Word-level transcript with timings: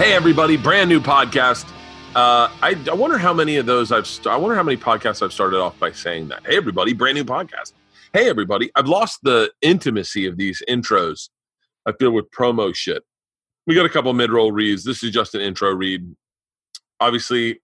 Hey, 0.00 0.14
everybody, 0.14 0.56
brand 0.56 0.88
new 0.88 0.98
podcast. 0.98 1.68
Uh, 2.14 2.48
I, 2.62 2.74
I 2.90 2.94
wonder 2.94 3.18
how 3.18 3.34
many 3.34 3.58
of 3.58 3.66
those 3.66 3.92
I've. 3.92 4.06
St- 4.06 4.28
I 4.28 4.36
wonder 4.38 4.56
how 4.56 4.62
many 4.62 4.78
podcasts 4.78 5.20
I've 5.22 5.30
started 5.30 5.60
off 5.60 5.78
by 5.78 5.92
saying 5.92 6.28
that. 6.28 6.40
Hey, 6.46 6.56
everybody, 6.56 6.94
brand 6.94 7.16
new 7.16 7.24
podcast. 7.24 7.74
Hey, 8.14 8.26
everybody. 8.26 8.70
I've 8.74 8.88
lost 8.88 9.18
the 9.24 9.52
intimacy 9.60 10.24
of 10.24 10.38
these 10.38 10.62
intros. 10.66 11.28
I 11.84 11.92
feel 11.92 12.12
with 12.12 12.30
promo 12.30 12.74
shit. 12.74 13.02
We 13.66 13.74
got 13.74 13.84
a 13.84 13.90
couple 13.90 14.10
mid 14.14 14.30
roll 14.30 14.52
reads. 14.52 14.84
This 14.84 15.04
is 15.04 15.10
just 15.10 15.34
an 15.34 15.42
intro 15.42 15.70
read. 15.74 16.16
Obviously, 16.98 17.60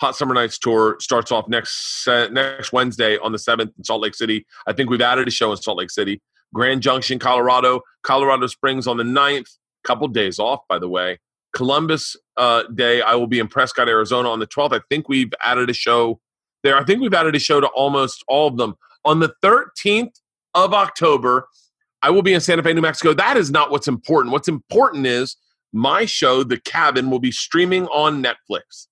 Hot 0.00 0.14
Summer 0.14 0.34
Nights 0.34 0.60
tour 0.60 0.98
starts 1.00 1.32
off 1.32 1.48
next 1.48 2.06
uh, 2.06 2.28
next 2.28 2.72
Wednesday 2.72 3.18
on 3.18 3.32
the 3.32 3.40
seventh 3.40 3.72
in 3.76 3.82
Salt 3.82 4.02
Lake 4.02 4.14
City. 4.14 4.46
I 4.68 4.72
think 4.72 4.88
we've 4.88 5.02
added 5.02 5.26
a 5.26 5.32
show 5.32 5.50
in 5.50 5.56
Salt 5.56 5.78
Lake 5.78 5.90
City. 5.90 6.22
Grand 6.54 6.80
Junction, 6.80 7.18
Colorado, 7.18 7.80
Colorado 8.04 8.46
Springs 8.46 8.86
on 8.86 8.98
the 8.98 9.02
9th. 9.02 9.50
Couple 9.82 10.06
days 10.06 10.38
off, 10.38 10.60
by 10.68 10.78
the 10.78 10.88
way. 10.88 11.18
Columbus 11.52 12.16
uh, 12.36 12.64
Day, 12.74 13.02
I 13.02 13.14
will 13.14 13.26
be 13.26 13.38
in 13.38 13.48
Prescott, 13.48 13.88
Arizona 13.88 14.30
on 14.30 14.38
the 14.38 14.46
12th. 14.46 14.74
I 14.74 14.80
think 14.88 15.08
we've 15.08 15.32
added 15.42 15.70
a 15.70 15.74
show 15.74 16.20
there. 16.62 16.76
I 16.76 16.84
think 16.84 17.00
we've 17.00 17.14
added 17.14 17.34
a 17.34 17.38
show 17.38 17.60
to 17.60 17.66
almost 17.68 18.24
all 18.28 18.48
of 18.48 18.56
them. 18.56 18.74
On 19.04 19.20
the 19.20 19.34
13th 19.42 20.14
of 20.54 20.72
October, 20.72 21.48
I 22.02 22.10
will 22.10 22.22
be 22.22 22.34
in 22.34 22.40
Santa 22.40 22.62
Fe, 22.62 22.72
New 22.72 22.80
Mexico. 22.80 23.14
That 23.14 23.36
is 23.36 23.50
not 23.50 23.70
what's 23.70 23.88
important. 23.88 24.32
What's 24.32 24.48
important 24.48 25.06
is 25.06 25.36
my 25.72 26.04
show, 26.04 26.42
The 26.42 26.58
Cabin, 26.58 27.10
will 27.10 27.18
be 27.18 27.32
streaming 27.32 27.86
on 27.86 28.22
Netflix. 28.22 28.86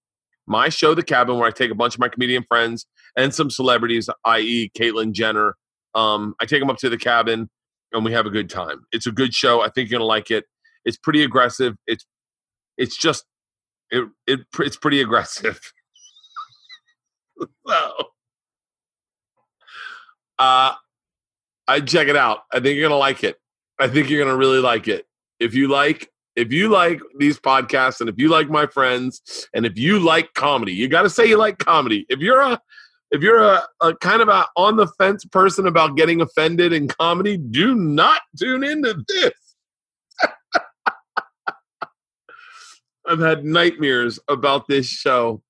My 0.47 0.69
show, 0.69 0.95
The 0.95 1.03
Cabin, 1.03 1.37
where 1.37 1.47
I 1.47 1.51
take 1.51 1.71
a 1.71 1.75
bunch 1.75 1.95
of 1.95 2.01
my 2.01 2.09
comedian 2.09 2.45
friends 2.49 2.87
and 3.17 3.35
some 3.35 3.51
celebrities, 3.51 4.09
i.e., 4.25 4.71
Caitlyn 4.77 5.13
Jenner. 5.13 5.57
Um, 5.95 6.35
I 6.41 6.47
take 6.47 6.61
them 6.61 6.71
up 6.71 6.79
to 6.79 6.89
the 6.89 6.97
cabin 6.97 7.49
and 7.93 8.05
we 8.05 8.13
have 8.13 8.27
a 8.27 8.31
good 8.31 8.49
time. 8.49 8.85
It's 8.93 9.07
a 9.07 9.13
good 9.13 9.35
show. 9.35 9.61
I 9.61 9.69
think 9.69 9.91
you're 9.91 9.99
gonna 9.99 10.07
like 10.07 10.31
it. 10.31 10.45
It's 10.85 10.97
pretty 10.97 11.23
aggressive. 11.23 11.77
It's 11.87 12.07
it's 12.81 12.97
just 12.97 13.25
it, 13.91 14.09
it 14.27 14.41
it's 14.59 14.77
pretty 14.77 15.01
aggressive. 15.01 15.61
so, 17.67 17.93
uh, 20.39 20.75
I 21.69 21.81
check 21.85 22.09
it 22.09 22.17
out. 22.17 22.41
I 22.53 22.59
think 22.61 22.77
you're 22.77 22.89
gonna 22.89 22.99
like 22.99 23.23
it. 23.23 23.37
I 23.79 23.87
think 23.89 24.11
you're 24.11 24.25
gonna 24.25 24.37
really 24.37 24.59
like 24.59 24.89
it. 24.89 25.07
If 25.39 25.55
you 25.55 25.69
like 25.69 26.11
if 26.37 26.53
you 26.53 26.69
like 26.69 27.01
these 27.19 27.39
podcasts 27.39 28.01
and 28.01 28.09
if 28.09 28.17
you 28.19 28.29
like 28.29 28.49
my 28.49 28.67
friends 28.67 29.49
and 29.55 29.67
if 29.67 29.77
you 29.77 29.99
like 29.99 30.33
comedy, 30.35 30.73
you 30.73 30.89
got 30.89 31.03
to 31.03 31.11
say 31.11 31.27
you 31.27 31.37
like 31.37 31.59
comedy. 31.59 32.07
If 32.09 32.21
you're 32.21 32.41
a 32.41 32.59
if 33.11 33.23
you're 33.23 33.43
a, 33.43 33.63
a 33.81 33.95
kind 33.97 34.23
of 34.23 34.29
a 34.29 34.47
on 34.57 34.77
the 34.77 34.87
fence 34.99 35.25
person 35.25 35.67
about 35.67 35.97
getting 35.97 36.21
offended 36.21 36.73
in 36.73 36.89
comedy, 36.89 37.37
do 37.37 37.75
not 37.75 38.23
tune 38.39 38.65
into 38.65 39.05
this. 39.09 39.50
I've 43.11 43.19
had 43.19 43.45
nightmares 43.45 44.21
about 44.29 44.69
this 44.69 44.87
show. 44.87 45.43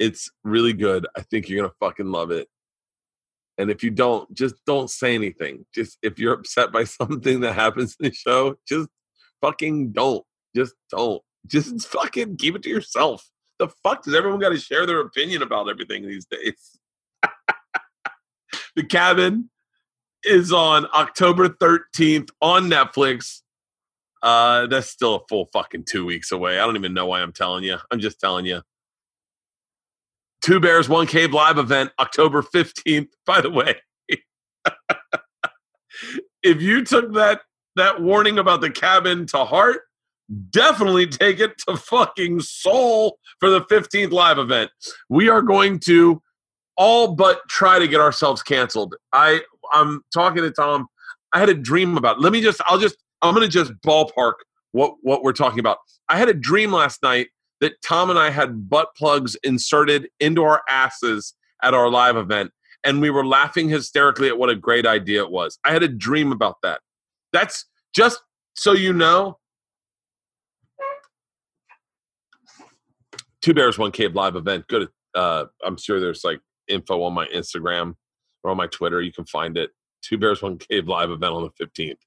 It's 0.00 0.32
really 0.42 0.72
good. 0.72 1.06
I 1.16 1.22
think 1.22 1.48
you're 1.48 1.62
gonna 1.62 1.74
fucking 1.78 2.10
love 2.10 2.32
it. 2.32 2.48
And 3.56 3.70
if 3.70 3.84
you 3.84 3.90
don't, 3.90 4.32
just 4.34 4.56
don't 4.66 4.90
say 4.90 5.14
anything. 5.14 5.64
Just 5.72 5.98
if 6.02 6.18
you're 6.18 6.32
upset 6.32 6.72
by 6.72 6.84
something 6.84 7.40
that 7.40 7.52
happens 7.52 7.96
in 8.00 8.08
the 8.08 8.14
show, 8.14 8.56
just 8.66 8.88
fucking 9.40 9.92
don't. 9.92 10.24
Just 10.56 10.74
don't. 10.90 11.22
Just 11.46 11.74
mm. 11.74 11.84
fucking 11.84 12.36
keep 12.36 12.56
it 12.56 12.64
to 12.64 12.68
yourself. 12.68 13.30
The 13.60 13.68
fuck 13.84 14.02
does 14.02 14.14
everyone 14.14 14.40
got 14.40 14.48
to 14.48 14.58
share 14.58 14.86
their 14.86 15.00
opinion 15.00 15.42
about 15.42 15.68
everything 15.68 16.04
these 16.04 16.26
days? 16.26 16.78
the 18.74 18.84
cabin 18.84 19.50
is 20.24 20.52
on 20.52 20.86
October 20.94 21.48
13th 21.48 22.30
on 22.42 22.64
Netflix. 22.68 23.42
Uh, 24.22 24.66
that's 24.66 24.88
still 24.88 25.16
a 25.16 25.20
full 25.28 25.48
fucking 25.52 25.84
two 25.84 26.04
weeks 26.04 26.30
away. 26.30 26.58
I 26.58 26.66
don't 26.66 26.76
even 26.76 26.94
know 26.94 27.06
why 27.06 27.22
I'm 27.22 27.32
telling 27.32 27.64
you. 27.64 27.78
I'm 27.90 28.00
just 28.00 28.20
telling 28.20 28.46
you. 28.46 28.62
Two 30.42 30.60
Bears, 30.60 30.88
One 30.88 31.06
Cave 31.06 31.32
live 31.32 31.58
event, 31.58 31.90
October 31.98 32.42
15th. 32.42 33.08
By 33.26 33.40
the 33.40 33.50
way, 33.50 33.76
if 36.42 36.62
you 36.62 36.84
took 36.84 37.12
that 37.14 37.42
that 37.76 38.02
warning 38.02 38.38
about 38.38 38.60
the 38.60 38.70
cabin 38.70 39.26
to 39.26 39.44
heart, 39.44 39.82
definitely 40.50 41.06
take 41.06 41.40
it 41.40 41.58
to 41.58 41.76
fucking 41.76 42.40
Soul 42.40 43.18
for 43.38 43.50
the 43.50 43.60
15th 43.62 44.12
live 44.12 44.38
event. 44.38 44.70
We 45.08 45.28
are 45.28 45.42
going 45.42 45.78
to 45.80 46.22
all 46.76 47.14
but 47.14 47.40
try 47.48 47.78
to 47.78 47.86
get 47.86 48.00
ourselves 48.00 48.42
canceled. 48.42 48.94
I 49.12 49.40
I'm 49.72 50.02
talking 50.12 50.42
to 50.42 50.50
Tom. 50.50 50.88
I 51.32 51.38
had 51.38 51.48
a 51.48 51.54
dream 51.54 51.96
about. 51.96 52.20
Let 52.20 52.32
me 52.32 52.40
just 52.40 52.60
I'll 52.66 52.78
just 52.78 52.96
I'm 53.22 53.34
going 53.34 53.46
to 53.46 53.52
just 53.52 53.72
ballpark 53.84 54.34
what 54.72 54.94
what 55.02 55.22
we're 55.22 55.32
talking 55.32 55.60
about. 55.60 55.78
I 56.08 56.16
had 56.18 56.28
a 56.28 56.34
dream 56.34 56.72
last 56.72 57.02
night 57.02 57.28
that 57.60 57.80
Tom 57.82 58.10
and 58.10 58.18
I 58.18 58.30
had 58.30 58.68
butt 58.68 58.88
plugs 58.96 59.36
inserted 59.42 60.08
into 60.18 60.42
our 60.42 60.62
asses 60.68 61.34
at 61.62 61.74
our 61.74 61.90
live 61.90 62.16
event 62.16 62.52
and 62.84 63.00
we 63.00 63.10
were 63.10 63.26
laughing 63.26 63.68
hysterically 63.68 64.28
at 64.28 64.38
what 64.38 64.50
a 64.50 64.56
great 64.56 64.86
idea 64.86 65.22
it 65.22 65.30
was. 65.30 65.58
I 65.64 65.72
had 65.72 65.82
a 65.82 65.88
dream 65.88 66.32
about 66.32 66.56
that. 66.62 66.80
That's 67.32 67.66
just 67.94 68.20
so 68.54 68.72
you 68.72 68.92
know. 68.92 69.38
Two 73.42 73.54
Bears 73.54 73.78
One 73.78 73.92
Cave 73.92 74.14
live 74.14 74.36
event. 74.36 74.66
Good. 74.68 74.88
Uh, 75.14 75.46
I'm 75.64 75.76
sure 75.76 75.98
there's 75.98 76.24
like 76.24 76.40
info 76.68 77.02
on 77.02 77.14
my 77.14 77.26
Instagram 77.26 77.94
or 78.42 78.50
on 78.50 78.56
my 78.56 78.66
Twitter. 78.66 79.00
You 79.00 79.12
can 79.12 79.24
find 79.24 79.56
it. 79.56 79.70
Two 80.02 80.18
Bears 80.18 80.42
One 80.42 80.58
Cave 80.58 80.88
live 80.88 81.10
event 81.10 81.32
on 81.32 81.42
the 81.42 81.64
15th. 81.64 81.98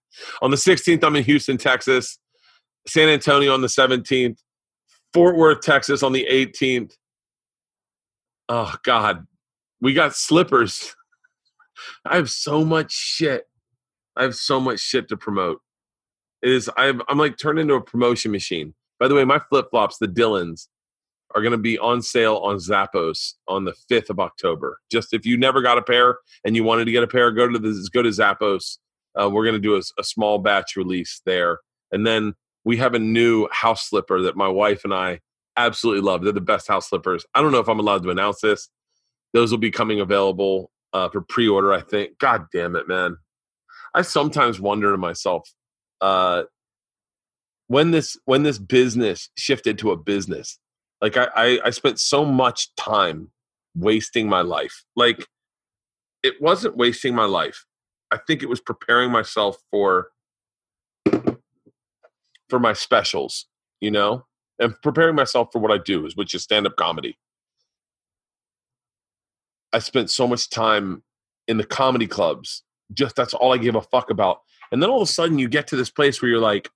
On 0.41 0.51
the 0.51 0.57
16th, 0.57 1.03
I'm 1.03 1.15
in 1.15 1.23
Houston, 1.23 1.57
Texas. 1.57 2.19
San 2.87 3.09
Antonio 3.09 3.53
on 3.53 3.61
the 3.61 3.67
17th. 3.67 4.37
Fort 5.13 5.37
Worth, 5.37 5.61
Texas 5.61 6.03
on 6.03 6.11
the 6.11 6.27
18th. 6.29 6.93
Oh 8.49 8.73
God, 8.83 9.25
we 9.79 9.93
got 9.93 10.15
slippers. 10.15 10.95
I 12.05 12.15
have 12.15 12.29
so 12.29 12.65
much 12.65 12.91
shit. 12.91 13.43
I 14.15 14.23
have 14.23 14.35
so 14.35 14.59
much 14.59 14.79
shit 14.79 15.07
to 15.09 15.17
promote. 15.17 15.59
It 16.41 16.51
is 16.51 16.69
I'm 16.75 17.01
I'm 17.07 17.17
like 17.17 17.37
turned 17.37 17.59
into 17.59 17.75
a 17.75 17.81
promotion 17.81 18.31
machine. 18.31 18.73
By 18.99 19.07
the 19.07 19.15
way, 19.15 19.23
my 19.23 19.39
flip 19.49 19.67
flops, 19.71 19.97
the 19.97 20.07
Dylans, 20.07 20.67
are 21.35 21.41
going 21.41 21.51
to 21.51 21.57
be 21.57 21.77
on 21.79 22.01
sale 22.01 22.37
on 22.37 22.57
Zappos 22.57 23.33
on 23.47 23.65
the 23.65 23.73
5th 23.89 24.09
of 24.09 24.19
October. 24.19 24.79
Just 24.91 25.13
if 25.13 25.25
you 25.25 25.37
never 25.37 25.61
got 25.61 25.77
a 25.77 25.81
pair 25.81 26.17
and 26.45 26.55
you 26.55 26.63
wanted 26.63 26.85
to 26.85 26.91
get 26.91 27.03
a 27.03 27.07
pair, 27.07 27.31
go 27.31 27.47
to 27.47 27.59
the 27.59 27.89
go 27.93 28.01
to 28.01 28.09
Zappos. 28.09 28.77
Uh, 29.19 29.29
we're 29.29 29.43
going 29.43 29.53
to 29.55 29.59
do 29.59 29.75
a, 29.75 29.81
a 29.99 30.03
small 30.03 30.39
batch 30.39 30.75
release 30.75 31.21
there, 31.25 31.59
and 31.91 32.05
then 32.05 32.33
we 32.65 32.77
have 32.77 32.93
a 32.93 32.99
new 32.99 33.47
house 33.51 33.89
slipper 33.89 34.21
that 34.21 34.35
my 34.35 34.47
wife 34.47 34.83
and 34.83 34.93
I 34.93 35.19
absolutely 35.57 36.01
love. 36.01 36.23
They're 36.23 36.33
the 36.33 36.41
best 36.41 36.67
house 36.67 36.89
slippers. 36.89 37.25
I 37.35 37.41
don't 37.41 37.51
know 37.51 37.59
if 37.59 37.69
I'm 37.69 37.79
allowed 37.79 38.03
to 38.03 38.09
announce 38.09 38.41
this. 38.41 38.69
Those 39.33 39.51
will 39.51 39.59
be 39.59 39.71
coming 39.71 39.99
available 39.99 40.71
uh, 40.93 41.09
for 41.09 41.21
pre-order. 41.21 41.73
I 41.73 41.81
think. 41.81 42.17
God 42.19 42.45
damn 42.51 42.75
it, 42.75 42.87
man! 42.87 43.17
I 43.93 44.01
sometimes 44.01 44.59
wonder 44.59 44.91
to 44.91 44.97
myself 44.97 45.51
uh, 46.01 46.43
when 47.67 47.91
this 47.91 48.17
when 48.25 48.43
this 48.43 48.57
business 48.57 49.29
shifted 49.37 49.77
to 49.79 49.91
a 49.91 49.97
business. 49.97 50.59
Like 51.03 51.17
I, 51.17 51.27
I, 51.35 51.59
I 51.65 51.69
spent 51.71 51.99
so 51.99 52.23
much 52.23 52.73
time 52.75 53.29
wasting 53.75 54.29
my 54.29 54.41
life. 54.41 54.85
Like 54.95 55.27
it 56.23 56.41
wasn't 56.41 56.77
wasting 56.77 57.13
my 57.13 57.25
life. 57.25 57.65
I 58.09 58.17
think 58.25 58.41
it 58.41 58.47
was 58.47 58.61
preparing 58.61 59.11
myself 59.11 59.57
for 59.69 60.07
for 62.49 62.59
my 62.59 62.73
specials, 62.73 63.47
you 63.81 63.91
know, 63.91 64.25
and 64.59 64.73
preparing 64.81 65.15
myself 65.15 65.49
for 65.51 65.59
what 65.59 65.71
I 65.71 65.77
do, 65.77 66.05
is 66.05 66.15
which 66.15 66.33
is 66.33 66.43
stand 66.43 66.65
up 66.65 66.77
comedy. 66.77 67.17
I 69.73 69.79
spent 69.79 70.09
so 70.09 70.27
much 70.27 70.49
time 70.49 71.03
in 71.47 71.57
the 71.57 71.65
comedy 71.65 72.07
clubs. 72.07 72.63
Just 72.93 73.15
that's 73.15 73.33
all 73.33 73.53
I 73.53 73.57
give 73.57 73.75
a 73.75 73.81
fuck 73.81 74.09
about. 74.09 74.39
And 74.71 74.81
then 74.81 74.89
all 74.89 75.01
of 75.01 75.09
a 75.09 75.11
sudden, 75.11 75.37
you 75.39 75.49
get 75.49 75.67
to 75.67 75.75
this 75.75 75.89
place 75.89 76.21
where 76.21 76.29
you're 76.29 76.39
like, 76.39 76.69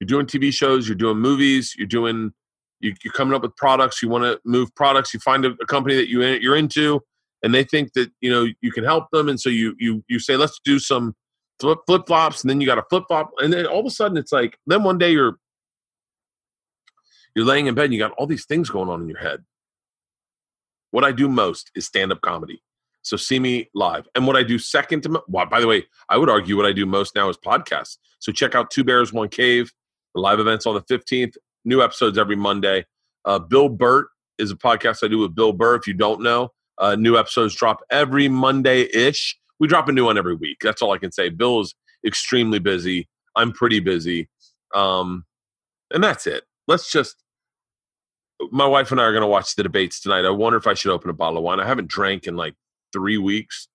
you're 0.00 0.06
doing 0.06 0.26
TV 0.26 0.52
shows, 0.52 0.86
you're 0.86 0.96
doing 0.96 1.18
movies, 1.18 1.74
you're 1.78 1.86
doing, 1.86 2.34
you, 2.80 2.92
are 3.06 3.12
coming 3.12 3.34
up 3.34 3.42
with 3.42 3.56
products. 3.56 4.02
You 4.02 4.08
want 4.08 4.24
to 4.24 4.40
move 4.44 4.74
products. 4.74 5.14
You 5.14 5.20
find 5.20 5.44
a, 5.44 5.54
a 5.60 5.66
company 5.66 5.96
that 5.96 6.08
you 6.08 6.22
you're 6.22 6.56
into, 6.56 7.00
and 7.42 7.54
they 7.54 7.64
think 7.64 7.92
that 7.94 8.10
you 8.20 8.30
know 8.30 8.46
you 8.60 8.72
can 8.72 8.84
help 8.84 9.10
them, 9.12 9.28
and 9.28 9.40
so 9.40 9.48
you 9.48 9.74
you 9.78 10.04
you 10.08 10.18
say, 10.18 10.36
let's 10.36 10.60
do 10.64 10.78
some 10.78 11.14
flip 11.58 12.06
flops, 12.06 12.42
and 12.42 12.50
then 12.50 12.60
you 12.60 12.66
got 12.66 12.78
a 12.78 12.84
flip 12.90 13.04
flop, 13.08 13.30
and 13.38 13.52
then 13.52 13.66
all 13.66 13.80
of 13.80 13.86
a 13.86 13.90
sudden 13.90 14.16
it's 14.16 14.32
like, 14.32 14.58
then 14.66 14.82
one 14.82 14.98
day 14.98 15.10
you're 15.10 15.36
you're 17.34 17.44
laying 17.44 17.66
in 17.66 17.74
bed, 17.74 17.86
and 17.86 17.94
you 17.94 17.98
got 17.98 18.12
all 18.12 18.26
these 18.26 18.46
things 18.46 18.70
going 18.70 18.88
on 18.88 19.02
in 19.02 19.08
your 19.08 19.18
head. 19.18 19.44
What 20.90 21.04
I 21.04 21.12
do 21.12 21.28
most 21.28 21.70
is 21.74 21.86
stand 21.86 22.12
up 22.12 22.20
comedy. 22.20 22.62
So 23.02 23.16
see 23.16 23.38
me 23.38 23.70
live. 23.72 24.08
And 24.16 24.26
what 24.26 24.34
I 24.34 24.42
do 24.42 24.58
second 24.58 25.02
to, 25.02 25.22
well, 25.28 25.46
by 25.46 25.60
the 25.60 25.68
way, 25.68 25.86
I 26.08 26.16
would 26.16 26.28
argue 26.28 26.56
what 26.56 26.66
I 26.66 26.72
do 26.72 26.86
most 26.86 27.14
now 27.14 27.28
is 27.28 27.36
podcasts. 27.36 27.98
So 28.18 28.32
check 28.32 28.56
out 28.56 28.70
Two 28.70 28.82
Bears, 28.82 29.12
One 29.12 29.28
Cave, 29.28 29.72
the 30.14 30.20
live 30.20 30.40
events 30.40 30.66
on 30.66 30.74
the 30.74 30.80
15th, 30.82 31.34
new 31.66 31.82
episodes 31.82 32.16
every 32.16 32.36
Monday. 32.36 32.86
Uh, 33.26 33.38
Bill 33.38 33.68
Bert 33.68 34.08
is 34.38 34.50
a 34.50 34.56
podcast 34.56 35.04
I 35.04 35.08
do 35.08 35.18
with 35.18 35.34
Bill 35.34 35.52
Burr. 35.52 35.74
If 35.74 35.86
you 35.86 35.92
don't 35.92 36.22
know, 36.22 36.50
uh, 36.78 36.94
new 36.94 37.18
episodes 37.18 37.54
drop 37.54 37.82
every 37.90 38.28
Monday 38.28 38.88
ish. 38.94 39.36
We 39.58 39.68
drop 39.68 39.88
a 39.88 39.92
new 39.92 40.04
one 40.04 40.16
every 40.16 40.36
week. 40.36 40.58
That's 40.62 40.80
all 40.80 40.92
I 40.92 40.98
can 40.98 41.12
say. 41.12 41.28
Bill 41.28 41.60
is 41.60 41.74
extremely 42.06 42.58
busy. 42.58 43.08
I'm 43.34 43.52
pretty 43.52 43.80
busy. 43.80 44.28
Um, 44.74 45.24
and 45.92 46.02
that's 46.02 46.26
it. 46.26 46.44
let's 46.66 46.90
just. 46.90 47.16
My 48.52 48.66
wife 48.66 48.92
and 48.92 49.00
I 49.00 49.04
are 49.04 49.12
going 49.12 49.22
to 49.22 49.26
watch 49.26 49.56
the 49.56 49.62
debates 49.62 49.98
tonight. 49.98 50.26
I 50.26 50.30
wonder 50.30 50.58
if 50.58 50.66
I 50.66 50.74
should 50.74 50.92
open 50.92 51.08
a 51.08 51.14
bottle 51.14 51.38
of 51.38 51.44
wine. 51.44 51.58
I 51.58 51.66
haven't 51.66 51.88
drank 51.88 52.26
in 52.26 52.36
like 52.36 52.54
three 52.92 53.16
weeks, 53.16 53.68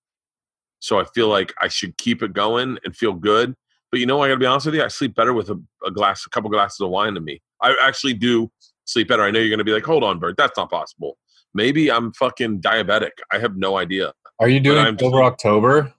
so 0.80 1.00
I 1.00 1.04
feel 1.04 1.30
like 1.30 1.52
I 1.60 1.68
should 1.68 1.98
keep 1.98 2.22
it 2.22 2.32
going 2.32 2.78
and 2.86 2.96
feel 2.96 3.14
good. 3.14 3.56
But 3.92 4.00
you 4.00 4.06
know, 4.06 4.22
I 4.22 4.28
got 4.30 4.36
to 4.36 4.40
be 4.40 4.46
honest 4.46 4.66
with 4.66 4.76
you. 4.76 4.84
I 4.84 4.88
sleep 4.88 5.16
better 5.16 5.34
with 5.34 5.50
a, 5.50 5.62
a 5.86 5.92
glass, 5.92 6.26
a 6.26 6.30
couple 6.30 6.50
glasses 6.50 6.80
of 6.80 6.90
wine 6.90 7.14
than 7.14 7.26
me. 7.26 7.42
I 7.62 7.76
actually 7.84 8.14
do 8.14 8.50
sleep 8.86 9.10
better. 9.10 9.24
I 9.24 9.32
know 9.32 9.40
you're 9.40 9.50
going 9.50 9.60
to 9.60 9.66
be 9.66 9.74
like, 9.74 9.86
"Hold 9.86 10.04
on, 10.04 10.20
Bert, 10.20 10.38
that's 10.38 10.58
not 10.58 10.70
possible." 10.70 11.18
Maybe 11.54 11.92
I'm 11.92 12.14
fucking 12.14 12.62
diabetic. 12.62 13.12
I 13.32 13.40
have 13.40 13.58
no 13.58 13.78
idea. 13.78 14.14
Are 14.40 14.48
you 14.48 14.62
doing 14.62 14.98
over 15.04 15.22
October? 15.22 15.94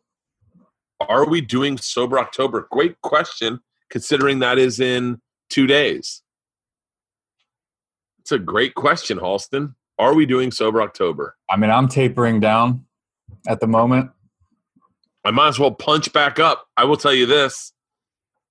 Are 1.08 1.28
we 1.28 1.40
doing 1.40 1.76
sober 1.78 2.18
October? 2.18 2.68
Great 2.70 3.00
question, 3.02 3.60
considering 3.90 4.38
that 4.38 4.58
is 4.58 4.80
in 4.80 5.20
two 5.50 5.66
days. 5.66 6.22
It's 8.20 8.32
a 8.32 8.38
great 8.38 8.74
question, 8.74 9.18
Halston. 9.18 9.74
Are 9.98 10.14
we 10.14 10.26
doing 10.26 10.50
sober 10.50 10.80
October? 10.80 11.36
I 11.50 11.56
mean, 11.56 11.70
I'm 11.70 11.88
tapering 11.88 12.40
down 12.40 12.86
at 13.46 13.60
the 13.60 13.66
moment. 13.66 14.10
I 15.24 15.30
might 15.30 15.48
as 15.48 15.58
well 15.58 15.72
punch 15.72 16.12
back 16.12 16.38
up. 16.38 16.66
I 16.76 16.84
will 16.84 16.96
tell 16.96 17.12
you 17.12 17.26
this. 17.26 17.71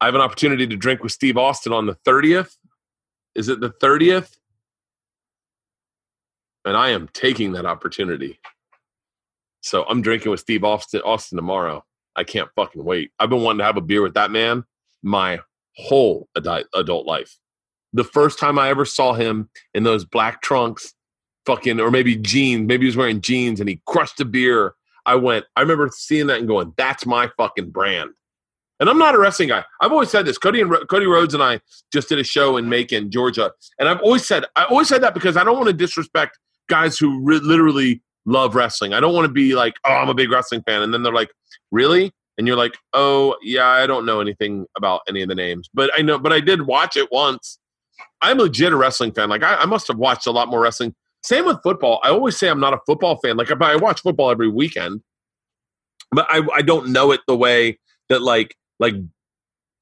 I 0.02 0.06
have 0.06 0.16
an 0.16 0.22
opportunity 0.22 0.66
to 0.66 0.76
drink 0.76 1.04
with 1.04 1.12
Steve 1.12 1.38
Austin 1.38 1.72
on 1.72 1.86
the 1.86 1.96
30th. 2.08 2.58
Is 3.36 3.50
it 3.50 3.60
the 3.60 3.70
30th? 3.70 4.36
And 6.66 6.76
I 6.76 6.90
am 6.90 7.08
taking 7.14 7.52
that 7.52 7.68
opportunity. 7.68 8.40
So 9.62 9.86
I'm 9.88 10.02
drinking 10.02 10.32
with 10.32 10.40
Steve 10.40 10.64
Austin, 10.64 11.02
Austin 11.06 11.36
tomorrow. 11.36 11.86
I 12.16 12.24
can't 12.24 12.50
fucking 12.56 12.84
wait. 12.84 13.12
I've 13.20 13.30
been 13.30 13.42
wanting 13.42 13.60
to 13.60 13.64
have 13.64 13.78
a 13.78 13.82
beer 13.82 14.02
with 14.02 14.16
that 14.16 14.32
man 14.32 14.64
my 15.04 15.40
whole 15.76 16.28
adult 16.36 17.06
life. 17.06 17.38
The 17.94 18.04
first 18.04 18.40
time 18.40 18.58
I 18.58 18.70
ever 18.70 18.86
saw 18.86 19.14
him 19.14 19.50
in 19.76 19.84
those 19.84 20.04
black 20.04 20.42
trunks, 20.42 20.94
fucking, 21.46 21.80
or 21.80 21.92
maybe 21.92 22.16
jeans, 22.16 22.68
maybe 22.68 22.86
he 22.86 22.88
was 22.88 22.98
wearing 22.98 23.22
jeans 23.22 23.60
and 23.60 23.70
he 23.70 23.82
crushed 23.86 24.20
a 24.20 24.26
beer. 24.26 24.74
I 25.06 25.16
went, 25.16 25.46
I 25.56 25.62
remember 25.62 25.90
seeing 25.94 26.28
that 26.28 26.40
and 26.40 26.48
going, 26.48 26.74
that's 26.76 27.06
my 27.06 27.30
fucking 27.38 27.70
brand. 27.70 28.12
And 28.82 28.90
I'm 28.90 28.98
not 28.98 29.14
a 29.14 29.20
wrestling 29.20 29.50
guy. 29.50 29.64
I've 29.80 29.92
always 29.92 30.10
said 30.10 30.26
this. 30.26 30.40
Cody 30.40 30.60
and 30.60 30.74
Cody 30.90 31.06
Rhodes 31.06 31.36
and 31.36 31.44
I 31.44 31.62
just 31.94 32.10
did 32.10 32.18
a 32.18 32.24
show 32.24 32.58
in 32.58 32.68
Macon, 32.68 33.12
Georgia, 33.12 33.52
and 33.80 33.88
I've 33.88 34.02
always 34.02 34.26
said 34.26 34.44
I 34.56 34.66
always 34.66 34.88
said 34.88 35.04
that 35.04 35.14
because 35.14 35.38
I 35.38 35.44
don't 35.44 35.56
want 35.56 35.68
to 35.68 35.74
disrespect 35.74 36.40
guys 36.68 36.98
who 36.98 37.22
re- 37.22 37.40
literally 37.40 38.02
love 38.26 38.56
wrestling. 38.56 38.94
I 38.94 39.00
don't 39.00 39.14
want 39.14 39.26
to 39.26 39.32
be 39.32 39.54
like, 39.54 39.76
oh, 39.86 39.94
I'm 39.94 40.10
a 40.10 40.16
big 40.16 40.32
wrestling 40.32 40.64
fan, 40.64 40.82
and 40.82 40.92
then 40.92 41.04
they're 41.04 41.14
like, 41.14 41.30
really? 41.72 42.12
And 42.40 42.48
you're 42.48 42.58
like, 42.58 42.74
oh 42.94 43.36
yeah, 43.44 43.68
I 43.68 43.86
don't 43.86 44.04
know 44.04 44.20
anything 44.20 44.66
about 44.76 45.02
any 45.08 45.22
of 45.22 45.30
the 45.30 45.36
names, 45.36 45.70
but 45.76 45.92
I 45.96 46.02
know, 46.02 46.18
but 46.18 46.34
I 46.34 46.40
did 46.40 46.66
watch 46.66 46.98
it 46.98 47.12
once. 47.12 47.60
I'm 48.22 48.40
legit 48.40 48.74
a 48.74 48.76
wrestling 48.76 49.12
fan. 49.12 49.30
Like 49.30 49.44
I, 49.44 49.58
I 49.58 49.66
must 49.66 49.88
have 49.90 49.98
watched 49.98 50.26
a 50.26 50.32
lot 50.32 50.48
more 50.48 50.60
wrestling. 50.60 50.96
Same 51.24 51.46
with 51.46 51.62
football. 51.62 52.00
I 52.04 52.10
always 52.10 52.36
say 52.36 52.50
I'm 52.50 52.60
not 52.60 52.74
a 52.74 52.80
football 52.88 53.18
fan. 53.18 53.38
Like 53.38 53.52
I 53.52 53.76
watch 53.76 54.02
football 54.02 54.32
every 54.32 54.50
weekend, 54.50 55.02
but 56.12 56.26
I, 56.30 56.42
I 56.52 56.64
don't 56.64 56.90
know 56.90 57.12
it 57.12 57.20
the 57.28 57.38
way 57.38 57.78
that 58.10 58.24
like 58.24 58.56
like 58.82 58.96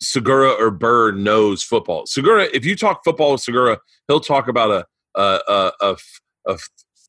Segura 0.01 0.51
or 0.51 0.69
Burr 0.69 1.13
knows 1.13 1.63
football. 1.63 2.05
Segura, 2.05 2.47
if 2.53 2.65
you 2.65 2.75
talk 2.75 3.03
football 3.03 3.31
with 3.31 3.41
Segura, 3.41 3.79
he'll 4.07 4.19
talk 4.19 4.47
about 4.47 4.69
a 4.69 4.85
a 5.19 5.39
a, 5.47 5.71
a, 5.81 5.97
a 6.47 6.57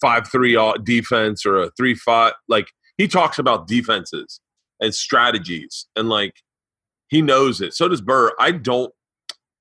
five 0.01 0.27
three 0.29 0.59
defense 0.83 1.45
or 1.45 1.59
a 1.65 1.71
three 1.77 1.95
five. 1.95 2.33
Like 2.49 2.69
he 2.97 3.07
talks 3.07 3.39
about 3.39 3.67
defenses 3.67 4.41
and 4.81 4.95
strategies, 4.95 5.87
and 5.97 6.09
like 6.09 6.35
he 7.09 7.21
knows 7.21 7.61
it. 7.61 7.75
So 7.75 7.89
does 7.89 8.01
Burr. 8.01 8.33
I 8.41 8.53
don't. 8.53 8.93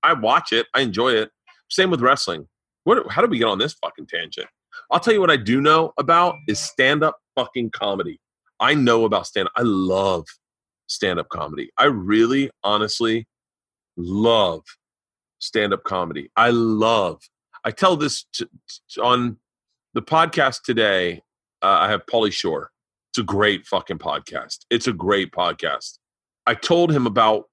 I 0.01 0.13
watch 0.13 0.53
it. 0.53 0.67
I 0.73 0.81
enjoy 0.81 1.09
it. 1.09 1.29
Same 1.69 1.89
with 1.89 2.01
wrestling. 2.01 2.47
What? 2.85 3.11
How 3.11 3.21
did 3.21 3.31
we 3.31 3.39
get 3.39 3.47
on 3.47 3.57
this 3.57 3.73
fucking 3.73 4.07
tangent? 4.07 4.47
I'll 4.91 4.99
tell 4.99 5.13
you 5.13 5.19
what 5.19 5.31
I 5.31 5.37
do 5.37 5.61
know 5.61 5.93
about 5.97 6.35
is 6.47 6.59
stand 6.59 7.03
up 7.03 7.17
fucking 7.35 7.71
comedy. 7.71 8.19
I 8.59 8.75
know 8.75 9.05
about 9.05 9.27
stand 9.27 9.47
up. 9.47 9.53
I 9.55 9.63
love 9.63 10.25
stand 10.89 11.19
up 11.19 11.29
comedy. 11.29 11.69
I 11.77 11.85
really, 11.85 12.49
honestly 12.63 13.27
love 13.95 14.63
stand 15.39 15.73
up 15.73 15.83
comedy. 15.83 16.29
I 16.35 16.49
love, 16.49 17.21
I 17.63 17.71
tell 17.71 17.95
this 17.95 18.25
on 19.01 19.37
the 19.93 20.01
podcast 20.01 20.63
today. 20.63 21.21
Uh, 21.61 21.77
I 21.81 21.89
have 21.89 22.05
Pauly 22.05 22.31
Shore. 22.31 22.71
It's 23.11 23.19
a 23.19 23.23
great 23.23 23.65
fucking 23.65 23.99
podcast. 23.99 24.65
It's 24.69 24.87
a 24.87 24.93
great 24.93 25.31
podcast. 25.31 25.99
I 26.45 26.53
told 26.55 26.91
him 26.91 27.07
about 27.07 27.45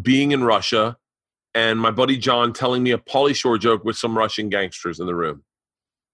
being 0.00 0.32
in 0.32 0.44
Russia 0.44 0.96
and 1.54 1.78
my 1.78 1.90
buddy 1.90 2.16
John 2.16 2.52
telling 2.52 2.82
me 2.82 2.92
a 2.92 2.98
Pauly 2.98 3.34
Shore 3.34 3.58
joke 3.58 3.84
with 3.84 3.96
some 3.96 4.16
Russian 4.16 4.48
gangsters 4.48 5.00
in 5.00 5.06
the 5.06 5.14
room. 5.14 5.42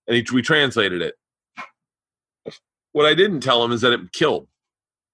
And 0.07 0.17
he, 0.17 0.25
we 0.33 0.43
translated 0.43 1.03
it. 1.03 1.15
What 2.93 3.07
I 3.07 3.15
didn't 3.15 3.41
tell 3.41 3.63
him 3.63 3.73
is 3.73 3.83
that 3.83 3.93
it 3.93 4.13
killed. 4.13 4.49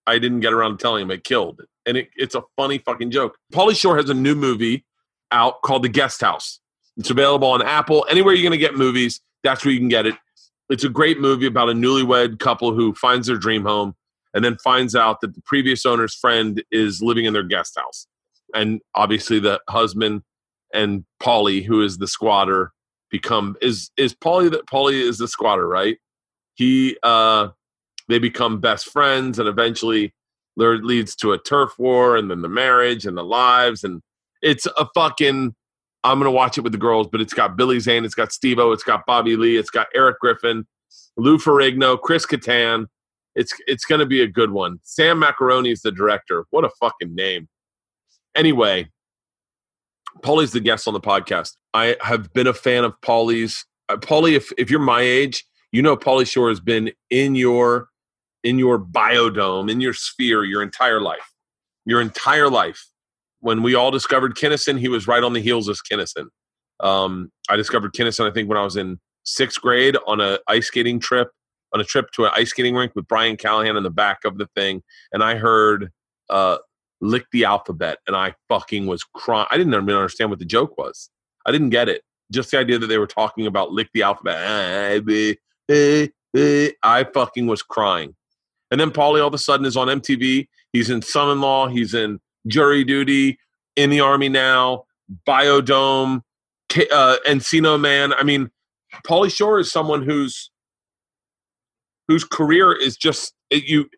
I 0.06 0.18
didn't 0.18 0.40
get 0.40 0.52
around 0.52 0.72
to 0.72 0.82
telling 0.82 1.02
him 1.02 1.10
it 1.10 1.24
killed. 1.24 1.62
And 1.86 1.96
it, 1.96 2.08
it's 2.16 2.34
a 2.34 2.42
funny 2.56 2.78
fucking 2.78 3.10
joke. 3.10 3.36
Pauly 3.52 3.76
Shore 3.76 3.96
has 3.96 4.10
a 4.10 4.14
new 4.14 4.34
movie 4.34 4.84
out 5.30 5.62
called 5.62 5.82
The 5.82 5.88
Guest 5.88 6.20
House. 6.20 6.60
It's 6.96 7.10
available 7.10 7.48
on 7.48 7.62
Apple. 7.62 8.06
Anywhere 8.08 8.34
you're 8.34 8.42
going 8.42 8.52
to 8.52 8.58
get 8.58 8.76
movies, 8.76 9.20
that's 9.42 9.64
where 9.64 9.72
you 9.72 9.80
can 9.80 9.88
get 9.88 10.06
it. 10.06 10.14
It's 10.70 10.84
a 10.84 10.88
great 10.88 11.20
movie 11.20 11.46
about 11.46 11.68
a 11.68 11.72
newlywed 11.72 12.38
couple 12.38 12.74
who 12.74 12.94
finds 12.94 13.26
their 13.26 13.36
dream 13.36 13.64
home 13.64 13.94
and 14.32 14.44
then 14.44 14.56
finds 14.62 14.94
out 14.94 15.20
that 15.20 15.34
the 15.34 15.42
previous 15.44 15.84
owner's 15.84 16.14
friend 16.14 16.62
is 16.70 17.02
living 17.02 17.24
in 17.24 17.32
their 17.32 17.42
guest 17.42 17.78
house. 17.78 18.06
And 18.54 18.80
obviously, 18.94 19.38
the 19.38 19.60
husband 19.68 20.22
and 20.72 21.04
Pauly, 21.22 21.64
who 21.64 21.82
is 21.82 21.98
the 21.98 22.08
squatter, 22.08 22.72
become 23.10 23.56
is 23.62 23.90
is 23.96 24.14
Pauly 24.14 24.50
that 24.50 24.66
Pauly 24.66 24.94
is 24.94 25.18
the 25.18 25.28
squatter, 25.28 25.68
right? 25.68 25.98
He 26.54 26.96
uh 27.02 27.48
they 28.08 28.18
become 28.18 28.60
best 28.60 28.90
friends 28.90 29.38
and 29.38 29.48
eventually 29.48 30.14
there 30.56 30.76
leads 30.78 31.16
to 31.16 31.32
a 31.32 31.38
turf 31.38 31.72
war 31.78 32.16
and 32.16 32.30
then 32.30 32.42
the 32.42 32.48
marriage 32.48 33.06
and 33.06 33.16
the 33.16 33.24
lives 33.24 33.84
and 33.84 34.02
it's 34.42 34.66
a 34.66 34.86
fucking 34.94 35.54
I'm 36.04 36.18
gonna 36.18 36.30
watch 36.30 36.58
it 36.58 36.60
with 36.60 36.72
the 36.72 36.78
girls, 36.78 37.08
but 37.10 37.22
it's 37.22 37.32
got 37.32 37.56
Billy 37.56 37.80
Zane, 37.80 38.04
it's 38.04 38.14
got 38.14 38.30
Steve 38.30 38.58
O, 38.58 38.72
it's 38.72 38.84
got 38.84 39.06
Bobby 39.06 39.36
Lee, 39.36 39.56
it's 39.56 39.70
got 39.70 39.86
Eric 39.94 40.20
Griffin, 40.20 40.66
Lou 41.16 41.38
Ferrigno, 41.38 41.98
Chris 41.98 42.26
Kattan. 42.26 42.86
It's 43.34 43.52
it's 43.66 43.86
gonna 43.86 44.06
be 44.06 44.20
a 44.20 44.28
good 44.28 44.50
one. 44.50 44.78
Sam 44.82 45.18
Macaroni 45.18 45.70
is 45.70 45.80
the 45.80 45.90
director. 45.90 46.44
What 46.50 46.64
a 46.64 46.70
fucking 46.78 47.14
name. 47.14 47.48
Anyway, 48.36 48.90
Pauly's 50.20 50.52
the 50.52 50.60
guest 50.60 50.86
on 50.86 50.94
the 50.94 51.00
podcast. 51.00 51.52
I 51.72 51.96
have 52.02 52.32
been 52.34 52.46
a 52.46 52.54
fan 52.54 52.84
of 52.84 53.00
Pauly's. 53.00 53.64
Uh, 53.88 53.96
Pauly, 53.96 54.32
if 54.34 54.52
if 54.58 54.70
you're 54.70 54.80
my 54.80 55.00
age, 55.00 55.44
you 55.72 55.80
know 55.80 55.96
Pauly 55.96 56.30
Shore 56.30 56.50
has 56.50 56.60
been 56.60 56.92
in 57.10 57.34
your 57.34 57.88
in 58.44 58.58
your 58.58 58.78
biodome, 58.78 59.70
in 59.70 59.80
your 59.80 59.94
sphere, 59.94 60.44
your 60.44 60.62
entire 60.62 61.00
life. 61.00 61.32
Your 61.86 62.00
entire 62.00 62.48
life. 62.48 62.86
When 63.40 63.62
we 63.62 63.74
all 63.74 63.90
discovered 63.90 64.36
Kinnison, 64.36 64.78
he 64.78 64.88
was 64.88 65.08
right 65.08 65.22
on 65.22 65.32
the 65.32 65.40
heels 65.40 65.68
of 65.68 65.78
Kinnison. 65.88 66.28
Um, 66.80 67.32
I 67.48 67.56
discovered 67.56 67.94
Kinnison, 67.94 68.26
I 68.26 68.30
think, 68.30 68.48
when 68.48 68.58
I 68.58 68.64
was 68.64 68.76
in 68.76 69.00
sixth 69.24 69.60
grade 69.60 69.96
on 70.06 70.20
a 70.20 70.38
ice 70.48 70.66
skating 70.66 71.00
trip, 71.00 71.30
on 71.72 71.80
a 71.80 71.84
trip 71.84 72.10
to 72.12 72.26
an 72.26 72.32
ice 72.36 72.50
skating 72.50 72.74
rink 72.74 72.92
with 72.94 73.08
Brian 73.08 73.36
Callahan 73.36 73.76
in 73.76 73.82
the 73.82 73.90
back 73.90 74.18
of 74.24 74.38
the 74.38 74.46
thing, 74.54 74.82
and 75.12 75.22
I 75.22 75.36
heard 75.36 75.90
uh, 76.30 76.58
"Lick 77.00 77.26
the 77.32 77.44
Alphabet," 77.44 77.98
and 78.06 78.16
I 78.16 78.34
fucking 78.48 78.86
was 78.86 79.04
crying. 79.04 79.48
I 79.50 79.58
didn't 79.58 79.74
even 79.74 79.90
understand 79.90 80.30
what 80.30 80.38
the 80.38 80.44
joke 80.44 80.78
was. 80.78 81.10
I 81.46 81.52
didn't 81.52 81.70
get 81.70 81.88
it. 81.88 82.02
Just 82.32 82.50
the 82.50 82.58
idea 82.58 82.78
that 82.78 82.86
they 82.86 82.98
were 82.98 83.06
talking 83.06 83.46
about 83.46 83.72
"Lick 83.72 83.88
the 83.92 84.02
Alphabet." 84.02 85.02
I 86.82 87.04
fucking 87.12 87.46
was 87.46 87.62
crying. 87.62 88.14
And 88.74 88.80
then 88.80 88.90
Pauly 88.90 89.20
all 89.20 89.28
of 89.28 89.34
a 89.34 89.38
sudden 89.38 89.66
is 89.66 89.76
on 89.76 89.86
MTV. 89.86 90.48
He's 90.72 90.90
in 90.90 91.00
Son 91.00 91.30
in 91.30 91.40
Law. 91.40 91.68
He's 91.68 91.94
in 91.94 92.18
Jury 92.48 92.82
Duty, 92.82 93.38
in 93.76 93.88
the 93.88 94.00
Army 94.00 94.28
now, 94.28 94.86
Biodome, 95.28 96.22
uh, 96.90 97.16
Encino 97.24 97.80
Man. 97.80 98.12
I 98.14 98.24
mean, 98.24 98.50
Pauly 99.06 99.32
Shore 99.32 99.60
is 99.60 99.70
someone 99.70 100.02
whose 100.02 100.50
whose 102.08 102.24
career 102.24 102.72
is 102.72 102.96
just 102.96 103.34
it, 103.48 103.62
you. 103.62 103.88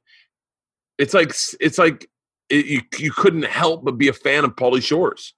It's 0.98 1.14
like 1.14 1.32
it's 1.58 1.78
like 1.78 2.06
it, 2.50 2.66
you 2.66 2.82
you 2.98 3.12
couldn't 3.12 3.46
help 3.46 3.82
but 3.82 3.96
be 3.96 4.08
a 4.08 4.12
fan 4.12 4.44
of 4.44 4.56
Pauly 4.56 4.82
Shore's, 4.82 5.32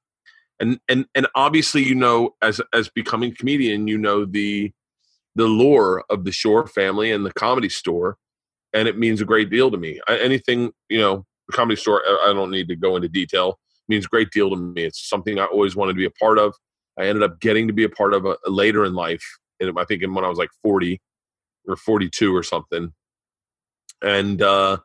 and 0.58 0.80
and 0.88 1.06
and 1.14 1.28
obviously 1.36 1.84
you 1.84 1.94
know 1.94 2.34
as 2.42 2.60
as 2.74 2.88
becoming 2.88 3.36
comedian 3.36 3.86
you 3.86 3.98
know 3.98 4.24
the 4.24 4.72
the 5.36 5.46
lore 5.46 6.02
of 6.10 6.24
the 6.24 6.32
Shore 6.32 6.66
family 6.66 7.12
and 7.12 7.24
the 7.24 7.32
comedy 7.32 7.68
store 7.68 8.18
and 8.72 8.88
it 8.88 8.98
means 8.98 9.20
a 9.20 9.24
great 9.24 9.50
deal 9.50 9.70
to 9.70 9.76
me. 9.76 10.00
I, 10.08 10.18
anything, 10.18 10.72
you 10.88 10.98
know, 10.98 11.24
the 11.48 11.56
comedy 11.56 11.76
store, 11.76 12.02
I, 12.06 12.30
I 12.30 12.32
don't 12.32 12.50
need 12.50 12.68
to 12.68 12.76
go 12.76 12.96
into 12.96 13.08
detail, 13.08 13.58
means 13.88 14.06
great 14.06 14.30
deal 14.30 14.50
to 14.50 14.56
me. 14.56 14.84
It's 14.84 15.08
something 15.08 15.38
I 15.38 15.46
always 15.46 15.76
wanted 15.76 15.92
to 15.92 15.98
be 15.98 16.04
a 16.04 16.10
part 16.10 16.38
of. 16.38 16.54
I 16.98 17.06
ended 17.06 17.22
up 17.22 17.40
getting 17.40 17.66
to 17.68 17.72
be 17.72 17.84
a 17.84 17.88
part 17.88 18.14
of 18.14 18.26
a, 18.26 18.36
a 18.46 18.50
later 18.50 18.84
in 18.84 18.94
life. 18.94 19.24
And 19.60 19.78
I 19.78 19.84
think 19.84 20.02
when 20.02 20.24
I 20.24 20.28
was 20.28 20.38
like 20.38 20.50
40 20.62 21.00
or 21.66 21.76
42 21.76 22.34
or 22.34 22.42
something. 22.42 22.92
And, 24.02 24.42
uh, 24.42 24.78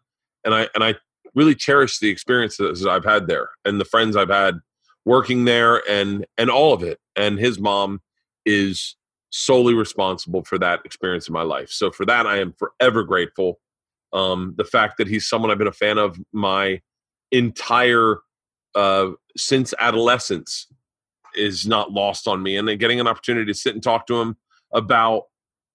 and 0.43 0.53
I, 0.53 0.67
and 0.73 0.83
I 0.83 0.95
really 1.35 1.55
cherish 1.55 1.99
the 1.99 2.09
experiences 2.09 2.85
I've 2.85 3.05
had 3.05 3.27
there 3.27 3.49
and 3.65 3.79
the 3.79 3.85
friends 3.85 4.15
I've 4.15 4.29
had 4.29 4.59
working 5.05 5.45
there 5.45 5.81
and 5.89 6.25
and 6.37 6.49
all 6.49 6.73
of 6.73 6.83
it 6.83 6.99
and 7.15 7.37
his 7.37 7.59
mom 7.59 8.01
is 8.45 8.95
solely 9.31 9.73
responsible 9.73 10.43
for 10.43 10.57
that 10.57 10.79
experience 10.85 11.27
in 11.27 11.33
my 11.33 11.41
life 11.41 11.69
so 11.69 11.91
for 11.91 12.05
that 12.05 12.25
i 12.25 12.37
am 12.37 12.53
forever 12.53 13.03
grateful 13.03 13.59
um 14.13 14.53
the 14.57 14.63
fact 14.63 14.97
that 14.97 15.07
he's 15.07 15.27
someone 15.27 15.51
i've 15.51 15.57
been 15.57 15.67
a 15.67 15.71
fan 15.71 15.97
of 15.97 16.17
my 16.31 16.79
entire 17.31 18.19
uh 18.75 19.09
since 19.35 19.73
adolescence 19.79 20.67
is 21.35 21.65
not 21.65 21.91
lost 21.91 22.27
on 22.27 22.41
me. 22.43 22.57
And 22.57 22.67
then 22.67 22.77
getting 22.77 22.99
an 22.99 23.07
opportunity 23.07 23.51
to 23.51 23.57
sit 23.57 23.73
and 23.73 23.83
talk 23.83 24.07
to 24.07 24.19
him 24.19 24.37
about 24.71 25.23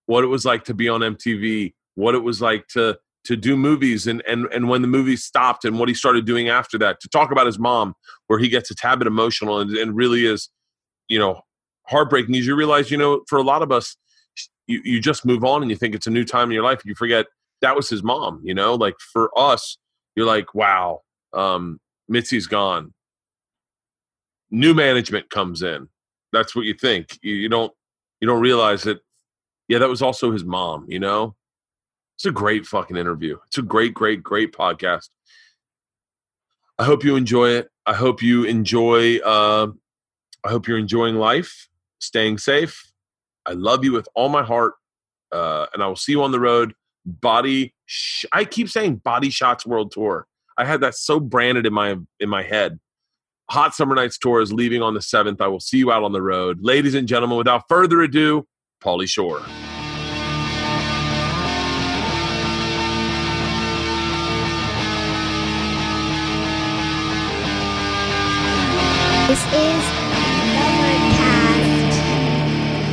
what 0.07 0.25
it 0.25 0.29
was 0.29 0.45
like 0.45 0.65
to 0.65 0.75
be 0.75 0.89
on 0.89 1.01
mtv 1.01 1.73
what 1.95 2.15
it 2.15 2.23
was 2.23 2.41
like 2.41 2.67
to 2.69 2.97
to 3.25 3.37
do 3.37 3.57
movies 3.57 4.07
and 4.07 4.23
and 4.27 4.47
and 4.47 4.69
when 4.69 4.83
the 4.83 4.89
movie 4.89 5.17
stopped 5.17 5.65
and 5.65 5.79
what 5.79 5.89
he 5.89 5.95
started 5.95 6.25
doing 6.25 6.49
after 6.49 6.79
that 6.79 6.99
to 7.01 7.09
talk 7.09 7.31
about 7.31 7.47
his 7.47 7.59
mom 7.59 7.95
where 8.27 8.39
he 8.39 8.49
gets 8.49 8.71
a 8.71 8.75
tad 8.75 8.99
bit 8.99 9.07
emotional 9.07 9.61
and, 9.61 9.77
and 9.77 9.95
really 9.95 10.25
is 10.25 10.49
you 11.09 11.19
know 11.19 11.41
heartbreaking. 11.87 12.35
As 12.37 12.47
you 12.47 12.57
realize 12.57 12.91
you 12.91 12.97
know 12.97 13.23
for 13.29 13.39
a 13.39 13.43
lot 13.43 13.63
of 13.63 13.71
us 13.71 13.97
you, 14.67 14.81
you 14.85 15.01
just 15.01 15.27
move 15.27 15.45
on 15.45 15.63
and 15.63 15.71
you 15.71 15.77
think 15.77 15.95
it's 15.95 16.07
a 16.07 16.11
new 16.11 16.25
time 16.25 16.49
in 16.49 16.53
your 16.53 16.63
life. 16.63 16.83
You 16.85 16.95
forget 16.95 17.27
that 17.61 17.77
was 17.77 17.89
his 17.89 18.03
mom 18.03 18.41
you 18.45 18.55
know 18.55 18.75
like 18.75 18.95
for 18.99 19.31
us 19.39 19.79
you're 20.17 20.27
like 20.27 20.55
wow 20.55 21.01
um 21.33 21.79
mitzi's 22.09 22.47
gone 22.47 22.93
new 24.51 24.75
management 24.75 25.29
comes 25.31 25.63
in 25.63 25.89
that's 26.33 26.55
what 26.55 26.65
you 26.65 26.75
think 26.75 27.19
you, 27.23 27.35
you 27.35 27.49
don't 27.49 27.73
you 28.21 28.27
don't 28.27 28.41
realize 28.41 28.83
that 28.83 28.99
yeah 29.69 29.79
that 29.79 29.89
was 29.89 30.03
also 30.03 30.33
his 30.33 30.45
mom 30.45 30.87
you 30.89 30.99
know 30.99 31.35
it's 32.19 32.27
a 32.27 32.33
great 32.33 32.67
fucking 32.67 32.97
interview. 32.97 33.39
It's 33.47 33.59
a 33.59 33.63
great, 33.63 33.95
great, 33.95 34.25
great 34.25 34.53
podcast. 34.53 35.09
I 36.77 36.83
hope 36.83 37.05
you 37.05 37.15
enjoy 37.15 37.51
it. 37.51 37.71
I 37.87 37.95
hope 37.95 38.25
you 38.25 38.43
enjoy. 38.43 39.19
Uh, 39.19 39.69
I 40.43 40.49
hope 40.49 40.67
you're 40.67 40.79
enjoying 40.79 41.15
life, 41.15 41.69
staying 42.01 42.39
safe. 42.39 42.93
I 43.47 43.53
love 43.53 43.85
you 43.85 43.93
with 43.93 44.09
all 44.17 44.29
my 44.31 44.43
heart, 44.43 44.75
uh, 45.31 45.67
and 45.73 45.81
I 45.81 45.87
will 45.87 45.95
see 45.95 46.11
you 46.11 46.25
on 46.25 46.33
the 46.33 46.41
road. 46.41 46.75
Body. 47.09 47.75
Sh- 47.87 48.27
I 48.33 48.45
keep 48.45 48.69
saying 48.69 48.97
Body 48.97 49.31
Shots 49.31 49.67
World 49.67 49.93
Tour. 49.93 50.27
I 50.57 50.65
had 50.65 50.81
that 50.83 50.95
so 50.95 51.19
branded 51.21 51.67
in 51.67 51.73
my 51.73 51.97
in 52.21 52.29
my 52.29 52.43
head. 52.43 52.79
Hot 53.51 53.75
Summer 53.75 53.95
Nights 53.95 54.19
Tour 54.19 54.41
is 54.43 54.53
leaving 54.53 54.83
on 54.83 54.93
the 54.95 55.01
seventh. 55.01 55.41
I 55.41 55.47
will 55.47 55.61
see 55.61 55.79
you 55.79 55.91
out 55.91 56.03
on 56.03 56.13
the 56.13 56.21
road, 56.21 56.59
ladies 56.61 56.95
and 56.95 57.09
gentlemen. 57.09 57.39
Without 57.39 57.63
further 57.69 58.03
ado, 58.03 58.47
Pauly 58.83 59.09
Shore. 59.09 59.41
This 69.29 69.45
is. 69.55 69.85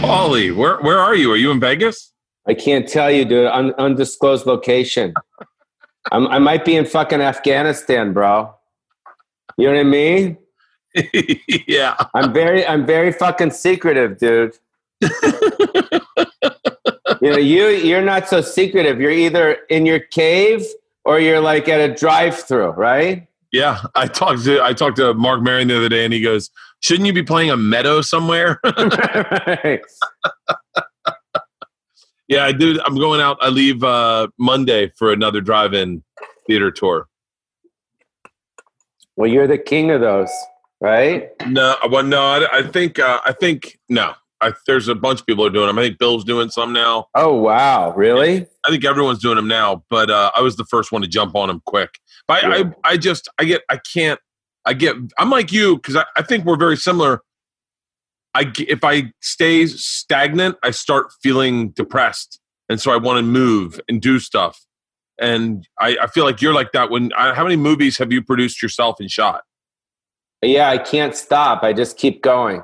Pauly, 0.01 0.55
where 0.55 0.77
where 0.77 0.99
are 0.99 1.15
you? 1.15 1.31
Are 1.31 1.37
you 1.37 1.51
in 1.51 1.59
Vegas? 1.59 2.13
I 2.47 2.53
can't 2.53 2.87
tell 2.87 3.11
you, 3.11 3.25
dude. 3.25 3.47
Un- 3.47 3.73
undisclosed 3.77 4.45
location. 4.45 5.13
I'm, 6.11 6.27
I 6.27 6.39
might 6.39 6.65
be 6.65 6.75
in 6.75 6.85
fucking 6.85 7.21
Afghanistan, 7.21 8.13
bro. 8.13 8.53
You 9.57 9.67
know 9.67 9.73
what 9.73 9.79
I 9.79 9.83
mean? 9.83 10.37
yeah. 11.67 11.95
I'm 12.13 12.33
very, 12.33 12.65
I'm 12.65 12.85
very 12.85 13.11
fucking 13.11 13.51
secretive, 13.51 14.17
dude. 14.17 14.57
you 17.21 17.31
know, 17.31 17.37
you 17.37 17.67
you're 17.67 18.01
not 18.01 18.27
so 18.27 18.41
secretive. 18.41 18.99
You're 18.99 19.11
either 19.11 19.57
in 19.69 19.85
your 19.85 19.99
cave 19.99 20.65
or 21.03 21.19
you're 21.19 21.41
like 21.41 21.67
at 21.67 21.79
a 21.79 21.93
drive-through, 21.93 22.71
right? 22.71 23.27
Yeah, 23.51 23.81
I 23.95 24.07
talked 24.07 24.43
to 24.45 24.61
I 24.63 24.73
talked 24.73 24.97
to 24.97 25.13
Mark 25.13 25.41
Maron 25.41 25.67
the 25.67 25.77
other 25.77 25.89
day, 25.89 26.03
and 26.03 26.13
he 26.13 26.21
goes, 26.21 26.49
"Shouldn't 26.81 27.07
you 27.07 27.13
be 27.13 27.23
playing 27.23 27.51
a 27.51 27.57
meadow 27.57 28.01
somewhere?" 28.01 28.59
Right. 29.47 29.81
Yeah, 32.27 32.45
I 32.45 32.51
do. 32.51 32.79
I'm 32.85 32.95
going 32.95 33.21
out. 33.21 33.37
I 33.41 33.49
leave 33.49 33.83
uh, 33.83 34.27
Monday 34.37 34.91
for 34.97 35.11
another 35.11 35.41
drive-in 35.41 36.03
theater 36.47 36.71
tour. 36.71 37.07
Well, 39.15 39.29
you're 39.29 39.47
the 39.47 39.57
king 39.57 39.91
of 39.91 40.01
those, 40.01 40.31
right? 40.81 41.29
No, 41.47 41.75
well, 41.89 42.03
no, 42.03 42.21
I, 42.21 42.59
I 42.59 42.63
think 42.63 42.99
uh, 42.99 43.21
I 43.25 43.31
think 43.31 43.79
no. 43.89 44.13
I, 44.41 44.51
there's 44.67 44.89
a 44.89 44.95
bunch 44.95 45.21
of 45.21 45.25
people 45.25 45.45
are 45.45 45.49
doing 45.49 45.67
them. 45.67 45.79
I 45.79 45.83
think 45.83 45.97
Bill's 45.97 46.25
doing 46.25 46.49
some 46.49 46.73
now. 46.73 47.07
Oh 47.15 47.33
wow, 47.33 47.93
really? 47.95 48.45
I 48.65 48.69
think 48.69 48.83
everyone's 48.83 49.19
doing 49.19 49.37
them 49.37 49.47
now, 49.47 49.83
but 49.89 50.09
uh, 50.11 50.31
I 50.35 50.41
was 50.41 50.57
the 50.57 50.65
first 50.65 50.91
one 50.91 51.01
to 51.03 51.07
jump 51.07 51.35
on 51.35 51.47
them 51.47 51.61
quick. 51.65 51.91
But 52.27 52.43
I, 52.43 52.57
Yeah. 52.57 52.71
I, 52.83 52.91
I 52.91 52.97
just, 52.97 53.29
I 53.39 53.45
get, 53.45 53.61
I 53.69 53.79
can't, 53.93 54.19
I 54.65 54.73
get, 54.73 54.97
I'm 55.17 55.29
like 55.29 55.53
you 55.53 55.77
because 55.77 55.95
I, 55.95 56.03
I 56.17 56.21
think 56.21 56.43
we're 56.43 56.57
very 56.57 56.75
similar. 56.75 57.21
I, 58.35 58.51
if 58.59 58.83
I 58.83 59.13
stay 59.21 59.65
stagnant, 59.65 60.57
I 60.61 60.71
start 60.71 61.07
feeling 61.23 61.69
depressed, 61.69 62.39
and 62.69 62.79
so 62.79 62.91
I 62.91 62.97
want 62.97 63.17
to 63.17 63.23
move 63.23 63.79
and 63.87 64.01
do 64.01 64.19
stuff. 64.19 64.65
And 65.17 65.65
I, 65.79 65.97
I 66.01 66.07
feel 66.07 66.25
like 66.25 66.41
you're 66.41 66.53
like 66.53 66.73
that. 66.73 66.89
When 66.89 67.11
I, 67.13 67.33
how 67.33 67.43
many 67.43 67.55
movies 67.55 67.97
have 67.97 68.11
you 68.11 68.21
produced 68.21 68.61
yourself 68.61 68.97
and 68.99 69.09
shot? 69.09 69.43
Yeah, 70.41 70.69
I 70.69 70.77
can't 70.77 71.15
stop. 71.15 71.63
I 71.63 71.71
just 71.71 71.97
keep 71.97 72.21
going. 72.21 72.61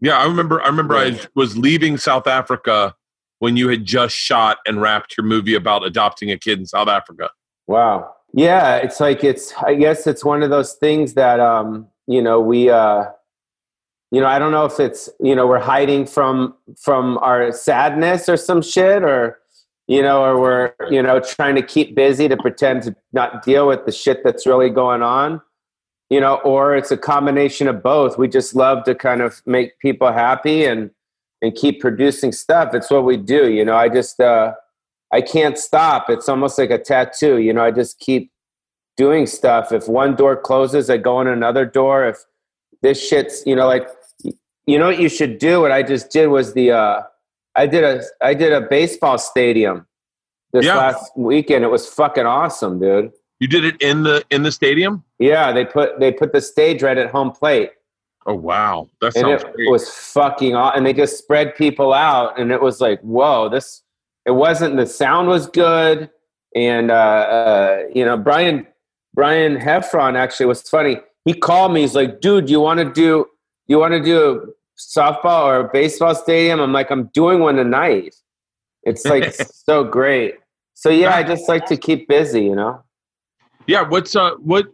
Yeah, 0.00 0.18
I 0.18 0.24
remember. 0.24 0.60
I 0.60 0.66
remember 0.66 0.96
I 0.96 1.18
was 1.34 1.56
leaving 1.56 1.96
South 1.96 2.26
Africa 2.26 2.94
when 3.38 3.56
you 3.56 3.68
had 3.68 3.84
just 3.84 4.16
shot 4.16 4.58
and 4.66 4.80
wrapped 4.80 5.16
your 5.16 5.24
movie 5.24 5.54
about 5.54 5.84
adopting 5.86 6.30
a 6.30 6.38
kid 6.38 6.58
in 6.58 6.66
South 6.66 6.88
Africa. 6.88 7.30
Wow. 7.66 8.14
Yeah, 8.32 8.76
it's 8.76 8.98
like 8.98 9.22
it's 9.22 9.54
I 9.54 9.74
guess 9.74 10.08
it's 10.08 10.24
one 10.24 10.42
of 10.42 10.50
those 10.50 10.74
things 10.74 11.14
that 11.14 11.38
um, 11.38 11.86
you 12.08 12.20
know, 12.20 12.40
we 12.40 12.68
uh 12.68 13.04
you 14.14 14.20
know, 14.20 14.26
I 14.26 14.38
don't 14.38 14.52
know 14.52 14.64
if 14.64 14.78
it's, 14.78 15.08
you 15.18 15.34
know, 15.34 15.46
we're 15.46 15.58
hiding 15.58 16.06
from 16.06 16.54
from 16.78 17.18
our 17.18 17.50
sadness 17.50 18.28
or 18.28 18.36
some 18.36 18.62
shit 18.62 19.02
or 19.02 19.38
you 19.86 20.00
know, 20.00 20.24
or 20.24 20.40
we're, 20.40 20.72
you 20.88 21.02
know, 21.02 21.20
trying 21.20 21.56
to 21.56 21.62
keep 21.62 21.94
busy 21.94 22.26
to 22.26 22.36
pretend 22.38 22.84
to 22.84 22.96
not 23.12 23.44
deal 23.44 23.66
with 23.66 23.84
the 23.84 23.92
shit 23.92 24.24
that's 24.24 24.46
really 24.46 24.70
going 24.70 25.02
on. 25.02 25.42
You 26.10 26.20
know, 26.20 26.36
or 26.36 26.76
it's 26.76 26.90
a 26.90 26.96
combination 26.96 27.66
of 27.66 27.82
both. 27.82 28.16
We 28.16 28.28
just 28.28 28.54
love 28.54 28.84
to 28.84 28.94
kind 28.94 29.20
of 29.20 29.42
make 29.46 29.78
people 29.80 30.12
happy 30.12 30.64
and 30.64 30.90
and 31.42 31.54
keep 31.54 31.80
producing 31.80 32.30
stuff. 32.30 32.72
It's 32.72 32.90
what 32.90 33.04
we 33.04 33.16
do, 33.16 33.50
you 33.50 33.64
know. 33.64 33.76
I 33.76 33.88
just 33.88 34.20
uh 34.20 34.54
I 35.12 35.22
can't 35.22 35.58
stop. 35.58 36.08
It's 36.08 36.28
almost 36.28 36.58
like 36.58 36.70
a 36.70 36.78
tattoo. 36.78 37.38
You 37.38 37.52
know, 37.52 37.64
I 37.64 37.72
just 37.72 37.98
keep 37.98 38.30
doing 38.96 39.26
stuff. 39.26 39.72
If 39.72 39.88
one 39.88 40.14
door 40.14 40.36
closes, 40.36 40.88
I 40.88 40.98
go 40.98 41.20
in 41.20 41.26
another 41.26 41.66
door. 41.66 42.06
If 42.06 42.18
this 42.82 43.02
shit's, 43.02 43.42
you 43.46 43.56
know, 43.56 43.66
like, 43.66 43.88
you 44.66 44.78
know 44.78 44.86
what 44.86 44.98
you 45.00 45.08
should 45.08 45.38
do? 45.38 45.60
What 45.60 45.72
I 45.72 45.82
just 45.82 46.10
did 46.10 46.28
was 46.28 46.54
the, 46.54 46.72
uh, 46.72 47.02
I 47.54 47.66
did 47.66 47.84
a, 47.84 48.02
I 48.20 48.34
did 48.34 48.52
a 48.52 48.60
baseball 48.62 49.18
stadium 49.18 49.86
this 50.52 50.64
Yeah. 50.66 50.76
last 50.76 51.12
weekend. 51.16 51.64
It 51.64 51.70
was 51.70 51.88
fucking 51.88 52.26
awesome, 52.26 52.80
dude. 52.80 53.12
You 53.40 53.48
did 53.48 53.64
it 53.64 53.80
in 53.82 54.02
the 54.04 54.24
in 54.30 54.42
the 54.42 54.52
stadium. 54.52 55.04
Yeah, 55.18 55.52
they 55.52 55.64
put 55.64 56.00
they 56.00 56.12
put 56.12 56.32
the 56.32 56.40
stage 56.40 56.82
right 56.82 56.96
at 56.96 57.10
home 57.10 57.30
plate, 57.32 57.70
Oh 58.26 58.34
wow, 58.34 58.88
that 59.00 59.14
and 59.16 59.26
sounds 59.26 59.42
it 59.42 59.52
great. 59.54 59.70
was 59.70 59.90
fucking. 59.90 60.54
Aw- 60.54 60.70
and 60.74 60.86
they 60.86 60.92
just 60.94 61.18
spread 61.18 61.54
people 61.54 61.92
out, 61.92 62.38
and 62.38 62.50
it 62.52 62.62
was 62.62 62.80
like, 62.80 63.00
whoa, 63.00 63.48
this. 63.48 63.82
It 64.24 64.30
wasn't. 64.30 64.76
The 64.78 64.86
sound 64.86 65.28
was 65.28 65.46
good, 65.48 66.08
and 66.56 66.90
uh, 66.90 66.94
uh, 66.94 67.82
you 67.94 68.04
know, 68.04 68.16
Brian 68.16 68.66
Brian 69.12 69.56
Heffron 69.58 70.16
actually 70.16 70.46
was 70.46 70.62
funny. 70.62 71.00
He 71.26 71.34
called 71.34 71.72
me. 71.74 71.82
He's 71.82 71.94
like, 71.94 72.20
dude, 72.20 72.48
you 72.48 72.60
want 72.60 72.78
to 72.78 72.90
do 72.90 73.26
you 73.66 73.78
want 73.78 73.92
to 73.92 74.02
do 74.02 74.18
a 74.18 74.46
softball 74.78 75.44
or 75.44 75.60
a 75.60 75.68
baseball 75.72 76.14
stadium? 76.14 76.60
I'm 76.60 76.72
like, 76.72 76.90
I'm 76.90 77.06
doing 77.14 77.40
one 77.40 77.56
tonight. 77.56 78.14
It's 78.82 79.04
like 79.04 79.34
so 79.52 79.84
great. 79.84 80.36
So 80.74 80.90
yeah, 80.90 81.14
I 81.14 81.22
just 81.22 81.48
like 81.48 81.66
to 81.66 81.76
keep 81.76 82.08
busy, 82.08 82.44
you 82.44 82.54
know. 82.54 82.82
yeah. 83.66 83.82
What's 83.82 84.14
uh 84.16 84.32
what? 84.36 84.66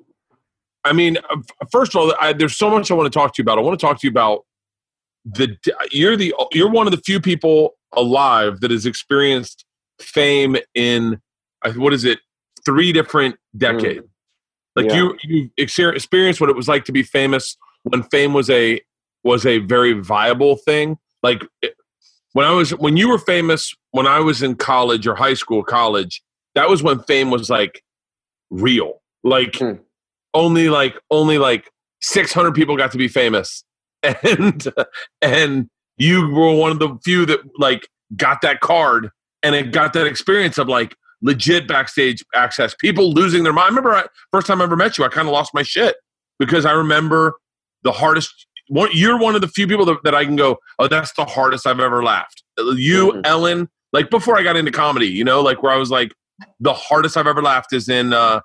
I 0.84 0.94
mean, 0.94 1.18
uh, 1.28 1.36
first 1.70 1.94
of 1.94 2.00
all, 2.00 2.14
I, 2.20 2.32
there's 2.32 2.56
so 2.56 2.70
much 2.70 2.90
I 2.90 2.94
want 2.94 3.12
to 3.12 3.16
talk 3.16 3.34
to 3.34 3.42
you 3.42 3.44
about. 3.44 3.58
I 3.58 3.60
want 3.60 3.78
to 3.78 3.86
talk 3.86 4.00
to 4.00 4.06
you 4.06 4.10
about 4.10 4.46
the. 5.24 5.56
You're 5.92 6.16
the 6.16 6.34
you're 6.52 6.70
one 6.70 6.86
of 6.86 6.90
the 6.92 7.02
few 7.04 7.20
people 7.20 7.74
alive 7.94 8.60
that 8.60 8.70
has 8.70 8.86
experienced 8.86 9.64
fame 10.00 10.56
in 10.74 11.20
uh, 11.64 11.72
what 11.74 11.92
is 11.92 12.04
it? 12.04 12.20
Three 12.64 12.92
different 12.92 13.36
decades. 13.56 14.06
Like 14.74 14.86
Yeah. 14.86 14.96
you 14.96 15.18
you 15.22 15.50
exper- 15.58 15.94
experienced 15.94 16.40
what 16.40 16.48
it 16.48 16.56
was 16.56 16.66
like 16.68 16.84
to 16.86 16.92
be 16.92 17.02
famous 17.02 17.56
when 17.84 18.02
fame 18.04 18.32
was 18.32 18.50
a 18.50 18.80
was 19.24 19.44
a 19.46 19.58
very 19.58 19.92
viable 19.92 20.56
thing. 20.56 20.98
Like 21.22 21.44
it- 21.62 21.74
when 22.32 22.46
I 22.46 22.52
was 22.52 22.70
when 22.70 22.96
you 22.96 23.08
were 23.08 23.18
famous 23.18 23.74
when 23.90 24.06
I 24.06 24.20
was 24.20 24.40
in 24.42 24.54
college 24.54 25.06
or 25.06 25.16
high 25.16 25.34
school, 25.34 25.64
college, 25.64 26.22
that 26.54 26.68
was 26.68 26.82
when 26.82 27.00
fame 27.00 27.30
was 27.30 27.50
like 27.50 27.82
real. 28.50 29.02
Like 29.24 29.56
Hmm. 29.56 29.72
only 30.34 30.68
like 30.68 30.94
only 31.10 31.38
like 31.38 31.70
600 32.02 32.54
people 32.54 32.76
got 32.76 32.92
to 32.92 32.98
be 32.98 33.08
famous. 33.08 33.64
And 34.24 34.72
and 35.20 35.68
you 35.98 36.30
were 36.32 36.54
one 36.54 36.70
of 36.70 36.78
the 36.78 36.96
few 37.04 37.26
that 37.26 37.40
like 37.58 37.86
got 38.16 38.40
that 38.42 38.60
card 38.60 39.10
and 39.42 39.54
it 39.54 39.72
got 39.72 39.92
that 39.92 40.06
experience 40.06 40.56
of 40.56 40.68
like 40.68 40.94
legit 41.20 41.68
backstage 41.68 42.24
access. 42.34 42.74
People 42.74 43.12
losing 43.12 43.42
their 43.42 43.52
mind. 43.52 43.66
I 43.66 43.68
remember 43.68 43.92
I, 43.94 44.04
first 44.32 44.46
time 44.46 44.60
I 44.60 44.64
ever 44.64 44.76
met 44.76 44.96
you, 44.96 45.04
I 45.04 45.08
kind 45.08 45.28
of 45.28 45.32
lost 45.32 45.52
my 45.52 45.62
shit 45.62 45.96
because 46.38 46.64
I 46.64 46.72
remember 46.72 47.34
the 47.82 47.92
hardest. 47.92 48.46
One, 48.68 48.88
you're 48.92 49.18
one 49.18 49.34
of 49.34 49.40
the 49.40 49.48
few 49.48 49.66
people 49.66 49.84
that, 49.86 49.98
that 50.04 50.14
I 50.14 50.24
can 50.24 50.36
go, 50.36 50.58
oh, 50.78 50.86
that's 50.86 51.12
the 51.14 51.24
hardest 51.24 51.66
I've 51.66 51.80
ever 51.80 52.02
laughed. 52.04 52.42
You, 52.58 53.12
Mhm. 53.12 53.20
Ellen, 53.26 53.68
like 53.92 54.10
before 54.10 54.38
I 54.38 54.42
got 54.42 54.56
into 54.56 54.70
comedy, 54.70 55.08
you 55.08 55.24
know, 55.24 55.40
like 55.40 55.62
where 55.62 55.72
I 55.72 55.76
was 55.76 55.90
like, 55.90 56.12
the 56.60 56.72
hardest 56.74 57.16
I've 57.16 57.26
ever 57.26 57.42
laughed 57.42 57.72
is 57.72 57.88
in 57.88 58.12
uh, 58.12 58.40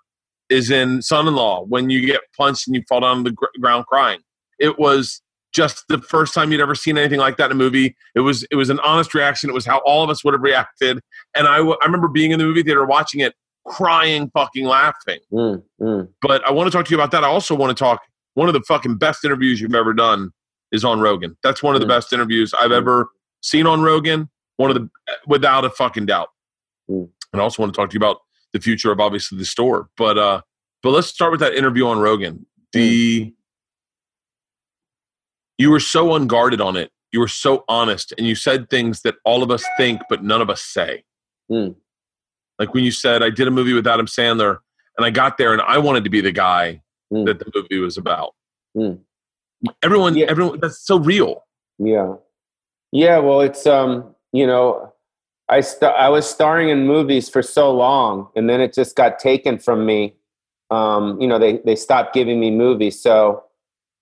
is 0.50 0.70
in 0.72 1.02
Son-in-Law 1.02 1.66
when 1.66 1.90
you 1.90 2.06
get 2.06 2.22
punched 2.38 2.68
and 2.68 2.76
you 2.76 2.84
fall 2.90 3.02
down 3.02 3.18
on 3.18 3.24
the 3.24 3.32
gr- 3.32 3.46
ground 3.62 3.86
crying. 3.88 4.20
It 4.60 4.78
was 4.80 5.22
just 5.54 5.86
the 5.90 6.00
first 6.00 6.34
time 6.34 6.52
you'd 6.52 6.60
ever 6.62 6.76
seen 6.76 6.98
anything 6.98 7.20
like 7.20 7.38
that 7.38 7.46
in 7.46 7.52
a 7.52 7.56
movie. 7.56 7.96
It 8.16 8.20
was 8.22 8.44
it 8.52 8.56
was 8.56 8.70
an 8.70 8.80
honest 8.82 9.14
reaction. 9.14 9.50
It 9.50 9.54
was 9.54 9.66
how 9.66 9.80
all 9.86 10.04
of 10.04 10.10
us 10.10 10.24
would 10.24 10.34
have 10.34 10.42
reacted. 10.42 11.00
And 11.36 11.48
I, 11.48 11.58
w- 11.58 11.78
I 11.82 11.86
remember 11.86 12.08
being 12.08 12.32
in 12.32 12.40
the 12.40 12.46
movie 12.46 12.64
theater 12.64 12.84
watching 12.86 13.22
it, 13.22 13.34
crying, 13.66 14.30
fucking 14.34 14.66
laughing. 14.66 15.20
Mm, 15.32 15.64
mm. 15.82 16.08
But 16.22 16.46
I 16.48 16.52
want 16.52 16.68
to 16.68 16.72
talk 16.78 16.86
to 16.86 16.92
you 16.92 16.98
about 16.98 17.12
that. 17.12 17.24
I 17.24 17.28
also 17.28 17.56
want 17.56 17.76
to 17.76 17.82
talk. 17.82 18.02
One 18.36 18.48
of 18.48 18.54
the 18.54 18.62
fucking 18.62 18.98
best 18.98 19.26
interviews 19.26 19.60
you've 19.60 19.76
ever 19.76 19.94
done 19.94 20.32
is 20.72 20.86
on 20.86 21.00
Rogan. 21.00 21.36
That's 21.44 21.64
one 21.64 21.74
of 21.76 21.82
the 21.82 21.88
Mm. 21.88 21.90
best 21.90 22.14
interviews 22.14 22.54
I've 22.54 22.72
Mm. 22.72 22.78
ever 22.78 23.10
seen 23.42 23.66
on 23.66 23.82
Rogan. 23.82 24.30
One 24.58 24.70
of 24.70 24.76
the 24.76 24.90
without 25.28 25.66
a 25.66 25.70
fucking 25.70 26.06
doubt. 26.06 26.30
Mm. 26.90 27.10
And 27.34 27.42
I 27.42 27.44
also 27.44 27.62
want 27.62 27.74
to 27.74 27.78
talk 27.78 27.90
to 27.90 27.94
you 27.94 28.00
about 28.00 28.20
the 28.54 28.60
future 28.62 28.92
of 28.92 29.00
obviously 29.00 29.38
the 29.38 29.46
store. 29.46 29.90
But 29.98 30.18
uh, 30.18 30.42
but 30.84 30.92
let's 30.92 31.08
start 31.08 31.32
with 31.32 31.40
that 31.42 31.54
interview 31.56 31.88
on 31.88 32.00
Rogan. 32.00 32.46
The 32.74 33.34
you 35.58 35.70
were 35.72 35.80
so 35.80 36.14
unguarded 36.14 36.60
on 36.62 36.76
it. 36.76 36.92
You 37.12 37.22
were 37.22 37.28
so 37.30 37.64
honest, 37.70 38.14
and 38.18 38.28
you 38.28 38.36
said 38.36 38.70
things 38.70 39.02
that 39.04 39.16
all 39.24 39.42
of 39.44 39.50
us 39.52 39.64
think, 39.78 40.02
but 40.10 40.24
none 40.24 40.42
of 40.42 40.50
us 40.50 40.62
say. 40.62 41.04
Mm. 41.50 41.76
Like 42.60 42.74
when 42.74 42.84
you 42.84 42.92
said, 42.92 43.24
"I 43.24 43.30
did 43.30 43.48
a 43.48 43.52
movie 43.52 43.74
with 43.74 43.88
Adam 43.88 44.06
Sandler, 44.06 44.58
and 44.98 45.06
I 45.06 45.10
got 45.12 45.38
there, 45.38 45.54
and 45.54 45.62
I 45.62 45.78
wanted 45.78 46.04
to 46.04 46.10
be 46.10 46.20
the 46.22 46.32
guy 46.34 46.82
Mm. 47.16 47.26
that 47.26 47.40
the 47.40 47.52
movie 47.56 47.80
was 47.80 47.98
about." 47.98 48.34
Mm. 48.78 49.00
Everyone, 49.82 50.16
Yeah. 50.16 50.26
everyone, 50.28 50.60
that's 50.60 50.80
so 50.86 51.00
real. 51.00 51.44
Yeah. 51.80 52.16
Yeah, 52.92 53.20
well, 53.20 53.42
it's 53.42 53.66
um, 53.66 54.14
you 54.32 54.46
know, 54.46 54.94
I 55.50 55.62
st- 55.62 55.94
I 55.96 56.10
was 56.10 56.30
starring 56.30 56.70
in 56.70 56.86
movies 56.88 57.30
for 57.30 57.42
so 57.42 57.72
long 57.72 58.30
and 58.36 58.50
then 58.50 58.62
it 58.62 58.74
just 58.74 58.96
got 58.96 59.20
taken 59.20 59.58
from 59.58 59.86
me. 59.86 60.16
Um, 60.72 61.20
you 61.22 61.28
know, 61.28 61.40
they 61.40 61.58
they 61.66 61.76
stopped 61.76 62.14
giving 62.14 62.40
me 62.40 62.52
movies. 62.52 63.00
So, 63.02 63.44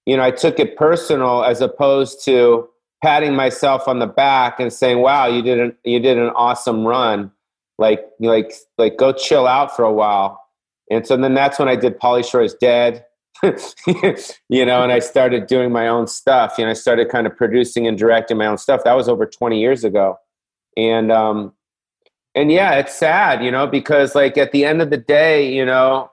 you 0.05 0.17
know, 0.17 0.23
I 0.23 0.31
took 0.31 0.59
it 0.59 0.75
personal 0.77 1.43
as 1.43 1.61
opposed 1.61 2.23
to 2.25 2.67
patting 3.03 3.35
myself 3.35 3.87
on 3.87 3.99
the 3.99 4.07
back 4.07 4.59
and 4.59 4.71
saying, 4.71 4.99
"Wow, 4.99 5.27
you 5.27 5.41
did 5.41 5.59
an 5.59 5.75
you 5.83 5.99
did 5.99 6.17
an 6.17 6.29
awesome 6.35 6.85
run." 6.85 7.31
Like 7.77 8.05
like 8.19 8.53
like 8.77 8.97
go 8.97 9.11
chill 9.13 9.47
out 9.47 9.75
for 9.75 9.83
a 9.83 9.91
while. 9.93 10.39
And 10.93 11.05
so 11.07 11.17
then 11.17 11.33
that's 11.33 11.59
when 11.59 11.67
I 11.67 11.75
did 11.75 11.99
Pauly 11.99 12.29
Shore 12.29 12.41
is 12.41 12.53
Dead. 12.55 13.05
you 13.43 14.65
know, 14.65 14.83
and 14.83 14.91
I 14.91 14.99
started 14.99 15.47
doing 15.47 15.71
my 15.71 15.87
own 15.87 16.07
stuff. 16.07 16.55
You 16.57 16.65
know, 16.65 16.71
I 16.71 16.75
started 16.75 17.09
kind 17.09 17.27
of 17.27 17.35
producing 17.35 17.87
and 17.87 17.97
directing 17.97 18.37
my 18.37 18.45
own 18.45 18.57
stuff. 18.57 18.83
That 18.83 18.93
was 18.93 19.09
over 19.09 19.25
20 19.25 19.59
years 19.59 19.83
ago. 19.83 20.17
And 20.77 21.11
um 21.11 21.53
and 22.35 22.51
yeah, 22.51 22.73
it's 22.75 22.95
sad, 22.95 23.43
you 23.43 23.51
know, 23.51 23.67
because 23.67 24.15
like 24.15 24.37
at 24.37 24.51
the 24.51 24.65
end 24.65 24.81
of 24.81 24.89
the 24.89 24.97
day, 24.97 25.53
you 25.53 25.65
know, 25.65 26.09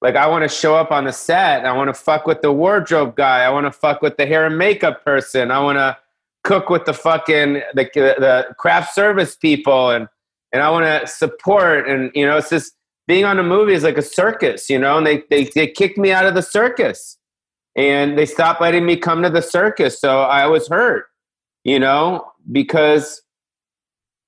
like 0.00 0.16
I 0.16 0.26
want 0.26 0.42
to 0.42 0.48
show 0.48 0.74
up 0.74 0.90
on 0.90 1.04
the 1.04 1.12
set. 1.12 1.66
I 1.66 1.72
want 1.76 1.88
to 1.88 1.94
fuck 1.94 2.26
with 2.26 2.40
the 2.40 2.52
wardrobe 2.52 3.16
guy. 3.16 3.40
I 3.42 3.50
want 3.50 3.66
to 3.66 3.72
fuck 3.72 4.00
with 4.00 4.16
the 4.16 4.26
hair 4.26 4.46
and 4.46 4.56
makeup 4.56 5.04
person. 5.04 5.50
I 5.50 5.60
want 5.60 5.76
to 5.76 5.96
cook 6.42 6.70
with 6.70 6.86
the 6.86 6.94
fucking 6.94 7.62
the 7.74 7.84
the 7.94 8.54
craft 8.58 8.94
service 8.94 9.36
people 9.36 9.90
and 9.90 10.08
and 10.52 10.62
I 10.62 10.70
want 10.70 10.86
to 10.86 11.06
support 11.06 11.88
and 11.88 12.10
you 12.14 12.26
know, 12.26 12.38
it's 12.38 12.50
just 12.50 12.72
being 13.10 13.24
on 13.24 13.40
a 13.40 13.42
movie 13.42 13.72
is 13.72 13.82
like 13.82 13.98
a 13.98 14.02
circus, 14.02 14.70
you 14.70 14.78
know, 14.78 14.96
and 14.96 15.04
they, 15.04 15.24
they, 15.30 15.42
they 15.56 15.66
kicked 15.66 15.98
me 15.98 16.12
out 16.12 16.26
of 16.26 16.36
the 16.36 16.42
circus 16.42 17.18
and 17.74 18.16
they 18.16 18.24
stopped 18.24 18.60
letting 18.60 18.86
me 18.86 18.96
come 18.96 19.20
to 19.20 19.28
the 19.28 19.42
circus. 19.42 20.00
So 20.00 20.20
I 20.20 20.46
was 20.46 20.68
hurt, 20.68 21.06
you 21.64 21.80
know, 21.80 22.30
because 22.52 23.22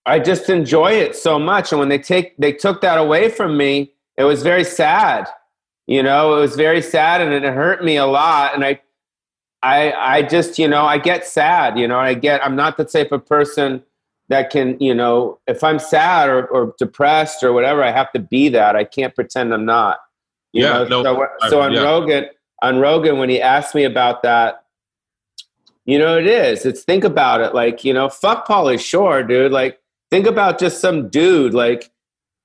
I 0.05 0.19
just 0.19 0.51
enjoy 0.51 0.95
it 0.95 1.15
so 1.15 1.39
much. 1.39 1.71
And 1.71 1.79
when 1.79 1.91
they 1.91 1.99
take, 2.01 2.37
they 2.39 2.53
took 2.53 2.81
that 2.81 2.99
away 2.99 3.31
from 3.31 3.57
me, 3.57 3.93
it 4.17 4.25
was 4.25 4.43
very 4.43 4.65
sad, 4.65 5.29
you 5.87 6.03
know, 6.03 6.37
it 6.37 6.41
was 6.41 6.57
very 6.57 6.83
sad 6.83 7.21
and 7.21 7.33
it 7.33 7.45
hurt 7.45 7.85
me 7.85 7.99
a 7.99 8.07
lot. 8.07 8.53
And 8.53 8.65
I, 8.65 8.81
I, 9.63 9.93
I 9.93 10.23
just, 10.23 10.59
you 10.59 10.67
know, 10.67 10.85
I 10.85 10.99
get 10.99 11.25
sad, 11.25 11.79
you 11.79 11.87
know, 11.87 12.01
I 12.01 12.15
get, 12.15 12.45
I'm 12.45 12.57
not 12.57 12.77
the 12.79 12.85
type 12.85 13.13
of 13.13 13.25
person 13.25 13.85
that 14.33 14.51
can, 14.51 14.79
you 14.81 14.95
know, 14.95 15.39
if 15.47 15.63
I'm 15.63 15.79
sad 15.79 16.29
or, 16.29 16.47
or 16.49 16.75
depressed 16.79 17.43
or 17.43 17.53
whatever, 17.53 17.83
I 17.85 17.91
have 17.91 18.11
to 18.13 18.19
be 18.19 18.49
that. 18.49 18.75
I 18.75 18.85
can't 18.85 19.15
pretend 19.15 19.53
I'm 19.53 19.65
not. 19.67 19.99
You 20.53 20.65
Yeah, 20.65 20.85
know? 20.85 20.85
no, 20.85 21.03
so, 21.03 21.23
uh, 21.23 21.27
I- 21.43 21.49
so 21.51 21.61
on 21.61 21.73
yeah. 21.73 21.83
Rogan, 21.83 22.27
on 22.63 22.79
Rogan, 22.79 23.19
when 23.19 23.29
he 23.29 23.41
asked 23.41 23.75
me 23.75 23.85
about 23.85 24.23
that, 24.23 24.65
you 25.85 25.99
know, 25.99 26.17
it 26.19 26.27
is. 26.27 26.65
It's 26.65 26.83
think 26.83 27.05
about 27.05 27.41
it. 27.41 27.55
Like, 27.55 27.85
you 27.85 27.93
know, 27.93 28.09
fuck 28.09 28.47
Pauly 28.47 28.81
Shore, 28.81 29.23
dude. 29.23 29.53
Like, 29.53 29.81
think 30.11 30.27
about 30.27 30.59
just 30.59 30.81
some 30.81 31.09
dude, 31.09 31.55
like 31.55 31.91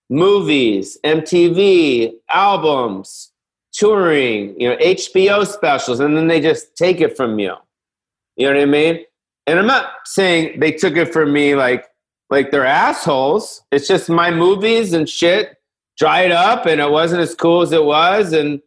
movies, 0.10 0.98
MTV, 1.04 2.14
albums, 2.30 3.32
touring, 3.74 4.60
you 4.60 4.70
know, 4.70 4.76
HBO 4.78 5.46
specials, 5.46 6.00
and 6.00 6.18
then 6.18 6.28
they 6.28 6.42
just 6.42 6.76
take 6.76 7.00
it 7.00 7.16
from 7.16 7.40
you. 7.40 7.54
You 8.36 8.48
know 8.48 8.54
what 8.56 8.62
I 8.62 8.66
mean? 8.66 9.06
And 9.48 9.58
I'm 9.58 9.66
not 9.66 9.92
saying 10.06 10.60
they 10.60 10.72
took 10.72 10.98
it 10.98 11.12
from 11.14 11.32
me 11.34 11.56
like 11.56 11.86
like 12.30 12.52
they're 12.52 12.66
assholes. 12.66 13.64
It's 13.72 13.88
just 13.88 14.10
my 14.10 14.30
movies 14.32 14.94
and 14.94 15.08
shit 15.10 15.56
dried 15.98 16.32
up 16.32 16.66
and 16.66 16.80
it 16.80 16.92
wasn't 16.92 17.22
as 17.22 17.34
cool 17.34 17.62
as 17.62 17.72
it 17.72 17.84
was 17.84 18.34
and 18.34 18.62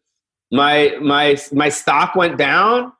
my 0.50 0.96
my 1.00 1.36
my 1.52 1.68
stock 1.68 2.16
went 2.16 2.38
down 2.38 2.92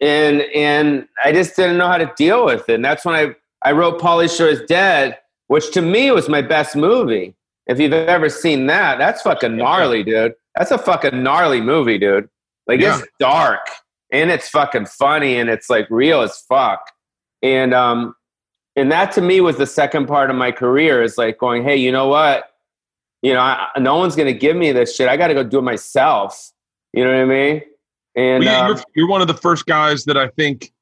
and 0.00 0.42
and 0.54 1.08
I 1.24 1.32
just 1.32 1.56
didn't 1.56 1.78
know 1.78 1.88
how 1.88 1.98
to 1.98 2.12
deal 2.16 2.44
with 2.44 2.68
it. 2.68 2.74
And 2.74 2.84
that's 2.84 3.04
when 3.04 3.14
I 3.14 3.34
I 3.62 3.72
wrote 3.72 4.00
Pauly 4.00 4.34
Shore 4.34 4.48
is 4.48 4.62
Dead, 4.68 5.18
which 5.48 5.70
to 5.72 5.82
me 5.82 6.10
was 6.10 6.28
my 6.28 6.42
best 6.42 6.76
movie. 6.76 7.34
If 7.66 7.78
you've 7.78 7.92
ever 7.92 8.28
seen 8.28 8.66
that, 8.66 8.98
that's 8.98 9.22
fucking 9.22 9.56
gnarly, 9.56 10.02
dude. 10.02 10.34
That's 10.56 10.70
a 10.70 10.78
fucking 10.78 11.22
gnarly 11.22 11.60
movie, 11.60 11.98
dude. 11.98 12.28
Like 12.66 12.80
Yeah. 12.80 12.98
it's 12.98 13.08
dark 13.18 13.60
and 14.12 14.30
it's 14.30 14.48
fucking 14.48 14.86
funny 14.86 15.36
and 15.36 15.48
it's 15.48 15.70
like 15.70 15.86
real 15.90 16.22
as 16.22 16.38
fuck. 16.48 16.90
And 17.42 17.72
um 17.74 18.14
and 18.76 18.90
that 18.92 19.12
to 19.12 19.20
me 19.20 19.40
was 19.40 19.56
the 19.56 19.66
second 19.66 20.06
part 20.06 20.30
of 20.30 20.36
my 20.36 20.52
career 20.52 21.02
is 21.02 21.18
like 21.18 21.38
going, 21.38 21.64
hey, 21.64 21.76
you 21.76 21.92
know 21.92 22.08
what? 22.08 22.44
You 23.22 23.34
know, 23.34 23.40
I, 23.40 23.68
no 23.78 23.96
one's 23.96 24.16
gonna 24.16 24.32
give 24.32 24.56
me 24.56 24.72
this 24.72 24.94
shit. 24.94 25.08
I 25.08 25.16
got 25.16 25.28
to 25.28 25.34
go 25.34 25.42
do 25.42 25.58
it 25.58 25.62
myself. 25.62 26.50
You 26.92 27.04
know 27.04 27.10
what 27.10 27.20
I 27.20 27.24
mean? 27.24 27.62
And 28.16 28.44
Well, 28.44 28.52
yeah, 28.52 28.60
um, 28.60 28.68
you're, 28.68 28.84
you're 28.94 29.08
one 29.08 29.20
of 29.20 29.28
the 29.28 29.34
first 29.34 29.66
guys 29.66 30.04
that 30.04 30.16
I 30.16 30.28
think 30.28 30.72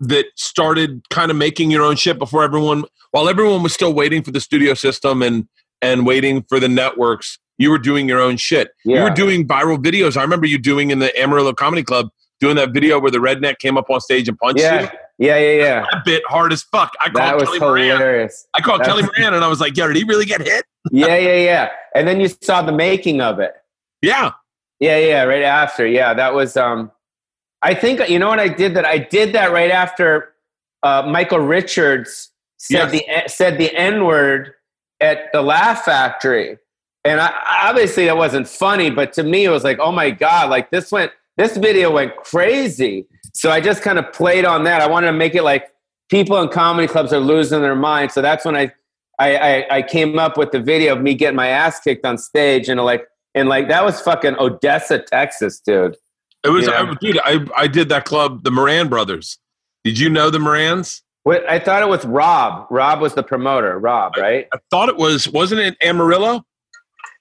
that 0.00 0.26
started 0.36 1.02
kind 1.10 1.30
of 1.30 1.36
making 1.36 1.70
your 1.70 1.82
own 1.82 1.96
shit 1.96 2.18
before 2.18 2.42
everyone, 2.42 2.84
while 3.10 3.28
everyone 3.28 3.62
was 3.62 3.72
still 3.72 3.92
waiting 3.92 4.22
for 4.22 4.30
the 4.30 4.40
studio 4.40 4.74
system 4.74 5.22
and 5.22 5.48
and 5.82 6.06
waiting 6.06 6.42
for 6.48 6.58
the 6.58 6.68
networks. 6.68 7.38
You 7.58 7.70
were 7.70 7.78
doing 7.78 8.08
your 8.08 8.20
own 8.20 8.36
shit. 8.36 8.70
You 8.84 9.00
were 9.00 9.10
doing 9.10 9.46
viral 9.46 9.76
videos. 9.78 10.16
I 10.16 10.22
remember 10.22 10.46
you 10.46 10.58
doing 10.58 10.90
in 10.90 10.98
the 10.98 11.16
Amarillo 11.20 11.52
Comedy 11.52 11.82
Club 11.82 12.10
doing 12.40 12.56
that 12.56 12.70
video 12.72 12.98
where 12.98 13.10
the 13.10 13.18
redneck 13.18 13.58
came 13.58 13.78
up 13.78 13.88
on 13.90 14.00
stage 14.00 14.28
and 14.28 14.38
punched 14.38 14.60
yeah, 14.60 14.82
you. 14.82 14.88
yeah, 15.18 15.38
yeah, 15.38 15.62
yeah. 15.62 15.86
That 15.92 16.04
bit 16.04 16.22
hard 16.28 16.52
as 16.52 16.62
fuck. 16.62 16.92
I 17.00 17.08
That 17.10 17.14
called 17.14 17.40
was 17.40 17.58
Kelly 17.58 17.60
Moran. 17.60 18.28
I 18.54 18.60
called 18.60 18.82
Kelly 18.82 19.02
Moran 19.16 19.34
and 19.34 19.44
I 19.44 19.48
was 19.48 19.60
like, 19.60 19.76
"Yo, 19.76 19.86
did 19.86 19.96
he 19.96 20.04
really 20.04 20.26
get 20.26 20.42
hit?" 20.42 20.64
yeah, 20.90 21.16
yeah, 21.16 21.36
yeah. 21.36 21.70
And 21.94 22.08
then 22.08 22.20
you 22.20 22.28
saw 22.28 22.62
the 22.62 22.72
making 22.72 23.20
of 23.20 23.38
it. 23.38 23.54
Yeah, 24.02 24.32
Yeah, 24.80 24.98
yeah, 24.98 25.22
right 25.22 25.42
after. 25.44 25.86
Yeah, 25.86 26.12
that 26.14 26.34
was 26.34 26.56
um 26.56 26.90
I 27.62 27.74
think 27.74 28.06
you 28.08 28.18
know 28.18 28.28
what 28.28 28.40
I 28.40 28.48
did 28.48 28.74
that 28.74 28.84
I 28.84 28.98
did 28.98 29.32
that 29.34 29.52
right 29.52 29.70
after 29.70 30.34
uh, 30.82 31.02
Michael 31.06 31.38
Richards 31.38 32.30
said 32.58 32.92
Yes. 32.92 33.24
the 33.26 33.28
said 33.28 33.58
the 33.58 33.74
N-word 33.74 34.52
at 35.00 35.32
the 35.32 35.40
Laugh 35.40 35.84
Factory. 35.84 36.58
And 37.04 37.20
I, 37.20 37.32
obviously 37.68 38.06
that 38.06 38.16
wasn't 38.16 38.48
funny, 38.48 38.90
but 38.90 39.12
to 39.14 39.22
me 39.22 39.44
it 39.44 39.50
was 39.50 39.64
like, 39.64 39.78
"Oh 39.78 39.92
my 39.92 40.10
god, 40.10 40.50
like 40.50 40.70
this 40.70 40.90
went 40.90 41.12
this 41.36 41.56
video 41.56 41.90
went 41.90 42.16
crazy." 42.16 43.06
So 43.34 43.50
I 43.50 43.60
just 43.60 43.82
kind 43.82 43.98
of 43.98 44.12
played 44.12 44.44
on 44.44 44.64
that. 44.64 44.80
I 44.80 44.86
wanted 44.86 45.08
to 45.08 45.12
make 45.12 45.34
it 45.34 45.42
like 45.42 45.70
people 46.08 46.40
in 46.40 46.48
comedy 46.48 46.86
clubs 46.86 47.12
are 47.12 47.20
losing 47.20 47.60
their 47.60 47.76
mind. 47.76 48.12
So 48.12 48.22
that's 48.22 48.44
when 48.44 48.56
I 48.56 48.72
I, 49.18 49.36
I, 49.36 49.76
I 49.76 49.82
came 49.82 50.18
up 50.18 50.36
with 50.36 50.50
the 50.50 50.60
video 50.60 50.94
of 50.94 51.02
me 51.02 51.14
getting 51.14 51.36
my 51.36 51.48
ass 51.48 51.80
kicked 51.80 52.04
on 52.04 52.18
stage 52.18 52.68
and 52.68 52.80
like 52.80 53.06
and 53.34 53.48
like 53.48 53.68
that 53.68 53.84
was 53.84 54.00
fucking 54.00 54.36
Odessa, 54.38 54.98
Texas, 54.98 55.60
dude. 55.60 55.96
it 56.44 56.50
was. 56.50 56.66
Yeah. 56.66 56.90
I, 56.90 56.94
dude, 57.00 57.18
I 57.24 57.46
I 57.56 57.66
did 57.66 57.88
that 57.90 58.04
club, 58.04 58.44
the 58.44 58.50
Moran 58.50 58.88
brothers. 58.88 59.38
Did 59.84 59.98
you 59.98 60.08
know 60.08 60.30
the 60.30 60.38
Morans? 60.38 61.02
What 61.24 61.48
I 61.48 61.58
thought 61.58 61.82
it 61.82 61.88
was 61.88 62.04
Rob. 62.04 62.66
Rob 62.70 63.00
was 63.00 63.14
the 63.14 63.22
promoter. 63.22 63.78
Rob, 63.78 64.16
right? 64.16 64.46
I 64.52 64.58
thought 64.70 64.88
it 64.88 64.96
was. 64.96 65.28
Wasn't 65.28 65.60
it 65.60 65.76
Amarillo? 65.82 66.44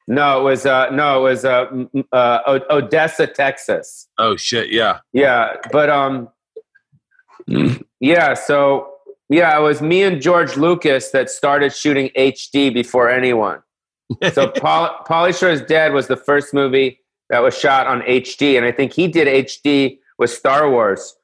No, 0.07 0.41
it 0.41 0.43
was 0.43 0.65
uh 0.65 0.89
no, 0.91 1.19
it 1.19 1.29
was 1.29 1.45
uh, 1.45 1.65
uh 2.11 2.59
Odessa, 2.69 3.27
Texas. 3.27 4.07
Oh 4.17 4.35
shit! 4.35 4.71
Yeah. 4.71 4.99
Yeah, 5.13 5.55
but 5.71 5.89
um 5.89 6.29
yeah, 7.99 8.33
so 8.33 8.89
yeah, 9.29 9.57
it 9.57 9.61
was 9.61 9.81
me 9.81 10.03
and 10.03 10.21
George 10.21 10.57
Lucas 10.57 11.11
that 11.11 11.29
started 11.29 11.73
shooting 11.73 12.09
HD 12.17 12.73
before 12.73 13.09
anyone. 13.09 13.61
So 14.33 14.47
Paul 14.55 14.95
Pauly 15.07 15.37
Shore 15.37 15.49
is 15.49 15.61
Dead 15.61 15.93
was 15.93 16.07
the 16.07 16.17
first 16.17 16.53
movie 16.53 16.99
that 17.29 17.39
was 17.39 17.57
shot 17.57 17.87
on 17.87 18.01
HD, 18.01 18.57
and 18.57 18.65
I 18.65 18.71
think 18.71 18.93
he 18.93 19.07
did 19.07 19.27
HD 19.27 19.99
with 20.17 20.29
Star 20.29 20.69
Wars. 20.69 21.15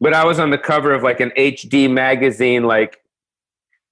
But 0.00 0.12
I 0.12 0.24
was 0.24 0.40
on 0.40 0.50
the 0.50 0.58
cover 0.58 0.92
of 0.92 1.02
like 1.02 1.20
an 1.20 1.30
HD 1.36 1.88
magazine, 1.90 2.64
like 2.64 2.98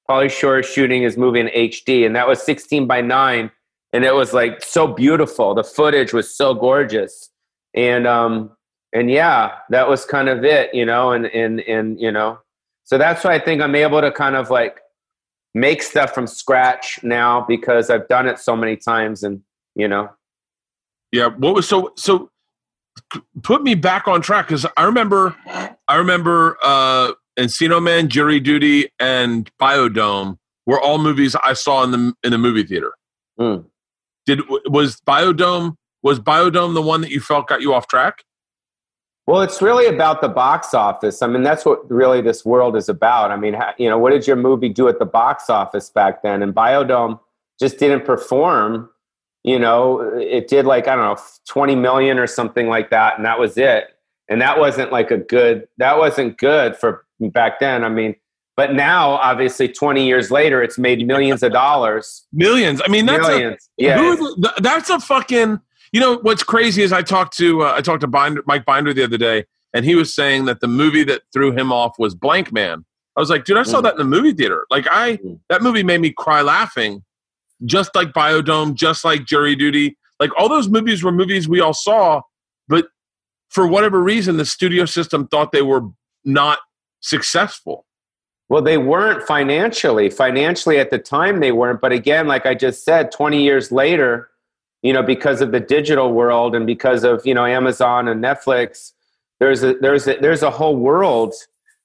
Pauly 0.09 0.31
Shore 0.31 0.63
shooting 0.63 1.03
his 1.03 1.17
movie 1.17 1.41
in 1.41 1.49
HD, 1.49 2.07
and 2.07 2.17
that 2.17 2.27
was 2.27 2.43
16 2.43 2.87
by 2.87 3.01
9, 3.01 3.51
and 3.97 4.05
it 4.05 4.15
was 4.15 4.35
like 4.35 4.63
so 4.63 4.87
beautiful. 4.87 5.55
The 5.55 5.65
footage 5.65 6.13
was 6.13 6.37
so 6.37 6.53
gorgeous. 6.53 7.31
And 7.75 8.07
um 8.07 8.51
and 8.93 9.11
yeah, 9.11 9.57
that 9.71 9.89
was 9.89 10.05
kind 10.05 10.29
of 10.29 10.45
it, 10.45 10.75
you 10.75 10.85
know, 10.85 11.13
and 11.13 11.25
and 11.25 11.61
and 11.61 11.99
you 11.99 12.13
know. 12.13 12.39
So 12.85 12.99
that's 12.99 13.25
why 13.25 13.33
I 13.33 13.39
think 13.39 13.63
I'm 13.63 13.75
able 13.75 14.03
to 14.03 14.13
kind 14.13 14.37
of 14.37 14.51
like 14.51 14.81
make 15.55 15.83
stuff 15.83 16.15
from 16.15 16.27
scratch 16.27 17.01
now 17.03 17.47
because 17.49 17.89
I've 17.89 18.07
done 18.07 18.29
it 18.29 18.39
so 18.39 18.55
many 18.55 18.77
times 18.77 19.23
and 19.23 19.41
you 19.75 19.89
know. 19.89 20.11
Yeah, 21.11 21.29
what 21.29 21.55
was 21.55 21.67
so 21.67 21.95
so 21.97 22.29
put 23.43 23.63
me 23.63 23.75
back 23.75 24.07
on 24.09 24.21
track 24.21 24.49
cuz 24.49 24.67
I 24.77 24.85
remember 24.85 25.35
I 25.89 25.97
remember 25.97 26.59
uh 26.63 27.13
Encino 27.39 27.83
Man, 27.83 28.09
Jury 28.11 28.41
Duty 28.41 28.91
and 29.01 29.51
Biodome 29.59 30.37
were 30.67 30.79
all 30.79 30.99
movies 30.99 31.35
I 31.43 31.55
saw 31.55 31.83
in 31.83 31.93
the 31.93 32.13
in 32.23 32.33
the 32.33 32.39
movie 32.39 32.63
theater. 32.63 32.93
Mm. 33.41 33.65
Did 34.27 34.41
was 34.69 35.01
Biodome 35.01 35.77
was 36.03 36.21
Biodome 36.21 36.75
the 36.75 36.83
one 36.83 37.01
that 37.01 37.11
you 37.11 37.21
felt 37.21 37.49
got 37.49 37.63
you 37.63 37.73
off 37.73 37.89
track? 37.89 38.25
Well, 39.27 39.43
it's 39.43 39.61
really 39.61 39.87
about 39.87 40.21
the 40.21 40.29
box 40.29 40.73
office. 40.73 41.21
I 41.21 41.27
mean, 41.27 41.43
that's 41.43 41.65
what 41.65 41.91
really 41.91 42.21
this 42.21 42.45
world 42.45 42.77
is 42.77 42.89
about. 42.89 43.33
I 43.33 43.37
mean, 43.37 43.57
you 43.77 43.89
know, 43.89 43.99
what 43.99 44.11
did 44.11 44.25
your 44.25 44.37
movie 44.37 44.69
do 44.69 44.87
at 44.87 45.01
the 45.01 45.07
box 45.07 45.51
office 45.51 45.91
back 45.91 46.23
then? 46.23 46.43
And 46.43 46.55
Biodome 46.55 47.19
just 47.59 47.79
didn't 47.79 48.05
perform. 48.05 48.89
You 49.43 49.59
know, 49.59 50.01
it 50.17 50.47
did 50.47 50.65
like, 50.65 50.87
I 50.87 50.95
don't 50.95 51.17
know, 51.17 51.23
20 51.49 51.75
million 51.75 52.19
or 52.19 52.29
something 52.29 52.69
like 52.69 52.91
that. 52.91 53.17
And 53.17 53.25
that 53.27 53.41
was 53.41 53.57
it. 53.57 53.89
And 54.29 54.41
that 54.41 54.61
wasn't 54.61 54.93
like 54.93 55.11
a 55.11 55.19
good, 55.19 55.67
that 55.79 55.99
wasn't 55.99 56.39
good 56.39 56.77
for 56.77 57.05
back 57.21 57.59
then. 57.59 57.85
I 57.85 57.89
mean, 57.89 58.15
but 58.57 58.75
now, 58.75 59.11
obviously, 59.11 59.69
20 59.69 60.07
years 60.07 60.31
later, 60.31 60.63
it's 60.63 60.79
made 60.79 61.07
millions 61.07 61.43
of 61.43 61.53
dollars. 61.53 62.27
Millions. 62.33 62.81
I 62.85 62.89
mean, 62.89 63.05
that's 63.07 63.29
millions. 63.29 63.69
A, 63.79 63.83
yeah. 63.83 63.97
The, 63.97 64.53
that's 64.63 64.89
a 64.91 64.99
fucking 64.99 65.61
you 65.93 66.01
know 66.01 66.19
what's 66.19 66.43
crazy 66.43 66.83
is 66.83 66.93
I 66.93 67.03
talked 67.03 67.37
to 67.39 67.63
uh, 67.63 67.73
I 67.75 67.81
talked 67.81 68.03
to 68.03 68.07
Binder, 68.07 68.43
Mike 68.47 68.65
Binder 68.65 68.93
the 68.93 69.05
other 69.05 69.17
day, 69.17 69.45
and 69.73 69.85
he 69.85 69.95
was 69.95 70.15
saying 70.15 70.47
that 70.47 70.61
the 70.61 70.69
movie 70.69 71.05
that 71.05 71.23
threw 71.33 71.53
him 71.53 71.73
off 71.73 71.95
was 71.99 72.15
Blankman. 72.15 72.85
I 73.17 73.21
was 73.21 73.31
like, 73.31 73.45
dude, 73.45 73.57
I 73.57 73.63
saw 73.63 73.81
mm. 73.81 73.85
that 73.85 73.93
in 73.93 73.99
the 73.99 74.05
movie 74.05 74.35
theater. 74.35 74.67
Like, 74.71 74.87
I 74.91 75.17
mm. 75.17 75.39
that 75.49 75.63
movie 75.63 75.83
made 75.83 76.03
me 76.03 76.13
cry 76.13 76.43
laughing, 76.43 77.03
just 77.65 77.95
like 77.95 78.09
Biodome, 78.09 78.75
just 78.75 79.05
like 79.05 79.25
Jury 79.25 79.57
Duty. 79.57 79.97
Like 80.21 80.31
all 80.39 80.51
those 80.51 80.69
movies 80.69 81.03
were 81.03 81.13
movies 81.13 81.49
we 81.49 81.61
all 81.61 81.75
saw, 81.75 82.21
but 82.69 82.89
for 83.49 83.67
whatever 83.67 84.03
reason, 84.03 84.37
the 84.37 84.45
studio 84.45 84.85
system 84.85 85.29
thought 85.29 85.53
they 85.53 85.63
were 85.63 85.83
not 86.27 86.59
successful. 87.01 87.86
Well, 88.49 88.63
they 88.63 88.79
weren't 88.79 89.27
financially. 89.27 90.09
Financially, 90.09 90.79
at 90.79 90.91
the 90.91 90.99
time, 90.99 91.41
they 91.41 91.53
weren't. 91.53 91.81
But 91.81 91.93
again, 91.93 92.27
like 92.27 92.47
I 92.47 92.55
just 92.55 92.85
said, 92.85 93.11
20 93.11 93.43
years 93.43 93.73
later, 93.73 94.31
you 94.83 94.93
know, 94.93 95.03
because 95.03 95.41
of 95.41 95.51
the 95.51 95.59
digital 95.61 96.13
world 96.13 96.55
and 96.55 96.67
because 96.67 97.03
of 97.03 97.27
you 97.27 97.35
know 97.35 97.45
Amazon 97.45 98.07
and 98.07 98.23
Netflix, 98.23 98.93
there's 99.41 99.65
a 99.65 99.75
there's 99.75 100.07
a, 100.07 100.17
there's 100.19 100.43
a 100.43 100.51
whole 100.51 100.77
world 100.77 101.35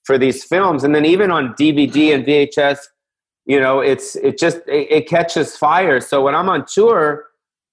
for 0.04 0.18
these 0.18 0.44
films, 0.44 0.84
and 0.84 0.94
then 0.94 1.06
even 1.06 1.32
on 1.32 1.54
DVD 1.54 2.14
and 2.14 2.26
VHS, 2.26 2.80
you 3.46 3.60
know, 3.60 3.80
it's 3.80 4.16
it 4.18 4.38
just 4.38 4.58
it, 4.68 4.92
it 4.92 5.08
catches 5.08 5.58
fire. 5.58 6.00
So 6.00 6.22
when 6.22 6.36
I'm 6.36 6.50
on 6.50 6.66
tour, 6.66 7.26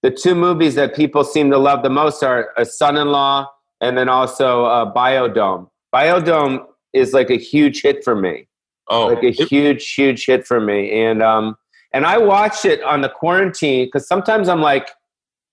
the 0.03 0.11
two 0.11 0.35
movies 0.35 0.77
that 0.77 0.95
people 0.95 1.25
seem 1.25 1.51
to 1.51 1.59
love 1.59 1.83
the 1.83 1.91
most 1.91 2.23
are 2.23 2.51
A 2.57 2.65
Son-in-Law 2.65 3.51
and 3.81 3.99
then 3.99 4.09
also 4.09 4.65
uh, 4.65 4.93
Biodome. 4.93 5.69
Biodome 5.95 6.65
is 6.93 7.13
like 7.13 7.31
a 7.31 7.37
huge 7.37 7.83
hit 7.83 8.03
for 8.03 8.17
me. 8.17 8.48
Oh, 8.91 9.07
like 9.07 9.23
a 9.23 9.31
huge, 9.31 9.93
huge 9.93 10.27
hit 10.27 10.47
for 10.47 10.61
me. 10.61 11.03
And 11.03 11.23
um, 11.23 11.57
and 11.93 12.07
I 12.07 12.19
watched 12.19 12.65
it 12.65 12.83
on 12.83 13.01
the 13.01 13.09
quarantine 13.09 13.87
because 13.87 14.07
sometimes 14.07 14.49
I'm 14.49 14.61
like, 14.61 14.91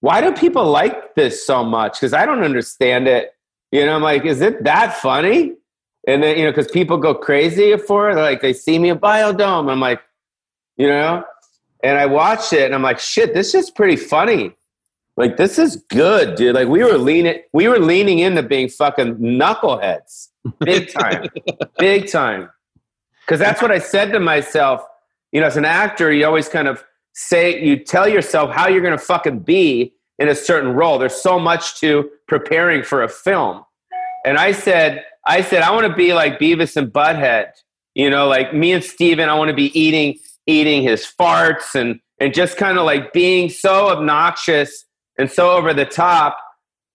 why 0.01 0.21
do 0.21 0.31
people 0.33 0.65
like 0.65 1.15
this 1.15 1.45
so 1.45 1.63
much? 1.63 1.99
Because 1.99 2.13
I 2.13 2.25
don't 2.25 2.43
understand 2.43 3.07
it. 3.07 3.31
You 3.71 3.85
know, 3.85 3.95
I'm 3.95 4.01
like, 4.01 4.25
is 4.25 4.41
it 4.41 4.63
that 4.63 4.95
funny? 4.97 5.53
And 6.07 6.21
then, 6.21 6.37
you 6.37 6.43
know, 6.43 6.51
because 6.51 6.69
people 6.69 6.97
go 6.97 7.15
crazy 7.15 7.75
for 7.77 8.11
it. 8.11 8.15
Like, 8.15 8.41
they 8.41 8.53
see 8.53 8.77
me 8.77 8.91
at 8.91 9.01
Biodome. 9.01 9.71
I'm 9.71 9.79
like, 9.79 10.01
you 10.77 10.87
know, 10.87 11.23
and 11.83 11.97
I 11.97 12.05
watched 12.05 12.53
it 12.53 12.65
and 12.65 12.75
I'm 12.75 12.81
like, 12.81 12.99
shit, 12.99 13.33
this 13.33 13.55
is 13.55 13.69
pretty 13.69 13.95
funny. 13.95 14.55
Like, 15.17 15.37
this 15.37 15.57
is 15.57 15.77
good, 15.89 16.35
dude. 16.35 16.55
Like, 16.55 16.67
we 16.67 16.83
were 16.83 16.97
leaning, 16.97 17.39
we 17.53 17.67
were 17.67 17.79
leaning 17.79 18.19
into 18.19 18.43
being 18.43 18.67
fucking 18.67 19.15
knuckleheads, 19.15 20.27
big 20.59 20.91
time, 20.91 21.29
big 21.79 22.11
time. 22.11 22.49
Because 23.25 23.39
that's 23.39 23.61
what 23.61 23.71
I 23.71 23.79
said 23.79 24.11
to 24.13 24.19
myself. 24.19 24.81
You 25.31 25.41
know, 25.41 25.47
as 25.47 25.57
an 25.57 25.65
actor, 25.65 26.11
you 26.11 26.25
always 26.25 26.47
kind 26.47 26.67
of 26.67 26.83
say, 27.13 27.61
you 27.61 27.77
tell 27.77 28.07
yourself 28.07 28.51
how 28.51 28.67
you're 28.67 28.81
going 28.81 28.97
to 28.97 29.03
fucking 29.03 29.39
be 29.39 29.93
in 30.19 30.29
a 30.29 30.35
certain 30.35 30.71
role. 30.71 30.97
There's 30.97 31.15
so 31.15 31.39
much 31.39 31.79
to 31.79 32.09
preparing 32.27 32.83
for 32.83 33.03
a 33.03 33.09
film. 33.09 33.63
And 34.25 34.37
I 34.37 34.51
said, 34.51 35.03
I 35.25 35.41
said, 35.41 35.61
I 35.61 35.71
want 35.71 35.87
to 35.87 35.93
be 35.93 36.13
like 36.13 36.39
Beavis 36.39 36.77
and 36.77 36.91
Butthead. 36.91 37.49
You 37.95 38.09
know, 38.09 38.27
like 38.27 38.53
me 38.53 38.73
and 38.73 38.83
Steven, 38.83 39.29
I 39.29 39.35
want 39.35 39.49
to 39.49 39.55
be 39.55 39.77
eating 39.77 40.19
eating 40.47 40.83
his 40.83 41.05
farts 41.19 41.73
and 41.73 41.99
and 42.19 42.33
just 42.33 42.57
kind 42.57 42.77
of 42.77 42.85
like 42.85 43.13
being 43.13 43.49
so 43.49 43.87
obnoxious 43.89 44.85
and 45.17 45.31
so 45.31 45.51
over 45.51 45.73
the 45.73 45.85
top 45.85 46.37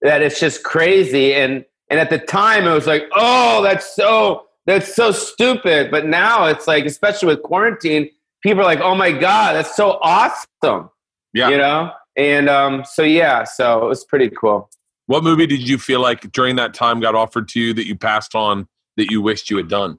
that 0.03 0.23
it's 0.23 0.38
just 0.38 0.62
crazy. 0.62 1.35
And 1.35 1.64
and 1.88 1.99
at 1.99 2.11
the 2.11 2.19
time 2.19 2.66
it 2.66 2.73
was 2.73 2.87
like, 2.87 3.05
oh, 3.12 3.62
that's 3.62 3.95
so 3.97 4.47
that's 4.70 4.94
so 4.94 5.11
stupid. 5.11 5.90
But 5.90 6.06
now 6.06 6.46
it's 6.46 6.66
like, 6.66 6.85
especially 6.85 7.26
with 7.26 7.42
quarantine, 7.42 8.11
people 8.42 8.62
are 8.62 8.64
like, 8.64 8.80
oh 8.80 8.94
my 8.94 9.12
God, 9.12 9.54
that's 9.54 9.74
so 9.74 9.98
awesome. 10.02 10.90
Yeah. 11.33 11.48
You 11.48 11.59
know? 11.59 11.92
And 12.16 12.48
um, 12.48 12.85
so 12.85 13.02
yeah, 13.02 13.44
so 13.44 13.85
it 13.85 13.88
was 13.88 14.04
pretty 14.04 14.30
cool. 14.30 14.70
What 15.06 15.24
movie 15.24 15.46
did 15.46 15.66
you 15.68 15.78
feel 15.78 16.00
like 16.00 16.30
during 16.33 16.56
that 16.56 16.74
time 16.74 17.00
got 17.00 17.14
offered 17.14 17.48
to 17.48 17.61
you 17.61 17.74
that 17.74 17.87
you 17.87 17.96
passed 17.96 18.35
on 18.35 18.68
that 18.96 19.11
you 19.11 19.20
wished 19.20 19.50
you 19.50 19.56
had 19.56 19.68
done? 19.68 19.98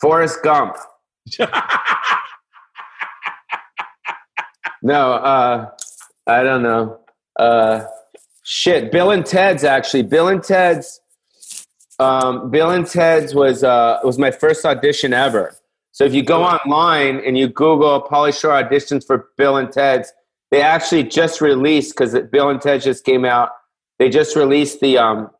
Forrest 0.00 0.42
Gump. 0.42 0.76
no, 4.82 5.12
uh, 5.12 5.70
I 6.26 6.42
don't 6.42 6.62
know. 6.62 7.00
Uh, 7.38 7.84
shit, 8.42 8.92
Bill 8.92 9.10
and 9.10 9.24
Ted's 9.24 9.64
actually. 9.64 10.02
Bill 10.02 10.28
and 10.28 10.42
Ted's. 10.42 11.00
Um, 11.98 12.50
Bill 12.50 12.70
and 12.70 12.86
Ted's 12.86 13.34
was 13.34 13.62
uh, 13.62 14.00
was 14.04 14.18
my 14.18 14.30
first 14.30 14.64
audition 14.64 15.12
ever. 15.12 15.54
So 15.92 16.04
if 16.04 16.12
you 16.12 16.22
go 16.22 16.42
online 16.42 17.20
and 17.24 17.38
you 17.38 17.46
Google 17.46 18.02
Pauly 18.02 18.38
Shore 18.38 18.50
auditions 18.50 19.06
for 19.06 19.28
Bill 19.36 19.56
and 19.56 19.70
Ted's, 19.70 20.12
they 20.50 20.60
actually 20.60 21.04
just 21.04 21.40
released 21.40 21.96
because 21.96 22.18
Bill 22.30 22.48
and 22.48 22.60
Ted 22.60 22.82
just 22.82 23.04
came 23.04 23.24
out. 23.24 23.50
They 23.98 24.08
just 24.08 24.34
released 24.34 24.80
the 24.80 24.98
um, 24.98 25.30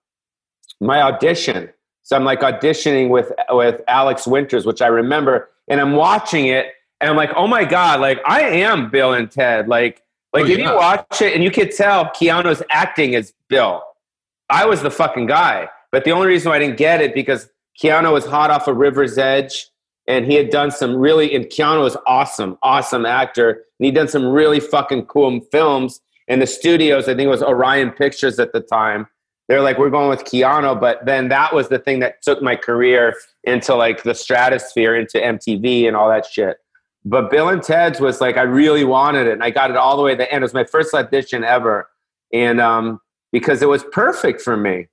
my 0.80 1.02
audition. 1.02 1.70
So 2.02 2.16
I'm 2.16 2.24
like 2.24 2.40
auditioning 2.40 3.08
with 3.08 3.32
with 3.50 3.80
Alex 3.88 4.26
Winters, 4.26 4.66
which 4.66 4.82
I 4.82 4.86
remember, 4.86 5.50
and 5.68 5.80
I'm 5.80 5.92
watching 5.92 6.46
it, 6.46 6.66
and 7.00 7.10
I'm 7.10 7.16
like, 7.16 7.30
oh 7.34 7.46
my 7.46 7.64
god, 7.64 8.00
like 8.00 8.20
I 8.26 8.42
am 8.42 8.90
Bill 8.90 9.12
and 9.12 9.30
Ted. 9.30 9.68
Like, 9.68 10.02
like 10.32 10.44
oh, 10.44 10.48
if 10.48 10.58
yeah. 10.58 10.70
you 10.70 10.76
watch 10.76 11.22
it 11.22 11.34
and 11.34 11.42
you 11.42 11.50
could 11.50 11.72
tell 11.72 12.06
Keanu's 12.06 12.62
acting 12.70 13.14
as 13.14 13.32
Bill. 13.48 13.82
I 14.50 14.66
was 14.66 14.82
the 14.82 14.90
fucking 14.90 15.26
guy, 15.26 15.68
but 15.94 16.02
the 16.02 16.10
only 16.10 16.26
reason 16.26 16.50
why 16.50 16.56
I 16.56 16.58
didn't 16.58 16.76
get 16.76 17.00
it 17.00 17.14
because 17.14 17.48
Keanu 17.80 18.12
was 18.12 18.26
hot 18.26 18.50
off 18.50 18.66
of 18.66 18.78
River's 18.78 19.16
Edge 19.16 19.68
and 20.08 20.26
he 20.26 20.34
had 20.34 20.50
done 20.50 20.72
some 20.72 20.96
really 20.96 21.32
and 21.36 21.44
Keanu 21.44 21.82
was 21.82 21.96
awesome, 22.04 22.58
awesome 22.64 23.06
actor, 23.06 23.50
and 23.78 23.86
he'd 23.86 23.94
done 23.94 24.08
some 24.08 24.26
really 24.26 24.58
fucking 24.58 25.06
cool 25.06 25.38
films. 25.52 26.00
And 26.26 26.42
the 26.42 26.48
studios, 26.48 27.04
I 27.04 27.14
think 27.14 27.26
it 27.26 27.30
was 27.30 27.44
Orion 27.44 27.92
Pictures 27.92 28.40
at 28.40 28.52
the 28.52 28.58
time. 28.58 29.06
They're 29.46 29.60
like, 29.60 29.78
we're 29.78 29.88
going 29.88 30.08
with 30.08 30.24
Keanu, 30.24 30.80
but 30.80 31.06
then 31.06 31.28
that 31.28 31.54
was 31.54 31.68
the 31.68 31.78
thing 31.78 32.00
that 32.00 32.22
took 32.22 32.42
my 32.42 32.56
career 32.56 33.14
into 33.44 33.76
like 33.76 34.02
the 34.02 34.16
stratosphere, 34.16 34.96
into 34.96 35.18
MTV 35.18 35.86
and 35.86 35.94
all 35.94 36.08
that 36.08 36.26
shit. 36.26 36.56
But 37.04 37.30
Bill 37.30 37.50
and 37.50 37.62
Ted's 37.62 38.00
was 38.00 38.20
like, 38.20 38.36
I 38.36 38.42
really 38.42 38.82
wanted 38.82 39.28
it, 39.28 39.34
and 39.34 39.44
I 39.44 39.50
got 39.50 39.70
it 39.70 39.76
all 39.76 39.96
the 39.96 40.02
way 40.02 40.10
to 40.10 40.16
the 40.16 40.32
end. 40.32 40.42
It 40.42 40.46
was 40.46 40.54
my 40.54 40.64
first 40.64 40.92
audition 40.92 41.44
ever, 41.44 41.88
and 42.32 42.60
um, 42.60 43.00
because 43.30 43.62
it 43.62 43.68
was 43.68 43.84
perfect 43.92 44.42
for 44.42 44.56
me, 44.56 44.88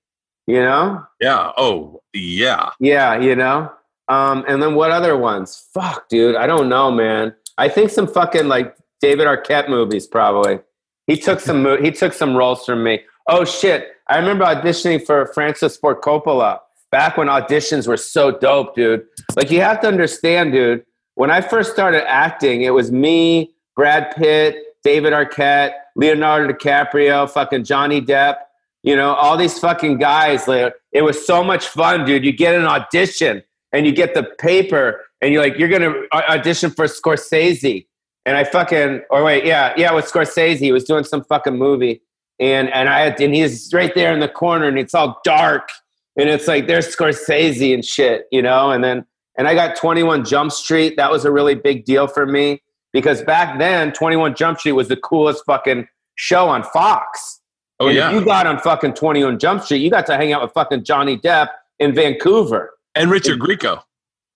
you 0.47 0.61
know. 0.61 1.03
Yeah. 1.19 1.51
Oh, 1.57 2.01
yeah. 2.13 2.69
Yeah. 2.79 3.19
You 3.19 3.35
know. 3.35 3.71
Um, 4.07 4.43
and 4.47 4.61
then 4.61 4.75
what 4.75 4.91
other 4.91 5.17
ones? 5.17 5.67
Fuck, 5.73 6.09
dude. 6.09 6.35
I 6.35 6.45
don't 6.47 6.67
know, 6.67 6.91
man. 6.91 7.33
I 7.57 7.69
think 7.69 7.91
some 7.91 8.07
fucking 8.07 8.47
like 8.47 8.75
David 8.99 9.27
Arquette 9.27 9.69
movies 9.69 10.07
probably. 10.07 10.59
He 11.07 11.17
took 11.17 11.39
some 11.39 11.63
mo- 11.63 11.81
he 11.81 11.91
took 11.91 12.13
some 12.13 12.35
roles 12.35 12.65
from 12.65 12.83
me. 12.83 13.01
Oh 13.27 13.45
shit! 13.45 13.89
I 14.07 14.17
remember 14.17 14.45
auditioning 14.45 15.05
for 15.05 15.27
Francis 15.33 15.77
Ford 15.77 16.01
Coppola 16.01 16.59
back 16.91 17.17
when 17.17 17.27
auditions 17.27 17.87
were 17.87 17.97
so 17.97 18.37
dope, 18.37 18.75
dude. 18.75 19.05
Like 19.35 19.49
you 19.51 19.61
have 19.61 19.79
to 19.81 19.87
understand, 19.87 20.53
dude. 20.53 20.83
When 21.15 21.31
I 21.31 21.41
first 21.41 21.71
started 21.71 22.09
acting, 22.09 22.61
it 22.61 22.73
was 22.73 22.91
me, 22.91 23.53
Brad 23.75 24.15
Pitt, 24.15 24.55
David 24.83 25.13
Arquette, 25.13 25.73
Leonardo 25.95 26.53
DiCaprio, 26.53 27.29
fucking 27.29 27.63
Johnny 27.63 28.01
Depp. 28.01 28.35
You 28.83 28.95
know, 28.95 29.13
all 29.13 29.37
these 29.37 29.59
fucking 29.59 29.97
guys. 29.97 30.47
Like, 30.47 30.73
it 30.91 31.03
was 31.03 31.25
so 31.25 31.43
much 31.43 31.67
fun, 31.67 32.05
dude. 32.05 32.25
You 32.25 32.31
get 32.31 32.55
an 32.55 32.65
audition 32.65 33.43
and 33.71 33.85
you 33.85 33.91
get 33.91 34.13
the 34.13 34.23
paper 34.23 35.01
and 35.21 35.31
you're 35.31 35.41
like, 35.41 35.57
you're 35.57 35.69
gonna 35.69 35.93
audition 36.13 36.71
for 36.71 36.85
Scorsese. 36.85 37.85
And 38.25 38.37
I 38.37 38.43
fucking, 38.43 39.01
or 39.09 39.23
wait, 39.23 39.45
yeah, 39.45 39.73
yeah, 39.77 39.93
with 39.93 40.05
Scorsese, 40.05 40.57
he 40.57 40.71
was 40.71 40.83
doing 40.83 41.03
some 41.03 41.23
fucking 41.23 41.57
movie, 41.57 42.01
and 42.39 42.69
and 42.69 42.87
I 42.87 43.05
and 43.07 43.33
he's 43.33 43.73
right 43.73 43.93
there 43.95 44.13
in 44.13 44.19
the 44.19 44.27
corner, 44.27 44.67
and 44.67 44.77
it's 44.77 44.93
all 44.93 45.19
dark, 45.23 45.69
and 46.17 46.29
it's 46.29 46.47
like 46.47 46.67
there's 46.67 46.95
Scorsese 46.95 47.73
and 47.73 47.83
shit, 47.83 48.25
you 48.31 48.41
know. 48.41 48.71
And 48.71 48.83
then 48.83 49.05
and 49.37 49.47
I 49.47 49.55
got 49.55 49.75
21 49.75 50.25
Jump 50.25 50.51
Street. 50.51 50.97
That 50.97 51.09
was 51.09 51.25
a 51.25 51.31
really 51.31 51.55
big 51.55 51.85
deal 51.85 52.07
for 52.07 52.27
me 52.27 52.61
because 52.93 53.23
back 53.23 53.57
then 53.57 53.91
21 53.91 54.35
Jump 54.35 54.59
Street 54.59 54.73
was 54.73 54.87
the 54.87 54.97
coolest 54.97 55.43
fucking 55.45 55.87
show 56.15 56.47
on 56.47 56.61
Fox. 56.63 57.40
Oh 57.81 57.87
and 57.87 57.97
yeah, 57.97 58.09
if 58.09 58.13
you 58.15 58.23
got 58.25 58.45
on 58.45 58.59
fucking 58.59 58.93
21 58.93 59.39
Jump 59.39 59.63
Street, 59.63 59.79
you 59.79 59.89
got 59.89 60.05
to 60.05 60.15
hang 60.15 60.33
out 60.33 60.43
with 60.43 60.51
fucking 60.51 60.83
Johnny 60.83 61.17
Depp 61.17 61.49
in 61.79 61.95
Vancouver. 61.95 62.73
and 62.93 63.09
Richard 63.09 63.39
Grieco. 63.39 63.81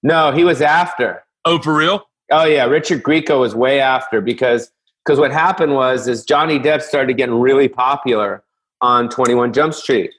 No, 0.01 0.31
he 0.31 0.43
was 0.43 0.61
after. 0.61 1.23
Oh, 1.45 1.59
for 1.59 1.75
real? 1.75 2.07
Oh 2.31 2.45
yeah, 2.45 2.65
Richard 2.65 3.03
Grieco 3.03 3.39
was 3.39 3.53
way 3.53 3.79
after 3.79 4.19
because 4.19 4.71
because 5.05 5.19
what 5.19 5.31
happened 5.31 5.75
was 5.75 6.07
is 6.07 6.25
Johnny 6.25 6.57
Depp 6.59 6.81
started 6.81 7.17
getting 7.17 7.35
really 7.35 7.67
popular 7.67 8.43
on 8.81 9.09
21 9.09 9.53
Jump 9.53 9.75
Street. 9.75 10.11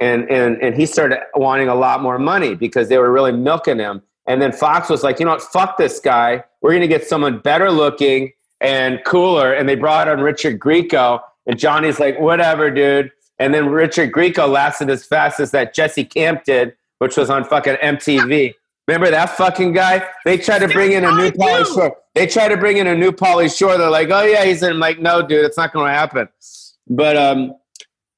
And 0.00 0.28
and 0.28 0.60
and 0.60 0.74
he 0.74 0.86
started 0.86 1.20
wanting 1.34 1.68
a 1.68 1.76
lot 1.76 2.02
more 2.02 2.18
money 2.18 2.56
because 2.56 2.88
they 2.88 2.98
were 2.98 3.12
really 3.12 3.30
milking 3.30 3.78
him. 3.78 4.02
And 4.26 4.42
then 4.42 4.50
Fox 4.50 4.88
was 4.90 5.04
like, 5.04 5.20
you 5.20 5.26
know 5.26 5.32
what, 5.32 5.42
fuck 5.42 5.76
this 5.76 6.00
guy. 6.00 6.42
We're 6.60 6.72
gonna 6.72 6.88
get 6.88 7.06
someone 7.06 7.38
better 7.38 7.70
looking 7.70 8.32
and 8.60 8.98
cooler. 9.04 9.52
And 9.52 9.68
they 9.68 9.76
brought 9.76 10.08
on 10.08 10.20
Richard 10.20 10.58
Grieco. 10.58 11.20
And 11.46 11.58
Johnny's 11.58 11.98
like, 11.98 12.18
whatever, 12.18 12.70
dude. 12.70 13.10
And 13.38 13.52
then 13.52 13.66
Richard 13.66 14.12
Grieco 14.12 14.48
lasted 14.48 14.90
as 14.90 15.04
fast 15.04 15.40
as 15.40 15.50
that 15.50 15.74
Jesse 15.74 16.04
Camp 16.04 16.44
did, 16.44 16.74
which 16.98 17.16
was 17.16 17.30
on 17.30 17.44
fucking 17.44 17.76
MTV. 17.76 18.54
Remember 18.86 19.10
that 19.10 19.30
fucking 19.30 19.72
guy? 19.72 20.06
They 20.24 20.36
tried 20.36 20.60
to 20.60 20.68
bring 20.68 20.92
in 20.92 21.04
a 21.04 21.12
new 21.12 21.30
Pauly 21.30 21.66
Shore. 21.66 21.96
They 22.14 22.26
tried 22.26 22.48
to 22.48 22.56
bring 22.56 22.76
in 22.76 22.86
a 22.86 22.94
new 22.94 23.12
Pauly 23.12 23.54
Shore. 23.54 23.78
They're 23.78 23.90
like, 23.90 24.10
oh 24.10 24.22
yeah, 24.22 24.44
he's 24.44 24.62
in. 24.62 24.72
I'm 24.72 24.78
like, 24.78 25.00
no, 25.00 25.26
dude, 25.26 25.44
it's 25.44 25.56
not 25.56 25.72
going 25.72 25.86
to 25.86 25.92
happen. 25.92 26.28
But 26.88 27.16
um, 27.16 27.54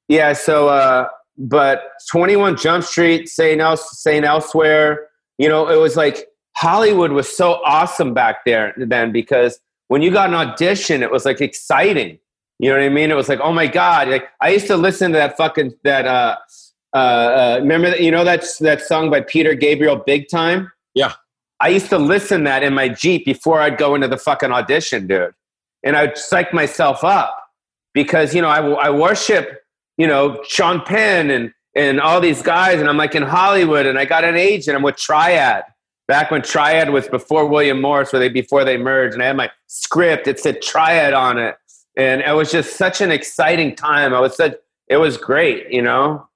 yeah. 0.08 0.32
So, 0.32 0.68
uh, 0.68 1.06
but 1.38 1.84
21 2.10 2.56
Jump 2.56 2.82
Street, 2.82 3.28
saying 3.28 3.60
else, 3.60 4.02
saying 4.02 4.24
elsewhere. 4.24 5.08
You 5.38 5.48
know, 5.48 5.68
it 5.68 5.76
was 5.76 5.96
like 5.96 6.26
Hollywood 6.56 7.12
was 7.12 7.34
so 7.34 7.60
awesome 7.64 8.12
back 8.12 8.44
there 8.44 8.74
then 8.76 9.12
because 9.12 9.60
when 9.88 10.02
you 10.02 10.10
got 10.10 10.30
an 10.30 10.34
audition, 10.34 11.02
it 11.02 11.10
was 11.10 11.24
like 11.24 11.40
exciting. 11.40 12.18
You 12.58 12.70
know 12.70 12.76
what 12.76 12.84
I 12.84 12.88
mean? 12.88 13.10
It 13.10 13.16
was 13.16 13.28
like, 13.28 13.40
oh 13.40 13.52
my 13.52 13.66
god! 13.66 14.08
Like 14.08 14.28
I 14.40 14.50
used 14.50 14.66
to 14.68 14.76
listen 14.76 15.12
to 15.12 15.18
that 15.18 15.36
fucking 15.36 15.74
that. 15.84 16.06
uh 16.06 16.36
uh, 16.96 16.98
uh, 16.98 17.58
remember 17.60 17.90
that 17.90 18.00
you 18.00 18.10
know 18.10 18.24
that's 18.24 18.58
that 18.58 18.80
song 18.80 19.10
by 19.10 19.20
Peter 19.20 19.52
Gabriel, 19.52 19.96
Big 19.96 20.30
Time. 20.30 20.72
Yeah. 20.94 21.12
I 21.60 21.68
used 21.68 21.90
to 21.90 21.98
listen 21.98 22.44
that 22.44 22.62
in 22.62 22.72
my 22.72 22.88
Jeep 22.88 23.26
before 23.26 23.60
I'd 23.60 23.76
go 23.76 23.94
into 23.94 24.08
the 24.08 24.16
fucking 24.16 24.50
audition, 24.50 25.06
dude, 25.06 25.34
and 25.84 25.94
I'd 25.94 26.16
psych 26.16 26.54
myself 26.54 27.04
up 27.04 27.36
because 27.92 28.34
you 28.34 28.40
know 28.40 28.48
I, 28.48 28.60
I 28.60 28.90
worship 28.90 29.62
you 29.98 30.06
know 30.06 30.42
Sean 30.48 30.80
Penn 30.80 31.30
and 31.30 31.52
and 31.74 32.00
all 32.00 32.18
these 32.18 32.40
guys, 32.40 32.80
and 32.80 32.88
I'm 32.88 32.96
like 32.96 33.14
in 33.14 33.22
Hollywood, 33.22 33.84
and 33.84 33.98
I 33.98 34.06
got 34.06 34.24
an 34.24 34.36
agent. 34.36 34.74
I'm 34.74 34.82
with 34.82 34.96
Triad 34.96 35.64
back 36.08 36.30
when 36.30 36.40
Triad 36.40 36.90
was 36.90 37.08
before 37.08 37.46
William 37.46 37.80
Morris, 37.82 38.10
where 38.10 38.20
they 38.20 38.30
before 38.30 38.64
they 38.64 38.78
merged, 38.78 39.12
and 39.12 39.22
I 39.22 39.26
had 39.26 39.36
my 39.36 39.50
script. 39.66 40.26
It 40.26 40.40
said 40.40 40.62
Triad 40.62 41.12
on 41.12 41.38
it, 41.38 41.56
and 41.96 42.20
it 42.20 42.32
was 42.32 42.50
just 42.50 42.76
such 42.76 43.00
an 43.00 43.10
exciting 43.10 43.74
time. 43.74 44.14
I 44.14 44.20
was 44.20 44.36
such 44.36 44.54
it 44.88 44.96
was 44.98 45.16
great, 45.16 45.70
you 45.70 45.82
know. 45.82 46.28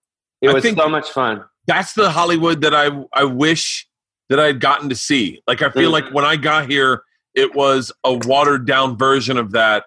It 0.43 0.49
I 0.51 0.55
was 0.55 0.65
so 0.65 0.89
much 0.89 1.11
fun. 1.11 1.45
That's 1.67 1.93
the 1.93 2.11
Hollywood 2.11 2.63
that 2.63 2.75
I 2.75 2.89
I 3.13 3.25
wish 3.25 3.87
that 4.29 4.41
I'd 4.41 4.61
gotten 4.61 4.89
to 4.89 4.95
see. 4.97 5.43
Like 5.47 5.63
I 5.63 5.71
feel 5.71 5.91
Mm. 5.91 5.93
like 5.93 6.11
when 6.13 6.25
I 6.25 6.37
got 6.37 6.69
here, 6.71 7.03
it 7.35 7.55
was 7.55 7.93
a 8.05 8.15
watered 8.15 8.67
down 8.67 8.97
version 8.97 9.37
of 9.37 9.53
that, 9.53 9.85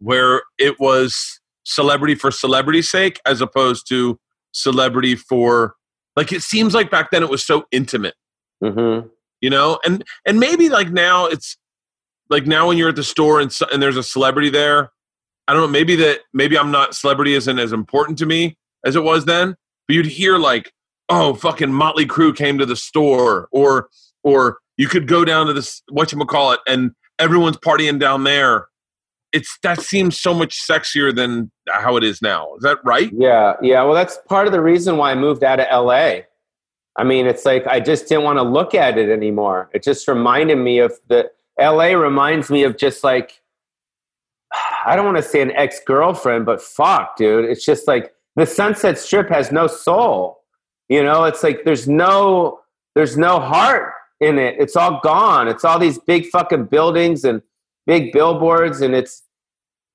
where 0.00 0.42
it 0.58 0.78
was 0.80 1.40
celebrity 1.64 2.14
for 2.14 2.30
celebrity's 2.30 2.90
sake, 2.90 3.20
as 3.26 3.40
opposed 3.40 3.88
to 3.88 4.18
celebrity 4.52 5.16
for 5.16 5.74
like 6.16 6.32
it 6.32 6.42
seems 6.42 6.74
like 6.74 6.90
back 6.90 7.10
then 7.10 7.22
it 7.22 7.28
was 7.28 7.44
so 7.44 7.64
intimate. 7.72 8.14
hmm 8.62 9.00
you 9.40 9.50
know 9.50 9.78
and 9.84 10.04
and 10.24 10.38
maybe 10.40 10.68
like 10.70 10.90
now 10.90 11.26
it's 11.26 11.58
like 12.30 12.46
now 12.46 12.68
when 12.68 12.78
you're 12.78 12.88
at 12.88 12.96
the 12.96 13.02
store 13.04 13.40
and 13.40 13.54
and 13.72 13.82
there's 13.82 13.96
a 13.96 14.02
celebrity 14.02 14.48
there 14.48 14.90
i 15.48 15.52
don't 15.52 15.62
know 15.62 15.68
maybe 15.68 15.96
that 15.96 16.20
maybe 16.32 16.58
i'm 16.58 16.70
not 16.70 16.94
celebrity 16.94 17.34
isn't 17.34 17.58
as 17.58 17.72
important 17.72 18.18
to 18.18 18.26
me 18.26 18.56
as 18.84 18.96
it 18.96 19.02
was 19.02 19.24
then 19.24 19.54
but 19.86 19.94
you'd 19.94 20.06
hear 20.06 20.38
like 20.38 20.72
oh 21.08 21.34
fucking 21.34 21.72
motley 21.72 22.06
Crue 22.06 22.34
came 22.34 22.58
to 22.58 22.66
the 22.66 22.76
store 22.76 23.48
or 23.52 23.88
or 24.22 24.58
you 24.76 24.88
could 24.88 25.06
go 25.06 25.24
down 25.24 25.46
to 25.46 25.52
this 25.52 25.82
what 25.90 26.12
you 26.12 26.18
call 26.24 26.52
it 26.52 26.60
and 26.66 26.92
everyone's 27.18 27.56
partying 27.58 27.98
down 27.98 28.24
there 28.24 28.66
it's 29.34 29.58
that 29.64 29.80
seems 29.80 30.18
so 30.18 30.32
much 30.32 30.62
sexier 30.62 31.14
than 31.14 31.50
how 31.68 31.96
it 31.96 32.04
is 32.04 32.22
now 32.22 32.54
is 32.54 32.62
that 32.62 32.78
right 32.84 33.10
Yeah, 33.12 33.54
yeah. 33.60 33.82
Well, 33.82 33.94
that's 33.94 34.18
part 34.28 34.46
of 34.46 34.52
the 34.52 34.60
reason 34.60 34.96
why 34.96 35.10
I 35.10 35.14
moved 35.16 35.42
out 35.42 35.60
of 35.60 35.66
LA. 35.86 36.20
I 36.96 37.02
mean, 37.04 37.26
it's 37.26 37.44
like 37.44 37.66
I 37.66 37.80
just 37.80 38.08
didn't 38.08 38.22
want 38.22 38.38
to 38.38 38.42
look 38.42 38.74
at 38.74 38.96
it 38.96 39.10
anymore. 39.10 39.68
It 39.74 39.82
just 39.82 40.06
reminded 40.06 40.56
me 40.56 40.78
of 40.78 40.92
the 41.08 41.30
LA 41.58 41.94
reminds 41.94 42.48
me 42.48 42.62
of 42.62 42.76
just 42.76 43.02
like 43.02 43.42
I 44.86 44.96
don't 44.96 45.04
want 45.04 45.16
to 45.16 45.22
say 45.22 45.40
an 45.40 45.52
ex 45.52 45.80
girlfriend, 45.86 46.46
but 46.46 46.60
fuck, 46.62 47.16
dude. 47.16 47.44
It's 47.44 47.64
just 47.64 47.88
like 47.88 48.12
the 48.36 48.46
Sunset 48.46 48.98
Strip 48.98 49.28
has 49.28 49.52
no 49.52 49.66
soul. 49.66 50.40
You 50.88 51.02
know, 51.02 51.24
it's 51.24 51.42
like 51.42 51.64
there's 51.64 51.88
no 51.88 52.60
there's 52.94 53.16
no 53.16 53.40
heart 53.40 53.92
in 54.20 54.38
it. 54.38 54.56
It's 54.58 54.76
all 54.76 55.00
gone. 55.02 55.48
It's 55.48 55.64
all 55.64 55.78
these 55.78 55.98
big 55.98 56.26
fucking 56.26 56.66
buildings 56.66 57.24
and 57.24 57.42
big 57.86 58.12
billboards, 58.12 58.80
and 58.80 58.94
it's 58.94 59.22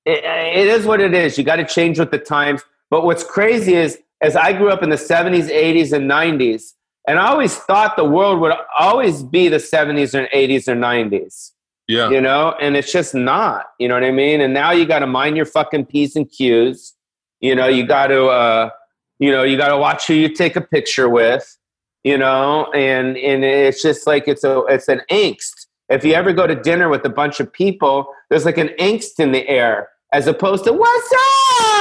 it, 0.04 0.24
it 0.24 0.66
is 0.66 0.86
what 0.86 1.00
it 1.00 1.14
is. 1.14 1.38
You 1.38 1.44
got 1.44 1.56
to 1.56 1.66
change 1.66 1.98
with 1.98 2.10
the 2.10 2.18
times. 2.18 2.62
But 2.90 3.04
what's 3.04 3.22
crazy 3.24 3.74
is, 3.74 3.98
as 4.20 4.36
I 4.36 4.52
grew 4.52 4.70
up 4.70 4.82
in 4.82 4.90
the 4.90 4.96
70s, 4.96 5.48
80s, 5.48 5.92
and 5.92 6.10
90s, 6.10 6.72
and 7.06 7.18
I 7.18 7.28
always 7.28 7.56
thought 7.56 7.96
the 7.96 8.04
world 8.04 8.40
would 8.40 8.52
always 8.78 9.22
be 9.22 9.48
the 9.48 9.56
70s 9.56 10.14
or 10.14 10.28
80s 10.34 10.68
or 10.68 10.74
90s, 10.74 11.52
yeah 11.90 12.08
you 12.10 12.20
know, 12.20 12.54
and 12.60 12.76
it's 12.76 12.92
just 12.92 13.14
not. 13.14 13.66
You 13.78 13.88
know 13.88 13.94
what 13.94 14.04
I 14.04 14.10
mean? 14.10 14.40
And 14.40 14.52
now 14.54 14.70
you 14.70 14.86
got 14.86 15.00
to 15.00 15.06
mind 15.06 15.36
your 15.36 15.46
fucking 15.46 15.86
p's 15.86 16.16
and 16.16 16.30
q's. 16.30 16.94
You 17.40 17.54
know, 17.54 17.68
you 17.68 17.86
got 17.86 18.08
to, 18.08 18.26
uh, 18.26 18.70
you 19.18 19.30
know, 19.30 19.42
you 19.42 19.56
got 19.56 19.68
to 19.68 19.78
watch 19.78 20.06
who 20.06 20.14
you 20.14 20.28
take 20.28 20.56
a 20.56 20.60
picture 20.60 21.08
with. 21.08 21.56
You 22.04 22.16
know, 22.16 22.70
and 22.72 23.16
and 23.18 23.44
it's 23.44 23.82
just 23.82 24.06
like 24.06 24.24
it's 24.26 24.44
a 24.44 24.60
it's 24.68 24.88
an 24.88 25.02
angst. 25.10 25.66
If 25.90 26.04
you 26.04 26.14
ever 26.14 26.32
go 26.32 26.46
to 26.46 26.54
dinner 26.54 26.88
with 26.88 27.04
a 27.04 27.10
bunch 27.10 27.40
of 27.40 27.52
people, 27.52 28.06
there's 28.28 28.44
like 28.46 28.56
an 28.58 28.70
angst 28.78 29.18
in 29.18 29.32
the 29.32 29.46
air, 29.48 29.88
as 30.12 30.26
opposed 30.26 30.64
to 30.64 30.72
"What's 30.72 31.12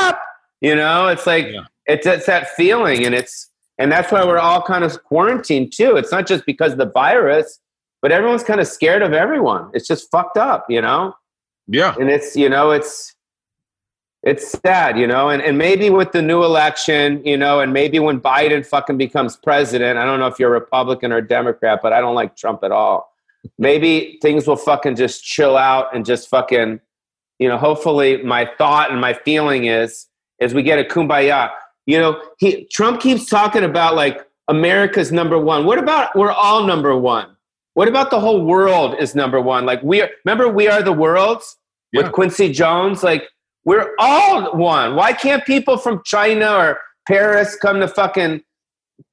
up?" 0.02 0.19
You 0.62 0.76
know, 0.76 1.08
it's 1.08 1.26
like 1.26 1.48
Yeah. 1.48 1.62
it's 1.86 2.06
it's 2.06 2.26
that 2.26 2.50
feeling, 2.58 3.06
and 3.06 3.15
it's 3.15 3.50
and 3.78 3.89
that's 3.89 4.12
why 4.12 4.26
we're 4.26 4.39
all 4.39 4.62
kind 4.62 4.84
of 4.84 5.02
quarantined 5.04 5.72
too. 5.72 5.95
It's 5.95 6.12
not 6.12 6.28
just 6.28 6.45
because 6.45 6.74
of 6.74 6.80
the 6.80 6.91
virus, 6.91 7.60
but 8.02 8.12
everyone's 8.12 8.44
kind 8.44 8.60
of 8.60 8.68
scared 8.68 9.02
of 9.02 9.14
everyone. 9.14 9.70
It's 9.74 9.88
just 9.88 10.10
fucked 10.12 10.38
up, 10.38 10.66
you 10.70 10.82
know. 10.82 11.16
yeah 11.68 11.96
And 12.00 12.10
it's 12.10 12.36
you 12.36 12.50
know 12.50 12.72
it's 12.72 13.16
it's 14.22 14.52
sad, 14.64 14.98
you 14.98 15.08
know, 15.08 15.30
and, 15.30 15.42
and 15.42 15.58
maybe 15.58 15.90
with 15.90 16.12
the 16.12 16.22
new 16.22 16.44
election, 16.44 17.26
you 17.26 17.38
know, 17.38 17.62
and 17.62 17.72
maybe 17.72 18.00
when 18.00 18.20
Biden 18.20 18.66
fucking 18.66 18.98
becomes 18.98 19.38
president, 19.38 19.98
I 19.98 20.04
don't 20.04 20.20
know 20.20 20.28
if 20.28 20.38
you're 20.38 20.50
a 20.50 20.60
Republican 20.60 21.14
or 21.14 21.22
Democrat, 21.22 21.80
but 21.82 21.94
I 21.94 22.02
don't 22.02 22.16
like 22.16 22.36
Trump 22.36 22.64
at 22.64 22.72
all. 22.72 23.14
Maybe 23.58 24.20
things 24.22 24.46
will 24.46 24.58
fucking 24.58 24.98
just 24.98 25.24
chill 25.24 25.56
out 25.56 25.96
and 25.96 26.06
just 26.06 26.28
fucking, 26.28 26.82
you 27.40 27.48
know, 27.48 27.58
hopefully 27.58 28.22
my 28.22 28.50
thought 28.58 28.92
and 28.92 29.00
my 29.00 29.14
feeling 29.14 29.66
is 29.66 30.08
is 30.40 30.54
we 30.54 30.64
get 30.64 30.80
a 30.80 30.84
kumbaya. 30.84 31.52
You 31.86 32.00
know, 32.00 32.22
he 32.38 32.66
Trump 32.66 33.00
keeps 33.00 33.26
talking 33.26 33.64
about 33.64 33.96
like 33.96 34.28
America's 34.50 35.14
number 35.14 35.40
one. 35.40 35.66
What 35.66 35.80
about 35.80 36.14
we're 36.16 36.32
all 36.32 36.66
number 36.66 36.96
one? 36.98 37.38
What 37.74 37.88
about 37.88 38.10
the 38.12 38.20
whole 38.20 38.44
world 38.46 38.96
is 39.00 39.16
number 39.16 39.40
one? 39.40 39.66
Like 39.66 39.82
we 39.84 40.02
are 40.02 40.10
remember 40.26 40.48
we 40.50 40.68
are 40.68 40.82
the 40.82 40.94
worlds 40.94 41.58
Yeah. 41.92 42.04
with 42.04 42.12
Quincy 42.12 42.52
Jones? 42.52 43.04
Like 43.04 43.24
we're 43.66 43.92
all 44.00 44.56
one. 44.58 44.96
Why 44.96 45.14
can't 45.14 45.46
people 45.46 45.78
from 45.78 46.02
China 46.06 46.52
or 46.52 46.80
Paris 47.08 47.56
come 47.56 47.80
to 47.80 47.88
fucking 47.88 48.42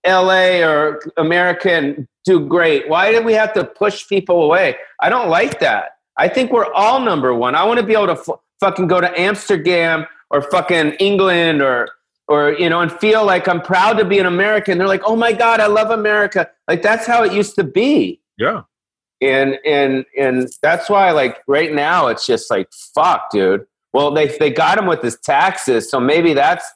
LA 0.07 0.63
or 0.63 1.01
America 1.17 1.71
and 1.73 2.07
do 2.25 2.41
great? 2.47 2.89
Why 2.89 3.13
do 3.13 3.23
we 3.23 3.33
have 3.35 3.53
to 3.55 3.65
push 3.65 4.09
people 4.09 4.43
away? 4.43 4.77
I 5.01 5.09
don't 5.09 5.29
like 5.29 5.61
that. 5.61 5.91
I 6.19 6.29
think 6.29 6.51
we're 6.53 6.73
all 6.73 7.01
number 7.01 7.35
one. 7.35 7.55
I 7.55 7.65
want 7.65 7.79
to 7.79 7.87
be 7.87 7.93
able 7.93 8.07
to 8.07 8.13
f- 8.21 8.41
fucking 8.61 8.87
go 8.87 9.01
to 9.01 9.21
Amsterdam 9.21 10.07
or 10.31 10.43
fucking 10.43 10.93
England 10.95 11.63
or 11.63 11.89
or 12.29 12.53
you 12.55 12.69
know 12.69 12.81
and 12.81 12.91
feel 12.91 13.25
like 13.25 13.47
I'm 13.47 13.61
proud 13.61 13.99
to 13.99 14.05
be 14.05 14.19
an 14.19 14.27
American. 14.27 14.79
They're 14.79 14.89
like, 14.89 15.03
"Oh 15.05 15.15
my 15.15 15.33
god, 15.33 15.61
I 15.61 15.67
love 15.67 15.91
America." 15.91 16.51
Like 16.67 16.83
that's 16.83 17.07
how 17.07 17.23
it 17.23 17.33
used 17.33 17.55
to 17.57 17.65
be 17.65 18.21
yeah 18.39 18.63
and 19.21 19.59
and 19.65 20.05
and 20.19 20.49
that's 20.63 20.91
why 20.91 21.11
like 21.11 21.39
right 21.47 21.73
now 21.73 22.09
it's 22.09 22.27
just 22.27 22.51
like 22.51 22.69
fuck 22.95 23.31
dude 23.31 23.67
well 23.93 24.11
they 24.13 24.29
they 24.39 24.51
got 24.51 24.79
him 24.79 24.87
with 24.87 25.03
his 25.03 25.19
taxes 25.21 25.91
so 25.91 25.99
maybe 25.99 26.35
that's 26.35 26.67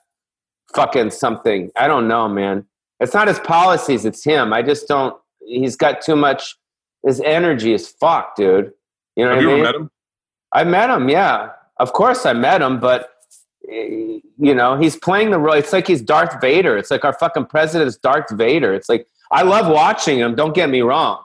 fucking 0.74 1.10
something. 1.10 1.70
I 1.76 1.88
don't 1.88 2.08
know, 2.08 2.28
man. 2.28 2.66
It's 3.00 3.14
not 3.14 3.28
his 3.28 3.38
policies, 3.40 4.04
it's 4.04 4.24
him. 4.24 4.52
I 4.52 4.62
just 4.62 4.88
don't 4.88 5.16
he's 5.40 5.76
got 5.76 6.00
too 6.00 6.16
much 6.16 6.56
his 7.06 7.20
energy 7.20 7.72
is 7.72 7.88
fucked, 7.88 8.36
dude. 8.36 8.72
You 9.16 9.24
know 9.24 9.34
Have 9.34 9.38
what 9.38 9.42
you 9.42 9.48
I 9.48 9.52
ever 9.52 9.56
mean? 9.56 9.62
met 9.64 9.74
him? 9.74 9.90
I 10.52 10.64
met 10.64 10.90
him, 10.90 11.08
yeah. 11.08 11.50
Of 11.78 11.92
course 11.92 12.26
I 12.26 12.34
met 12.34 12.60
him, 12.60 12.78
but 12.78 13.10
eh, 13.70 14.18
you 14.38 14.54
know, 14.54 14.76
he's 14.76 14.96
playing 14.96 15.30
the 15.30 15.38
role. 15.38 15.54
It's 15.54 15.72
like 15.72 15.86
he's 15.86 16.02
Darth 16.02 16.40
Vader. 16.40 16.76
It's 16.76 16.90
like 16.90 17.04
our 17.04 17.14
fucking 17.14 17.46
president 17.46 17.88
is 17.88 17.96
Darth 17.96 18.30
Vader. 18.30 18.74
It's 18.74 18.88
like 18.88 19.06
I 19.30 19.42
love 19.42 19.72
watching 19.72 20.18
him, 20.18 20.34
don't 20.34 20.54
get 20.54 20.68
me 20.68 20.82
wrong. 20.82 21.22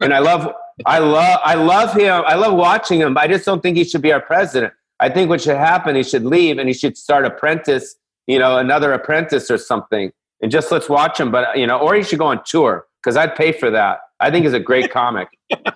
And 0.00 0.14
I 0.14 0.20
love 0.20 0.52
I 0.86 0.98
love 0.98 1.40
I 1.44 1.54
love 1.54 1.94
him. 1.94 2.22
I 2.26 2.34
love 2.34 2.54
watching 2.54 3.00
him, 3.00 3.16
I 3.18 3.26
just 3.26 3.44
don't 3.44 3.62
think 3.62 3.76
he 3.76 3.84
should 3.84 4.02
be 4.02 4.12
our 4.12 4.20
president. 4.20 4.72
I 5.00 5.08
think 5.08 5.28
what 5.28 5.40
should 5.40 5.56
happen, 5.56 5.96
he 5.96 6.02
should 6.02 6.24
leave 6.24 6.58
and 6.58 6.68
he 6.68 6.74
should 6.74 6.96
start 6.96 7.24
apprentice, 7.24 7.96
you 8.26 8.38
know, 8.38 8.58
another 8.58 8.92
apprentice 8.92 9.50
or 9.50 9.58
something. 9.58 10.12
And 10.40 10.50
just 10.50 10.70
let's 10.70 10.88
watch 10.88 11.18
him, 11.18 11.30
but 11.30 11.58
you 11.58 11.66
know, 11.66 11.78
or 11.78 11.94
he 11.94 12.02
should 12.02 12.18
go 12.18 12.26
on 12.26 12.42
tour 12.44 12.86
because 13.02 13.16
I'd 13.16 13.34
pay 13.34 13.52
for 13.52 13.70
that. 13.70 14.00
I 14.20 14.30
think 14.30 14.44
he's 14.44 14.54
a 14.54 14.60
great 14.60 14.90
comic. 14.92 15.28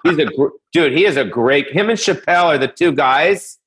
He's 0.04 0.18
a 0.18 0.26
gr- 0.26 0.48
dude. 0.72 0.92
He 0.92 1.04
is 1.04 1.16
a 1.16 1.24
great. 1.24 1.70
Him 1.72 1.90
and 1.90 1.98
Chappelle 1.98 2.44
are 2.44 2.58
the 2.58 2.68
two 2.68 2.92
guys 2.92 3.58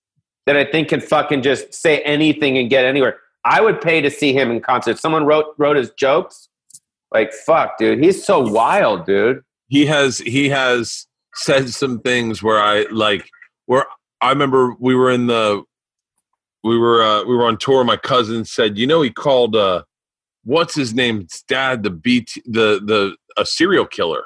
that 0.45 0.55
I 0.55 0.63
think 0.63 0.89
can 0.89 1.01
fucking 1.01 1.41
just 1.41 1.73
say 1.73 1.99
anything 1.99 2.57
and 2.57 2.69
get 2.69 2.85
anywhere. 2.85 3.17
I 3.45 3.61
would 3.61 3.81
pay 3.81 4.01
to 4.01 4.09
see 4.09 4.33
him 4.33 4.51
in 4.51 4.61
concert. 4.61 4.97
Someone 4.97 5.25
wrote 5.25 5.47
wrote 5.57 5.75
his 5.75 5.91
jokes. 5.91 6.49
Like 7.11 7.33
fuck, 7.33 7.77
dude. 7.77 8.03
He's 8.03 8.23
so 8.23 8.39
wild, 8.39 9.05
dude. 9.05 9.43
He 9.69 9.85
has 9.85 10.17
he 10.17 10.49
has 10.49 11.07
said 11.35 11.69
some 11.69 11.99
things 12.01 12.43
where 12.43 12.59
I 12.59 12.85
like 12.91 13.29
where 13.65 13.85
I 14.19 14.29
remember 14.29 14.75
we 14.79 14.95
were 14.95 15.09
in 15.09 15.27
the 15.27 15.63
we 16.63 16.77
were 16.77 17.01
uh, 17.01 17.23
we 17.23 17.35
were 17.35 17.45
on 17.45 17.57
tour. 17.57 17.83
My 17.83 17.97
cousin 17.97 18.43
said, 18.43 18.77
you 18.77 18.85
know, 18.85 19.01
he 19.01 19.11
called 19.11 19.55
uh, 19.55 19.83
what's 20.43 20.75
his 20.75 20.93
name's 20.93 21.43
dad 21.47 21.83
the 21.83 21.89
beat 21.89 22.31
the 22.45 22.81
the 22.83 23.15
a 23.37 23.45
serial 23.45 23.85
killer, 23.85 24.25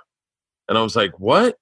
and 0.67 0.77
I 0.77 0.82
was 0.82 0.95
like, 0.95 1.19
what? 1.19 1.58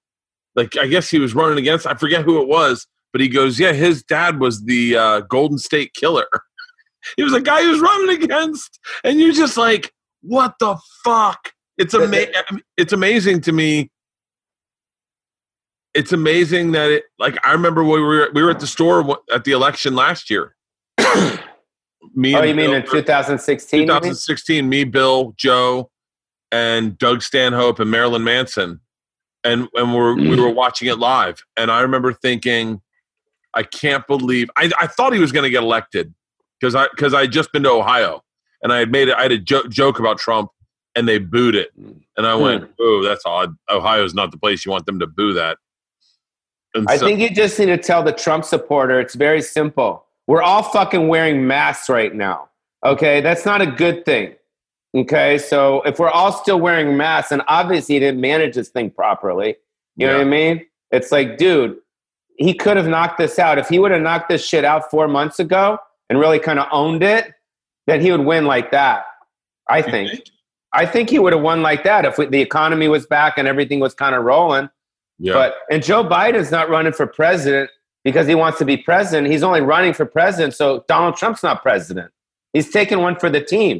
Like 0.55 0.77
I 0.77 0.87
guess 0.87 1.09
he 1.09 1.19
was 1.19 1.35
running 1.35 1.57
against. 1.57 1.87
I 1.87 1.95
forget 1.95 2.23
who 2.23 2.41
it 2.41 2.47
was, 2.47 2.87
but 3.11 3.21
he 3.21 3.27
goes, 3.27 3.59
yeah, 3.59 3.73
his 3.73 4.03
dad 4.03 4.39
was 4.39 4.63
the 4.63 4.95
uh, 4.95 5.19
Golden 5.21 5.57
State 5.57 5.93
Killer. 5.93 6.27
he 7.17 7.23
was 7.23 7.33
a 7.33 7.41
guy 7.41 7.63
he 7.63 7.67
was 7.67 7.81
running 7.81 8.23
against, 8.23 8.79
and 9.03 9.19
you're 9.19 9.33
just 9.33 9.57
like, 9.57 9.91
what 10.21 10.53
the 10.59 10.77
fuck? 11.03 11.51
It's 11.81 11.93
ama- 11.93 12.61
It's 12.77 12.93
amazing 12.93 13.41
to 13.41 13.51
me. 13.51 13.89
It's 15.93 16.13
amazing 16.13 16.71
that 16.71 16.89
it. 16.89 17.03
Like 17.19 17.37
I 17.45 17.51
remember 17.51 17.83
we 17.83 18.01
were 18.01 18.29
we 18.33 18.43
were 18.43 18.51
at 18.51 18.59
the 18.59 18.67
store 18.67 19.19
at 19.33 19.43
the 19.43 19.51
election 19.51 19.95
last 19.95 20.29
year. 20.29 20.55
me, 22.15 22.35
Oh, 22.35 22.43
you 22.43 22.55
mean 22.55 22.69
Bill 22.69 22.73
in 22.75 22.85
2016? 22.85 23.81
2016, 23.81 24.69
me, 24.69 24.83
Bill, 24.83 25.33
Joe, 25.37 25.89
and 26.51 26.97
Doug 26.97 27.21
Stanhope 27.21 27.79
and 27.79 27.89
Marilyn 27.89 28.23
Manson, 28.23 28.79
and 29.43 29.67
and 29.73 29.93
we're, 29.93 30.15
we 30.15 30.29
mm. 30.29 30.39
were 30.39 30.49
watching 30.49 30.87
it 30.87 30.97
live. 30.97 31.43
And 31.57 31.71
I 31.71 31.81
remember 31.81 32.13
thinking, 32.13 32.81
I 33.53 33.63
can't 33.63 34.05
believe 34.07 34.49
I, 34.55 34.71
I 34.79 34.87
thought 34.87 35.13
he 35.13 35.19
was 35.19 35.31
going 35.31 35.43
to 35.43 35.49
get 35.49 35.63
elected 35.63 36.13
because 36.59 36.75
I 36.75 36.87
because 36.95 37.13
I 37.13 37.21
had 37.21 37.31
just 37.31 37.51
been 37.51 37.63
to 37.63 37.71
Ohio 37.71 38.23
and 38.63 38.71
I 38.71 38.79
had 38.79 38.91
made 38.91 39.09
it. 39.09 39.15
I 39.15 39.23
had 39.23 39.31
a 39.31 39.37
jo- 39.37 39.67
joke 39.67 39.99
about 39.99 40.19
Trump 40.19 40.51
and 40.95 41.07
they 41.07 41.17
booed 41.17 41.55
it, 41.55 41.71
and 41.75 42.27
I 42.27 42.35
went, 42.35 42.69
"Oh, 42.79 43.03
that's 43.03 43.25
odd. 43.25 43.55
Ohio's 43.69 44.13
not 44.13 44.31
the 44.31 44.37
place 44.37 44.65
you 44.65 44.71
want 44.71 44.85
them 44.85 44.99
to 44.99 45.07
boo 45.07 45.33
that." 45.33 45.57
And 46.73 46.85
I 46.89 46.97
so- 46.97 47.05
think 47.05 47.19
you 47.19 47.29
just 47.29 47.57
need 47.59 47.67
to 47.67 47.77
tell 47.77 48.03
the 48.03 48.11
Trump 48.13 48.45
supporter 48.45 48.99
it's 48.99 49.15
very 49.15 49.41
simple. 49.41 50.05
We're 50.27 50.41
all 50.43 50.63
fucking 50.63 51.07
wearing 51.07 51.47
masks 51.47 51.89
right 51.89 52.13
now. 52.13 52.49
Okay, 52.85 53.21
that's 53.21 53.45
not 53.45 53.61
a 53.61 53.65
good 53.67 54.05
thing. 54.05 54.35
Okay, 54.95 55.37
so 55.37 55.81
if 55.83 55.99
we're 55.99 56.09
all 56.09 56.31
still 56.31 56.59
wearing 56.59 56.97
masks, 56.97 57.31
and 57.31 57.41
obviously 57.47 57.95
he 57.95 57.99
didn't 57.99 58.19
manage 58.19 58.55
this 58.55 58.69
thing 58.69 58.89
properly, 58.89 59.55
you 59.95 60.07
know 60.07 60.17
what 60.17 60.21
I 60.27 60.29
mean? 60.29 60.65
It's 60.91 61.11
like, 61.11 61.37
dude, 61.37 61.77
he 62.37 62.53
could 62.53 62.75
have 62.75 62.87
knocked 62.87 63.17
this 63.17 63.39
out. 63.39 63.57
If 63.57 63.69
he 63.69 63.79
would 63.79 63.91
have 63.91 64.01
knocked 64.01 64.29
this 64.29 64.45
shit 64.45 64.65
out 64.65 64.89
four 64.89 65.07
months 65.07 65.39
ago 65.39 65.77
and 66.09 66.19
really 66.19 66.39
kind 66.39 66.59
of 66.59 66.67
owned 66.71 67.03
it, 67.03 67.31
then 67.87 68.01
he 68.01 68.11
would 68.11 68.25
win 68.25 68.45
like 68.45 68.71
that. 68.71 69.05
I 69.69 69.77
You 69.77 69.83
think. 69.83 70.23
I 70.73 70.85
think 70.85 71.09
he 71.09 71.19
would 71.19 71.33
have 71.33 71.41
won 71.41 71.61
like 71.61 71.83
that 71.83 72.05
if 72.05 72.17
we, 72.17 72.25
the 72.27 72.41
economy 72.41 72.87
was 72.87 73.05
back 73.05 73.37
and 73.37 73.47
everything 73.47 73.79
was 73.79 73.93
kind 73.93 74.15
of 74.15 74.23
rolling. 74.23 74.69
yeah, 75.19 75.33
But 75.33 75.55
and 75.69 75.83
Joe 75.83 76.03
Biden's 76.03 76.51
not 76.51 76.69
running 76.69 76.93
for 76.93 77.05
president 77.07 77.69
because 78.03 78.25
he 78.27 78.35
wants 78.35 78.57
to 78.59 78.65
be 78.65 78.77
president. 78.77 79.31
He's 79.31 79.43
only 79.43 79.61
running 79.61 79.93
for 79.93 80.05
president, 80.05 80.53
so 80.55 80.83
Donald 80.87 81.17
Trump's 81.17 81.43
not 81.43 81.61
president. 81.61 82.11
He's 82.53 82.69
taking 82.71 82.99
one 82.99 83.15
for 83.17 83.29
the 83.29 83.41
team, 83.41 83.77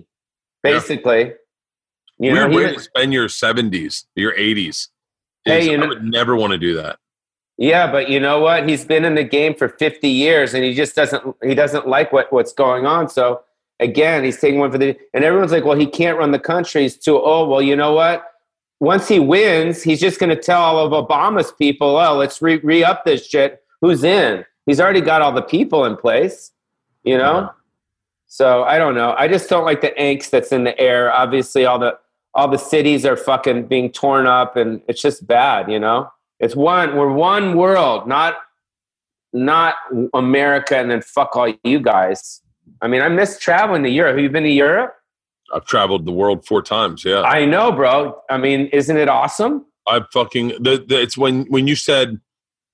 Yeah. 0.64 0.74
basically. 0.74 1.34
You 2.20 2.34
know, 2.34 2.48
weird 2.48 2.52
he 2.52 2.58
way 2.58 2.74
to 2.76 2.80
spend 2.80 3.14
your 3.14 3.28
70s, 3.30 4.06
your 4.16 4.34
80s. 4.38 4.90
Hey, 5.46 5.66
you 5.66 5.74
I 5.74 5.76
know- 5.78 5.88
would 5.88 6.04
never 6.04 6.36
want 6.36 6.52
to 6.52 6.58
do 6.60 6.76
that. 6.76 7.00
yeah, 7.58 7.92
but 7.92 8.10
you 8.10 8.20
know 8.20 8.40
what? 8.42 8.68
He's 8.70 8.86
been 8.86 9.06
in 9.06 9.16
the 9.16 9.24
game 9.24 9.56
for 9.56 9.70
50 9.70 10.08
years, 10.08 10.54
and 10.54 10.64
he 10.64 10.74
just 10.76 10.96
doesn't 10.96 11.24
he 11.42 11.56
doesn't 11.56 11.88
like 11.88 12.12
what, 12.14 12.32
what's 12.32 12.54
going 12.54 12.86
on. 12.86 13.10
So 13.10 13.42
again, 13.82 14.24
he's 14.24 14.40
taking 14.40 14.60
one 14.60 14.72
for 14.72 14.78
the 14.78 14.98
and 15.14 15.24
everyone's 15.24 15.52
like, 15.52 15.66
well, 15.66 15.78
he 15.78 15.88
can't 15.88 16.18
run 16.18 16.32
the 16.32 16.40
country. 16.40 16.84
He's 16.84 16.98
too 16.98 17.20
old. 17.20 17.50
Well, 17.50 17.62
you 17.62 17.76
know 17.76 17.92
what? 17.92 18.26
Once 18.80 19.08
he 19.08 19.20
wins, 19.20 19.84
he's 19.84 20.00
just 20.00 20.20
going 20.20 20.30
to 20.30 20.42
tell 20.42 20.62
all 20.62 20.86
of 20.86 21.08
Obama's 21.08 21.52
people, 21.52 21.98
oh, 21.98 22.16
let's 22.16 22.42
re, 22.42 22.58
re 22.58 22.84
up 22.84 23.04
this 23.04 23.28
shit. 23.28 23.62
Who's 23.82 24.04
in? 24.04 24.46
He's 24.66 24.80
already 24.80 25.02
got 25.02 25.22
all 25.22 25.32
the 25.32 25.42
people 25.42 25.86
in 25.86 25.98
place, 25.98 26.52
you 27.04 27.18
know. 27.18 27.42
Yeah. 27.42 27.50
So 28.28 28.64
I 28.64 28.78
don't 28.78 28.96
know. 28.96 29.14
I 29.18 29.28
just 29.28 29.50
don't 29.50 29.66
like 29.66 29.82
the 29.82 29.94
angst 30.00 30.30
that's 30.30 30.52
in 30.52 30.64
the 30.64 30.80
air. 30.80 31.12
Obviously, 31.12 31.66
all 31.66 31.78
the 31.80 31.98
all 32.34 32.48
the 32.48 32.58
cities 32.58 33.06
are 33.06 33.18
fucking 33.18 33.68
being 33.68 33.92
torn 33.92 34.26
up, 34.26 34.56
and 34.56 34.82
it's 34.88 35.02
just 35.02 35.28
bad. 35.28 35.70
You 35.70 35.80
know, 35.80 36.10
it's 36.40 36.56
one. 36.56 36.96
We're 36.96 37.12
one 37.12 37.58
world, 37.58 38.08
not 38.08 38.36
not 39.34 39.76
America, 40.14 40.78
and 40.78 40.90
then 40.90 41.02
fuck 41.02 41.36
all 41.36 41.54
you 41.64 41.80
guys. 41.80 42.42
I 42.82 42.88
mean, 42.88 43.02
I 43.02 43.10
miss 43.10 43.38
traveling 43.40 43.84
to 43.84 43.90
Europe. 43.90 44.16
Have 44.16 44.24
you 44.24 44.30
been 44.30 44.44
to 44.44 44.50
Europe? 44.50 44.96
I've 45.54 45.66
traveled 45.66 46.06
the 46.06 46.12
world 46.12 46.46
four 46.46 46.62
times. 46.62 47.04
Yeah, 47.06 47.22
I 47.22 47.46
know, 47.46 47.72
bro. 47.72 48.20
I 48.30 48.38
mean, 48.38 48.68
isn't 48.68 48.96
it 48.98 49.10
awesome? 49.10 49.66
I 49.88 50.02
fucking 50.14 50.50
the, 50.60 50.84
the, 50.88 51.02
it's 51.02 51.18
when 51.18 51.46
when 51.46 51.68
you 51.68 51.76
said 51.76 52.20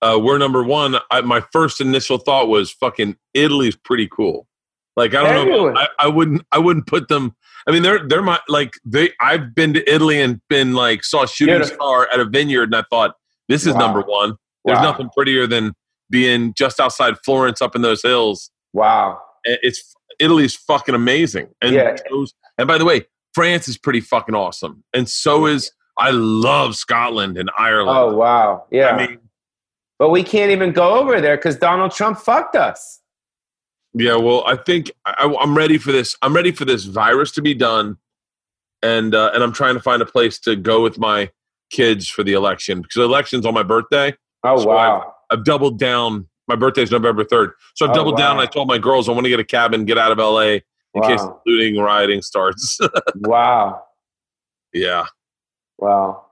uh, 0.02 0.20
we're 0.22 0.38
number 0.38 0.64
one. 0.64 0.98
I, 1.10 1.22
my 1.22 1.42
first 1.52 1.82
initial 1.82 2.18
thought 2.20 2.48
was 2.48 2.72
fucking 2.72 3.18
Italy's 3.34 3.76
pretty 3.76 4.08
cool. 4.08 4.48
Like 4.96 5.14
I 5.16 5.24
don't 5.24 5.50
know, 5.50 5.76
I, 5.76 5.88
I 6.00 6.08
wouldn't 6.08 6.44
I 6.52 6.60
wouldn't 6.60 6.88
put 6.88 7.08
them. 7.08 7.36
I 7.68 7.72
mean, 7.72 7.84
they're 7.84 8.08
they're 8.08 8.22
my 8.22 8.40
like 8.48 8.74
they. 8.86 9.12
I've 9.20 9.54
been 9.54 9.74
to 9.74 9.92
Italy 9.92 10.22
and 10.22 10.42
been 10.50 10.74
like 10.74 11.04
saw 11.04 11.24
a 11.24 11.28
shooting 11.28 11.56
Beautiful. 11.56 11.76
star 11.76 12.08
at 12.14 12.20
a 12.20 12.26
vineyard, 12.26 12.64
and 12.70 12.76
I 12.76 12.84
thought 12.90 13.16
this 13.50 13.66
is 13.66 13.74
Wow. 13.74 13.80
number 13.80 14.02
one. 14.02 14.36
There's 14.66 14.78
Wow. 14.80 14.92
nothing 14.92 15.10
prettier 15.16 15.48
than 15.48 15.74
being 16.10 16.54
just 16.58 16.80
outside 16.80 17.16
Florence, 17.24 17.62
up 17.62 17.76
in 17.76 17.82
those 17.82 18.02
hills. 18.02 18.52
Wow. 18.74 19.20
It's 19.44 19.94
Italy's 20.20 20.56
fucking 20.56 20.96
amazing, 20.96 21.50
and 21.62 21.74
Yeah. 21.76 21.96
those- 22.10 22.34
and 22.58 22.68
by 22.68 22.78
the 22.78 22.86
way, 22.86 23.06
France 23.34 23.68
is 23.68 23.78
pretty 23.78 24.02
fucking 24.02 24.36
awesome, 24.36 24.84
and 24.94 25.08
so 25.10 25.46
is 25.46 25.72
I 26.00 26.12
love 26.12 26.76
Scotland 26.76 27.38
and 27.38 27.50
Ireland. 27.58 27.98
Oh, 27.98 28.16
wow. 28.16 28.66
Yeah. 28.72 28.90
I 28.92 29.08
mean, 29.08 29.18
but 29.98 30.10
we 30.10 30.22
can't 30.24 30.52
even 30.52 30.72
go 30.72 31.00
over 31.00 31.20
there 31.20 31.38
because 31.38 31.58
Donald 31.58 31.92
Trump 31.92 32.20
fucked 32.20 32.56
us. 32.56 33.02
yeah. 33.94 34.16
Well, 34.16 34.44
I 34.46 34.56
think 34.58 34.92
I, 35.06 35.36
I'm 35.42 35.58
ready 35.58 35.78
for 35.80 35.92
this. 35.92 36.16
I'm 36.22 36.36
ready 36.36 36.52
for 36.52 36.66
this 36.66 36.84
virus 36.86 37.32
to 37.34 37.42
be 37.42 37.54
done, 37.56 37.98
and 38.84 39.16
uh, 39.16 39.32
and 39.34 39.44
I'm 39.44 39.52
trying 39.54 39.74
to 39.74 39.80
find 39.82 40.02
a 40.02 40.06
place 40.06 40.38
to 40.42 40.56
go 40.56 40.82
with 40.84 41.00
my 41.00 41.32
kids 41.72 42.08
for 42.08 42.24
the 42.24 42.34
election 42.34 42.82
because 42.82 42.96
the 42.96 43.04
election's 43.04 43.46
on 43.46 43.54
my 43.56 43.64
birthday. 43.64 44.16
Oh, 44.44 44.58
So 44.60 44.68
wow. 44.68 45.14
I've 45.32 45.44
doubled 45.44 45.80
down. 45.80 46.28
My 46.48 46.56
birthday 46.56 46.82
is 46.84 46.92
November 46.92 47.24
3rd, 47.24 47.52
so 47.76 47.86
I've 47.86 47.92
Oh, 47.92 47.96
doubled 47.96 48.18
down. 48.18 48.36
wow. 48.38 48.42
And 48.42 48.50
I 48.50 48.52
told 48.52 48.68
my 48.68 48.78
girls 48.78 49.10
I 49.10 49.12
want 49.12 49.26
to 49.26 49.30
get 49.30 49.40
a 49.40 49.44
cabin, 49.44 49.86
get 49.86 49.98
out 49.98 50.12
of 50.12 50.18
LA 50.20 50.60
in 50.94 51.02
case 51.04 51.20
Wow. 51.22 51.42
looting, 51.46 51.78
rioting 51.78 52.22
starts. 52.22 52.80
wow. 53.16 53.84
yeah, 54.74 55.06
Wow. 55.78 56.24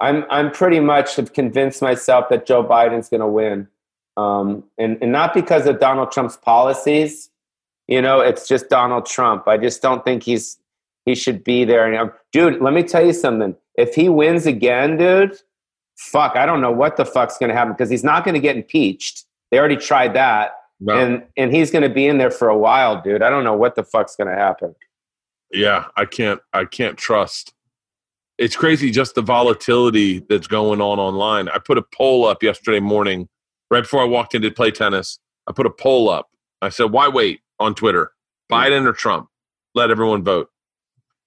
I'm 0.00 0.24
I'm 0.28 0.50
pretty 0.50 0.80
much 0.80 1.16
have 1.16 1.32
convinced 1.32 1.80
myself 1.80 2.28
that 2.30 2.46
Joe 2.46 2.64
Biden's 2.64 3.08
going 3.08 3.20
to 3.20 3.26
win, 3.28 3.68
um, 4.16 4.64
and 4.76 4.98
and 5.00 5.12
not 5.12 5.32
because 5.32 5.66
of 5.66 5.78
Donald 5.78 6.10
Trump's 6.10 6.36
policies. 6.36 7.30
You 7.86 8.02
know, 8.02 8.20
it's 8.20 8.48
just 8.48 8.68
Donald 8.68 9.06
Trump. 9.06 9.46
I 9.46 9.56
just 9.56 9.82
don't 9.82 10.04
think 10.04 10.22
he's 10.24 10.58
he 11.06 11.14
should 11.14 11.44
be 11.44 11.64
there. 11.64 11.86
And, 11.86 11.96
um, 11.96 12.12
dude, 12.32 12.60
let 12.60 12.72
me 12.74 12.82
tell 12.82 13.04
you 13.06 13.12
something. 13.12 13.54
If 13.76 13.94
he 13.94 14.08
wins 14.08 14.46
again, 14.46 14.96
dude, 14.96 15.38
fuck, 15.96 16.34
I 16.34 16.44
don't 16.46 16.60
know 16.60 16.72
what 16.72 16.96
the 16.96 17.04
fuck's 17.04 17.38
going 17.38 17.50
to 17.50 17.54
happen 17.56 17.72
because 17.74 17.90
he's 17.90 18.04
not 18.04 18.24
going 18.24 18.34
to 18.34 18.40
get 18.40 18.56
impeached. 18.56 19.24
They 19.54 19.58
already 19.60 19.76
tried 19.76 20.14
that, 20.14 20.56
No. 20.80 20.96
and 20.98 21.22
and 21.36 21.54
he's 21.54 21.70
going 21.70 21.82
to 21.82 21.88
be 21.94 22.08
in 22.08 22.18
there 22.18 22.32
for 22.32 22.48
a 22.48 22.58
while, 22.58 23.00
dude. 23.00 23.22
I 23.22 23.30
don't 23.30 23.44
know 23.44 23.54
what 23.56 23.76
the 23.76 23.84
fuck's 23.84 24.16
going 24.16 24.26
to 24.28 24.34
happen. 24.34 24.74
yeah. 25.52 25.84
I 25.96 26.06
can't. 26.06 26.40
I 26.52 26.64
can't 26.64 26.98
trust. 26.98 27.54
It's 28.36 28.56
crazy 28.56 28.90
just 28.90 29.14
the 29.14 29.22
volatility 29.22 30.18
that's 30.28 30.48
going 30.48 30.80
on 30.80 30.98
online. 30.98 31.48
I 31.48 31.58
put 31.58 31.78
a 31.78 31.82
poll 31.94 32.24
up 32.26 32.42
yesterday 32.42 32.80
morning, 32.80 33.28
right 33.70 33.82
before 33.82 34.00
I 34.00 34.06
walked 34.06 34.34
in 34.34 34.42
to 34.42 34.50
play 34.50 34.72
tennis. 34.72 35.20
I 35.46 35.52
put 35.52 35.66
a 35.66 35.70
poll 35.70 36.08
up. 36.08 36.28
I 36.60 36.68
said, 36.70 36.90
"Why 36.90 37.06
wait?" 37.06 37.42
on 37.60 37.76
Twitter, 37.76 38.10
Biden 38.50 38.84
or 38.88 38.92
Trump. 38.92 39.28
let 39.76 39.90
everyone 39.90 40.24
vote. 40.24 40.48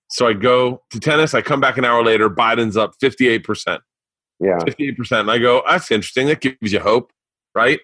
So 0.09 0.27
I 0.27 0.33
go 0.33 0.81
to 0.91 0.99
tennis. 0.99 1.33
I 1.33 1.41
come 1.41 1.61
back 1.61 1.77
an 1.77 1.85
hour 1.85 2.03
later. 2.03 2.29
Biden's 2.29 2.75
up 2.75 2.93
58%. 3.01 3.79
Yeah. 4.41 4.57
58%. 4.59 5.19
And 5.21 5.31
I 5.31 5.37
go, 5.37 5.63
that's 5.67 5.89
interesting. 5.91 6.27
That 6.27 6.39
gives 6.41 6.71
you 6.73 6.79
hope, 6.79 7.11
right? 7.55 7.79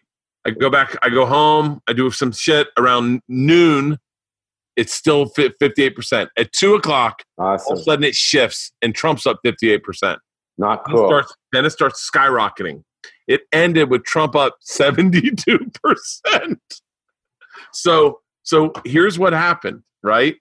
I 0.46 0.52
go 0.52 0.70
back, 0.70 0.98
I 1.04 1.10
go 1.10 1.26
home, 1.26 1.82
I 1.88 1.94
do 1.94 2.10
some 2.12 2.32
shit 2.32 2.68
around 2.78 3.22
noon. 3.28 3.98
It's 4.76 4.94
still 4.94 5.28
58%. 5.28 6.28
At 6.38 6.52
two 6.52 6.74
o'clock, 6.76 7.24
Awesome. 7.38 7.66
all 7.68 7.74
of 7.74 7.80
a 7.80 7.84
sudden 7.84 8.04
it 8.04 8.16
shifts 8.16 8.72
and 8.82 8.94
Trump's 8.96 9.26
up 9.26 9.39
58%. 9.46 10.18
Not 10.58 10.84
Then, 10.86 10.94
it 10.96 10.98
cool. 10.98 11.08
starts, 11.08 11.36
then 11.52 11.66
it 11.66 11.70
starts 11.70 12.10
skyrocketing. 12.14 12.84
It 13.28 13.41
ended 13.54 13.89
with 13.89 14.04
Trump 14.04 14.36
up 14.36 14.58
72%. 14.68 16.58
So, 17.72 18.20
so 18.44 18.72
here's 18.86 19.18
what 19.18 19.34
happened, 19.34 19.84
right? 20.04 20.36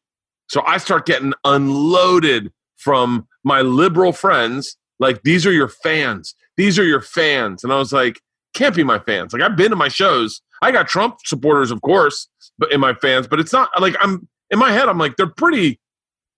So 0.49 0.63
I 0.67 0.79
start 0.79 1.07
getting 1.07 1.33
unloaded 1.45 2.53
from 2.77 3.27
my 3.45 3.61
liberal 3.63 4.13
friends. 4.13 4.77
Like, 4.99 5.23
these 5.23 5.47
are 5.47 5.53
your 5.53 5.69
fans. 5.69 6.35
These 6.57 6.79
are 6.79 6.85
your 6.85 7.01
fans. 7.01 7.65
And 7.65 7.73
I 7.73 7.77
was 7.79 7.93
like, 7.93 8.21
can't 8.55 8.75
be 8.75 8.85
my 8.85 8.99
fans. 8.99 9.33
Like, 9.33 9.43
I've 9.43 9.57
been 9.57 9.71
to 9.71 9.77
my 9.77 9.89
shows. 9.89 10.41
I 10.63 10.71
got 10.71 10.89
Trump 10.89 11.19
supporters, 11.25 11.71
of 11.71 11.83
course, 11.83 12.29
but 12.59 12.71
in 12.73 12.81
my 12.81 12.95
fans, 12.95 13.27
but 13.27 13.41
it's 13.41 13.53
not 13.53 13.69
like 13.81 13.97
I'm 14.01 14.29
in 14.51 14.59
my 14.59 14.71
head, 14.73 14.89
I'm 14.89 14.99
like, 14.99 15.17
they're 15.17 15.27
pretty, 15.27 15.81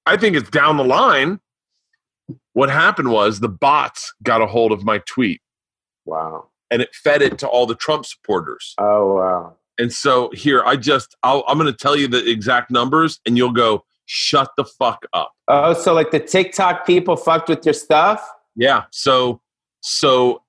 I 0.06 0.16
think 0.16 0.36
it's 0.36 0.48
down 0.48 0.76
the 0.76 0.84
line. 0.84 1.40
What 2.54 2.70
happened 2.70 3.10
was 3.10 3.40
the 3.40 3.48
bots 3.48 4.14
got 4.22 4.40
a 4.40 4.46
hold 4.46 4.72
of 4.72 4.84
my 4.84 4.98
tweet 5.06 5.42
Wow. 6.06 6.46
and 6.70 6.80
it 6.80 6.94
fed 6.94 7.20
it 7.20 7.38
to 7.38 7.48
all 7.48 7.66
the 7.66 7.74
Trump 7.74 8.06
supporters. 8.06 8.74
Oh 8.78 9.16
wow. 9.16 9.56
And 9.76 9.92
so 9.92 10.30
here, 10.32 10.62
I 10.64 10.76
just, 10.76 11.16
I'll, 11.24 11.42
I'm 11.48 11.58
going 11.58 11.70
to 11.70 11.76
tell 11.76 11.96
you 11.96 12.06
the 12.06 12.24
exact 12.30 12.70
numbers, 12.70 13.18
and 13.26 13.36
you'll 13.36 13.50
go, 13.52 13.84
shut 14.06 14.52
the 14.56 14.64
fuck 14.64 15.04
up. 15.12 15.32
Oh, 15.48 15.74
so 15.74 15.92
like 15.92 16.12
the 16.12 16.20
TikTok 16.20 16.86
people 16.86 17.16
fucked 17.16 17.48
with 17.48 17.64
your 17.66 17.74
stuff? 17.74 18.24
Yeah. 18.54 18.84
So, 18.92 19.40
so 19.80 20.43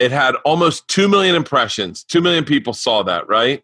it 0.00 0.10
had 0.10 0.34
almost 0.46 0.88
2 0.88 1.08
million 1.08 1.36
impressions. 1.36 2.02
2 2.04 2.22
million 2.22 2.44
people 2.44 2.72
saw 2.72 3.02
that, 3.02 3.28
right? 3.28 3.62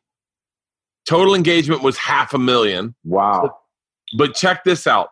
Total 1.09 1.35
engagement 1.35 1.83
was 1.83 1.97
half 1.97 2.35
a 2.35 2.39
million. 2.39 2.95
Wow. 3.05 3.57
But 4.17 4.35
check 4.35 4.63
this 4.63 4.87
out 4.87 5.09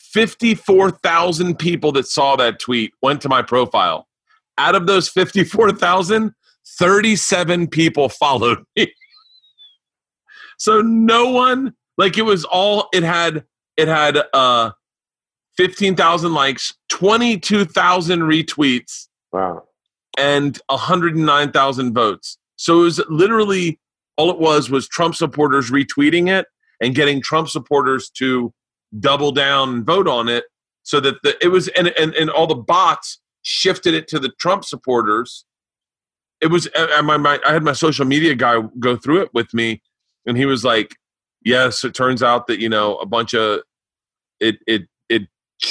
54,000 0.00 1.58
people 1.58 1.92
that 1.92 2.06
saw 2.06 2.36
that 2.36 2.58
tweet 2.58 2.92
went 3.02 3.20
to 3.22 3.28
my 3.28 3.40
profile. 3.40 4.08
Out 4.58 4.74
of 4.74 4.86
those 4.86 5.08
54,000, 5.08 6.32
37 6.78 7.68
people 7.68 8.08
followed 8.08 8.58
me. 8.76 8.92
so 10.58 10.80
no 10.80 11.30
one, 11.30 11.74
like 11.96 12.18
it 12.18 12.22
was 12.22 12.44
all, 12.44 12.88
it 12.92 13.04
had, 13.04 13.44
it 13.76 13.88
had 13.88 14.18
uh 14.32 14.72
15,000 15.56 16.34
likes, 16.34 16.74
22,000 16.88 18.20
retweets, 18.20 19.06
Wow. 19.32 19.64
And 20.16 20.60
109,000 20.68 21.94
votes. 21.94 22.38
So 22.56 22.80
it 22.80 22.84
was 22.84 23.00
literally 23.08 23.78
all 24.16 24.30
it 24.30 24.38
was 24.38 24.70
was 24.70 24.88
Trump 24.88 25.14
supporters 25.14 25.70
retweeting 25.70 26.28
it 26.28 26.46
and 26.80 26.94
getting 26.94 27.20
Trump 27.20 27.48
supporters 27.48 28.10
to 28.10 28.52
double 29.00 29.32
down 29.32 29.70
and 29.70 29.86
vote 29.86 30.06
on 30.06 30.28
it 30.28 30.44
so 30.82 31.00
that 31.00 31.16
the, 31.22 31.36
it 31.44 31.48
was 31.48 31.68
and, 31.68 31.88
and 31.98 32.14
and 32.14 32.30
all 32.30 32.46
the 32.46 32.54
bots 32.54 33.20
shifted 33.42 33.94
it 33.94 34.06
to 34.08 34.18
the 34.18 34.30
Trump 34.40 34.64
supporters. 34.64 35.44
It 36.40 36.48
was 36.48 36.68
uh, 36.76 36.88
I, 36.92 37.00
my, 37.00 37.16
my, 37.16 37.40
I 37.46 37.52
had 37.52 37.62
my 37.62 37.72
social 37.72 38.04
media 38.04 38.34
guy 38.34 38.60
go 38.78 38.96
through 38.96 39.22
it 39.22 39.34
with 39.34 39.52
me 39.54 39.82
and 40.26 40.36
he 40.36 40.46
was 40.46 40.64
like, 40.64 40.96
"Yes, 41.44 41.84
it 41.84 41.94
turns 41.94 42.22
out 42.22 42.46
that 42.46 42.60
you 42.60 42.68
know 42.68 42.96
a 42.96 43.06
bunch 43.06 43.34
of 43.34 43.62
it 44.40 44.56
it 44.66 44.82
it 45.08 45.22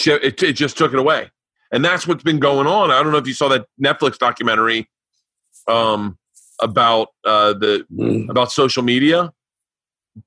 it, 0.06 0.44
it 0.44 0.54
just 0.54 0.78
took 0.78 0.94
it 0.94 1.00
away." 1.00 1.30
And 1.74 1.84
that's 1.84 2.08
what's 2.08 2.24
been 2.24 2.40
going 2.40 2.68
on. 2.68 2.92
I 2.92 3.02
don't 3.04 3.12
know 3.12 3.18
if 3.18 3.28
you 3.28 3.34
saw 3.34 3.50
that 3.50 3.66
Netflix 3.84 4.18
documentary 4.18 4.88
um, 5.68 6.18
about 6.62 7.10
uh, 7.26 7.54
the 7.54 7.86
Mm. 7.92 8.30
about 8.30 8.52
social 8.52 8.84
media, 8.84 9.34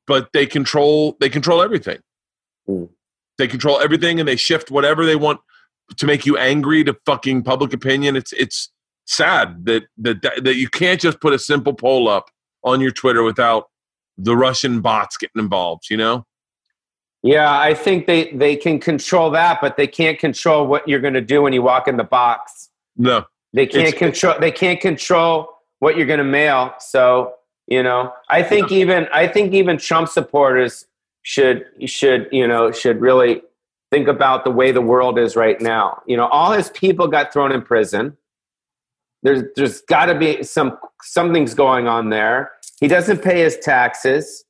but 0.06 0.28
they 0.32 0.44
control 0.44 1.16
they 1.20 1.30
control 1.30 1.62
everything. 1.62 1.98
Mm. 2.68 2.90
They 3.38 3.46
control 3.48 3.80
everything, 3.80 4.18
and 4.20 4.28
they 4.28 4.36
shift 4.36 4.70
whatever 4.70 5.06
they 5.06 5.16
want 5.16 5.40
to 5.96 6.06
make 6.06 6.26
you 6.26 6.36
angry 6.36 6.82
to 6.84 6.96
fucking 7.06 7.44
public 7.44 7.72
opinion. 7.72 8.16
It's 8.16 8.32
it's 8.32 8.70
sad 9.06 9.64
that 9.66 9.84
that 9.98 10.22
that 10.42 10.56
you 10.56 10.68
can't 10.68 11.00
just 11.00 11.20
put 11.20 11.32
a 11.32 11.38
simple 11.38 11.74
poll 11.74 12.08
up 12.08 12.30
on 12.64 12.80
your 12.80 12.90
Twitter 12.90 13.22
without 13.22 13.68
the 14.18 14.36
Russian 14.36 14.80
bots 14.80 15.16
getting 15.16 15.40
involved. 15.40 15.84
You 15.90 15.96
know. 15.98 16.26
Yeah, 17.26 17.58
I 17.58 17.74
think 17.74 18.06
they 18.06 18.30
they 18.32 18.54
can 18.56 18.78
control 18.78 19.30
that, 19.32 19.60
but 19.60 19.76
they 19.76 19.86
can't 19.86 20.18
control 20.18 20.66
what 20.66 20.86
you're 20.86 21.00
going 21.00 21.14
to 21.14 21.20
do 21.20 21.42
when 21.42 21.52
you 21.52 21.62
walk 21.62 21.88
in 21.88 21.96
the 21.96 22.04
box. 22.04 22.70
No. 22.96 23.26
They 23.52 23.66
can't 23.66 23.88
It's- 23.88 23.98
control. 23.98 24.34
They 24.40 24.52
can't 24.52 24.80
control 24.80 25.48
what 25.80 25.96
you're 25.96 26.06
going 26.06 26.18
to 26.18 26.24
mail. 26.24 26.74
So 26.78 27.34
you 27.66 27.82
know, 27.82 28.12
I 28.28 28.42
think 28.44 28.70
even 28.70 29.08
I 29.12 29.26
think 29.26 29.52
even 29.52 29.76
Trump 29.76 30.08
supporters 30.08 30.86
should 31.22 31.64
should 31.86 32.28
you 32.30 32.46
know 32.46 32.70
should 32.70 33.00
really 33.00 33.42
think 33.90 34.06
about 34.08 34.44
the 34.44 34.50
way 34.50 34.70
the 34.72 34.80
world 34.80 35.18
is 35.18 35.34
right 35.36 35.60
now. 35.60 36.00
You 36.06 36.16
know, 36.16 36.26
all 36.28 36.52
his 36.52 36.70
people 36.70 37.08
got 37.08 37.32
thrown 37.32 37.50
in 37.50 37.62
prison. 37.62 38.16
There's 39.24 39.42
there's 39.56 39.80
got 39.82 40.06
to 40.06 40.14
be 40.16 40.44
some 40.44 40.78
something's 41.02 41.54
going 41.54 41.88
on 41.88 42.10
there. 42.10 42.52
He 42.78 42.86
doesn't 42.86 43.22
pay 43.22 43.40
his 43.40 43.58
taxes. 43.58 44.44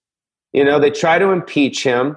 You 0.53 0.65
know, 0.65 0.79
they 0.79 0.91
try 0.91 1.19
to 1.19 1.31
impeach 1.31 1.83
him. 1.83 2.17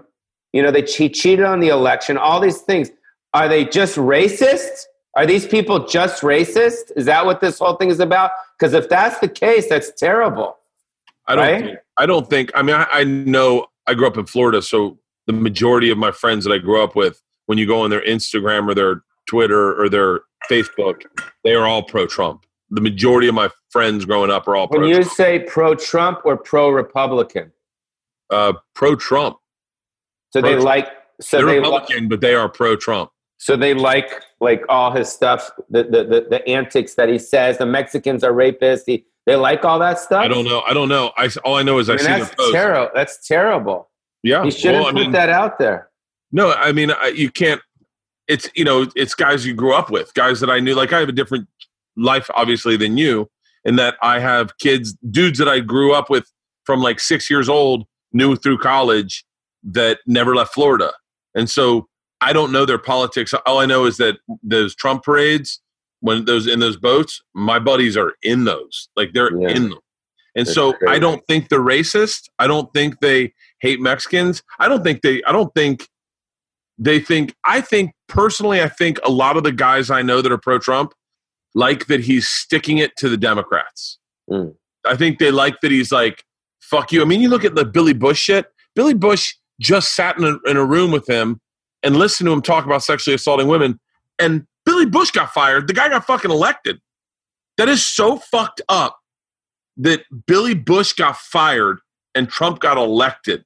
You 0.53 0.63
know, 0.63 0.71
they 0.71 0.81
he 0.81 1.09
cheated 1.09 1.45
on 1.45 1.59
the 1.59 1.69
election. 1.69 2.17
All 2.17 2.39
these 2.39 2.59
things. 2.59 2.89
Are 3.33 3.47
they 3.47 3.65
just 3.65 3.95
racist? 3.97 4.85
Are 5.15 5.25
these 5.25 5.45
people 5.45 5.85
just 5.85 6.23
racist? 6.23 6.91
Is 6.95 7.05
that 7.05 7.25
what 7.25 7.41
this 7.41 7.59
whole 7.59 7.75
thing 7.75 7.89
is 7.89 7.99
about? 7.99 8.31
Because 8.57 8.73
if 8.73 8.89
that's 8.89 9.19
the 9.19 9.27
case, 9.27 9.67
that's 9.69 9.91
terrible. 9.91 10.57
I 11.27 11.35
don't. 11.35 11.45
Right? 11.45 11.63
Think, 11.65 11.79
I 11.97 12.05
don't 12.05 12.29
think. 12.29 12.51
I 12.55 12.63
mean, 12.63 12.75
I, 12.75 12.87
I 12.91 13.03
know. 13.03 13.67
I 13.85 13.93
grew 13.93 14.07
up 14.07 14.17
in 14.17 14.25
Florida, 14.25 14.61
so 14.61 14.99
the 15.27 15.33
majority 15.33 15.91
of 15.91 15.97
my 15.97 16.11
friends 16.11 16.43
that 16.45 16.51
I 16.51 16.57
grew 16.57 16.83
up 16.83 16.95
with, 16.95 17.21
when 17.45 17.57
you 17.57 17.67
go 17.67 17.81
on 17.81 17.89
their 17.89 18.01
Instagram 18.01 18.67
or 18.67 18.73
their 18.73 19.03
Twitter 19.27 19.79
or 19.79 19.89
their 19.89 20.21
Facebook, 20.49 21.03
they 21.43 21.53
are 21.53 21.65
all 21.65 21.83
pro-Trump. 21.83 22.45
The 22.71 22.81
majority 22.81 23.27
of 23.27 23.35
my 23.35 23.49
friends 23.69 24.05
growing 24.05 24.31
up 24.31 24.47
are 24.47 24.55
all 24.55 24.67
When 24.67 24.81
pro 24.81 24.87
you 24.87 25.03
say 25.03 25.39
pro-Trump 25.39 26.21
or 26.23 26.37
pro-Republican, 26.37 27.51
uh, 28.29 28.53
pro-Trump. 28.73 29.37
So 30.31 30.41
they 30.41 30.55
Pro- 30.55 30.63
like 30.63 30.87
so 31.21 31.37
They're 31.37 31.45
they 31.47 31.51
li- 31.53 31.57
Republican, 31.59 32.07
but 32.07 32.21
they 32.21 32.33
are 32.35 32.47
pro-Trump. 32.49 33.11
so 33.37 33.55
they 33.57 33.73
like 33.73 34.23
like 34.39 34.63
all 34.69 34.91
his 34.91 35.09
stuff, 35.11 35.51
the 35.69 35.83
the, 35.83 36.03
the 36.03 36.27
the 36.29 36.47
antics 36.47 36.95
that 36.95 37.09
he 37.09 37.19
says. 37.19 37.57
The 37.57 37.65
Mexicans 37.65 38.23
are 38.23 38.31
rapists. 38.31 38.83
He, 38.85 39.05
they 39.25 39.35
like 39.35 39.65
all 39.65 39.79
that 39.79 39.99
stuff. 39.99 40.23
I 40.23 40.27
don't 40.27 40.45
know. 40.45 40.61
I 40.61 40.73
don't 40.73 40.89
know. 40.89 41.11
I 41.17 41.29
all 41.43 41.55
I 41.55 41.63
know 41.63 41.77
is 41.79 41.89
I, 41.89 41.93
I 41.93 41.95
mean, 41.97 42.05
see 42.05 42.11
that's 42.11 42.29
the 42.31 42.35
post. 42.37 42.53
terrible. 42.53 42.91
That's 42.95 43.27
terrible. 43.27 43.89
Yeah, 44.23 44.43
He 44.43 44.51
shouldn't 44.51 44.83
well, 44.83 44.93
put 44.93 45.01
mean, 45.01 45.11
that 45.11 45.29
out 45.29 45.59
there. 45.59 45.89
No, 46.31 46.51
I 46.53 46.71
mean 46.71 46.91
I, 46.91 47.07
you 47.07 47.29
can't. 47.31 47.61
It's 48.27 48.49
you 48.55 48.63
know 48.63 48.85
it's 48.95 49.15
guys 49.15 49.45
you 49.45 49.53
grew 49.53 49.73
up 49.73 49.89
with, 49.89 50.13
guys 50.13 50.39
that 50.41 50.49
I 50.49 50.59
knew. 50.59 50.75
Like 50.75 50.93
I 50.93 50.99
have 50.99 51.09
a 51.09 51.13
different 51.13 51.47
life, 51.97 52.29
obviously, 52.35 52.77
than 52.77 52.97
you, 52.97 53.29
in 53.65 53.75
that 53.77 53.95
I 54.01 54.19
have 54.19 54.57
kids, 54.59 54.95
dudes 55.09 55.39
that 55.39 55.49
I 55.49 55.59
grew 55.59 55.93
up 55.93 56.09
with 56.09 56.31
from 56.65 56.81
like 56.81 56.99
six 56.99 57.29
years 57.29 57.49
old, 57.49 57.85
knew 58.13 58.35
through 58.35 58.59
college 58.59 59.25
that 59.63 59.99
never 60.05 60.35
left 60.35 60.53
Florida, 60.53 60.93
and 61.35 61.49
so 61.49 61.87
I 62.21 62.33
don't 62.33 62.51
know 62.51 62.65
their 62.65 62.77
politics. 62.77 63.33
All 63.45 63.59
I 63.59 63.65
know 63.65 63.85
is 63.85 63.97
that 63.97 64.17
those 64.43 64.75
Trump 64.75 65.03
parades, 65.03 65.61
when 66.01 66.25
those 66.25 66.47
in 66.47 66.59
those 66.59 66.77
boats, 66.77 67.21
my 67.33 67.59
buddies 67.59 67.95
are 67.97 68.13
in 68.23 68.45
those, 68.45 68.89
like 68.95 69.11
they're 69.13 69.31
Yeah. 69.35 69.49
in 69.49 69.69
them. 69.69 69.79
And 70.35 70.45
That's 70.45 70.53
so 70.55 70.75
I 70.87 70.99
don't 70.99 71.25
think 71.27 71.49
they're 71.49 71.59
racist. 71.59 72.29
I 72.37 72.47
don't 72.47 72.71
think 72.73 72.99
they 72.99 73.33
hate 73.61 73.81
Mexicans. 73.81 74.43
I 74.59 74.67
don't 74.67 74.83
think 74.83 75.01
they. 75.01 75.23
I 75.23 75.31
don't 75.31 75.53
think 75.55 75.87
they 76.77 76.99
think. 76.99 77.35
I 77.43 77.61
think 77.61 77.91
personally, 78.07 78.61
I 78.61 78.69
think 78.69 78.99
a 79.03 79.09
lot 79.09 79.37
of 79.37 79.43
the 79.43 79.51
guys 79.51 79.89
I 79.89 80.01
know 80.01 80.21
that 80.21 80.31
are 80.31 80.37
pro-Trump 80.37 80.93
like 81.55 81.87
that 81.87 82.01
he's 82.01 82.27
sticking 82.27 82.77
it 82.77 82.95
to 82.97 83.09
the 83.09 83.17
Democrats. 83.17 83.97
Mm. 84.29 84.55
I 84.85 84.95
think 84.95 85.17
they 85.19 85.31
like 85.31 85.59
that 85.61 85.71
he's 85.71 85.91
like, 85.91 86.23
"Fuck 86.61 86.91
you." 86.91 87.01
I 87.01 87.05
mean, 87.05 87.21
you 87.21 87.29
look 87.29 87.43
at 87.43 87.55
the 87.55 87.65
Billy 87.65 87.93
Bush 87.93 88.19
shit. 88.19 88.45
Billy 88.75 88.93
Bush 88.93 89.33
just 89.59 89.95
sat 89.95 90.17
in 90.17 90.23
a, 90.23 90.49
in 90.49 90.57
a 90.57 90.65
room 90.65 90.91
with 90.91 91.07
him 91.09 91.39
and 91.83 91.95
listened 91.97 92.27
to 92.27 92.33
him 92.33 92.41
talk 92.41 92.65
about 92.65 92.83
sexually 92.83 93.15
assaulting 93.15 93.47
women, 93.47 93.79
and 94.17 94.45
Billy 94.65 94.85
Bush 94.85 95.11
got 95.11 95.31
fired. 95.31 95.67
The 95.67 95.73
guy 95.73 95.89
got 95.89 96.05
fucking 96.05 96.31
elected. 96.31 96.79
That 97.57 97.69
is 97.69 97.85
so 97.85 98.17
fucked 98.17 98.61
up 98.69 98.97
that 99.77 100.01
Billy 100.27 100.53
Bush 100.53 100.93
got 100.93 101.17
fired 101.17 101.79
and 102.15 102.29
Trump 102.29 102.59
got 102.59 102.77
elected. 102.77 103.43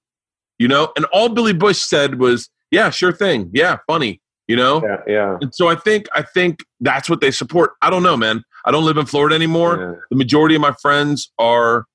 You 0.59 0.67
know, 0.67 0.91
and 0.95 1.05
all 1.05 1.29
Billy 1.29 1.53
Bush 1.53 1.79
said 1.79 2.19
was, 2.19 2.49
"Yeah, 2.71 2.89
sure 2.89 3.11
thing. 3.11 3.49
Yeah, 3.53 3.77
funny." 3.87 4.21
You 4.47 4.55
know, 4.57 4.83
Yeah, 4.83 4.97
yeah. 5.07 5.37
and 5.41 5.55
so 5.55 5.67
I 5.69 5.75
think 5.75 6.07
I 6.15 6.21
think 6.21 6.63
that's 6.81 7.09
what 7.09 7.21
they 7.21 7.31
support. 7.31 7.71
I 7.81 7.89
don't 7.89 8.03
know, 8.03 8.17
man. 8.17 8.43
I 8.65 8.71
don't 8.71 8.83
live 8.85 8.97
in 8.97 9.05
Florida 9.05 9.35
anymore. 9.35 9.77
yeah. 9.79 9.99
The 10.09 10.15
majority 10.17 10.55
of 10.55 10.61
my 10.61 10.73
friends 10.81 11.31
are 11.39 11.85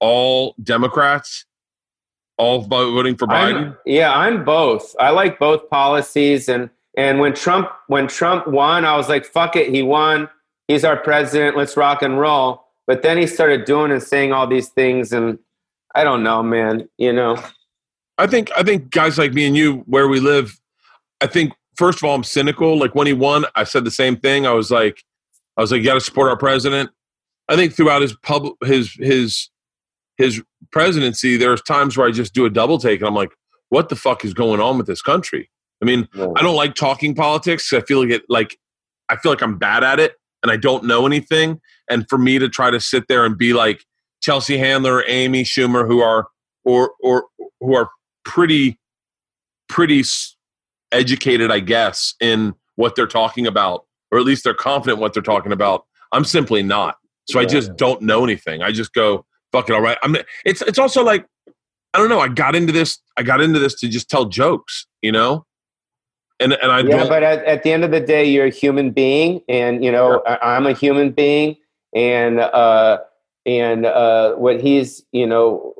all 0.00 0.54
Democrats, 0.62 1.46
all 2.36 2.62
voting 2.62 3.16
for 3.16 3.26
Biden? 3.26 3.56
I'm, 3.56 3.76
yeah, 3.86 4.12
I'm 4.12 4.44
both. 4.44 4.94
I 4.98 5.10
like 5.10 5.38
both 5.38 5.68
policies, 5.70 6.48
and 6.48 6.70
and 6.96 7.20
when 7.20 7.34
Trump 7.34 7.70
when 7.88 8.06
Trump 8.06 8.46
won, 8.46 8.84
I 8.84 8.96
was 8.96 9.08
like, 9.08 9.24
fuck 9.24 9.56
it, 9.56 9.70
he 9.70 9.82
won. 9.82 10.28
He's 10.68 10.84
our 10.84 10.96
president. 10.96 11.56
Let's 11.56 11.76
rock 11.76 12.02
and 12.02 12.18
roll. 12.18 12.64
But 12.86 13.02
then 13.02 13.18
he 13.18 13.26
started 13.26 13.64
doing 13.64 13.90
and 13.90 14.02
saying 14.02 14.32
all 14.32 14.46
these 14.46 14.68
things, 14.68 15.12
and 15.12 15.38
I 15.94 16.04
don't 16.04 16.22
know, 16.22 16.42
man. 16.42 16.88
You 16.98 17.12
know, 17.12 17.42
I 18.18 18.26
think 18.26 18.50
I 18.56 18.62
think 18.62 18.90
guys 18.90 19.18
like 19.18 19.32
me 19.32 19.46
and 19.46 19.56
you, 19.56 19.78
where 19.86 20.08
we 20.08 20.20
live, 20.20 20.58
I 21.20 21.26
think 21.26 21.52
first 21.76 21.98
of 21.98 22.04
all, 22.04 22.14
I'm 22.14 22.24
cynical. 22.24 22.78
Like 22.78 22.94
when 22.94 23.06
he 23.06 23.12
won, 23.12 23.44
I 23.54 23.64
said 23.64 23.84
the 23.84 23.90
same 23.90 24.16
thing. 24.16 24.46
I 24.46 24.52
was 24.52 24.70
like, 24.70 25.02
I 25.56 25.60
was 25.60 25.72
like, 25.72 25.80
you 25.80 25.86
got 25.86 25.94
to 25.94 26.00
support 26.00 26.30
our 26.30 26.36
president. 26.36 26.90
I 27.48 27.56
think 27.56 27.74
throughout 27.74 28.02
his 28.02 28.16
public 28.16 28.54
his 28.64 28.92
his 28.94 29.48
his 30.16 30.42
presidency, 30.72 31.36
there's 31.36 31.62
times 31.62 31.96
where 31.96 32.06
I 32.06 32.10
just 32.10 32.34
do 32.34 32.44
a 32.44 32.50
double 32.50 32.78
take 32.78 33.00
and 33.00 33.08
I'm 33.08 33.14
like, 33.14 33.30
what 33.68 33.88
the 33.88 33.96
fuck 33.96 34.24
is 34.24 34.34
going 34.34 34.60
on 34.60 34.78
with 34.78 34.86
this 34.86 35.02
country? 35.02 35.50
I 35.82 35.86
mean. 35.86 36.08
I 36.14 36.42
don't 36.42 36.56
like 36.56 36.74
talking 36.74 37.14
politics. 37.14 37.72
I 37.72 37.80
feel 37.80 38.00
like 38.00 38.10
it 38.10 38.22
like 38.28 38.56
I 39.08 39.16
feel 39.16 39.32
like 39.32 39.42
I'm 39.42 39.58
bad 39.58 39.84
at 39.84 40.00
it 40.00 40.14
and 40.42 40.50
I 40.50 40.56
don't 40.56 40.84
know 40.84 41.06
anything. 41.06 41.60
And 41.90 42.08
for 42.08 42.18
me 42.18 42.38
to 42.38 42.48
try 42.48 42.70
to 42.70 42.80
sit 42.80 43.08
there 43.08 43.24
and 43.24 43.36
be 43.36 43.52
like 43.52 43.84
Chelsea 44.22 44.56
Handler, 44.56 45.04
Amy 45.06 45.42
Schumer, 45.42 45.86
who 45.86 46.00
are 46.00 46.28
or 46.64 46.92
or 47.02 47.26
who 47.60 47.74
are 47.74 47.90
pretty 48.24 48.78
pretty 49.68 50.04
educated, 50.92 51.50
I 51.50 51.60
guess, 51.60 52.14
in 52.20 52.54
what 52.76 52.94
they're 52.96 53.06
talking 53.06 53.46
about, 53.46 53.84
or 54.10 54.18
at 54.18 54.24
least 54.24 54.44
they're 54.44 54.54
confident 54.54 55.00
what 55.00 55.12
they're 55.12 55.22
talking 55.22 55.52
about. 55.52 55.84
I'm 56.12 56.24
simply 56.24 56.62
not. 56.62 56.96
So 57.28 57.40
yeah. 57.40 57.46
I 57.46 57.48
just 57.48 57.76
don't 57.76 58.02
know 58.02 58.22
anything. 58.22 58.62
I 58.62 58.70
just 58.70 58.92
go, 58.92 59.24
fuck 59.54 59.70
it, 59.70 59.72
all 59.72 59.80
right. 59.80 59.98
I'm. 60.02 60.16
It's 60.44 60.62
it's 60.62 60.78
also 60.78 61.04
like 61.04 61.26
I 61.94 61.98
don't 61.98 62.08
know. 62.08 62.20
I 62.20 62.28
got 62.28 62.54
into 62.54 62.72
this. 62.72 62.98
I 63.16 63.22
got 63.22 63.40
into 63.40 63.58
this 63.58 63.74
to 63.76 63.88
just 63.88 64.10
tell 64.10 64.24
jokes, 64.24 64.86
you 65.00 65.12
know. 65.12 65.46
And 66.40 66.52
and 66.54 66.72
I 66.72 66.80
yeah, 66.80 67.08
but 67.08 67.22
at, 67.22 67.44
at 67.44 67.62
the 67.62 67.72
end 67.72 67.84
of 67.84 67.92
the 67.92 68.00
day, 68.00 68.24
you're 68.24 68.46
a 68.46 68.50
human 68.50 68.90
being, 68.90 69.40
and 69.48 69.84
you 69.84 69.92
know 69.92 70.22
yeah. 70.26 70.38
I, 70.42 70.56
I'm 70.56 70.66
a 70.66 70.72
human 70.72 71.12
being, 71.12 71.56
and 71.94 72.40
uh, 72.40 72.98
and 73.46 73.86
uh, 73.86 74.34
what 74.34 74.60
he's, 74.60 75.04
you 75.12 75.26
know, 75.26 75.74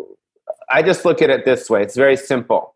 I 0.71 0.83
just 0.83 1.05
look 1.05 1.23
at 1.23 1.31
it 1.31 1.45
this 1.45 1.69
way. 1.69 1.83
It's 1.83 1.97
very 1.97 2.17
simple. 2.17 2.75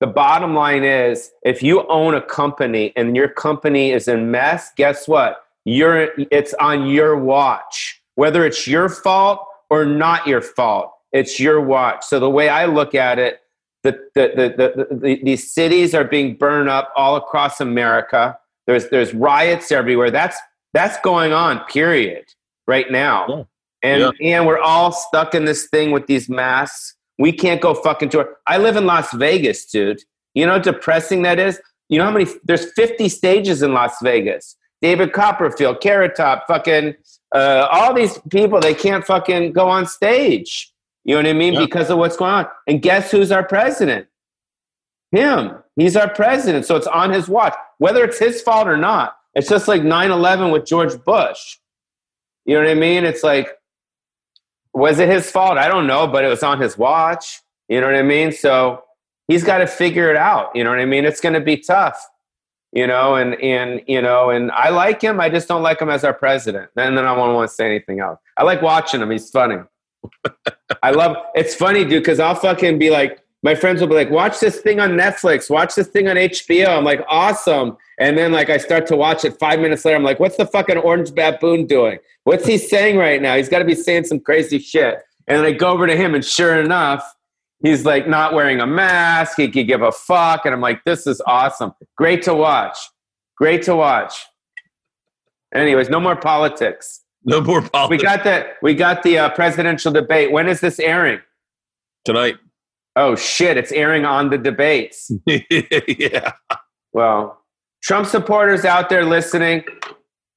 The 0.00 0.06
bottom 0.08 0.54
line 0.54 0.82
is, 0.82 1.30
if 1.42 1.62
you 1.62 1.86
own 1.88 2.14
a 2.14 2.20
company 2.20 2.92
and 2.96 3.14
your 3.14 3.28
company 3.28 3.92
is 3.92 4.08
in 4.08 4.30
mess, 4.30 4.72
guess 4.76 5.06
what? 5.06 5.44
You're 5.64 6.10
it's 6.30 6.52
on 6.54 6.88
your 6.88 7.16
watch. 7.16 8.02
Whether 8.16 8.44
it's 8.44 8.66
your 8.66 8.88
fault 8.88 9.46
or 9.74 9.84
not 9.84 10.26
your 10.26 10.40
fault. 10.40 10.92
It's 11.12 11.40
your 11.40 11.60
watch. 11.60 12.04
So 12.04 12.20
the 12.20 12.30
way 12.30 12.48
I 12.48 12.66
look 12.66 12.94
at 12.94 13.18
it, 13.18 13.40
the, 13.82 13.92
the, 14.14 14.32
the, 14.34 14.54
the, 14.56 14.96
the 14.96 15.20
these 15.22 15.52
cities 15.52 15.94
are 15.94 16.04
being 16.04 16.36
burned 16.36 16.68
up 16.68 16.92
all 16.96 17.16
across 17.16 17.60
America. 17.60 18.38
There's 18.66 18.88
there's 18.88 19.12
riots 19.12 19.70
everywhere. 19.70 20.10
That's 20.10 20.38
that's 20.72 20.98
going 21.00 21.32
on. 21.32 21.60
Period. 21.66 22.24
Right 22.66 22.90
now, 22.90 23.26
yeah. 23.28 23.42
and 23.82 24.14
yeah. 24.18 24.38
and 24.38 24.46
we're 24.46 24.60
all 24.60 24.90
stuck 24.90 25.34
in 25.34 25.44
this 25.44 25.68
thing 25.68 25.90
with 25.90 26.06
these 26.06 26.30
masks. 26.30 26.96
We 27.18 27.30
can't 27.30 27.60
go 27.60 27.74
fucking 27.74 28.08
tour. 28.08 28.36
I 28.46 28.56
live 28.56 28.76
in 28.76 28.86
Las 28.86 29.12
Vegas, 29.12 29.66
dude. 29.66 30.00
You 30.32 30.46
know 30.46 30.52
how 30.52 30.58
depressing 30.58 31.22
that 31.22 31.38
is. 31.38 31.60
You 31.90 31.98
know 31.98 32.06
how 32.06 32.10
many? 32.10 32.26
There's 32.44 32.72
50 32.72 33.10
stages 33.10 33.62
in 33.62 33.74
Las 33.74 33.96
Vegas. 34.02 34.56
David 34.84 35.14
Copperfield, 35.14 35.80
Carrot 35.80 36.14
Top, 36.14 36.46
fucking 36.46 36.94
uh, 37.34 37.66
all 37.72 37.94
these 37.94 38.18
people, 38.28 38.60
they 38.60 38.74
can't 38.74 39.02
fucking 39.02 39.54
go 39.54 39.66
on 39.66 39.86
stage. 39.86 40.70
You 41.04 41.14
know 41.14 41.22
what 41.22 41.26
I 41.26 41.32
mean? 41.32 41.58
Because 41.58 41.88
of 41.88 41.96
what's 41.96 42.18
going 42.18 42.30
on. 42.30 42.46
And 42.66 42.82
guess 42.82 43.10
who's 43.10 43.32
our 43.32 43.42
president? 43.42 44.08
Him. 45.10 45.52
He's 45.76 45.96
our 45.96 46.10
president. 46.10 46.66
So 46.66 46.76
it's 46.76 46.86
on 46.86 47.10
his 47.10 47.30
watch. 47.30 47.54
Whether 47.78 48.04
it's 48.04 48.18
his 48.18 48.42
fault 48.42 48.68
or 48.68 48.76
not, 48.76 49.16
it's 49.34 49.48
just 49.48 49.68
like 49.68 49.82
9 49.82 50.10
11 50.10 50.50
with 50.50 50.66
George 50.66 51.02
Bush. 51.02 51.56
You 52.44 52.56
know 52.56 52.64
what 52.64 52.70
I 52.70 52.74
mean? 52.74 53.06
It's 53.06 53.22
like, 53.22 53.48
was 54.74 54.98
it 54.98 55.08
his 55.08 55.30
fault? 55.30 55.56
I 55.56 55.66
don't 55.66 55.86
know, 55.86 56.06
but 56.06 56.26
it 56.26 56.28
was 56.28 56.42
on 56.42 56.60
his 56.60 56.76
watch. 56.76 57.40
You 57.70 57.80
know 57.80 57.86
what 57.86 57.96
I 57.96 58.02
mean? 58.02 58.32
So 58.32 58.84
he's 59.28 59.44
got 59.44 59.58
to 59.58 59.66
figure 59.66 60.10
it 60.10 60.16
out. 60.18 60.54
You 60.54 60.62
know 60.62 60.68
what 60.68 60.78
I 60.78 60.84
mean? 60.84 61.06
It's 61.06 61.22
going 61.22 61.32
to 61.32 61.40
be 61.40 61.56
tough 61.56 61.98
you 62.74 62.88
know, 62.88 63.14
and 63.14 63.40
and 63.40 63.80
you 63.86 64.02
know, 64.02 64.30
and 64.30 64.50
I 64.50 64.70
like 64.70 65.00
him. 65.00 65.20
I 65.20 65.30
just 65.30 65.46
don't 65.46 65.62
like 65.62 65.80
him 65.80 65.88
as 65.88 66.04
our 66.04 66.12
president. 66.12 66.70
And 66.76 66.98
then 66.98 67.06
I 67.06 67.16
won't 67.16 67.34
want 67.34 67.48
to 67.48 67.54
say 67.54 67.66
anything 67.66 68.00
else. 68.00 68.18
I 68.36 68.42
like 68.42 68.60
watching 68.62 69.00
him. 69.00 69.10
He's 69.10 69.30
funny. 69.30 69.58
I 70.82 70.90
love. 70.90 71.16
It's 71.34 71.54
funny, 71.54 71.84
dude, 71.84 72.02
because 72.02 72.18
I'll 72.18 72.34
fucking 72.34 72.78
be 72.78 72.90
like, 72.90 73.20
my 73.44 73.54
friends 73.54 73.80
will 73.80 73.88
be 73.88 73.94
like, 73.94 74.10
watch 74.10 74.40
this 74.40 74.60
thing 74.60 74.80
on 74.80 74.92
Netflix, 74.92 75.48
watch 75.48 75.76
this 75.76 75.86
thing 75.86 76.08
on 76.08 76.16
HBO. 76.16 76.76
I'm 76.76 76.84
like, 76.84 77.04
awesome. 77.08 77.76
And 78.00 78.18
then 78.18 78.32
like 78.32 78.50
I 78.50 78.56
start 78.58 78.86
to 78.88 78.96
watch 78.96 79.24
it. 79.24 79.38
Five 79.38 79.60
minutes 79.60 79.84
later, 79.84 79.96
I'm 79.96 80.02
like, 80.02 80.18
what's 80.18 80.36
the 80.36 80.46
fucking 80.46 80.78
orange 80.78 81.14
baboon 81.14 81.66
doing? 81.66 82.00
What's 82.24 82.44
he 82.44 82.58
saying 82.58 82.96
right 82.96 83.22
now? 83.22 83.36
He's 83.36 83.48
got 83.48 83.60
to 83.60 83.64
be 83.64 83.74
saying 83.76 84.04
some 84.04 84.18
crazy 84.18 84.58
shit. 84.58 85.00
And 85.28 85.38
then 85.38 85.44
I 85.44 85.52
go 85.52 85.68
over 85.68 85.86
to 85.86 85.96
him, 85.96 86.14
and 86.14 86.24
sure 86.24 86.60
enough, 86.60 87.04
he's 87.62 87.84
like 87.84 88.08
not 88.08 88.34
wearing 88.34 88.60
a 88.60 88.66
mask. 88.66 89.36
He 89.36 89.48
could 89.50 89.66
give 89.66 89.82
a 89.82 89.92
fuck. 89.92 90.44
And 90.44 90.54
I'm 90.54 90.60
like, 90.60 90.84
this 90.84 91.06
is 91.06 91.22
awesome. 91.26 91.72
Great 91.96 92.22
to 92.22 92.34
watch. 92.34 92.78
Great 93.36 93.62
to 93.64 93.76
watch. 93.76 94.14
Anyways, 95.54 95.88
no 95.88 96.00
more 96.00 96.16
politics. 96.16 97.00
No 97.24 97.40
more 97.40 97.62
politics. 97.62 98.02
We 98.02 98.06
got 98.06 98.24
the 98.24 98.46
we 98.62 98.74
got 98.74 99.02
the 99.02 99.18
uh, 99.18 99.28
presidential 99.30 99.92
debate. 99.92 100.30
When 100.30 100.48
is 100.48 100.60
this 100.60 100.78
airing? 100.78 101.20
Tonight. 102.04 102.36
Oh 102.96 103.16
shit! 103.16 103.56
It's 103.56 103.72
airing 103.72 104.04
on 104.04 104.30
the 104.30 104.38
debates. 104.38 105.10
yeah. 105.26 106.32
Well, 106.92 107.40
Trump 107.82 108.06
supporters 108.06 108.64
out 108.64 108.88
there 108.88 109.04
listening, 109.04 109.64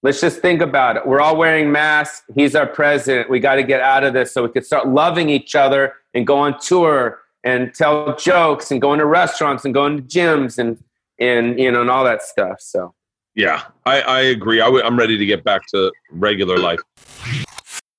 let's 0.03 0.21
just 0.21 0.39
think 0.39 0.61
about 0.61 0.97
it. 0.97 1.05
We're 1.05 1.21
all 1.21 1.37
wearing 1.37 1.71
masks. 1.71 2.23
He's 2.35 2.55
our 2.55 2.67
president. 2.67 3.29
We 3.29 3.39
got 3.39 3.55
to 3.55 3.63
get 3.63 3.81
out 3.81 4.03
of 4.03 4.13
this 4.13 4.33
so 4.33 4.43
we 4.43 4.49
can 4.49 4.63
start 4.63 4.87
loving 4.87 5.29
each 5.29 5.55
other 5.55 5.93
and 6.13 6.25
go 6.25 6.37
on 6.37 6.59
tour 6.59 7.19
and 7.43 7.73
tell 7.73 8.15
jokes 8.15 8.71
and 8.71 8.81
go 8.81 8.93
into 8.93 9.05
restaurants 9.05 9.65
and 9.65 9.73
go 9.73 9.85
into 9.85 10.03
gyms 10.03 10.57
and 10.57 10.81
and 11.19 11.59
you 11.59 11.71
know 11.71 11.81
and 11.81 11.89
all 11.89 12.03
that 12.03 12.21
stuff. 12.21 12.59
So 12.59 12.93
yeah, 13.35 13.63
I, 13.85 14.01
I 14.01 14.21
agree. 14.21 14.61
i 14.61 14.65
w- 14.65 14.83
I'm 14.83 14.97
ready 14.97 15.17
to 15.17 15.25
get 15.25 15.43
back 15.43 15.61
to 15.73 15.91
regular 16.11 16.57
life. 16.57 16.79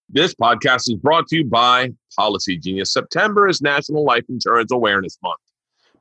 This 0.08 0.34
podcast 0.34 0.90
is 0.90 0.96
brought 0.96 1.28
to 1.28 1.36
you 1.36 1.44
by 1.44 1.92
Policy 2.16 2.56
Genius. 2.56 2.92
September 2.92 3.48
is 3.48 3.60
National 3.60 4.04
Life 4.04 4.24
Insurance 4.28 4.72
Awareness 4.72 5.18
Month. 5.22 5.38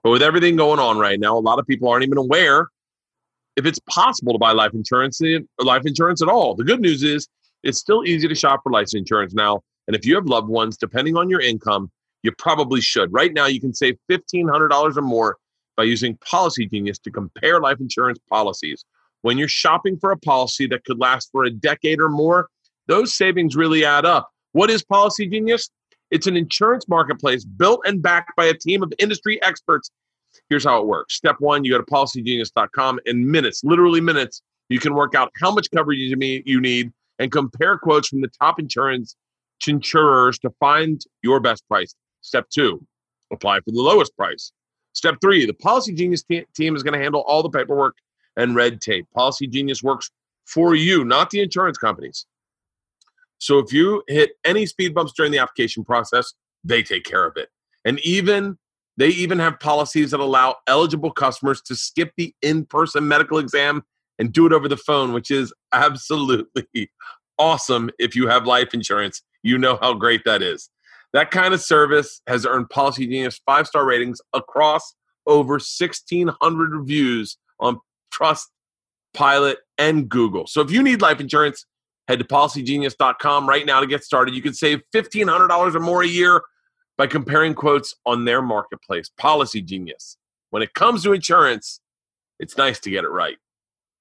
But 0.01 0.11
with 0.11 0.23
everything 0.23 0.55
going 0.55 0.79
on 0.79 0.97
right 0.97 1.19
now, 1.19 1.37
a 1.37 1.39
lot 1.39 1.59
of 1.59 1.67
people 1.67 1.89
aren't 1.89 2.05
even 2.05 2.17
aware 2.17 2.69
if 3.57 3.65
it's 3.65 3.79
possible 3.89 4.31
to 4.33 4.39
buy 4.39 4.51
life 4.51 4.73
insurance, 4.73 5.19
eh, 5.21 5.39
life 5.59 5.81
insurance 5.85 6.21
at 6.21 6.29
all. 6.29 6.55
The 6.55 6.63
good 6.63 6.79
news 6.79 7.03
is 7.03 7.27
it's 7.63 7.79
still 7.79 8.05
easy 8.05 8.27
to 8.27 8.35
shop 8.35 8.61
for 8.63 8.71
life 8.71 8.89
insurance 8.93 9.33
now. 9.33 9.61
And 9.87 9.95
if 9.95 10.05
you 10.05 10.15
have 10.15 10.27
loved 10.27 10.47
ones, 10.47 10.77
depending 10.77 11.17
on 11.17 11.29
your 11.29 11.41
income, 11.41 11.91
you 12.21 12.31
probably 12.37 12.81
should. 12.81 13.11
Right 13.11 13.33
now, 13.33 13.47
you 13.47 13.59
can 13.59 13.73
save 13.73 13.97
$1,500 14.11 14.97
or 14.97 15.01
more 15.01 15.37
by 15.75 15.83
using 15.83 16.17
Policy 16.17 16.67
Genius 16.67 16.99
to 16.99 17.11
compare 17.11 17.59
life 17.59 17.79
insurance 17.79 18.19
policies. 18.29 18.85
When 19.21 19.37
you're 19.37 19.47
shopping 19.47 19.97
for 19.97 20.11
a 20.11 20.17
policy 20.17 20.67
that 20.67 20.85
could 20.85 20.99
last 20.99 21.29
for 21.31 21.43
a 21.43 21.49
decade 21.49 21.99
or 21.99 22.09
more, 22.09 22.49
those 22.87 23.13
savings 23.15 23.55
really 23.55 23.83
add 23.83 24.05
up. 24.05 24.29
What 24.51 24.69
is 24.69 24.83
Policy 24.83 25.27
Genius? 25.27 25.69
It's 26.11 26.27
an 26.27 26.37
insurance 26.37 26.87
marketplace 26.87 27.43
built 27.43 27.81
and 27.85 28.01
backed 28.01 28.35
by 28.37 28.45
a 28.45 28.53
team 28.53 28.83
of 28.83 28.93
industry 28.99 29.41
experts. 29.41 29.89
Here's 30.49 30.63
how 30.63 30.81
it 30.81 30.87
works. 30.87 31.15
Step 31.15 31.35
one, 31.39 31.63
you 31.63 31.71
go 31.71 31.77
to 31.77 31.83
policygenius.com 31.83 32.99
in 33.05 33.29
minutes, 33.29 33.63
literally 33.63 34.01
minutes, 34.01 34.41
you 34.69 34.79
can 34.79 34.93
work 34.93 35.15
out 35.15 35.31
how 35.39 35.51
much 35.51 35.69
coverage 35.71 35.99
you 35.99 36.61
need 36.61 36.91
and 37.19 37.31
compare 37.31 37.77
quotes 37.77 38.07
from 38.09 38.21
the 38.21 38.27
top 38.27 38.59
insurance 38.59 39.15
insurers 39.67 40.37
to 40.39 40.49
find 40.59 41.01
your 41.23 41.39
best 41.39 41.67
price. 41.67 41.95
Step 42.21 42.49
two, 42.49 42.85
apply 43.31 43.59
for 43.59 43.71
the 43.71 43.81
lowest 43.81 44.15
price. 44.15 44.51
Step 44.93 45.15
three, 45.21 45.45
the 45.45 45.53
Policy 45.53 45.93
Genius 45.93 46.23
te- 46.23 46.45
team 46.55 46.75
is 46.75 46.83
going 46.83 46.93
to 46.93 46.99
handle 46.99 47.21
all 47.21 47.43
the 47.43 47.49
paperwork 47.49 47.95
and 48.35 48.55
red 48.55 48.81
tape. 48.81 49.05
Policy 49.15 49.47
Genius 49.47 49.81
works 49.83 50.11
for 50.45 50.75
you, 50.75 51.03
not 51.05 51.29
the 51.29 51.41
insurance 51.41 51.77
companies. 51.77 52.25
So 53.39 53.59
if 53.59 53.71
you 53.71 54.03
hit 54.07 54.31
any 54.43 54.65
speed 54.65 54.93
bumps 54.93 55.13
during 55.15 55.31
the 55.31 55.37
application 55.39 55.83
process, 55.83 56.33
they 56.63 56.81
take 56.81 57.03
care 57.03 57.25
of 57.25 57.37
it. 57.37 57.49
And 57.85 57.99
even 57.99 58.57
they 58.97 59.09
even 59.09 59.39
have 59.39 59.59
policies 59.59 60.11
that 60.11 60.19
allow 60.19 60.55
eligible 60.67 61.11
customers 61.11 61.61
to 61.61 61.75
skip 61.75 62.11
the 62.17 62.33
in-person 62.41 63.07
medical 63.07 63.37
exam 63.37 63.83
and 64.19 64.33
do 64.33 64.45
it 64.47 64.53
over 64.53 64.67
the 64.67 64.77
phone, 64.77 65.13
which 65.13 65.29
is 65.29 65.53
absolutely 65.71 66.89
awesome 67.37 67.89
if 67.99 68.15
you 68.15 68.27
have 68.27 68.45
life 68.45 68.73
insurance. 68.73 69.21
You 69.43 69.57
know 69.57 69.77
how 69.79 69.93
great 69.93 70.23
that 70.25 70.41
is. 70.41 70.69
That 71.13 71.31
kind 71.31 71.53
of 71.53 71.61
service 71.61 72.21
has 72.27 72.45
earned 72.45 72.69
Policy 72.69 73.05
Genius 73.05 73.39
five 73.45 73.67
star 73.67 73.85
ratings 73.85 74.19
across 74.33 74.95
over 75.25 75.53
1,600 75.53 76.71
reviews 76.71 77.37
on 77.59 77.79
Trust, 78.11 78.49
Pilot, 79.13 79.59
and 79.77 80.09
Google. 80.09 80.47
So 80.47 80.61
if 80.61 80.71
you 80.71 80.81
need 80.81 81.01
life 81.01 81.19
insurance, 81.19 81.65
head 82.07 82.19
to 82.19 82.25
policygenius.com 82.25 83.47
right 83.47 83.65
now 83.65 83.79
to 83.79 83.87
get 83.87 84.03
started. 84.03 84.33
You 84.35 84.41
can 84.41 84.53
save 84.53 84.81
$1,500 84.95 85.75
or 85.75 85.79
more 85.79 86.03
a 86.03 86.07
year 86.07 86.41
by 86.97 87.07
comparing 87.07 87.53
quotes 87.53 87.95
on 88.05 88.25
their 88.25 88.41
marketplace. 88.41 89.09
Policy 89.17 89.61
Genius. 89.61 90.17
When 90.49 90.63
it 90.63 90.73
comes 90.73 91.03
to 91.03 91.13
insurance, 91.13 91.81
it's 92.39 92.57
nice 92.57 92.79
to 92.79 92.89
get 92.89 93.03
it 93.03 93.09
right. 93.09 93.37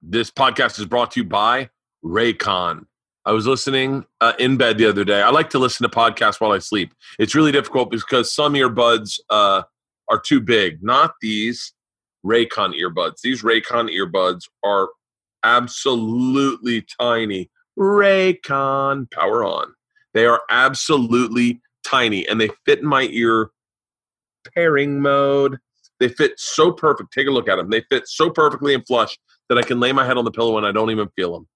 This 0.01 0.31
podcast 0.31 0.79
is 0.79 0.85
brought 0.85 1.11
to 1.11 1.21
you 1.21 1.25
by 1.25 1.69
Raycon. 2.03 2.85
I 3.25 3.31
was 3.33 3.45
listening 3.45 4.05
uh, 4.21 4.33
in 4.39 4.55
bed 4.55 4.77
the 4.77 4.87
other 4.87 5.03
day. 5.03 5.21
I 5.21 5.29
like 5.31 5.49
to 5.49 5.59
listen 5.59 5.83
to 5.83 5.95
podcasts 5.95 6.39
while 6.39 6.53
I 6.53 6.59
sleep. 6.59 6.93
It's 7.19 7.35
really 7.35 7.51
difficult 7.51 7.91
because 7.91 8.31
some 8.31 8.53
earbuds 8.53 9.19
uh, 9.29 9.63
are 10.07 10.19
too 10.19 10.39
big. 10.39 10.81
Not 10.81 11.15
these 11.21 11.73
Raycon 12.25 12.73
earbuds. 12.79 13.21
These 13.21 13.43
Raycon 13.43 13.93
earbuds 13.93 14.43
are 14.63 14.89
absolutely 15.43 16.85
tiny. 16.99 17.51
Raycon, 17.77 19.11
power 19.11 19.43
on. 19.43 19.73
They 20.13 20.25
are 20.25 20.41
absolutely 20.49 21.61
tiny 21.87 22.27
and 22.27 22.39
they 22.39 22.49
fit 22.65 22.79
in 22.79 22.85
my 22.85 23.03
ear 23.11 23.49
pairing 24.53 25.01
mode. 25.01 25.57
They 25.99 26.09
fit 26.09 26.33
so 26.37 26.71
perfect. 26.71 27.11
Take 27.13 27.27
a 27.27 27.31
look 27.31 27.49
at 27.49 27.55
them. 27.55 27.69
They 27.69 27.81
fit 27.89 28.07
so 28.07 28.29
perfectly 28.29 28.73
and 28.73 28.85
flush 28.85 29.17
that 29.49 29.57
I 29.57 29.61
can 29.61 29.79
lay 29.79 29.91
my 29.91 30.05
head 30.05 30.17
on 30.17 30.25
the 30.25 30.31
pillow 30.31 30.57
and 30.57 30.65
I 30.65 30.71
don't 30.71 30.91
even 30.91 31.09
feel 31.15 31.33
them. 31.33 31.47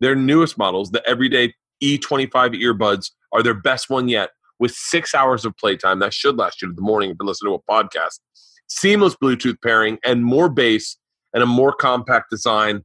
Their 0.00 0.14
newest 0.14 0.56
models, 0.56 0.90
the 0.90 1.06
Everyday 1.08 1.54
E25 1.82 2.30
earbuds, 2.62 3.10
are 3.32 3.42
their 3.42 3.54
best 3.54 3.90
one 3.90 4.08
yet 4.08 4.30
with 4.58 4.72
six 4.72 5.14
hours 5.14 5.44
of 5.44 5.56
playtime. 5.56 5.98
That 5.98 6.14
should 6.14 6.38
last 6.38 6.62
you 6.62 6.68
to 6.68 6.74
the 6.74 6.82
morning 6.82 7.10
if 7.10 7.16
you 7.20 7.26
listen 7.26 7.48
to 7.48 7.54
a 7.54 7.62
podcast. 7.62 8.20
Seamless 8.68 9.16
Bluetooth 9.16 9.56
pairing 9.62 9.98
and 10.04 10.24
more 10.24 10.48
bass 10.48 10.96
and 11.34 11.42
a 11.42 11.46
more 11.46 11.72
compact 11.72 12.30
design 12.30 12.82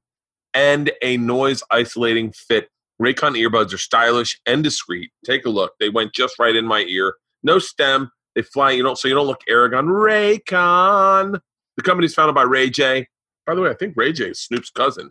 and 0.54 0.92
a 1.02 1.18
noise 1.18 1.62
isolating 1.72 2.32
fit. 2.32 2.70
Raycon 3.02 3.38
earbuds 3.38 3.74
are 3.74 3.78
stylish 3.78 4.40
and 4.46 4.64
discreet. 4.64 5.12
Take 5.26 5.46
a 5.46 5.50
look. 5.50 5.74
They 5.80 5.90
went 5.90 6.14
just 6.14 6.40
right 6.40 6.56
in 6.56 6.66
my 6.66 6.82
ear. 6.82 7.16
No 7.44 7.60
stem. 7.60 8.12
They 8.36 8.42
fly, 8.42 8.72
you 8.72 8.84
don't 8.84 8.98
so 8.98 9.08
you 9.08 9.16
don't 9.16 9.28
look 9.28 9.42
arrogant. 9.48 9.88
Raycon. 9.88 11.40
The 11.76 11.84
company's 11.84 12.14
founded 12.14 12.36
by 12.36 12.44
Ray 12.44 12.70
J. 12.70 13.08
By 13.46 13.56
the 13.56 13.62
way, 13.62 13.70
I 13.70 13.74
think 13.74 13.94
Ray 13.96 14.14
J 14.14 14.30
is 14.30 14.40
Snoop's 14.40 14.70
cousin. 14.70 15.10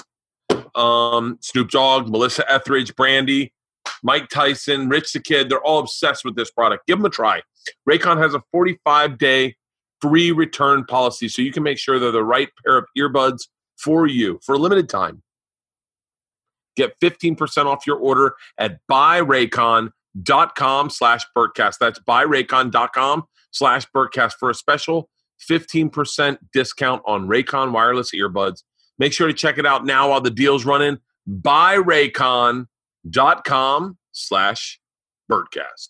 Um, 0.75 1.39
Snoop 1.41 1.71
Dogg, 1.71 2.09
Melissa 2.09 2.51
Etheridge, 2.51 2.95
Brandy, 2.97 3.53
Mike 4.03 4.29
Tyson, 4.29 4.89
Rich 4.89 5.13
the 5.13 5.21
Kid, 5.21 5.49
they're 5.49 5.63
all 5.63 5.79
obsessed 5.79 6.25
with 6.25 6.37
this 6.37 6.51
product. 6.51 6.87
Give 6.87 6.99
them 6.99 7.07
a 7.07 7.11
try. 7.11 7.43
Raycon 7.89 8.19
has 8.19 8.35
a 8.35 8.43
45 8.53 9.19
day 9.19 9.57
free 10.01 10.33
return 10.33 10.85
policy 10.85 11.29
so 11.29 11.43
you 11.43 11.53
can 11.53 11.63
make 11.63 11.79
sure 11.79 11.99
they're 11.99 12.13
the 12.13 12.23
right 12.23 12.49
pair 12.65 12.77
of 12.77 12.85
earbuds 12.97 13.49
for 13.79 14.07
you 14.07 14.39
for 14.45 14.55
a 14.55 14.59
limited 14.59 14.89
time. 14.89 15.23
Get 16.77 16.99
15% 17.01 17.67
off 17.67 17.87
your 17.87 17.97
order 17.97 18.35
at 18.59 18.79
buyraycon.com 18.91 20.91
slash 20.91 21.25
Bertcast. 21.37 21.79
That's 21.81 21.99
buyraycon.com 21.99 23.25
slash 23.51 23.87
Bertcast 23.95 24.35
for 24.39 24.51
a 24.51 24.55
special 24.55 25.09
15% 25.51 26.39
discount 26.53 27.03
on 27.07 27.29
Raycon 27.29 27.73
wireless 27.73 28.13
earbuds. 28.15 28.63
Make 28.99 29.13
sure 29.13 29.27
to 29.27 29.35
check 29.35 29.59
it 29.59 29.67
out 29.67 29.85
now 29.85 30.11
while 30.11 30.21
the 30.21 30.31
deal's 30.31 30.65
running. 30.65 30.99
Buyraycon.com 31.29 33.99
slash 34.13 34.81
Bertcast. 35.31 35.89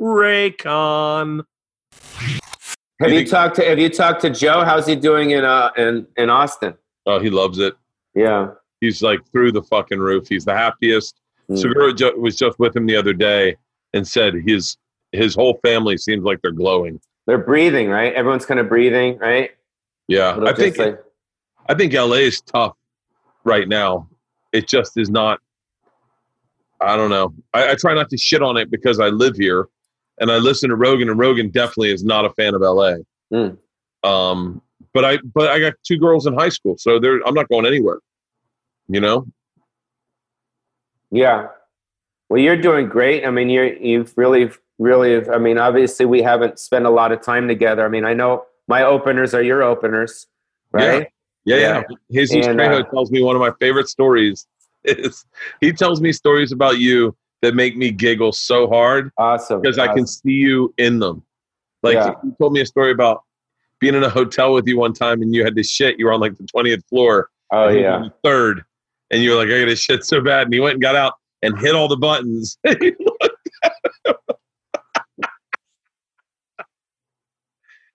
Raycon. 0.00 1.42
Have 3.00 3.12
you 3.12 3.26
talked 3.26 3.56
to 3.56 3.64
Have 3.64 3.78
you 3.78 3.90
talked 3.90 4.22
to 4.22 4.30
Joe? 4.30 4.64
How's 4.64 4.86
he 4.86 4.96
doing 4.96 5.30
in 5.30 5.44
uh 5.44 5.70
in 5.76 6.06
in 6.16 6.30
Austin? 6.30 6.74
Oh, 7.06 7.20
he 7.20 7.30
loves 7.30 7.58
it. 7.58 7.74
Yeah, 8.14 8.48
He's 8.80 9.02
like 9.02 9.20
through 9.32 9.52
the 9.52 9.62
fucking 9.62 9.98
roof. 9.98 10.28
He's 10.28 10.44
the 10.44 10.54
happiest. 10.54 11.20
Mm. 11.50 11.58
Segura 11.58 11.92
jo- 11.94 12.14
was 12.16 12.36
just 12.36 12.58
with 12.58 12.76
him 12.76 12.86
the 12.86 12.96
other 12.96 13.12
day 13.12 13.56
and 13.94 14.06
said 14.06 14.34
his 14.46 14.76
his 15.12 15.34
whole 15.34 15.58
family 15.64 15.96
seems 15.96 16.22
like 16.24 16.40
they're 16.42 16.50
glowing. 16.52 17.00
they're 17.26 17.38
breathing 17.38 17.88
right. 17.88 18.12
Everyone's 18.14 18.44
kind 18.46 18.60
of 18.60 18.68
breathing 18.68 19.18
right. 19.18 19.50
Yeah, 20.06 20.38
I 20.44 20.52
think 20.52 20.76
like- 20.78 21.02
I 21.68 21.74
think 21.74 21.92
LA 21.92 22.24
is 22.28 22.40
tough 22.40 22.74
right 23.44 23.68
now. 23.68 24.08
It 24.52 24.66
just 24.68 24.96
is 24.96 25.10
not. 25.10 25.40
I 26.80 26.96
don't 26.96 27.10
know. 27.10 27.34
I, 27.52 27.72
I 27.72 27.74
try 27.74 27.92
not 27.94 28.08
to 28.10 28.16
shit 28.16 28.42
on 28.42 28.56
it 28.56 28.70
because 28.70 29.00
I 29.00 29.08
live 29.08 29.36
here, 29.36 29.68
and 30.20 30.30
I 30.30 30.36
listen 30.38 30.70
to 30.70 30.76
Rogan, 30.76 31.08
and 31.10 31.18
Rogan 31.18 31.50
definitely 31.50 31.90
is 31.92 32.04
not 32.04 32.24
a 32.24 32.30
fan 32.30 32.54
of 32.54 32.60
LA. 32.62 32.94
Mm. 33.32 33.58
Um, 34.04 34.62
but 34.94 35.04
I 35.04 35.18
but 35.34 35.50
I 35.50 35.58
got 35.58 35.74
two 35.86 35.98
girls 35.98 36.26
in 36.26 36.34
high 36.34 36.48
school, 36.50 36.76
so 36.78 36.98
they're 36.98 37.20
I'm 37.26 37.34
not 37.34 37.48
going 37.48 37.66
anywhere. 37.66 37.98
You 38.88 39.00
know, 39.00 39.26
Yeah. 41.10 41.48
Well, 42.28 42.40
you're 42.40 42.56
doing 42.60 42.88
great. 42.88 43.24
I 43.24 43.30
mean, 43.30 43.48
you're 43.48 43.72
you've 43.74 44.12
really, 44.16 44.50
really. 44.78 45.28
I 45.28 45.38
mean, 45.38 45.58
obviously, 45.58 46.04
we 46.06 46.20
haven't 46.22 46.58
spent 46.58 46.84
a 46.84 46.90
lot 46.90 47.10
of 47.12 47.22
time 47.22 47.48
together. 47.48 47.84
I 47.84 47.88
mean, 47.88 48.04
I 48.04 48.12
know 48.14 48.44
my 48.66 48.82
openers 48.82 49.34
are 49.34 49.42
your 49.42 49.62
openers, 49.62 50.26
right? 50.72 51.08
yeah, 51.44 51.56
yeah. 51.56 51.82
Yeah. 51.88 51.96
Jesus 52.12 52.46
And, 52.46 52.58
Trejo 52.58 52.80
uh, 52.80 52.90
tells 52.90 53.10
me 53.10 53.22
one 53.22 53.34
of 53.36 53.40
my 53.40 53.52
favorite 53.60 53.88
stories 53.88 54.46
is 54.84 55.24
he 55.60 55.72
tells 55.72 56.00
me 56.02 56.12
stories 56.12 56.52
about 56.52 56.78
you 56.78 57.16
that 57.40 57.54
make 57.54 57.76
me 57.76 57.90
giggle 57.90 58.32
so 58.32 58.68
hard 58.68 59.10
Awesome. 59.16 59.62
because 59.62 59.78
I 59.78 59.94
can 59.94 60.06
see 60.06 60.32
you 60.32 60.74
in 60.76 60.98
them. 60.98 61.22
Like 61.82 61.94
Yeah. 61.94 62.14
he 62.22 62.30
told 62.38 62.52
me 62.52 62.60
a 62.60 62.66
story 62.66 62.90
about 62.90 63.22
being 63.80 63.94
in 63.94 64.02
a 64.02 64.10
hotel 64.10 64.52
with 64.52 64.66
you 64.66 64.76
one 64.76 64.92
time 64.92 65.22
and 65.22 65.32
you 65.34 65.44
had 65.44 65.54
to 65.56 65.62
shit. 65.62 65.98
You 65.98 66.06
were 66.06 66.12
on 66.12 66.20
like 66.20 66.36
the 66.36 66.44
twentieth 66.44 66.84
floor. 66.88 67.30
Oh 67.50 67.68
and 67.68 67.76
he 67.78 67.84
was 67.84 68.02
yeah. 68.04 68.08
third, 68.22 68.64
and 69.10 69.22
you 69.22 69.30
were 69.30 69.36
like, 69.36 69.48
"I 69.48 69.60
got 69.60 69.66
to 69.66 69.76
shit 69.76 70.04
so 70.04 70.20
bad," 70.20 70.44
and 70.46 70.54
he 70.54 70.60
went 70.60 70.74
and 70.74 70.82
got 70.82 70.96
out 70.96 71.14
and 71.42 71.58
hit 71.58 71.74
all 71.74 71.88
the 71.88 71.96
buttons. 71.96 72.58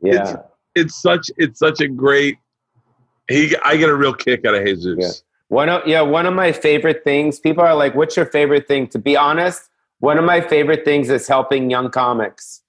Yeah. 0.01 0.37
it's 0.75 1.01
such 1.01 1.29
it's 1.37 1.59
such 1.59 1.79
a 1.81 1.87
great. 1.87 2.37
He, 3.29 3.55
I 3.63 3.77
get 3.77 3.89
a 3.89 3.95
real 3.95 4.13
kick 4.13 4.45
out 4.45 4.53
of 4.55 4.65
Jesus. 4.65 4.95
Yeah. 4.99 5.09
One 5.47 5.69
of 5.69 5.87
yeah, 5.87 6.01
one 6.01 6.25
of 6.25 6.33
my 6.33 6.51
favorite 6.51 7.03
things. 7.03 7.39
People 7.39 7.63
are 7.63 7.75
like, 7.75 7.95
"What's 7.95 8.17
your 8.17 8.25
favorite 8.25 8.67
thing?" 8.67 8.87
To 8.87 8.99
be 8.99 9.15
honest, 9.15 9.69
one 9.99 10.17
of 10.17 10.25
my 10.25 10.41
favorite 10.41 10.83
things 10.83 11.09
is 11.09 11.27
helping 11.27 11.69
young 11.69 11.89
comics. 11.89 12.63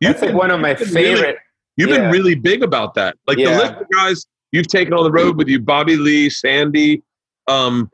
You've 0.00 0.12
That's 0.14 0.22
like 0.22 0.34
one 0.34 0.50
of 0.50 0.60
my 0.60 0.74
been 0.74 0.88
really- 0.88 1.14
favorite. 1.14 1.36
You've 1.76 1.90
Yeah. 1.90 1.98
been 1.98 2.10
really 2.10 2.34
big 2.34 2.62
about 2.62 2.94
that. 2.94 3.16
Like 3.26 3.36
the 3.38 3.44
list 3.46 3.74
of 3.74 3.88
guys 3.90 4.26
you've 4.52 4.66
taken 4.66 4.92
on 4.92 5.04
the 5.04 5.12
road 5.12 5.36
with 5.36 5.48
you, 5.48 5.60
Bobby 5.60 5.96
Lee, 5.96 6.28
Sandy. 6.28 7.02
Um, 7.50 7.90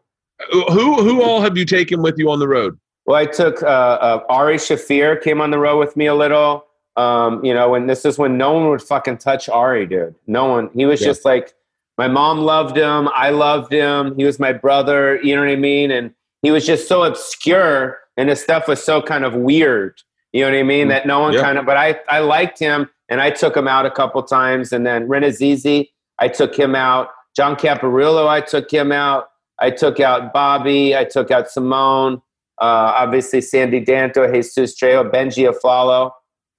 who 0.51 0.95
who 1.03 1.23
all 1.23 1.41
have 1.41 1.57
you 1.57 1.65
taken 1.65 2.03
with 2.03 2.19
you 2.19 2.31
on 2.31 2.39
the 2.39 2.49
road? 2.49 2.79
Well, 3.07 3.17
I 3.17 3.27
took 3.27 3.63
uh, 3.63 3.67
uh, 3.67 4.25
Ari 4.29 4.57
Shaffir 4.57 5.21
came 5.23 5.41
on 5.41 5.51
the 5.51 5.59
road 5.59 5.79
with 5.79 5.97
me 5.97 6.07
a 6.07 6.15
little. 6.15 6.65
Um, 6.97 7.45
you 7.45 7.53
know, 7.53 7.75
and 7.75 7.89
this 7.91 8.05
is 8.07 8.17
when 8.19 8.39
no 8.39 8.53
one 8.55 8.69
would 8.71 8.81
fucking 8.83 9.19
touch 9.19 9.49
Ari, 9.51 9.87
dude. 9.87 10.15
No 10.27 10.47
one. 10.47 10.71
He 10.75 10.87
was 10.87 11.01
Yeah. 11.03 11.09
just 11.09 11.27
like, 11.27 11.53
my 11.99 12.09
mom 12.09 12.39
loved 12.39 12.75
him. 12.77 13.09
I 13.15 13.29
loved 13.31 13.71
him. 13.71 14.15
He 14.17 14.25
was 14.25 14.39
my 14.39 14.53
brother. 14.55 15.21
You 15.23 15.35
know 15.37 15.43
what 15.43 15.51
I 15.51 15.57
mean? 15.57 15.91
And 15.91 16.13
he 16.43 16.51
was 16.51 16.65
just 16.67 16.89
so 16.89 17.03
obscure, 17.05 17.99
and 18.17 18.29
his 18.31 18.43
stuff 18.43 18.67
was 18.67 18.83
so 18.83 19.03
kind 19.03 19.25
of 19.25 19.35
weird. 19.35 20.01
You 20.33 20.43
know 20.45 20.51
what 20.51 20.59
I 20.59 20.63
mean? 20.63 20.89
That 20.89 21.07
no 21.07 21.21
one 21.21 21.33
Yeah. 21.35 21.43
kind 21.43 21.59
of. 21.59 21.67
But 21.67 21.77
I 21.77 22.01
I 22.09 22.21
liked 22.21 22.59
him, 22.59 22.89
and 23.09 23.21
I 23.21 23.31
took 23.31 23.57
him 23.57 23.69
out 23.69 23.85
a 23.87 23.91
couple 23.91 24.23
times. 24.23 24.73
And 24.73 24.87
then 24.87 25.07
Rannazzisi, 25.07 25.91
I 26.19 26.29
took 26.29 26.55
him 26.59 26.75
out. 26.75 27.11
John 27.37 27.57
Caparulo, 27.57 28.27
I 28.27 28.41
took 28.41 28.71
him 28.71 28.91
out. 28.91 29.29
I 29.61 29.71
took 29.71 30.01
out 30.01 30.33
Bobby. 30.33 30.97
I 30.97 31.05
took 31.05 31.31
out 31.31 31.49
Simone. 31.51 32.23
Uh, 32.61 32.93
obviously, 32.97 33.41
Sandy 33.41 33.85
Danto, 33.85 34.33
Jesus 34.33 34.79
Trejo, 34.79 35.11
Benji 35.11 35.51
Aflalo. 35.53 36.11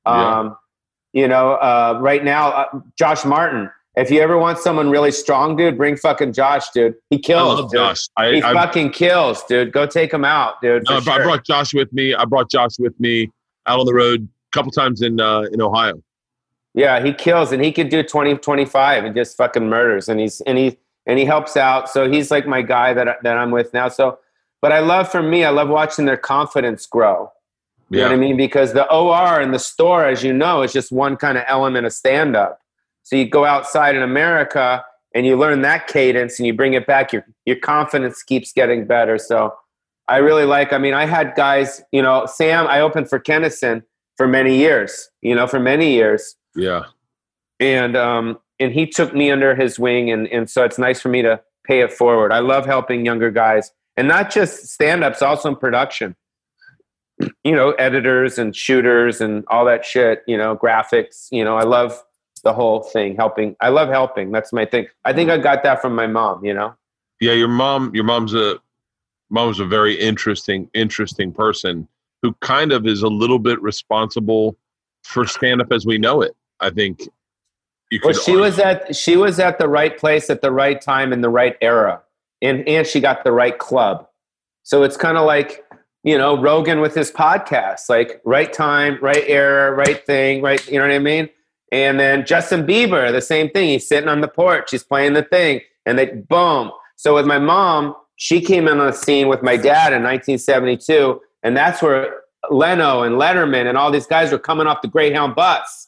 Yeah. 0.05 0.39
Um, 0.39 0.57
You 1.13 1.27
know, 1.27 1.53
uh, 1.53 1.97
right 2.01 2.23
now, 2.23 2.49
uh, 2.49 2.65
Josh 2.97 3.25
Martin. 3.25 3.69
If 3.95 4.11
you 4.11 4.21
ever 4.21 4.37
want 4.37 4.59
someone 4.59 4.91
really 4.91 5.11
strong, 5.11 5.55
dude, 5.55 5.75
bring 5.75 5.95
fucking 5.97 6.33
Josh, 6.33 6.69
dude. 6.69 6.93
He 7.09 7.15
I 7.17 7.19
kills. 7.19 7.59
love 7.59 7.71
dude. 7.71 7.79
Josh. 7.79 8.07
I, 8.15 8.31
He 8.33 8.43
I, 8.43 8.53
fucking 8.53 8.91
kills, 8.91 9.43
dude. 9.45 9.71
Go 9.71 9.87
take 9.87 10.13
him 10.13 10.23
out, 10.23 10.61
dude. 10.61 10.83
no, 10.87 11.01
for 11.01 11.09
I 11.11 11.23
brought 11.23 11.43
Josh 11.45 11.73
with 11.73 11.91
me. 11.91 12.13
I 12.13 12.25
brought 12.25 12.51
Josh 12.51 12.77
with 12.77 12.99
me 12.99 13.31
out 13.65 13.79
on 13.79 13.85
the 13.87 13.93
road 13.95 14.21
a 14.27 14.55
couple 14.55 14.71
times 14.71 15.01
in 15.01 15.19
uh, 15.19 15.41
in 15.51 15.61
Ohio. 15.61 15.93
Yeah, 16.75 17.03
he 17.03 17.11
kills 17.11 17.51
and 17.51 17.63
he 17.63 17.71
could 17.71 17.89
do 17.89 18.03
20 18.03 18.35
25 18.37 19.05
and 19.05 19.15
just 19.15 19.35
fucking 19.35 19.67
murders 19.67 20.07
and 20.09 20.19
he's 20.19 20.41
and 20.41 20.59
he 20.59 20.77
and 21.07 21.17
he 21.17 21.25
helps 21.25 21.57
out. 21.57 21.89
So 21.89 22.09
he's 22.09 22.29
like 22.29 22.45
my 22.45 22.61
guy 22.61 22.93
that 22.93 23.23
that 23.23 23.37
I'm 23.37 23.51
with 23.51 23.73
now. 23.73 23.87
So 23.89 24.19
but 24.61 24.71
I 24.71 24.79
love 24.79 25.09
for 25.09 25.23
me, 25.23 25.43
I 25.43 25.49
love 25.49 25.69
watching 25.69 26.05
their 26.05 26.17
confidence 26.17 26.85
grow. 26.85 27.31
You 27.89 27.99
know 27.99 28.07
what 28.07 28.13
I 28.13 28.17
mean? 28.17 28.35
Because 28.35 28.73
the 28.73 28.91
OR 28.91 29.39
and 29.39 29.53
the 29.53 29.59
store, 29.59 30.05
as 30.05 30.21
you 30.21 30.33
know, 30.33 30.61
is 30.61 30.73
just 30.73 30.91
one 30.91 31.15
kind 31.15 31.37
of 31.37 31.45
element 31.47 31.85
of 31.85 31.93
stand 31.93 32.35
up. 32.35 32.59
So 33.03 33.15
you 33.15 33.29
go 33.29 33.45
outside 33.45 33.95
in 33.95 34.01
America 34.01 34.83
and 35.15 35.25
you 35.25 35.37
learn 35.37 35.61
that 35.61 35.87
cadence 35.87 36.37
and 36.37 36.45
you 36.45 36.53
bring 36.53 36.73
it 36.73 36.85
back, 36.85 37.13
your 37.13 37.25
your 37.45 37.55
confidence 37.55 38.23
keeps 38.23 38.51
getting 38.51 38.85
better. 38.85 39.17
So 39.17 39.55
I 40.09 40.17
really 40.17 40.43
like, 40.43 40.73
I 40.73 40.77
mean, 40.77 40.93
I 40.93 41.05
had 41.05 41.33
guys, 41.35 41.81
you 41.93 42.01
know, 42.01 42.25
Sam, 42.25 42.67
I 42.67 42.81
opened 42.81 43.09
for 43.09 43.19
Kinison 43.19 43.83
for 44.17 44.27
many 44.27 44.57
years, 44.57 45.09
you 45.21 45.35
know, 45.35 45.47
for 45.47 45.59
many 45.59 45.93
years 45.93 46.35
yeah, 46.57 46.85
and 47.59 47.95
um, 47.95 48.39
and 48.59 48.71
he 48.73 48.87
took 48.87 49.13
me 49.13 49.31
under 49.31 49.55
his 49.55 49.79
wing, 49.79 50.11
and 50.11 50.27
and 50.27 50.49
so 50.49 50.63
it's 50.63 50.77
nice 50.77 51.01
for 51.01 51.09
me 51.09 51.21
to 51.21 51.41
pay 51.65 51.81
it 51.81 51.91
forward. 51.93 52.31
I 52.31 52.39
love 52.39 52.65
helping 52.65 53.05
younger 53.05 53.31
guys, 53.31 53.71
and 53.95 54.07
not 54.07 54.31
just 54.31 54.67
stand 54.67 55.03
ups, 55.03 55.21
also 55.21 55.49
in 55.49 55.55
production. 55.55 56.15
you 57.43 57.55
know, 57.55 57.71
editors 57.71 58.37
and 58.37 58.55
shooters 58.55 59.21
and 59.21 59.43
all 59.47 59.65
that 59.65 59.85
shit, 59.85 60.23
you 60.27 60.37
know, 60.37 60.55
graphics, 60.55 61.27
you 61.31 61.43
know, 61.43 61.57
I 61.57 61.63
love 61.63 62.01
the 62.43 62.53
whole 62.53 62.81
thing, 62.81 63.15
helping. 63.15 63.55
I 63.59 63.69
love 63.69 63.89
helping. 63.89 64.31
That's 64.31 64.53
my 64.53 64.65
thing. 64.65 64.87
I 65.03 65.13
think 65.13 65.29
I 65.29 65.37
got 65.37 65.63
that 65.63 65.81
from 65.81 65.95
my 65.95 66.07
mom, 66.07 66.45
you 66.45 66.53
know. 66.53 66.75
Yeah, 67.19 67.33
your 67.33 67.47
mom 67.47 67.93
your 67.95 68.03
mom's 68.03 68.35
a 68.35 68.59
mom's 69.29 69.59
a 69.59 69.65
very 69.65 69.95
interesting 69.99 70.69
interesting 70.73 71.31
person 71.31 71.87
who 72.21 72.33
kind 72.41 72.71
of 72.71 72.85
is 72.85 73.01
a 73.01 73.07
little 73.07 73.39
bit 73.39 73.61
responsible 73.61 74.55
for 75.03 75.25
stand 75.25 75.61
up 75.61 75.71
as 75.71 75.85
we 75.85 75.97
know 75.97 76.21
it. 76.21 76.35
I 76.59 76.69
think 76.69 77.01
well, 78.03 78.13
she 78.13 78.31
argue. 78.31 78.41
was 78.41 78.59
at 78.59 78.95
she 78.95 79.15
was 79.15 79.39
at 79.39 79.59
the 79.59 79.67
right 79.67 79.97
place 79.97 80.29
at 80.29 80.41
the 80.41 80.51
right 80.51 80.79
time 80.79 81.13
in 81.13 81.21
the 81.21 81.29
right 81.29 81.55
era, 81.61 82.01
and 82.41 82.67
and 82.67 82.85
she 82.85 82.99
got 82.99 83.23
the 83.23 83.31
right 83.31 83.57
club. 83.57 84.07
So 84.63 84.83
it's 84.83 84.97
kind 84.97 85.17
of 85.17 85.25
like 85.25 85.63
you 86.03 86.17
know 86.17 86.39
Rogan 86.39 86.81
with 86.81 86.93
his 86.93 87.11
podcast, 87.11 87.89
like 87.89 88.21
right 88.25 88.51
time, 88.51 88.97
right 89.01 89.23
era, 89.25 89.71
right 89.71 90.05
thing, 90.05 90.41
right. 90.41 90.65
You 90.67 90.79
know 90.79 90.87
what 90.87 90.93
I 90.93 90.99
mean? 90.99 91.29
And 91.71 91.99
then 91.99 92.25
Justin 92.25 92.65
Bieber, 92.65 93.11
the 93.11 93.21
same 93.21 93.49
thing. 93.49 93.69
He's 93.69 93.87
sitting 93.87 94.09
on 94.09 94.21
the 94.21 94.27
porch, 94.27 94.71
he's 94.71 94.83
playing 94.83 95.13
the 95.13 95.23
thing, 95.23 95.61
and 95.85 95.97
they 95.97 96.07
boom. 96.07 96.71
So 96.97 97.15
with 97.15 97.25
my 97.25 97.39
mom, 97.39 97.95
she 98.15 98.41
came 98.41 98.67
in 98.67 98.79
on 98.79 98.87
the 98.87 98.93
scene 98.93 99.27
with 99.27 99.43
my 99.43 99.55
dad 99.55 99.93
in 99.93 100.03
1972, 100.03 101.21
and 101.43 101.55
that's 101.55 101.81
where 101.81 102.21
Leno 102.49 103.03
and 103.03 103.15
Letterman 103.15 103.67
and 103.67 103.77
all 103.77 103.91
these 103.91 104.07
guys 104.07 104.31
were 104.31 104.39
coming 104.39 104.67
off 104.67 104.81
the 104.81 104.87
Greyhound 104.87 105.35
bus, 105.35 105.87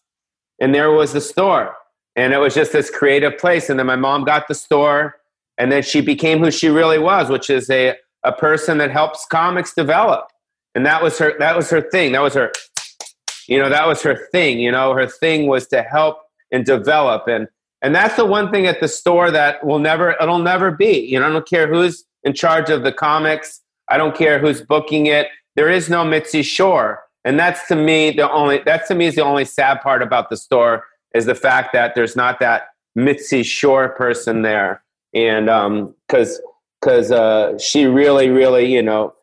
and 0.62 0.74
there 0.74 0.92
was 0.92 1.12
the 1.12 1.22
store 1.22 1.76
and 2.16 2.34
it 2.34 2.38
was 2.38 2.54
just 2.54 2.74
this 2.74 2.90
creative 2.90 3.38
place. 3.38 3.70
And 3.70 3.80
then 3.80 3.86
my 3.86 3.96
mom 3.96 4.24
got 4.24 4.48
the 4.48 4.56
store, 4.56 5.16
and 5.58 5.72
then 5.72 5.84
she 5.84 6.02
became 6.02 6.40
who 6.40 6.52
she 6.52 6.70
really 6.70 7.00
was, 7.00 7.30
which 7.30 7.50
is 7.50 7.70
a 7.70 7.96
a 8.24 8.32
person 8.32 8.78
that 8.80 8.92
helps 8.92 9.26
comics 9.26 9.74
develop. 9.74 10.28
And 10.76 10.86
that 10.86 11.02
was 11.02 11.18
her. 11.20 11.38
That 11.40 11.56
was 11.56 11.70
her 11.70 11.82
thing. 11.82 12.12
That 12.12 12.22
was 12.22 12.34
her. 12.34 12.52
You 13.48 13.60
know, 13.60 13.70
that 13.70 13.88
was 13.88 14.02
her 14.04 14.28
thing. 14.32 14.60
You 14.60 14.72
know, 14.72 14.94
her 14.94 15.08
thing 15.08 15.48
was 15.48 15.68
to 15.68 15.82
help 15.82 16.18
and 16.52 16.66
develop. 16.66 17.28
And 17.28 17.48
and 17.82 17.96
that's 17.96 18.16
the 18.16 18.26
one 18.26 18.52
thing 18.52 18.68
at 18.68 18.82
the 18.82 18.88
store 18.88 19.32
that 19.32 19.66
will 19.66 19.80
never. 19.80 20.16
It'll 20.22 20.40
never 20.40 20.72
be. 20.72 21.00
You 21.00 21.20
know, 21.20 21.28
I 21.28 21.30
don't 21.30 21.48
care 21.48 21.68
who's 21.68 22.06
in 22.24 22.34
charge 22.34 22.70
of 22.70 22.84
the 22.84 22.92
comics. 22.92 23.62
I 23.90 23.98
don't 23.98 24.16
care 24.16 24.40
who's 24.40 24.62
booking 24.62 25.08
it. 25.08 25.28
There 25.56 25.70
is 25.70 25.90
no 25.90 26.04
Mitzi 26.06 26.44
Shore. 26.44 27.04
And 27.26 27.40
that's 27.40 27.68
to 27.68 27.76
me 27.76 28.12
the 28.12 28.32
only 28.32 28.62
that's 28.66 28.88
to 28.90 28.96
me 28.96 29.08
is 29.08 29.16
the 29.16 29.24
only 29.24 29.46
sad 29.46 29.82
part 29.82 30.02
about 30.02 30.30
the 30.30 30.38
store 30.38 30.86
is 31.14 31.26
the 31.26 31.36
fact 31.36 31.74
that 31.74 31.96
there's 31.96 32.16
not 32.16 32.40
that 32.40 32.70
Mitzi 32.96 33.44
Shore 33.44 33.90
person 33.90 34.42
there, 34.42 34.84
and 35.14 35.46
because 36.08 36.40
um, 36.40 36.46
because 36.82 37.12
uh, 37.12 37.58
she 37.58 37.86
really, 37.86 38.30
really, 38.30 38.72
you 38.72 38.82
know, 38.82 39.14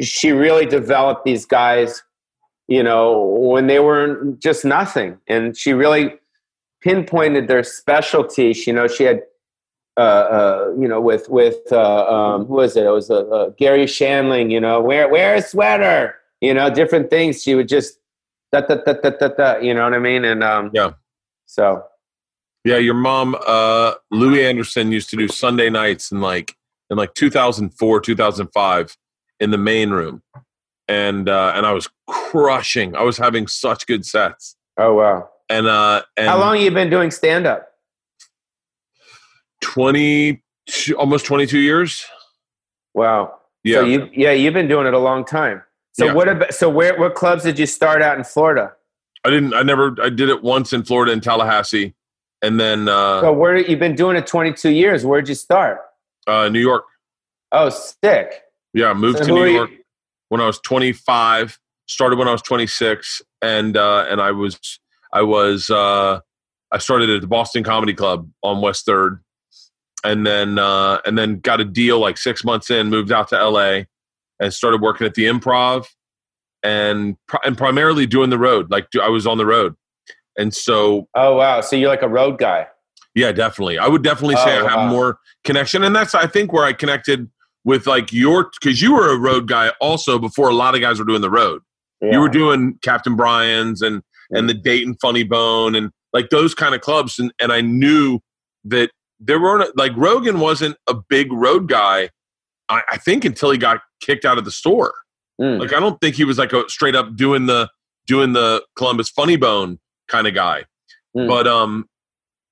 she 0.00 0.30
really 0.30 0.66
developed 0.66 1.24
these 1.24 1.46
guys, 1.46 2.02
you 2.68 2.82
know, 2.82 3.22
when 3.22 3.66
they 3.66 3.78
were 3.78 4.34
just 4.38 4.64
nothing, 4.64 5.18
and 5.26 5.56
she 5.56 5.72
really 5.72 6.14
pinpointed 6.82 7.48
their 7.48 7.62
specialties. 7.62 8.66
You 8.66 8.72
know, 8.72 8.88
she 8.88 9.04
had. 9.04 9.22
Uh, 9.98 10.02
uh, 10.30 10.74
you 10.78 10.86
know, 10.86 11.00
with 11.00 11.26
with 11.30 11.56
uh, 11.72 12.04
um, 12.04 12.44
who 12.44 12.56
was 12.56 12.76
it? 12.76 12.84
It 12.84 12.90
was 12.90 13.10
uh, 13.10 13.20
uh, 13.28 13.48
Garry 13.56 13.86
Shandling. 13.86 14.50
You 14.50 14.60
know, 14.60 14.78
wear 14.78 15.08
wear 15.08 15.36
a 15.36 15.40
sweater. 15.40 16.16
You 16.42 16.52
know, 16.52 16.68
different 16.68 17.08
things. 17.08 17.42
She 17.42 17.54
would 17.54 17.66
just 17.66 17.98
da, 18.52 18.60
da, 18.60 18.76
da, 18.76 18.92
da, 18.92 19.10
da, 19.10 19.28
da, 19.28 19.56
you 19.58 19.74
know 19.74 19.84
what 19.84 19.94
I 19.94 19.98
mean? 19.98 20.24
And 20.24 20.42
um, 20.42 20.70
yeah. 20.72 20.92
So 21.46 21.84
yeah, 22.66 22.78
your 22.78 22.94
mom, 22.94 23.36
uh, 23.46 23.94
Louie 24.10 24.44
Anderson 24.44 24.90
used 24.90 25.08
to 25.10 25.16
do 25.16 25.28
Sunday 25.28 25.70
nights 25.70 26.10
in 26.10 26.20
like 26.20 26.56
in 26.90 26.96
like 26.96 27.14
2004, 27.14 28.00
2005 28.00 28.96
in 29.38 29.50
the 29.52 29.58
main 29.58 29.90
room, 29.90 30.22
and 30.88 31.28
uh, 31.28 31.52
and 31.54 31.64
I 31.64 31.72
was 31.72 31.88
crushing. 32.08 32.96
I 32.96 33.02
was 33.02 33.18
having 33.18 33.46
such 33.46 33.86
good 33.86 34.04
sets. 34.04 34.56
Oh 34.76 34.94
wow! 34.94 35.28
And 35.48 35.68
uh, 35.68 36.02
and 36.16 36.28
how 36.28 36.40
long 36.40 36.58
you 36.58 36.70
been 36.72 36.90
doing 36.90 37.12
stand 37.12 37.46
up? 37.46 37.68
Twenty, 39.60 40.42
almost 40.98 41.24
twenty 41.24 41.46
two 41.46 41.60
years. 41.60 42.04
Wow. 42.94 43.36
Yeah. 43.62 43.80
So 43.80 43.84
you 43.84 44.10
yeah 44.12 44.32
you've 44.32 44.54
been 44.54 44.68
doing 44.68 44.88
it 44.88 44.94
a 44.94 44.98
long 44.98 45.24
time. 45.24 45.62
So 45.98 46.06
yeah. 46.06 46.12
what 46.12 46.28
about 46.28 46.52
so 46.52 46.68
where 46.68 46.98
what 46.98 47.14
clubs 47.14 47.42
did 47.42 47.58
you 47.58 47.64
start 47.64 48.02
out 48.02 48.18
in 48.18 48.24
Florida? 48.24 48.72
I 49.24 49.30
didn't. 49.30 49.54
I 49.54 49.62
never. 49.62 49.96
I 50.02 50.10
did 50.10 50.28
it 50.28 50.42
once 50.42 50.74
in 50.74 50.82
Florida 50.82 51.10
in 51.10 51.20
Tallahassee, 51.20 51.94
and 52.42 52.60
then. 52.60 52.86
Uh, 52.86 53.22
so 53.22 53.32
where 53.32 53.56
you've 53.56 53.78
been 53.78 53.94
doing 53.94 54.16
it 54.16 54.26
22 54.26 54.70
years? 54.70 55.06
Where'd 55.06 55.26
you 55.26 55.34
start? 55.34 55.80
Uh, 56.26 56.50
New 56.50 56.60
York. 56.60 56.84
Oh, 57.50 57.70
sick. 57.70 58.42
Yeah, 58.74 58.92
moved 58.92 59.18
so 59.18 59.24
to 59.24 59.32
New 59.32 59.46
York 59.46 59.70
you? 59.70 59.78
when 60.28 60.40
I 60.40 60.46
was 60.46 60.58
25. 60.60 61.58
Started 61.88 62.18
when 62.18 62.28
I 62.28 62.32
was 62.32 62.42
26, 62.42 63.22
and 63.40 63.76
uh, 63.76 64.06
and 64.10 64.20
I 64.20 64.32
was 64.32 64.58
I 65.14 65.22
was 65.22 65.70
uh, 65.70 66.20
I 66.72 66.78
started 66.78 67.08
at 67.08 67.22
the 67.22 67.26
Boston 67.26 67.64
Comedy 67.64 67.94
Club 67.94 68.28
on 68.42 68.60
West 68.60 68.84
Third, 68.84 69.22
and 70.04 70.26
then 70.26 70.58
uh, 70.58 71.00
and 71.06 71.16
then 71.16 71.38
got 71.38 71.60
a 71.60 71.64
deal 71.64 72.00
like 72.00 72.18
six 72.18 72.44
months 72.44 72.70
in. 72.70 72.90
Moved 72.90 73.12
out 73.12 73.28
to 73.28 73.38
L.A. 73.38 73.86
and 74.40 74.52
started 74.52 74.80
working 74.80 75.06
at 75.06 75.14
the 75.14 75.24
Improv 75.24 75.86
and 76.62 77.16
and 77.44 77.56
primarily 77.56 78.06
doing 78.06 78.30
the 78.30 78.38
road. 78.38 78.70
Like 78.70 78.86
I 79.00 79.08
was 79.08 79.26
on 79.26 79.38
the 79.38 79.46
road, 79.46 79.74
and 80.36 80.54
so. 80.54 81.08
Oh 81.14 81.36
wow! 81.36 81.60
So 81.60 81.76
you're 81.76 81.88
like 81.88 82.02
a 82.02 82.08
road 82.08 82.38
guy. 82.38 82.66
Yeah, 83.14 83.32
definitely. 83.32 83.78
I 83.78 83.88
would 83.88 84.02
definitely 84.02 84.36
say 84.36 84.58
oh, 84.58 84.66
I 84.66 84.70
have 84.70 84.78
wow. 84.78 84.88
more 84.90 85.18
connection, 85.44 85.82
and 85.82 85.96
that's 85.96 86.14
I 86.14 86.26
think 86.26 86.52
where 86.52 86.64
I 86.64 86.72
connected 86.72 87.30
with 87.64 87.86
like 87.86 88.12
your 88.12 88.50
because 88.60 88.80
you 88.82 88.94
were 88.94 89.12
a 89.12 89.18
road 89.18 89.48
guy 89.48 89.70
also 89.80 90.18
before 90.18 90.48
a 90.48 90.54
lot 90.54 90.74
of 90.74 90.80
guys 90.80 90.98
were 90.98 91.04
doing 91.04 91.22
the 91.22 91.30
road. 91.30 91.62
Yeah. 92.00 92.12
You 92.12 92.20
were 92.20 92.28
doing 92.28 92.78
Captain 92.82 93.16
Brian's 93.16 93.82
and 93.82 94.02
and 94.30 94.48
the 94.48 94.54
Dayton 94.54 94.96
Funny 95.00 95.24
Bone 95.24 95.74
and 95.74 95.90
like 96.12 96.30
those 96.30 96.54
kind 96.54 96.74
of 96.74 96.80
clubs, 96.80 97.18
and 97.18 97.32
and 97.40 97.52
I 97.52 97.60
knew 97.60 98.20
that 98.64 98.90
there 99.18 99.40
weren't 99.40 99.76
like 99.76 99.92
Rogan 99.96 100.40
wasn't 100.40 100.76
a 100.86 100.94
big 100.94 101.32
road 101.32 101.68
guy. 101.68 102.10
I, 102.68 102.82
I 102.92 102.96
think 102.98 103.24
until 103.24 103.50
he 103.50 103.58
got 103.58 103.80
kicked 104.00 104.24
out 104.24 104.38
of 104.38 104.44
the 104.44 104.50
store. 104.50 104.92
Mm. 105.40 105.60
Like 105.60 105.72
I 105.72 105.80
don't 105.80 106.00
think 106.00 106.16
he 106.16 106.24
was 106.24 106.38
like 106.38 106.52
a 106.52 106.68
straight 106.68 106.94
up 106.94 107.16
doing 107.16 107.46
the 107.46 107.70
doing 108.06 108.32
the 108.32 108.64
Columbus 108.76 109.10
Funny 109.10 109.36
Bone 109.36 109.78
kind 110.08 110.26
of 110.26 110.34
guy. 110.34 110.64
Mm. 111.16 111.28
But 111.28 111.46
um, 111.46 111.88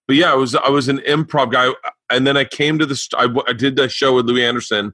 but 0.06 0.16
yeah, 0.16 0.32
I 0.32 0.34
was 0.34 0.54
I 0.54 0.68
was 0.68 0.88
an 0.88 0.98
improv 0.98 1.52
guy, 1.52 1.70
and 2.10 2.26
then 2.26 2.36
I 2.36 2.44
came 2.44 2.78
to 2.78 2.86
the 2.86 3.00
I, 3.16 3.50
I 3.50 3.52
did 3.52 3.76
the 3.76 3.88
show 3.88 4.14
with 4.14 4.26
Louie 4.26 4.44
Anderson, 4.44 4.92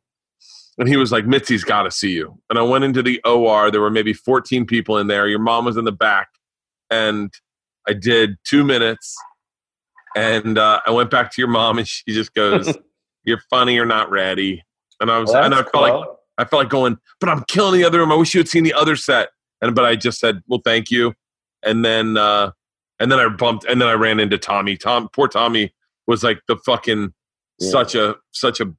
and 0.78 0.88
he 0.88 0.96
was 0.96 1.10
like, 1.10 1.24
"Mitzi's 1.24 1.64
got 1.64 1.82
to 1.82 1.90
see 1.90 2.10
you." 2.10 2.38
And 2.48 2.58
I 2.58 2.62
went 2.62 2.84
into 2.84 3.02
the 3.02 3.20
OR. 3.24 3.70
There 3.70 3.80
were 3.80 3.90
maybe 3.90 4.12
14 4.12 4.66
people 4.66 4.98
in 4.98 5.08
there. 5.08 5.26
Your 5.26 5.38
mom 5.40 5.64
was 5.64 5.76
in 5.76 5.84
the 5.84 5.92
back, 5.92 6.28
and 6.90 7.32
I 7.88 7.92
did 7.92 8.36
two 8.44 8.64
minutes, 8.64 9.16
and 10.14 10.58
uh, 10.58 10.80
I 10.86 10.90
went 10.90 11.10
back 11.10 11.32
to 11.32 11.40
your 11.40 11.48
mom, 11.48 11.78
and 11.78 11.88
she 11.88 12.04
just 12.08 12.34
goes, 12.34 12.76
"You're 13.24 13.42
funny. 13.50 13.74
You're 13.74 13.86
not 13.86 14.10
ready." 14.10 14.62
And 15.00 15.10
I 15.10 15.18
was, 15.18 15.30
well, 15.30 15.44
and 15.44 15.54
I 15.54 15.62
felt 15.62 15.72
cool. 15.72 15.82
like 15.82 16.08
I 16.40 16.44
felt 16.44 16.62
like 16.62 16.70
going, 16.70 16.98
but 17.20 17.28
I'm 17.28 17.44
killing 17.48 17.78
the 17.78 17.84
other 17.86 17.98
room. 17.98 18.10
I 18.10 18.16
wish 18.16 18.34
you 18.34 18.40
had 18.40 18.48
seen 18.48 18.64
the 18.64 18.74
other 18.74 18.96
set. 18.96 19.28
And 19.60 19.74
but 19.74 19.84
I 19.84 19.96
just 19.96 20.18
said, 20.18 20.42
well, 20.46 20.60
thank 20.64 20.90
you. 20.90 21.14
And 21.62 21.84
then 21.84 22.16
uh, 22.16 22.52
and 22.98 23.10
then 23.10 23.18
I 23.18 23.28
bumped, 23.28 23.64
and 23.64 23.80
then 23.80 23.88
I 23.88 23.92
ran 23.92 24.20
into 24.20 24.38
Tommy. 24.38 24.76
Tom, 24.76 25.08
poor 25.12 25.28
Tommy 25.28 25.72
was 26.06 26.22
like 26.22 26.40
the 26.48 26.56
fucking 26.56 27.12
yeah. 27.58 27.70
such 27.70 27.94
a 27.94 28.16
such 28.32 28.60
a. 28.60 28.72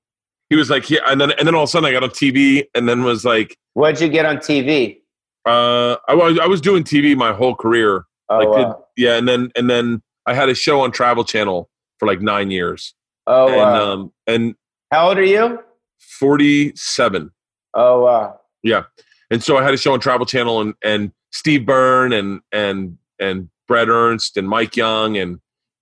He 0.49 0.55
was 0.55 0.69
like, 0.69 0.89
yeah, 0.89 0.99
and 1.07 1.21
then 1.21 1.31
and 1.31 1.47
then 1.47 1.55
all 1.55 1.63
of 1.63 1.69
a 1.69 1.71
sudden 1.71 1.87
I 1.87 1.91
got 1.91 2.03
on 2.03 2.09
TV, 2.09 2.65
and 2.73 2.89
then 2.89 3.03
was 3.03 3.23
like, 3.23 3.57
what'd 3.73 4.01
you 4.01 4.09
get 4.09 4.25
on 4.25 4.37
TV? 4.37 4.97
Uh, 5.45 5.97
I 6.07 6.13
was 6.13 6.39
I 6.39 6.47
was 6.47 6.61
doing 6.61 6.83
TV 6.83 7.15
my 7.15 7.33
whole 7.33 7.55
career. 7.55 8.05
Oh, 8.29 8.37
like, 8.37 8.47
wow. 8.47 8.85
yeah, 8.97 9.17
and 9.17 9.27
then 9.27 9.51
and 9.55 9.69
then 9.69 10.01
I 10.25 10.33
had 10.33 10.49
a 10.49 10.55
show 10.55 10.81
on 10.81 10.91
Travel 10.91 11.23
Channel 11.23 11.69
for 11.99 12.07
like 12.07 12.21
nine 12.21 12.51
years. 12.51 12.93
Oh, 13.27 13.47
and, 13.47 13.57
wow. 13.57 13.91
Um, 13.91 14.13
and 14.27 14.55
how 14.91 15.09
old 15.09 15.17
are 15.17 15.23
you? 15.23 15.59
Forty-seven. 15.99 17.31
Oh 17.73 18.01
wow. 18.01 18.39
Yeah. 18.63 18.83
And 19.29 19.43
so 19.43 19.57
I 19.57 19.63
had 19.63 19.73
a 19.73 19.77
show 19.77 19.93
on 19.93 19.99
Travel 19.99 20.25
Channel 20.25 20.61
and 20.61 20.73
and 20.83 21.11
Steve 21.31 21.65
Byrne 21.65 22.13
and 22.13 22.41
and 22.51 22.97
and 23.19 23.49
Bret 23.67 23.87
Ernst 23.87 24.37
and 24.37 24.47
Mike 24.47 24.75
Young 24.75 25.17
and 25.17 25.39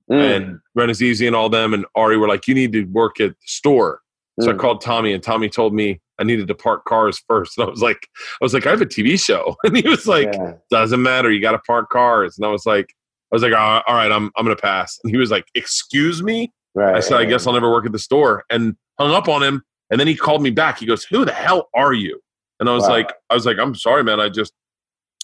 mm. 0.09 0.35
and 0.35 0.59
Rannazzisi 0.77 1.25
and 1.25 1.35
all 1.35 1.49
them 1.49 1.73
and 1.73 1.85
Ari 1.95 2.17
were 2.17 2.27
like, 2.27 2.47
You 2.47 2.53
need 2.53 2.71
to 2.73 2.83
work 2.85 3.19
at 3.19 3.31
the 3.31 3.35
store. 3.45 4.01
So 4.39 4.49
mm. 4.49 4.53
I 4.53 4.57
called 4.57 4.81
Tommy 4.81 5.13
and 5.13 5.23
Tommy 5.23 5.49
told 5.49 5.73
me 5.73 5.99
I 6.19 6.23
needed 6.23 6.47
to 6.49 6.55
park 6.55 6.85
cars 6.85 7.21
first. 7.27 7.57
And 7.57 7.67
I 7.67 7.69
was 7.71 7.81
like, 7.81 8.07
I 8.17 8.43
was 8.43 8.53
like, 8.53 8.67
I 8.67 8.71
have 8.71 8.81
a 8.81 8.85
TV 8.85 9.21
show. 9.23 9.55
And 9.63 9.75
he 9.75 9.87
was 9.87 10.05
like, 10.07 10.33
yeah. 10.33 10.53
doesn't 10.69 11.01
matter. 11.01 11.31
You 11.31 11.41
got 11.41 11.53
to 11.53 11.59
park 11.59 11.89
cars. 11.89 12.37
And 12.37 12.45
I 12.45 12.49
was 12.49 12.65
like, 12.65 12.93
I 13.31 13.35
was 13.35 13.43
like, 13.43 13.53
all 13.53 13.83
right, 13.87 14.11
I'm, 14.11 14.31
I'm 14.35 14.45
going 14.45 14.55
to 14.55 14.61
pass. 14.61 14.99
And 15.03 15.11
he 15.11 15.17
was 15.17 15.31
like, 15.31 15.45
excuse 15.55 16.21
me. 16.21 16.51
Right, 16.75 16.95
I 16.95 16.99
said, 16.99 17.17
I 17.17 17.25
guess 17.25 17.47
I'll 17.47 17.53
never 17.53 17.71
work 17.71 17.85
at 17.85 17.91
the 17.91 17.99
store 17.99 18.43
and 18.49 18.75
hung 18.99 19.11
up 19.11 19.27
on 19.27 19.41
him. 19.41 19.63
And 19.91 19.99
then 19.99 20.07
he 20.07 20.15
called 20.15 20.41
me 20.41 20.49
back. 20.49 20.79
He 20.79 20.85
goes, 20.85 21.03
"Who 21.05 21.25
the 21.25 21.33
hell 21.33 21.69
are 21.75 21.93
you?" 21.93 22.21
And 22.59 22.69
I 22.69 22.73
was 22.73 22.83
wow. 22.83 22.89
like, 22.89 23.13
"I 23.29 23.33
was 23.33 23.45
like, 23.45 23.57
I'm 23.57 23.75
sorry, 23.75 24.03
man. 24.03 24.19
I 24.19 24.29
just, 24.29 24.53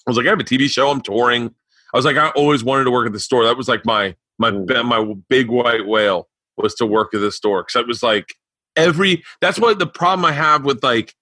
I 0.06 0.10
was 0.10 0.16
like, 0.16 0.26
I 0.26 0.30
have 0.30 0.40
a 0.40 0.44
TV 0.44 0.68
show. 0.68 0.90
I'm 0.90 1.00
touring. 1.00 1.54
I 1.94 1.96
was 1.96 2.04
like, 2.04 2.16
I 2.16 2.30
always 2.30 2.64
wanted 2.64 2.84
to 2.84 2.90
work 2.90 3.06
at 3.06 3.12
the 3.12 3.20
store. 3.20 3.44
That 3.44 3.56
was 3.56 3.68
like 3.68 3.84
my 3.84 4.14
my 4.38 4.50
mm. 4.50 4.84
my 4.84 5.14
big 5.28 5.48
white 5.48 5.86
whale 5.86 6.28
was 6.56 6.74
to 6.76 6.86
work 6.86 7.14
at 7.14 7.20
the 7.20 7.32
store 7.32 7.62
because 7.62 7.80
it 7.80 7.86
was 7.86 8.02
like 8.02 8.34
every. 8.74 9.22
That's 9.40 9.58
what 9.58 9.78
the 9.78 9.86
problem 9.86 10.24
I 10.24 10.32
have 10.32 10.64
with 10.64 10.82
like 10.82 11.14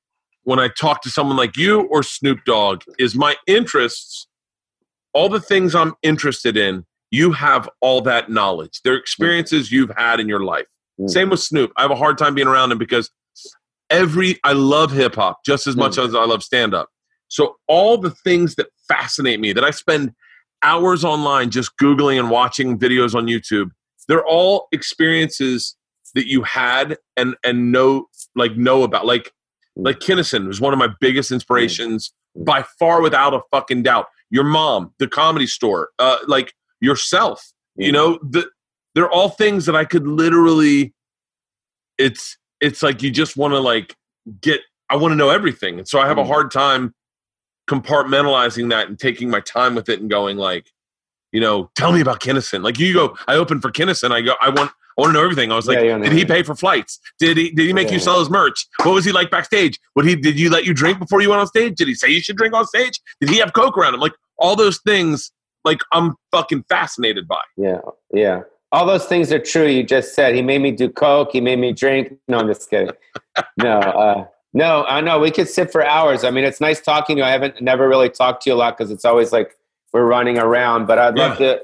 when 0.45 0.59
I 0.59 0.69
talk 0.69 1.03
to 1.03 1.11
someone 1.11 1.37
like 1.37 1.57
you 1.57 1.83
or 1.83 2.03
Snoop 2.03 2.45
Dogg 2.45 2.83
is 2.99 3.15
my 3.15 3.35
interests, 3.47 4.29
all 5.13 5.29
the 5.29 5.41
things 5.41 5.75
I'm 5.75 5.95
interested 6.03 6.57
in, 6.57 6.85
you 7.11 7.33
have 7.33 7.69
all 7.81 8.01
that 8.03 8.31
knowledge. 8.31 8.81
They're 8.85 8.97
experiences 8.97 9.73
you've 9.73 9.93
had 9.97 10.21
in 10.21 10.29
your 10.29 10.41
life. 10.41 10.67
Mm. 11.01 11.11
Same 11.11 11.31
with 11.31 11.41
Snoop. 11.41 11.73
I 11.77 11.83
have 11.83 11.91
a 11.91 11.97
hard 11.97 12.19
time 12.19 12.35
being 12.35 12.49
around 12.49 12.73
him 12.73 12.79
because 12.79 13.11
every 13.91 14.39
I 14.45 14.53
love 14.53 14.91
hip 14.93 15.15
hop 15.17 15.41
just 15.45 15.67
as 15.67 15.77
much 15.77 15.93
Mm. 15.97 16.09
as 16.09 16.15
I 16.15 16.25
love 16.25 16.43
stand 16.43 16.75
up. 16.75 16.89
So 17.29 17.57
all 17.69 17.99
the 17.99 18.11
things 18.11 18.55
that 18.57 18.69
fascinate 18.89 19.41
me 19.41 19.53
that 19.53 19.65
I 19.65 19.71
spend 19.71 20.13
hours 20.63 21.05
online 21.05 21.51
just 21.51 21.73
googling 21.81 22.19
and 22.19 22.31
watching 22.31 22.79
videos 22.79 23.15
on 23.15 23.27
YouTube, 23.27 23.71
they're 24.09 24.25
all 24.25 24.69
experiences 24.73 25.77
that 26.15 26.27
you 26.27 26.43
had 26.43 26.97
and 27.17 27.37
and 27.45 27.73
know 27.73 28.09
like 28.35 28.57
know 28.57 28.83
about. 28.83 29.07
Like 29.07 29.33
Mm. 29.79 29.87
like 29.87 29.99
Kinison 29.99 30.47
was 30.47 30.61
one 30.61 30.73
of 30.73 30.79
my 30.79 30.89
biggest 31.01 31.33
inspirations 31.33 32.13
Mm. 32.39 32.45
by 32.45 32.65
far 32.79 33.01
without 33.03 33.35
a 33.35 33.41
fucking 33.51 33.83
doubt. 33.83 34.07
Your 34.31 34.45
mom, 34.45 34.93
the 34.99 35.09
comedy 35.09 35.47
store, 35.49 35.91
uh, 35.99 36.19
like 36.27 36.55
yourself. 36.81 37.43
You 37.77 37.91
Mm. 37.91 37.95
know, 37.95 38.19
the, 38.23 38.49
they're 38.95 39.11
all 39.11 39.31
things 39.31 39.67
that 39.67 39.75
I 39.75 39.85
could 39.85 40.07
literally. 40.07 40.95
It's 41.99 42.37
it's 42.65 42.83
like 42.83 43.03
you 43.03 43.11
just 43.11 43.37
want 43.37 43.53
to 43.55 43.61
like 43.61 43.97
get. 44.41 44.61
I 44.91 44.97
want 44.97 45.13
to 45.13 45.17
know 45.17 45.31
everything, 45.31 45.79
and 45.79 45.89
so 45.89 45.99
I 46.01 46.07
have 46.07 46.19
a 46.19 46.23
Mm. 46.25 46.29
hard 46.29 46.51
time 46.51 46.95
compartmentalizing 47.71 48.71
that 48.71 48.89
and 48.89 48.99
taking 48.99 49.31
my 49.31 49.41
time 49.41 49.75
with 49.75 49.89
it 49.89 50.01
and 50.01 50.11
going 50.11 50.37
like, 50.37 50.71
you 51.33 51.41
know, 51.41 51.71
tell 51.75 51.93
me 51.93 52.01
about 52.01 52.21
Kinison. 52.21 52.63
Like 52.63 52.79
you 52.79 52.93
go, 52.93 53.17
I 53.27 53.37
open 53.37 53.61
for 53.61 53.71
Kinison. 53.71 54.11
I 54.13 54.21
go, 54.21 54.35
I 54.41 54.51
want, 54.51 54.71
I 54.71 55.01
want 55.01 55.11
to 55.11 55.13
know 55.15 55.23
everything. 55.25 55.51
I 55.51 55.57
was 55.57 55.67
like, 55.67 55.83
Yeah, 55.83 55.99
did 55.99 56.13
he 56.13 56.25
pay 56.25 56.43
for 56.43 56.55
flights? 56.55 57.01
Did 57.19 57.37
he, 57.37 57.51
did 57.51 57.67
he 57.67 57.73
make 57.73 57.89
Yeah. 57.89 57.95
you 57.95 58.01
sell 58.01 58.19
his 58.19 58.29
merch? 58.31 58.67
What 58.83 58.95
was 58.95 59.05
he 59.05 59.13
like 59.13 59.31
backstage? 59.31 59.81
Would 59.97 60.05
he, 60.05 60.15
did 60.15 60.39
you 60.39 60.51
let 60.51 60.65
you 60.67 60.75
drink 60.75 60.99
before 60.99 61.23
you 61.23 61.31
went 61.31 61.41
on 61.41 61.47
stage? 61.47 61.77
Did 61.77 61.89
he 61.89 61.95
say 61.95 62.09
you 62.11 62.21
should 62.21 62.37
drink 62.37 62.55
on 62.55 62.67
stage? 62.67 63.01
Did 63.21 63.31
he 63.31 63.39
have 63.39 63.53
coke 63.55 63.77
around 63.79 63.95
him? 63.95 64.01
Like 64.01 64.13
all 64.39 64.55
those 64.57 64.79
things, 64.87 65.33
like 65.65 65.81
I'm 65.93 66.15
fucking 66.33 66.65
fascinated 66.69 67.27
by. 67.27 67.41
Yeah, 67.57 67.81
yeah. 68.13 68.43
All 68.73 68.87
those 68.87 69.05
things 69.07 69.33
are 69.33 69.39
true. 69.39 69.67
You 69.67 69.83
just 69.83 70.15
said 70.15 70.35
he 70.35 70.43
made 70.43 70.61
me 70.61 70.73
do 70.73 70.89
coke. 70.89 71.31
He 71.33 71.41
made 71.41 71.59
me 71.59 71.73
drink. 71.73 72.13
No, 72.29 72.39
I'm 72.39 72.49
just 72.49 72.69
kidding. 72.69 72.91
no, 73.63 73.79
uh, 73.79 74.27
no, 74.53 74.85
I 74.85 75.01
know 75.01 75.19
we 75.19 75.31
could 75.31 75.49
sit 75.49 75.71
for 75.71 75.85
hours. 75.85 76.25
I 76.25 76.31
mean, 76.31 76.45
it's 76.45 76.61
nice 76.61 76.81
talking 76.81 77.17
to 77.17 77.21
you. 77.21 77.27
I 77.27 77.31
haven't 77.31 77.61
never 77.61 77.89
really 77.89 78.09
talked 78.09 78.43
to 78.45 78.51
you 78.51 78.55
a 78.55 78.59
lot 78.59 78.77
because 78.77 78.91
it's 78.91 79.05
always 79.05 79.33
like 79.33 79.57
we're 79.93 80.07
running 80.07 80.39
around. 80.39 80.87
But 80.87 80.99
I'd 80.99 81.17
love 81.17 81.39
to. 81.39 81.61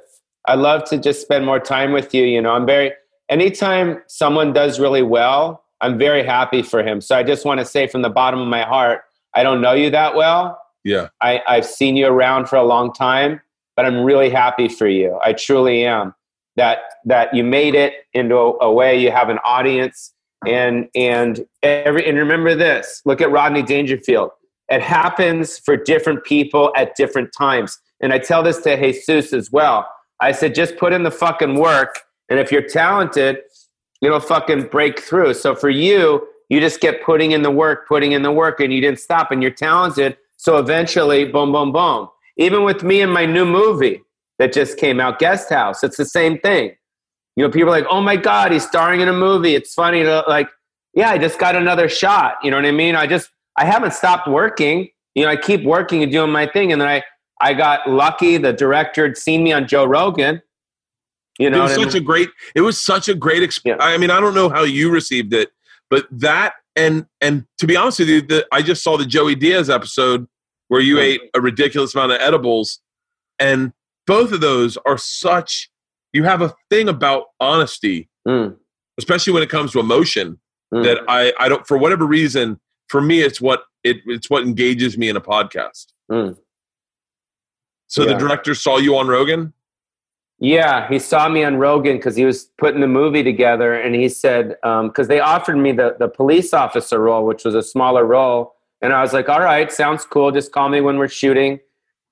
I'd 0.46 0.58
love 0.58 0.84
to 0.84 0.98
just 0.98 1.20
spend 1.20 1.44
more 1.44 1.60
time 1.60 1.92
with 1.92 2.14
you. 2.14 2.24
You 2.24 2.40
know, 2.40 2.52
I'm 2.52 2.66
very. 2.66 2.92
Anytime 3.28 4.02
someone 4.08 4.52
does 4.52 4.80
really 4.80 5.02
well, 5.02 5.64
I'm 5.80 5.98
very 5.98 6.24
happy 6.24 6.62
for 6.62 6.82
him. 6.82 7.00
So 7.00 7.16
I 7.16 7.22
just 7.22 7.44
want 7.44 7.60
to 7.60 7.66
say 7.66 7.86
from 7.86 8.02
the 8.02 8.10
bottom 8.10 8.40
of 8.40 8.48
my 8.48 8.62
heart, 8.62 9.02
I 9.34 9.42
don't 9.42 9.60
know 9.60 9.72
you 9.72 9.90
that 9.90 10.14
well. 10.14 10.60
Yeah. 10.84 11.08
I, 11.20 11.42
I've 11.46 11.66
seen 11.66 11.96
you 11.96 12.06
around 12.06 12.48
for 12.48 12.56
a 12.56 12.64
long 12.64 12.92
time, 12.92 13.40
but 13.76 13.86
I'm 13.86 14.02
really 14.02 14.30
happy 14.30 14.68
for 14.68 14.86
you. 14.86 15.18
I 15.24 15.32
truly 15.32 15.84
am. 15.84 16.14
That 16.60 16.78
that 17.06 17.26
you 17.36 17.42
made 17.42 17.74
it 17.74 17.92
into 18.12 18.36
a, 18.36 18.66
a 18.68 18.72
way 18.72 19.00
you 19.04 19.10
have 19.10 19.30
an 19.30 19.38
audience 19.56 20.12
and 20.46 20.88
and 20.94 21.32
every 21.62 22.02
and 22.08 22.18
remember 22.18 22.54
this. 22.54 23.00
Look 23.06 23.20
at 23.22 23.30
Rodney 23.30 23.62
Dangerfield. 23.62 24.30
It 24.68 24.82
happens 24.82 25.58
for 25.58 25.74
different 25.92 26.22
people 26.24 26.64
at 26.76 26.96
different 26.96 27.30
times. 27.36 27.78
And 28.02 28.12
I 28.12 28.18
tell 28.18 28.42
this 28.42 28.58
to 28.64 28.76
Jesus 28.76 29.32
as 29.32 29.50
well. 29.50 29.88
I 30.20 30.32
said, 30.32 30.54
just 30.54 30.76
put 30.76 30.92
in 30.92 31.02
the 31.02 31.10
fucking 31.10 31.54
work, 31.54 31.92
and 32.28 32.38
if 32.38 32.52
you're 32.52 32.68
talented, 32.82 33.38
it'll 34.02 34.20
fucking 34.20 34.62
break 34.76 35.00
through. 35.00 35.32
So 35.34 35.54
for 35.54 35.70
you, 35.70 36.26
you 36.50 36.60
just 36.60 36.80
get 36.80 37.02
putting 37.02 37.30
in 37.32 37.42
the 37.42 37.50
work, 37.50 37.88
putting 37.88 38.12
in 38.12 38.22
the 38.22 38.32
work, 38.32 38.60
and 38.60 38.70
you 38.72 38.82
didn't 38.82 39.00
stop, 39.00 39.30
and 39.30 39.40
you're 39.42 39.50
talented. 39.50 40.18
So 40.36 40.58
eventually, 40.58 41.24
boom, 41.24 41.52
boom, 41.52 41.72
boom. 41.72 42.08
Even 42.36 42.64
with 42.64 42.82
me 42.82 43.00
and 43.00 43.12
my 43.12 43.24
new 43.26 43.46
movie 43.46 44.02
that 44.40 44.52
just 44.54 44.78
came 44.78 44.98
out, 44.98 45.18
Guest 45.20 45.50
House, 45.50 45.84
it's 45.84 45.96
the 45.98 46.04
same 46.04 46.38
thing. 46.38 46.74
You 47.36 47.44
know, 47.44 47.50
people 47.50 47.68
are 47.68 47.78
like, 47.78 47.86
oh 47.90 48.00
my 48.00 48.16
God, 48.16 48.50
he's 48.52 48.66
starring 48.66 49.00
in 49.02 49.08
a 49.08 49.12
movie. 49.12 49.54
It's 49.54 49.72
funny 49.74 50.02
to 50.02 50.24
like, 50.26 50.48
yeah, 50.94 51.10
I 51.10 51.18
just 51.18 51.38
got 51.38 51.54
another 51.54 51.88
shot. 51.88 52.36
You 52.42 52.50
know 52.50 52.56
what 52.56 52.66
I 52.66 52.72
mean? 52.72 52.96
I 52.96 53.06
just, 53.06 53.30
I 53.56 53.64
haven't 53.64 53.92
stopped 53.92 54.26
working. 54.26 54.88
You 55.14 55.24
know, 55.24 55.30
I 55.30 55.36
keep 55.36 55.62
working 55.62 56.02
and 56.02 56.10
doing 56.10 56.30
my 56.32 56.46
thing. 56.46 56.72
And 56.72 56.80
then 56.80 56.88
I, 56.88 57.02
I 57.40 57.54
got 57.54 57.88
lucky. 57.88 58.38
The 58.38 58.52
director 58.52 59.06
had 59.06 59.16
seen 59.16 59.44
me 59.44 59.52
on 59.52 59.68
Joe 59.68 59.84
Rogan. 59.84 60.42
You 61.38 61.46
It 61.46 61.50
know, 61.50 61.62
was 61.62 61.70
what 61.72 61.80
I 61.80 61.84
such 61.84 61.94
mean? 61.94 62.02
a 62.02 62.06
great, 62.06 62.28
it 62.54 62.60
was 62.62 62.80
such 62.80 63.08
a 63.08 63.14
great 63.14 63.42
experience. 63.42 63.82
Yeah. 63.84 63.90
I 63.90 63.98
mean, 63.98 64.10
I 64.10 64.20
don't 64.20 64.34
know 64.34 64.48
how 64.48 64.62
you 64.64 64.90
received 64.90 65.32
it, 65.32 65.50
but 65.88 66.06
that, 66.10 66.54
and, 66.76 67.06
and 67.20 67.46
to 67.58 67.66
be 67.66 67.76
honest 67.76 67.98
with 68.00 68.08
you, 68.08 68.22
the, 68.22 68.46
I 68.52 68.62
just 68.62 68.82
saw 68.82 68.96
the 68.96 69.06
Joey 69.06 69.34
Diaz 69.34 69.70
episode 69.70 70.26
where 70.68 70.80
you 70.80 70.96
Yeah. 70.98 71.04
ate 71.04 71.20
a 71.34 71.40
ridiculous 71.40 71.94
amount 71.94 72.12
of 72.12 72.20
edibles. 72.20 72.80
And 73.38 73.72
both 74.10 74.32
of 74.32 74.40
those 74.40 74.76
are 74.86 74.98
such, 74.98 75.70
you 76.12 76.24
have 76.24 76.42
a 76.42 76.52
thing 76.68 76.88
about 76.88 77.26
honesty, 77.38 78.08
Mm, 78.28 78.56
especially 78.98 79.32
when 79.32 79.42
it 79.42 79.48
comes 79.48 79.70
to 79.72 79.78
emotion 79.78 80.38
mm. 80.74 80.82
that 80.82 80.98
I, 81.08 81.32
I 81.38 81.48
don't, 81.48 81.64
for 81.66 81.78
whatever 81.78 82.04
reason, 82.04 82.60
for 82.88 83.00
me, 83.00 83.22
it's 83.22 83.40
what 83.40 83.62
it, 83.84 83.98
it's 84.06 84.28
what 84.28 84.42
engages 84.42 84.98
me 84.98 85.08
in 85.08 85.16
a 85.16 85.20
podcast. 85.20 85.86
Mm. 86.10 86.36
So 87.86 88.04
the 88.04 88.14
director 88.14 88.54
saw 88.54 88.78
you 88.78 88.96
on 88.96 89.06
Rogan. 89.06 89.52
Yeah, 90.38 90.88
he 90.88 90.98
saw 90.98 91.28
me 91.28 91.44
on 91.44 91.56
Rogan 91.56 91.96
because 91.96 92.16
he 92.16 92.24
was 92.24 92.50
putting 92.58 92.80
the 92.80 92.88
movie 92.88 93.22
together, 93.22 93.74
and 93.74 93.94
he 93.94 94.08
said 94.08 94.56
because 94.62 95.06
they 95.06 95.20
offered 95.20 95.56
me 95.56 95.72
the 95.72 95.96
the 95.98 96.08
police 96.08 96.52
officer 96.52 96.98
role, 96.98 97.26
which 97.26 97.44
was 97.44 97.54
a 97.54 97.62
smaller 97.62 98.04
role, 98.04 98.54
and 98.80 98.92
I 98.92 99.02
was 99.02 99.12
like, 99.12 99.28
"All 99.28 99.40
right, 99.40 99.70
sounds 99.72 100.04
cool. 100.04 100.30
Just 100.30 100.52
call 100.52 100.68
me 100.68 100.80
when 100.80 100.98
we're 100.98 101.08
shooting." 101.08 101.60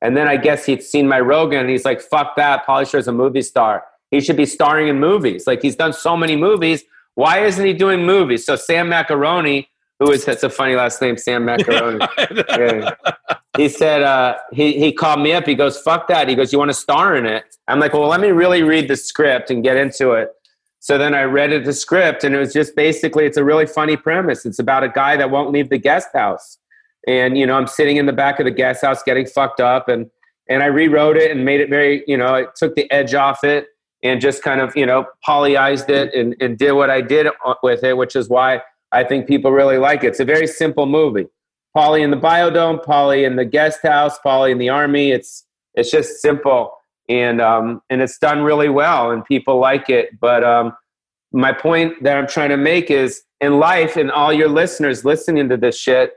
And 0.00 0.16
then 0.16 0.28
I 0.28 0.36
guess 0.36 0.64
he'd 0.64 0.82
seen 0.82 1.08
my 1.08 1.20
Rogan, 1.20 1.60
and 1.60 1.70
he's 1.70 1.84
like, 1.84 2.00
"Fuck 2.00 2.36
that! 2.36 2.66
Pauly 2.66 2.88
Shore's 2.88 3.08
a 3.08 3.12
movie 3.12 3.42
star. 3.42 3.84
He 4.10 4.20
should 4.20 4.36
be 4.36 4.46
starring 4.46 4.88
in 4.88 4.98
movies. 5.00 5.46
Like 5.46 5.60
he's 5.60 5.76
done 5.76 5.92
so 5.92 6.16
many 6.16 6.36
movies. 6.36 6.84
Why 7.14 7.44
isn't 7.44 7.64
he 7.64 7.72
doing 7.72 8.06
movies?" 8.06 8.46
So 8.46 8.56
Sam 8.56 8.88
Macaroni, 8.88 9.68
who 9.98 10.10
is 10.12 10.24
that's 10.24 10.44
a 10.44 10.50
funny 10.50 10.76
last 10.76 11.02
name, 11.02 11.16
Sam 11.16 11.44
Macaroni. 11.46 12.06
Yeah. 12.50 12.94
He 13.56 13.68
said 13.68 14.02
uh, 14.02 14.36
he 14.52 14.78
he 14.78 14.92
called 14.92 15.20
me 15.20 15.32
up. 15.32 15.46
He 15.46 15.54
goes, 15.54 15.80
"Fuck 15.80 16.06
that." 16.08 16.28
He 16.28 16.36
goes, 16.36 16.52
"You 16.52 16.58
want 16.58 16.70
to 16.70 16.74
star 16.74 17.16
in 17.16 17.26
it?" 17.26 17.44
I'm 17.66 17.80
like, 17.80 17.92
"Well, 17.92 18.06
let 18.06 18.20
me 18.20 18.28
really 18.28 18.62
read 18.62 18.88
the 18.88 18.96
script 18.96 19.50
and 19.50 19.64
get 19.64 19.76
into 19.76 20.12
it." 20.12 20.30
So 20.80 20.96
then 20.96 21.14
I 21.14 21.22
read 21.24 21.52
it, 21.52 21.64
the 21.64 21.72
script, 21.72 22.22
and 22.22 22.34
it 22.34 22.38
was 22.38 22.52
just 22.52 22.76
basically 22.76 23.26
it's 23.26 23.36
a 23.36 23.44
really 23.44 23.66
funny 23.66 23.96
premise. 23.96 24.46
It's 24.46 24.60
about 24.60 24.84
a 24.84 24.88
guy 24.88 25.16
that 25.16 25.30
won't 25.30 25.50
leave 25.50 25.70
the 25.70 25.78
guest 25.78 26.08
house, 26.14 26.58
and 27.08 27.36
you 27.36 27.46
know 27.46 27.56
I'm 27.56 27.66
sitting 27.66 27.96
in 27.96 28.06
the 28.06 28.12
back 28.12 28.38
of 28.38 28.44
the 28.44 28.52
guest 28.52 28.82
house 28.82 29.02
getting 29.02 29.26
fucked 29.26 29.60
up, 29.60 29.88
and 29.88 30.08
and 30.48 30.62
I 30.62 30.66
rewrote 30.66 31.16
it 31.16 31.30
and 31.30 31.44
made 31.44 31.60
it 31.60 31.70
very 31.70 32.04
you 32.06 32.16
know 32.16 32.34
I 32.34 32.46
took 32.54 32.76
the 32.76 32.88
edge 32.92 33.14
off 33.14 33.42
it 33.42 33.66
and 34.04 34.20
just 34.20 34.42
kind 34.42 34.60
of 34.60 34.76
you 34.76 34.86
know 34.86 35.06
polyized 35.26 35.88
it 35.88 36.14
and, 36.14 36.36
and 36.40 36.56
did 36.58 36.72
what 36.72 36.90
I 36.90 37.00
did 37.00 37.26
with 37.62 37.82
it, 37.82 37.96
which 37.96 38.14
is 38.14 38.28
why 38.28 38.62
I 38.92 39.02
think 39.02 39.26
people 39.26 39.50
really 39.50 39.78
like 39.78 40.04
it. 40.04 40.08
It's 40.08 40.20
a 40.20 40.24
very 40.24 40.46
simple 40.46 40.86
movie. 40.86 41.26
Pauly 41.76 42.02
in 42.02 42.10
the 42.10 42.16
biodome, 42.16 42.84
Pauly 42.84 43.26
in 43.26 43.36
the 43.36 43.44
guest 43.44 43.80
house, 43.82 44.18
Pauly 44.24 44.52
in 44.52 44.58
the 44.58 44.68
army. 44.68 45.10
It's 45.10 45.46
it's 45.74 45.90
just 45.90 46.20
simple 46.20 46.74
and 47.08 47.40
um, 47.40 47.80
and 47.88 48.02
it's 48.02 48.18
done 48.18 48.42
really 48.42 48.68
well 48.68 49.10
and 49.10 49.24
people 49.24 49.58
like 49.58 49.88
it. 49.88 50.18
But 50.20 50.44
um, 50.44 50.76
my 51.32 51.52
point 51.52 52.02
that 52.02 52.16
I'm 52.16 52.26
trying 52.26 52.50
to 52.50 52.56
make 52.56 52.90
is 52.90 53.22
in 53.40 53.58
life 53.58 53.96
and 53.96 54.10
all 54.10 54.32
your 54.32 54.48
listeners 54.48 55.04
listening 55.04 55.48
to 55.48 55.56
this 55.56 55.78
shit, 55.78 56.12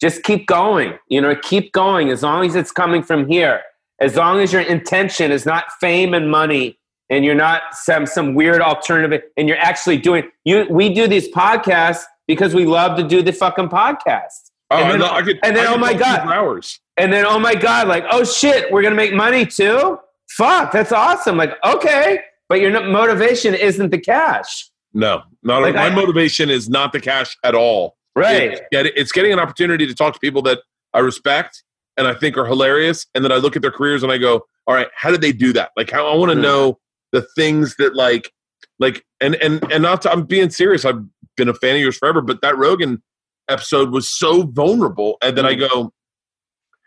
just 0.00 0.22
keep 0.22 0.46
going. 0.46 0.94
You 1.08 1.20
know, 1.20 1.34
keep 1.36 1.72
going 1.72 2.10
as 2.10 2.22
long 2.22 2.46
as 2.46 2.54
it's 2.54 2.72
coming 2.72 3.02
from 3.02 3.28
here. 3.28 3.62
As 4.00 4.16
long 4.16 4.40
as 4.40 4.52
your 4.52 4.62
intention 4.62 5.30
is 5.30 5.44
not 5.44 5.64
fame 5.80 6.14
and 6.14 6.30
money 6.30 6.78
and 7.10 7.24
you're 7.24 7.34
not 7.34 7.62
some 7.72 8.06
some 8.06 8.34
weird 8.34 8.60
alternative 8.62 9.20
and 9.36 9.46
you're 9.48 9.58
actually 9.58 9.98
doing 9.98 10.24
you 10.44 10.66
we 10.70 10.92
do 10.94 11.06
these 11.06 11.28
podcasts 11.28 12.02
because 12.26 12.54
we 12.54 12.64
love 12.64 12.96
to 12.96 13.02
do 13.06 13.20
the 13.22 13.32
fucking 13.32 13.68
podcast. 13.68 14.50
Oh, 14.70 14.76
And 14.76 14.84
I 14.86 14.90
then- 14.92 14.98
know- 15.00 15.10
I 15.10 15.22
could, 15.22 15.38
and 15.42 15.56
then, 15.56 15.66
I 15.66 15.72
oh 15.74 15.76
my 15.78 15.92
talk 15.92 16.02
to 16.02 16.10
you 16.10 16.16
God. 16.28 16.32
hours. 16.32 16.78
And 16.96 17.12
then, 17.12 17.26
oh 17.26 17.38
my 17.40 17.54
God, 17.56 17.88
like, 17.88 18.04
oh 18.10 18.22
shit, 18.24 18.70
we're 18.70 18.82
gonna 18.82 18.94
make 18.94 19.12
money 19.12 19.44
too? 19.44 19.98
Fuck, 20.30 20.70
that's 20.72 20.92
awesome. 20.92 21.36
Like, 21.36 21.54
okay, 21.64 22.20
but 22.48 22.60
your 22.60 22.80
motivation 22.88 23.54
isn't 23.54 23.90
the 23.90 23.98
cash. 23.98 24.70
No, 24.94 25.22
not 25.42 25.62
Like 25.62 25.74
my 25.74 25.86
I- 25.86 25.94
motivation 25.94 26.50
is 26.50 26.68
not 26.70 26.92
the 26.92 27.00
cash 27.00 27.36
at 27.44 27.54
all. 27.54 27.96
Right. 28.16 28.52
It's, 28.52 28.60
get, 28.72 28.86
it's 28.86 29.12
getting 29.12 29.32
an 29.32 29.38
opportunity 29.38 29.86
to 29.86 29.94
talk 29.94 30.14
to 30.14 30.20
people 30.20 30.42
that 30.42 30.60
I 30.92 30.98
respect 30.98 31.62
and 31.96 32.06
I 32.06 32.14
think 32.14 32.36
are 32.36 32.46
hilarious, 32.46 33.06
and 33.14 33.24
then 33.24 33.32
I 33.32 33.36
look 33.36 33.56
at 33.56 33.62
their 33.62 33.70
careers 33.70 34.02
and 34.02 34.10
I 34.10 34.18
go, 34.18 34.46
all 34.66 34.74
right, 34.74 34.88
how 34.94 35.10
did 35.10 35.20
they 35.20 35.32
do 35.32 35.52
that? 35.54 35.70
Like, 35.76 35.90
how 35.90 36.06
I 36.06 36.16
want 36.16 36.30
to 36.30 36.36
Hmm. 36.36 36.42
know 36.42 36.78
the 37.12 37.26
things 37.36 37.76
that 37.76 37.94
like, 37.94 38.32
like, 38.78 39.04
and 39.20 39.34
and 39.36 39.62
and 39.72 39.82
not. 39.82 40.02
To, 40.02 40.12
I'm 40.12 40.24
being 40.24 40.48
serious. 40.50 40.84
I've 40.84 41.02
been 41.36 41.48
a 41.48 41.54
fan 41.54 41.74
of 41.76 41.80
yours 41.82 41.98
forever, 41.98 42.20
but 42.20 42.40
that 42.42 42.56
Rogan 42.56 43.02
episode 43.48 43.90
was 43.90 44.08
so 44.08 44.42
vulnerable, 44.42 45.18
and 45.22 45.36
then 45.36 45.44
I 45.44 45.54
Hmm. 45.54 45.60
go, 45.60 45.92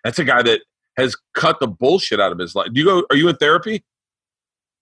that's 0.03 0.17
a 0.19 0.23
guy 0.23 0.41
that 0.43 0.61
has 0.97 1.15
cut 1.33 1.59
the 1.59 1.67
bullshit 1.67 2.19
out 2.19 2.31
of 2.31 2.39
his 2.39 2.55
life. 2.55 2.67
Do 2.73 2.79
you 2.79 2.85
go? 2.85 3.03
Are 3.09 3.15
you 3.15 3.27
in 3.29 3.35
therapy? 3.35 3.83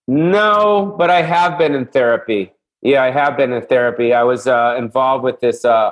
No, 0.07 0.95
but 0.97 1.09
I 1.09 1.21
have 1.21 1.57
been 1.57 1.73
in 1.75 1.85
therapy. 1.87 2.53
Yeah, 2.81 3.03
I 3.03 3.11
have 3.11 3.37
been 3.37 3.53
in 3.53 3.65
therapy. 3.65 4.13
I 4.13 4.23
was 4.23 4.47
uh, 4.47 4.75
involved 4.77 5.23
with 5.23 5.39
this 5.39 5.63
uh, 5.63 5.91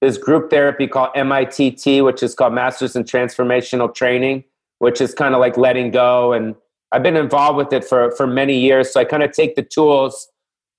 this 0.00 0.16
group 0.16 0.50
therapy 0.50 0.86
called 0.86 1.10
MITT, 1.14 2.04
which 2.04 2.22
is 2.22 2.34
called 2.34 2.54
Masters 2.54 2.94
in 2.94 3.04
Transformational 3.04 3.92
Training, 3.92 4.44
which 4.78 5.00
is 5.00 5.14
kind 5.14 5.34
of 5.34 5.40
like 5.40 5.56
letting 5.56 5.90
go. 5.90 6.32
And 6.32 6.54
I've 6.92 7.02
been 7.02 7.16
involved 7.16 7.56
with 7.56 7.72
it 7.72 7.84
for 7.84 8.10
for 8.12 8.26
many 8.26 8.58
years. 8.58 8.92
So 8.92 9.00
I 9.00 9.04
kind 9.04 9.22
of 9.22 9.32
take 9.32 9.56
the 9.56 9.62
tools 9.62 10.28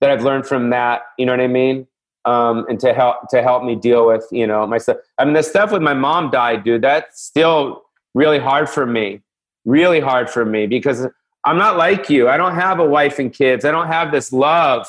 that 0.01 0.09
I've 0.09 0.23
learned 0.23 0.45
from 0.47 0.69
that. 0.69 1.01
You 1.17 1.25
know 1.25 1.33
what 1.33 1.41
I 1.41 1.47
mean? 1.47 1.87
Um, 2.25 2.65
and 2.69 2.79
to 2.79 2.93
help 2.93 3.29
to 3.29 3.41
help 3.41 3.63
me 3.63 3.75
deal 3.75 4.07
with 4.07 4.25
you 4.31 4.47
know 4.47 4.65
myself. 4.65 4.97
I 5.17 5.25
mean, 5.25 5.33
the 5.33 5.43
stuff 5.43 5.71
with 5.71 5.81
my 5.81 5.93
mom 5.93 6.31
died, 6.31 6.63
dude. 6.63 6.81
That's 6.81 7.21
still 7.21 7.83
really 8.13 8.39
hard 8.39 8.69
for 8.69 8.85
me. 8.85 9.21
Really 9.65 9.99
hard 9.99 10.29
for 10.29 10.45
me 10.45 10.65
because 10.67 11.07
I'm 11.43 11.57
not 11.57 11.77
like 11.77 12.09
you. 12.09 12.29
I 12.29 12.37
don't 12.37 12.55
have 12.55 12.79
a 12.79 12.85
wife 12.85 13.19
and 13.19 13.33
kids. 13.33 13.65
I 13.65 13.71
don't 13.71 13.87
have 13.87 14.11
this 14.11 14.31
love. 14.31 14.87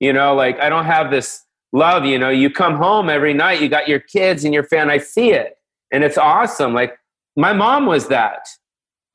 You 0.00 0.12
know, 0.12 0.34
like 0.34 0.58
I 0.60 0.68
don't 0.68 0.84
have 0.84 1.10
this 1.10 1.44
love. 1.72 2.04
You 2.04 2.18
know, 2.18 2.30
you 2.30 2.50
come 2.50 2.76
home 2.76 3.08
every 3.08 3.34
night. 3.34 3.60
You 3.60 3.68
got 3.68 3.88
your 3.88 4.00
kids 4.00 4.44
and 4.44 4.54
your 4.54 4.64
family. 4.64 4.94
I 4.94 4.98
see 4.98 5.32
it, 5.32 5.58
and 5.90 6.04
it's 6.04 6.18
awesome. 6.18 6.74
Like 6.74 6.98
my 7.36 7.52
mom 7.52 7.86
was 7.86 8.08
that. 8.08 8.48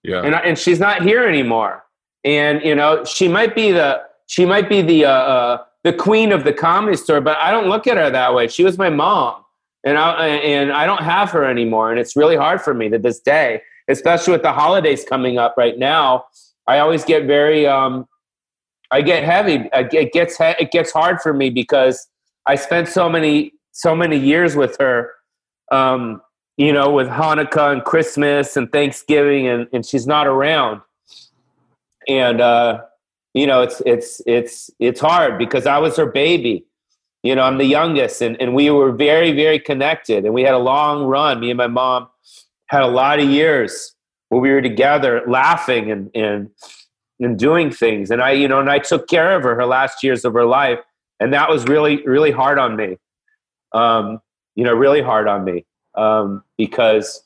Yeah. 0.04 0.22
And 0.22 0.36
and 0.36 0.58
she's 0.58 0.80
not 0.80 1.04
here 1.04 1.28
anymore. 1.28 1.84
And 2.24 2.64
you 2.64 2.76
know, 2.76 3.04
she 3.04 3.28
might 3.28 3.56
be 3.56 3.72
the 3.72 4.02
she 4.28 4.46
might 4.46 4.70
be 4.70 4.82
the 4.82 5.06
uh, 5.06 5.12
uh, 5.12 5.64
the 5.84 5.94
queen 5.94 6.32
of 6.32 6.44
the 6.44 6.54
comedy 6.54 6.98
store, 6.98 7.22
but 7.22 7.38
I 7.38 7.52
don't 7.52 7.68
look 7.68 7.88
at 7.88 7.98
her 7.98 8.10
that 8.10 8.34
way. 8.34 8.48
She 8.48 8.64
was 8.64 8.78
my 8.78 8.90
mom, 8.90 9.44
and 9.86 9.98
I 9.98 10.28
and 10.28 10.72
I 10.72 10.86
don't 10.86 11.04
have 11.04 11.32
her 11.32 11.44
anymore, 11.44 11.92
and 11.92 12.00
it's 12.00 12.16
really 12.16 12.36
hard 12.36 12.62
for 12.62 12.74
me 12.74 12.90
to 12.90 13.00
this 13.00 13.20
day, 13.20 13.62
especially 13.88 14.34
with 14.34 14.44
the 14.44 14.54
holidays 14.54 15.04
coming 15.08 15.38
up 15.38 15.56
right 15.58 15.78
now. 15.78 16.26
I 16.68 16.80
always 16.80 17.06
get 17.06 17.26
very 17.26 17.66
um, 17.66 18.08
I 18.92 19.02
get 19.02 19.24
heavy. 19.24 19.70
It 19.74 20.12
gets 20.14 20.38
it 20.40 20.72
gets 20.72 20.92
hard 20.92 21.22
for 21.22 21.34
me 21.34 21.50
because 21.50 22.08
I 22.48 22.56
spent 22.56 22.88
so 22.88 23.10
many 23.10 23.54
so 23.72 23.96
many 23.96 24.18
years 24.18 24.56
with 24.56 24.78
her. 24.80 25.12
Um, 25.72 26.22
you 26.58 26.74
know, 26.74 26.90
with 26.90 27.08
Hanukkah 27.08 27.72
and 27.72 27.84
Christmas 27.84 28.58
and 28.58 28.72
Thanksgiving, 28.72 29.48
and, 29.48 29.68
and 29.72 29.86
she's 29.86 30.08
not 30.08 30.26
around. 30.26 30.82
And 32.08 32.42
uh, 32.42 32.82
you 33.34 33.46
know, 33.46 33.62
it's 33.62 33.82
it's 33.86 34.22
it's 34.26 34.72
it's 34.80 35.00
hard 35.00 35.38
because 35.38 35.68
I 35.68 35.78
was 35.78 35.96
her 35.98 36.08
baby. 36.08 36.66
You 37.24 37.36
know, 37.36 37.44
I'm 37.44 37.58
the 37.58 37.66
youngest, 37.66 38.22
and, 38.22 38.40
and 38.42 38.56
we 38.56 38.70
were 38.70 38.92
very, 38.92 39.32
very 39.34 39.60
connected, 39.60 40.26
and 40.26 40.34
we 40.34 40.44
had 40.44 40.54
a 40.54 40.60
long 40.60 41.04
run. 41.04 41.40
Me 41.40 41.52
and 41.52 41.58
my 41.58 41.68
mom 41.68 42.08
had 42.68 42.82
a 42.82 42.88
lot 42.88 43.20
of 43.20 43.30
years 43.30 43.96
where 44.30 44.42
we 44.42 44.50
were 44.52 44.62
together, 44.62 45.22
laughing 45.28 45.92
and 45.92 46.10
and 46.16 46.50
and 47.20 47.38
doing 47.38 47.70
things. 47.72 48.10
And 48.10 48.22
I, 48.22 48.32
you 48.32 48.48
know, 48.48 48.60
and 48.60 48.70
I 48.70 48.80
took 48.80 49.08
care 49.08 49.36
of 49.36 49.44
her 49.44 49.56
her 49.56 49.66
last 49.66 50.04
years 50.04 50.26
of 50.26 50.34
her 50.34 50.46
life, 50.46 50.80
and 51.20 51.34
that 51.34 51.50
was 51.50 51.66
really, 51.66 52.06
really 52.06 52.32
hard 52.32 52.60
on 52.60 52.76
me. 52.76 52.98
Um, 53.74 54.20
you 54.56 54.64
know, 54.64 54.74
really 54.74 55.02
hard 55.02 55.28
on 55.28 55.44
me 55.44 55.66
um, 55.96 56.44
because 56.58 57.22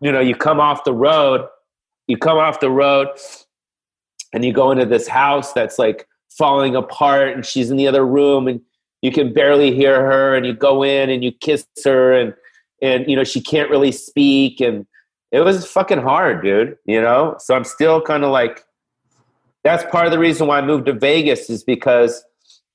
you 0.00 0.12
know 0.12 0.20
you 0.20 0.34
come 0.34 0.60
off 0.60 0.84
the 0.84 0.92
road, 0.92 1.46
you 2.06 2.16
come 2.16 2.38
off 2.38 2.60
the 2.60 2.70
road, 2.70 3.08
and 4.32 4.44
you 4.44 4.52
go 4.52 4.70
into 4.70 4.84
this 4.84 5.08
house 5.08 5.52
that's 5.52 5.78
like 5.78 6.06
falling 6.30 6.76
apart, 6.76 7.34
and 7.34 7.46
she's 7.46 7.70
in 7.70 7.76
the 7.76 7.88
other 7.88 8.06
room, 8.06 8.46
and 8.46 8.60
you 9.02 9.12
can 9.12 9.32
barely 9.32 9.74
hear 9.74 10.04
her, 10.04 10.34
and 10.34 10.44
you 10.44 10.52
go 10.52 10.82
in 10.82 11.08
and 11.08 11.24
you 11.24 11.32
kiss 11.32 11.66
her, 11.84 12.12
and 12.12 12.34
and 12.82 13.08
you 13.08 13.16
know 13.16 13.24
she 13.24 13.40
can't 13.40 13.70
really 13.70 13.92
speak, 13.92 14.60
and 14.60 14.86
it 15.32 15.40
was 15.40 15.66
fucking 15.66 16.02
hard, 16.02 16.42
dude. 16.42 16.76
You 16.84 17.00
know, 17.00 17.36
so 17.38 17.54
I'm 17.54 17.64
still 17.64 18.02
kind 18.02 18.24
of 18.24 18.30
like. 18.30 18.64
That's 19.62 19.84
part 19.90 20.06
of 20.06 20.10
the 20.10 20.18
reason 20.18 20.46
why 20.46 20.56
I 20.56 20.62
moved 20.62 20.86
to 20.86 20.94
Vegas 20.94 21.50
is 21.50 21.62
because 21.62 22.24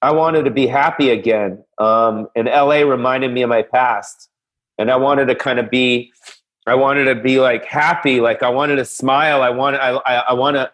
I 0.06 0.12
wanted 0.12 0.46
to 0.46 0.52
be 0.52 0.68
happy 0.68 1.10
again. 1.10 1.64
Um, 1.80 2.28
and 2.36 2.48
LA 2.48 2.82
reminded 2.82 3.34
me 3.34 3.42
of 3.42 3.50
my 3.50 3.64
past 3.64 4.30
and 4.78 4.92
I 4.92 4.98
wanted 4.98 5.26
to 5.30 5.36
kind 5.36 5.58
of 5.58 5.72
be, 5.72 6.14
I 6.68 6.76
wanted 6.76 7.06
to 7.06 7.16
be 7.16 7.40
like 7.40 7.66
happy, 7.66 8.22
like 8.22 8.44
I 8.44 8.50
wanted 8.50 8.76
to 8.76 8.86
smile. 8.86 9.42
I 9.42 9.50
want, 9.50 9.78
I, 9.78 9.96
I, 10.06 10.16
I 10.30 10.34
want 10.34 10.58
to 10.58 10.72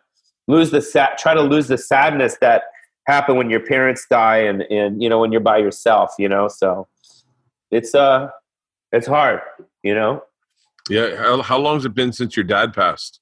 lose 0.50 0.72
the 0.72 0.82
sad, 0.82 1.18
try 1.18 1.34
to 1.34 1.42
lose 1.42 1.70
the 1.70 1.78
sadness 1.78 2.40
that 2.42 2.64
happen 3.08 3.38
when 3.38 3.50
your 3.50 3.62
parents 3.62 4.06
die, 4.10 4.40
and 4.40 4.64
and 4.64 5.02
you 5.02 5.08
know 5.10 5.20
when 5.20 5.32
you're 5.32 5.42
by 5.42 5.58
yourself, 5.58 6.14
you 6.20 6.28
know. 6.28 6.48
So 6.48 6.88
it's 7.72 7.96
uh, 7.96 8.30
it's 8.92 9.08
hard, 9.08 9.40
you 9.82 9.96
know. 9.96 10.24
Yeah. 10.90 11.16
How, 11.16 11.42
how 11.42 11.58
long's 11.58 11.86
it 11.86 11.94
been 11.94 12.12
since 12.12 12.36
your 12.36 12.44
dad 12.44 12.74
passed? 12.74 13.22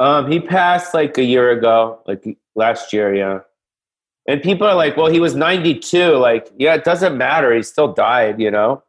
Um, 0.00 0.30
he 0.30 0.40
passed 0.40 0.92
like 0.92 1.16
a 1.18 1.24
year 1.24 1.50
ago, 1.50 2.02
like 2.06 2.24
last 2.54 2.92
year, 2.92 3.14
yeah. 3.14 3.40
And 4.28 4.42
people 4.42 4.66
are 4.66 4.74
like, 4.74 4.96
"Well, 4.96 5.06
he 5.06 5.20
was 5.20 5.34
92." 5.34 6.16
Like, 6.16 6.50
yeah, 6.58 6.74
it 6.74 6.84
doesn't 6.84 7.16
matter. 7.16 7.54
He 7.54 7.62
still 7.62 7.92
died, 7.92 8.40
you 8.40 8.50
know. 8.50 8.82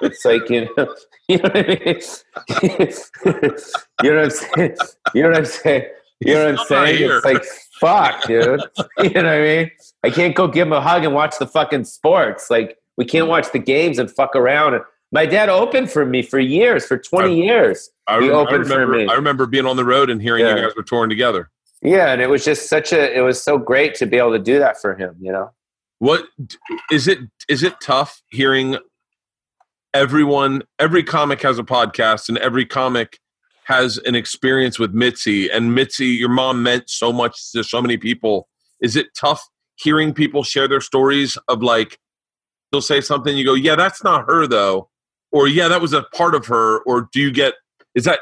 It's 0.00 0.24
like 0.24 0.48
you 0.50 0.68
know, 0.76 0.94
you 1.28 1.38
know 1.38 1.50
what 1.50 1.56
I 1.56 1.78
mean. 1.84 2.00
you 4.02 4.10
know 4.10 4.16
what 4.16 4.24
I'm 4.24 4.30
saying. 4.30 4.76
You 5.14 5.22
know 5.22 5.28
what 5.30 5.38
I'm 5.38 5.44
saying. 5.44 5.84
You 6.20 6.34
know 6.34 6.50
what 6.52 6.60
I'm 6.60 6.66
saying. 6.66 7.10
It's 7.10 7.24
like 7.24 7.44
fuck, 7.80 8.24
dude. 8.24 8.60
You 8.98 9.10
know 9.10 9.22
what 9.22 9.26
I 9.26 9.40
mean. 9.40 9.70
I 10.04 10.10
can't 10.10 10.34
go 10.34 10.48
give 10.48 10.66
him 10.66 10.72
a 10.72 10.80
hug 10.80 11.04
and 11.04 11.14
watch 11.14 11.38
the 11.38 11.46
fucking 11.46 11.84
sports. 11.84 12.50
Like 12.50 12.78
we 12.96 13.04
can't 13.04 13.28
watch 13.28 13.52
the 13.52 13.58
games 13.58 13.98
and 13.98 14.10
fuck 14.10 14.34
around. 14.34 14.74
And 14.74 14.84
my 15.12 15.26
dad 15.26 15.48
opened 15.48 15.90
for 15.90 16.04
me 16.04 16.22
for 16.22 16.38
years, 16.38 16.84
for 16.84 16.98
20 16.98 17.28
I, 17.28 17.44
years. 17.44 17.90
I, 18.08 18.20
he 18.20 18.30
I 18.30 18.42
remember. 18.42 18.64
for 18.64 18.86
me. 18.86 19.06
I 19.06 19.14
remember 19.14 19.46
being 19.46 19.66
on 19.66 19.76
the 19.76 19.84
road 19.84 20.10
and 20.10 20.20
hearing 20.20 20.44
Yeah. 20.44 20.56
you 20.56 20.62
guys 20.62 20.74
were 20.76 20.82
touring 20.82 21.08
together. 21.08 21.50
Yeah, 21.82 22.12
and 22.12 22.20
it 22.20 22.28
was 22.28 22.44
just 22.44 22.68
such 22.68 22.92
a. 22.92 23.16
It 23.16 23.20
was 23.20 23.42
so 23.42 23.58
great 23.58 23.94
to 23.96 24.06
be 24.06 24.16
able 24.16 24.32
to 24.32 24.38
do 24.38 24.58
that 24.58 24.80
for 24.80 24.94
him. 24.96 25.16
You 25.20 25.32
know. 25.32 25.50
What 26.00 26.26
is 26.90 27.08
it? 27.08 27.20
Is 27.48 27.62
it 27.62 27.74
tough 27.80 28.22
hearing 28.30 28.78
everyone? 29.94 30.62
Every 30.78 31.02
comic 31.02 31.42
has 31.42 31.58
a 31.58 31.62
podcast, 31.62 32.28
and 32.28 32.38
every 32.38 32.66
comic 32.66 33.18
has 33.64 33.98
an 33.98 34.14
experience 34.14 34.78
with 34.78 34.92
Mitzi. 34.92 35.48
And 35.50 35.74
Mitzi, 35.74 36.06
your 36.06 36.30
mom 36.30 36.62
meant 36.62 36.88
so 36.88 37.12
much 37.12 37.52
to 37.52 37.62
so 37.62 37.82
many 37.82 37.96
people. 37.96 38.48
Is 38.80 38.96
it 38.96 39.08
tough 39.14 39.46
hearing 39.76 40.12
people 40.12 40.42
share 40.42 40.66
their 40.66 40.80
stories 40.80 41.36
of 41.48 41.62
like 41.62 41.98
they'll 42.72 42.80
say 42.80 43.00
something, 43.00 43.36
you 43.36 43.44
go, 43.44 43.54
"Yeah, 43.54 43.76
that's 43.76 44.02
not 44.02 44.26
her 44.28 44.46
though," 44.46 44.88
or 45.32 45.48
"Yeah, 45.48 45.68
that 45.68 45.80
was 45.80 45.92
a 45.92 46.02
part 46.14 46.34
of 46.34 46.46
her," 46.46 46.78
or 46.80 47.08
do 47.12 47.20
you 47.20 47.30
get? 47.30 47.54
Is 47.94 48.04
that? 48.04 48.20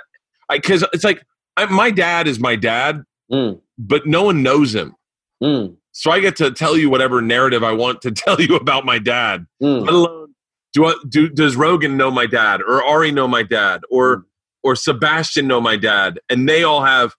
I 0.49 0.59
Because 0.59 0.85
it's 0.93 1.05
like 1.05 1.23
I, 1.57 1.67
my 1.67 1.91
dad 1.91 2.29
is 2.29 2.39
my 2.39 2.57
dad, 2.57 3.03
Mm, 3.31 3.61
but 3.79 4.07
no 4.07 4.25
one 4.25 4.43
knows 4.43 4.75
him. 4.75 4.95
mm, 5.43 5.77
So 5.93 6.11
I 6.11 6.21
get 6.21 6.37
to 6.37 6.51
tell 6.51 6.77
you 6.77 6.89
whatever 6.91 7.21
narrative 7.21 7.65
I 7.65 7.73
want 7.73 8.03
to 8.03 8.11
tell 8.13 8.41
you 8.41 8.57
about 8.57 8.85
my 8.85 8.99
dad. 8.99 9.47
mm. 9.63 9.81
Let 9.85 9.95
alone 9.95 10.35
do 10.73 10.87
I, 10.87 10.95
do 11.09 11.29
does 11.29 11.57
Rogan 11.57 11.97
know 11.97 12.11
my 12.11 12.27
dad 12.27 12.61
or 12.61 12.85
Ari 12.85 13.11
know 13.11 13.27
my 13.27 13.43
dad 13.43 13.81
or 13.91 14.27
or 14.63 14.77
Sebastian 14.77 15.47
know 15.47 15.61
my 15.61 15.77
dad 15.77 16.21
and 16.29 16.49
they 16.49 16.63
all 16.65 16.85
have 16.85 17.15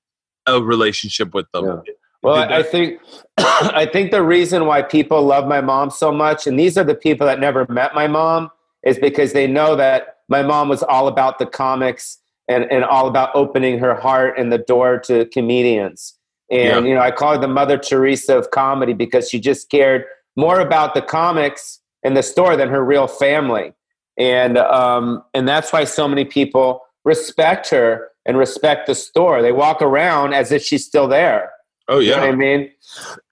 a 0.46 0.62
relationship 0.62 1.34
with 1.34 1.52
them. 1.52 1.66
Yeah. 1.66 1.94
Well, 2.24 2.36
I 2.36 2.64
think 2.64 3.00
I 3.38 3.88
think 3.92 4.12
the 4.12 4.24
reason 4.24 4.66
why 4.66 4.82
people 4.82 5.24
love 5.24 5.48
my 5.48 5.62
mom 5.62 5.90
so 5.90 6.12
much, 6.12 6.48
and 6.48 6.60
these 6.60 6.78
are 6.78 6.84
the 6.84 6.96
people 6.96 7.28
that 7.28 7.40
never 7.40 7.66
met 7.70 7.94
my 7.94 8.08
mom, 8.08 8.50
is 8.84 8.98
because 8.98 9.34
they 9.34 9.48
know 9.48 9.76
that 9.76 10.18
my 10.28 10.42
mom 10.44 10.68
was 10.70 10.84
all 10.84 11.08
about 11.08 11.40
the 11.40 11.46
comics 11.46 12.20
and, 12.48 12.66
and 12.72 12.84
all 12.84 13.08
about 13.08 13.30
opening 13.36 13.80
her 13.80 13.96
heart 13.96 14.38
and 14.38 14.52
the 14.52 14.58
door 14.58 15.00
to 15.00 15.26
comedians. 15.28 16.14
And 16.50 16.86
Yeah. 16.86 16.90
you 16.90 16.96
know, 16.96 17.02
I 17.02 17.12
call 17.12 17.34
her 17.34 17.42
the 17.42 17.48
Mother 17.48 17.78
Teresa 17.78 18.38
of 18.38 18.52
comedy 18.52 18.94
because 18.94 19.30
she 19.30 19.40
just 19.40 19.70
cared 19.70 20.06
more 20.36 20.60
about 20.60 20.94
the 20.94 21.02
comics 21.02 21.80
and 22.04 22.16
the 22.16 22.24
store 22.24 22.56
than 22.56 22.70
her 22.70 22.84
real 22.84 23.08
family. 23.08 23.74
And 24.18 24.58
um, 24.58 25.24
and 25.34 25.48
that's 25.48 25.72
why 25.74 25.84
so 25.84 26.08
many 26.08 26.26
people 26.26 26.84
respect 27.06 27.70
her 27.70 28.10
and 28.26 28.38
respect 28.38 28.88
the 28.88 28.96
store. 28.96 29.42
They 29.42 29.52
walk 29.52 29.82
around 29.82 30.34
as 30.34 30.52
if 30.52 30.64
she's 30.64 30.86
still 30.86 31.08
there. 31.08 31.52
Oh 31.88 32.00
You 32.00 32.12
know 32.12 32.20
what 32.22 32.30
I 32.30 32.36
mean? 32.36 32.72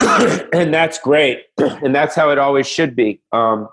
and 0.52 0.72
that's 0.72 0.98
great. 0.98 1.42
and 1.58 1.94
that's 1.94 2.14
how 2.14 2.30
it 2.30 2.38
always 2.38 2.66
should 2.66 2.94
be. 2.96 3.20
Um, 3.32 3.68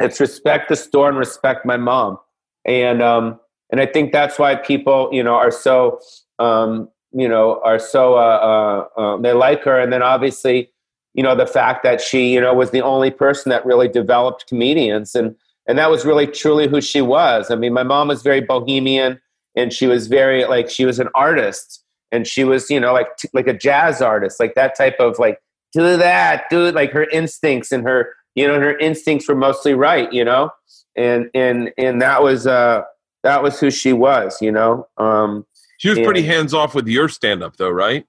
it's 0.00 0.20
respect 0.20 0.68
the 0.68 0.76
store 0.76 1.08
and 1.08 1.18
respect 1.18 1.66
my 1.66 1.76
mom. 1.76 2.18
And 2.64 3.02
um, 3.02 3.38
and 3.70 3.80
I 3.80 3.86
think 3.86 4.12
that's 4.12 4.38
why 4.38 4.54
people, 4.54 5.08
you 5.12 5.22
know, 5.22 5.34
are 5.34 5.50
so 5.50 6.00
um, 6.38 6.88
you 7.12 7.28
know, 7.28 7.60
are 7.64 7.78
so 7.78 8.14
uh, 8.14 8.86
uh, 8.96 9.00
uh, 9.00 9.16
they 9.18 9.32
like 9.32 9.62
her. 9.64 9.80
And 9.80 9.92
then 9.92 10.02
obviously, 10.02 10.70
you 11.14 11.22
know, 11.22 11.34
the 11.34 11.46
fact 11.46 11.82
that 11.82 12.00
she, 12.00 12.32
you 12.32 12.40
know, 12.40 12.52
was 12.54 12.70
the 12.70 12.82
only 12.82 13.10
person 13.10 13.50
that 13.50 13.64
really 13.64 13.88
developed 13.88 14.46
comedians 14.46 15.14
and 15.14 15.34
and 15.66 15.76
that 15.78 15.90
was 15.90 16.06
really 16.06 16.26
truly 16.26 16.66
who 16.66 16.80
she 16.80 17.02
was. 17.02 17.50
I 17.50 17.54
mean, 17.54 17.74
my 17.74 17.82
mom 17.82 18.08
was 18.08 18.22
very 18.22 18.40
bohemian 18.40 19.20
and 19.54 19.72
she 19.72 19.86
was 19.86 20.06
very 20.06 20.46
like 20.46 20.70
she 20.70 20.86
was 20.86 20.98
an 20.98 21.08
artist 21.14 21.84
and 22.12 22.26
she 22.26 22.44
was 22.44 22.70
you 22.70 22.80
know 22.80 22.92
like 22.92 23.16
t- 23.16 23.28
like 23.34 23.46
a 23.46 23.52
jazz 23.52 24.00
artist 24.00 24.40
like 24.40 24.54
that 24.54 24.76
type 24.76 24.96
of 24.98 25.18
like 25.18 25.40
do 25.72 25.96
that 25.96 26.44
do 26.48 26.70
like 26.72 26.92
her 26.92 27.04
instincts 27.10 27.72
and 27.72 27.84
her 27.84 28.10
you 28.34 28.46
know 28.46 28.58
her 28.58 28.78
instincts 28.78 29.28
were 29.28 29.34
mostly 29.34 29.74
right 29.74 30.12
you 30.12 30.24
know 30.24 30.50
and 30.96 31.28
and 31.34 31.72
and 31.76 32.00
that 32.00 32.22
was 32.22 32.46
uh 32.46 32.82
that 33.22 33.42
was 33.42 33.58
who 33.60 33.70
she 33.70 33.92
was 33.92 34.40
you 34.40 34.52
know 34.52 34.86
um 34.98 35.46
She 35.78 35.88
was 35.88 35.98
pretty 35.98 36.22
hands 36.22 36.54
off 36.54 36.74
with 36.74 36.88
your 36.88 37.08
stand 37.08 37.42
up 37.42 37.56
though, 37.56 37.70
right? 37.70 38.06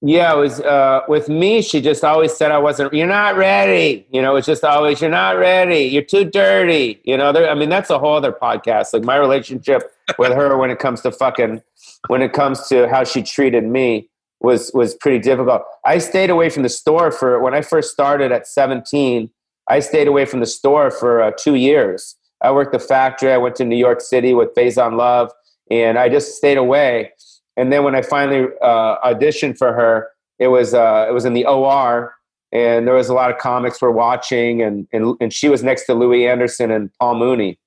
Yeah, 0.00 0.32
it 0.34 0.36
was 0.36 0.60
uh, 0.60 1.00
with 1.08 1.28
me. 1.28 1.60
She 1.60 1.80
just 1.80 2.04
always 2.04 2.32
said 2.32 2.52
I 2.52 2.58
wasn't. 2.58 2.94
You're 2.94 3.08
not 3.08 3.36
ready. 3.36 4.06
You 4.10 4.22
know, 4.22 4.36
it's 4.36 4.46
just 4.46 4.62
always 4.62 5.00
you're 5.00 5.10
not 5.10 5.36
ready. 5.38 5.80
You're 5.86 6.02
too 6.02 6.24
dirty. 6.24 7.00
You 7.02 7.16
know, 7.16 7.32
there, 7.32 7.50
I 7.50 7.54
mean, 7.54 7.68
that's 7.68 7.90
a 7.90 7.98
whole 7.98 8.14
other 8.14 8.30
podcast. 8.30 8.92
Like 8.92 9.02
my 9.02 9.16
relationship 9.16 9.92
with 10.16 10.32
her 10.32 10.56
when 10.56 10.70
it 10.70 10.78
comes 10.78 11.00
to 11.00 11.10
fucking, 11.10 11.62
when 12.06 12.22
it 12.22 12.32
comes 12.32 12.68
to 12.68 12.88
how 12.88 13.02
she 13.02 13.24
treated 13.24 13.64
me 13.64 14.08
was 14.40 14.70
was 14.72 14.94
pretty 14.94 15.18
difficult. 15.18 15.62
I 15.84 15.98
stayed 15.98 16.30
away 16.30 16.48
from 16.48 16.62
the 16.62 16.68
store 16.68 17.10
for 17.10 17.40
when 17.40 17.54
I 17.54 17.62
first 17.62 17.90
started 17.90 18.30
at 18.30 18.46
17. 18.46 19.30
I 19.68 19.80
stayed 19.80 20.06
away 20.06 20.26
from 20.26 20.38
the 20.38 20.46
store 20.46 20.92
for 20.92 21.20
uh, 21.20 21.32
two 21.36 21.56
years. 21.56 22.14
I 22.42 22.52
worked 22.52 22.72
the 22.72 22.78
factory. 22.78 23.32
I 23.32 23.36
went 23.36 23.56
to 23.56 23.64
New 23.64 23.76
York 23.76 24.00
City 24.00 24.34
with 24.34 24.54
Faizon 24.54 24.96
Love, 24.96 25.32
and 25.70 25.98
I 25.98 26.08
just 26.08 26.36
stayed 26.36 26.58
away 26.58 27.12
and 27.58 27.72
then 27.72 27.82
when 27.82 27.96
I 27.96 28.02
finally 28.02 28.46
uh, 28.62 28.98
auditioned 29.00 29.58
for 29.58 29.72
her, 29.72 30.08
it 30.38 30.46
was 30.46 30.74
uh, 30.74 31.06
it 31.08 31.12
was 31.12 31.24
in 31.24 31.34
the 31.34 31.44
OR, 31.44 32.14
and 32.52 32.86
there 32.86 32.94
was 32.94 33.08
a 33.08 33.14
lot 33.14 33.32
of 33.32 33.38
comics 33.38 33.82
were 33.82 33.90
watching, 33.90 34.62
and 34.62 34.86
and 34.92 35.16
and 35.20 35.32
she 35.32 35.48
was 35.48 35.64
next 35.64 35.84
to 35.86 35.94
Louie 35.94 36.26
Anderson 36.26 36.70
and 36.70 36.88
Paul 37.00 37.16
Mooney, 37.16 37.58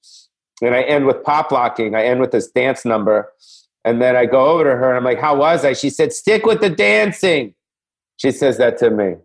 and 0.62 0.74
I 0.74 0.84
end 0.84 1.08
with 1.08 1.22
pop 1.24 1.52
locking. 1.52 1.94
I 1.94 2.06
end 2.06 2.22
with 2.22 2.32
this 2.32 2.50
dance 2.50 2.86
number, 2.86 3.34
and 3.84 4.02
then 4.02 4.16
I 4.16 4.26
go 4.26 4.46
over 4.46 4.64
to 4.64 4.70
her 4.70 4.88
and 4.88 4.98
I'm 4.98 5.04
like, 5.04 5.20
"How 5.20 5.36
was 5.36 5.66
I?" 5.66 5.74
She 5.74 5.90
said, 5.90 6.14
"Stick 6.14 6.46
with 6.46 6.62
the 6.62 6.70
dancing." 6.70 7.54
She 8.16 8.32
says 8.32 8.58
that 8.60 8.78
to 8.78 8.92
me. 8.92 9.16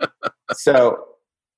so 0.52 1.04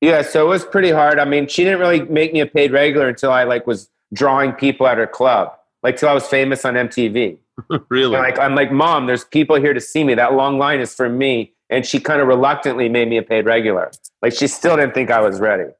yeah, 0.05 0.21
so 0.21 0.45
it 0.45 0.49
was 0.49 0.65
pretty 0.65 0.91
hard. 0.91 1.19
I 1.19 1.25
mean, 1.25 1.49
she 1.49 1.65
didn't 1.65 1.81
really 1.81 2.03
make 2.03 2.33
me 2.33 2.41
a 2.41 2.47
paid 2.47 2.73
regular 2.73 3.09
until 3.09 3.33
I 3.33 3.45
like 3.45 3.67
was 3.67 3.89
drawing 4.13 4.53
people 4.53 4.87
at 4.87 4.99
her 4.99 5.07
club, 5.07 5.57
like 5.83 5.97
till 5.97 6.11
I 6.11 6.13
was 6.13 6.27
famous 6.27 6.65
on 6.65 6.75
MTV. 6.75 7.39
really? 7.89 8.17
like 8.17 8.39
I'm 8.39 8.55
like, 8.55 8.71
mom, 8.71 9.07
there's 9.07 9.25
people 9.25 9.57
here 9.57 9.73
to 9.73 9.81
see 9.81 10.05
me. 10.05 10.15
That 10.15 10.35
long 10.35 10.59
line 10.59 10.81
is 10.81 10.95
for 10.95 11.09
me. 11.09 11.53
And 11.71 11.87
she 11.87 11.99
kind 11.99 12.21
of 12.21 12.29
reluctantly 12.29 12.91
made 12.91 13.09
me 13.09 13.17
a 13.17 13.23
paid 13.23 13.47
regular. 13.47 13.91
Like 14.21 14.35
she 14.35 14.47
still 14.47 14.77
didn't 14.77 14.93
think 14.93 15.11
I 15.11 15.21
was 15.21 15.41
ready. 15.41 15.71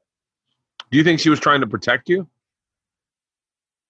Do 0.91 0.97
you 0.97 1.03
think 1.03 1.19
she 1.19 1.29
was 1.29 1.39
trying 1.39 1.61
to 1.61 1.67
protect 1.67 2.09
you? 2.09 2.27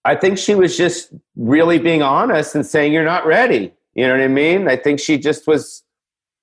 I 0.04 0.16
think 0.16 0.38
she 0.38 0.54
was 0.54 0.78
just 0.78 1.14
really 1.36 1.80
being 1.80 2.02
honest 2.02 2.54
and 2.54 2.66
saying 2.66 2.92
you're 2.92 3.06
not 3.06 3.26
ready. 3.26 3.74
You 3.96 4.06
know 4.06 4.14
what 4.14 4.22
I 4.22 4.28
mean? 4.28 4.68
I 4.68 4.76
think 4.76 5.00
she 5.00 5.18
just 5.18 5.48
was, 5.48 5.84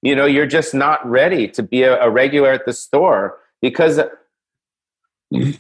you 0.01 0.17
know, 0.17 0.25
you're 0.25 0.47
just 0.47 0.75
not 0.75 1.05
ready 1.09 1.47
to 1.49 1.63
be 1.63 1.83
a, 1.83 2.01
a 2.03 2.11
regular 2.11 2.51
at 2.51 2.65
the 2.65 2.73
store 2.73 3.39
because 3.63 3.99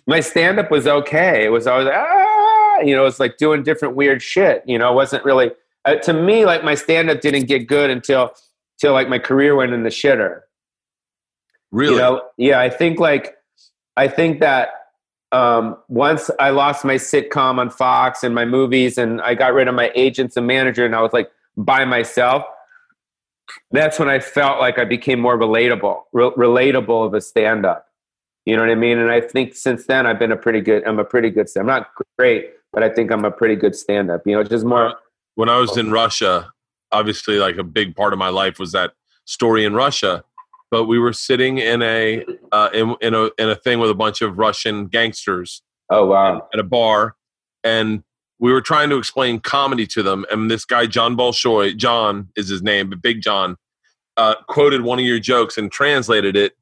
my 0.06 0.20
stand 0.20 0.58
up 0.58 0.70
was 0.70 0.86
okay. 0.86 1.46
It 1.46 1.48
was 1.48 1.66
always 1.66 1.88
ah, 1.90 2.80
you 2.80 2.94
know, 2.94 3.06
it's 3.06 3.18
like 3.18 3.38
doing 3.38 3.62
different 3.62 3.96
weird 3.96 4.20
shit. 4.20 4.62
You 4.66 4.78
know, 4.78 4.92
it 4.92 4.94
wasn't 4.94 5.24
really 5.24 5.52
uh, 5.84 5.96
to 5.96 6.12
me, 6.12 6.44
like 6.44 6.62
my 6.62 6.74
stand 6.74 7.10
up 7.10 7.20
didn't 7.20 7.46
get 7.46 7.66
good 7.66 7.90
until 7.90 8.32
till 8.78 8.92
like 8.92 9.08
my 9.08 9.18
career 9.18 9.54
went 9.54 9.72
in 9.72 9.82
the 9.82 9.90
shitter. 9.90 10.40
Really? 11.70 11.94
You 11.94 11.98
know, 11.98 12.22
yeah, 12.36 12.60
I 12.60 12.68
think 12.68 13.00
like 13.00 13.36
I 13.96 14.08
think 14.08 14.40
that 14.40 14.70
um, 15.32 15.76
once 15.88 16.30
I 16.38 16.50
lost 16.50 16.84
my 16.84 16.96
sitcom 16.96 17.58
on 17.58 17.70
Fox 17.70 18.22
and 18.22 18.34
my 18.34 18.44
movies, 18.44 18.98
and 18.98 19.20
I 19.22 19.34
got 19.34 19.54
rid 19.54 19.68
of 19.68 19.74
my 19.74 19.90
agents 19.94 20.36
and 20.36 20.46
manager, 20.46 20.84
and 20.84 20.94
I 20.94 21.00
was 21.00 21.12
like 21.12 21.30
by 21.56 21.84
myself. 21.84 22.44
That's 23.70 23.98
when 23.98 24.08
I 24.08 24.18
felt 24.18 24.60
like 24.60 24.78
I 24.78 24.84
became 24.84 25.20
more 25.20 25.38
relatable, 25.38 26.02
re- 26.12 26.30
relatable 26.30 27.06
of 27.06 27.12
a 27.12 27.20
stand 27.20 27.66
up. 27.66 27.86
You 28.44 28.56
know 28.56 28.62
what 28.62 28.70
I 28.70 28.74
mean? 28.74 28.98
And 28.98 29.10
I 29.10 29.20
think 29.20 29.54
since 29.54 29.86
then 29.86 30.06
I've 30.06 30.18
been 30.18 30.32
a 30.32 30.36
pretty 30.36 30.60
good. 30.60 30.84
I'm 30.86 30.98
a 30.98 31.04
pretty 31.04 31.30
good. 31.30 31.48
I'm 31.56 31.66
not 31.66 31.90
great, 32.18 32.50
but 32.72 32.82
I 32.82 32.88
think 32.88 33.12
I'm 33.12 33.24
a 33.24 33.30
pretty 33.30 33.54
good 33.56 33.76
stand 33.76 34.10
up. 34.10 34.22
You 34.26 34.36
know, 34.36 34.44
just 34.44 34.64
more 34.64 34.94
when 35.34 35.48
I 35.48 35.58
was 35.58 35.76
in 35.76 35.90
Russia, 35.90 36.52
obviously, 36.90 37.38
like 37.38 37.56
a 37.56 37.64
big 37.64 37.94
part 37.94 38.12
of 38.12 38.18
my 38.18 38.28
life 38.28 38.58
was 38.58 38.72
that 38.72 38.92
story 39.24 39.64
in 39.64 39.74
Russia. 39.74 40.24
But 40.70 40.84
we 40.84 40.98
were 40.98 41.12
sitting 41.12 41.58
in 41.58 41.82
a 41.82 42.24
uh, 42.50 42.70
in, 42.72 42.96
in 43.00 43.14
a 43.14 43.30
in 43.38 43.50
a 43.50 43.56
thing 43.56 43.78
with 43.78 43.90
a 43.90 43.94
bunch 43.94 44.22
of 44.22 44.38
Russian 44.38 44.86
gangsters. 44.86 45.62
Oh 45.90 46.06
wow! 46.06 46.48
At 46.52 46.58
a 46.58 46.64
bar, 46.64 47.14
and 47.62 48.02
we 48.38 48.52
were 48.52 48.62
trying 48.62 48.88
to 48.90 48.96
explain 48.96 49.38
comedy 49.38 49.86
to 49.88 50.02
them. 50.02 50.24
And 50.30 50.50
this 50.50 50.64
guy 50.64 50.86
John 50.86 51.16
Bolshoi, 51.16 51.76
John 51.76 52.28
is 52.36 52.48
his 52.48 52.62
name, 52.62 52.90
but 52.90 53.02
Big 53.02 53.20
John, 53.20 53.56
uh, 54.16 54.36
quoted 54.48 54.82
one 54.82 54.98
of 54.98 55.04
your 55.04 55.18
jokes 55.18 55.58
and 55.58 55.70
translated 55.70 56.36
it 56.36 56.54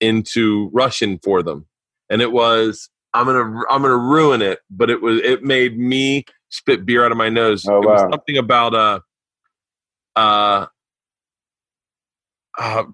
into 0.00 0.70
Russian 0.72 1.18
for 1.18 1.42
them. 1.42 1.66
And 2.10 2.22
it 2.22 2.32
was, 2.32 2.88
"I'm 3.14 3.26
gonna 3.26 3.62
I'm 3.70 3.82
gonna 3.82 3.96
ruin 3.96 4.42
it," 4.42 4.60
but 4.70 4.90
it 4.90 5.02
was 5.02 5.20
it 5.20 5.42
made 5.42 5.78
me 5.78 6.24
spit 6.48 6.86
beer 6.86 7.04
out 7.04 7.12
of 7.12 7.18
my 7.18 7.28
nose. 7.28 7.66
Oh, 7.68 7.82
it 7.82 7.86
wow. 7.86 7.92
was 7.92 8.00
something 8.12 8.38
about 8.38 8.74
uh, 8.74 9.00
uh, 10.16 10.66
uh, 12.58 12.84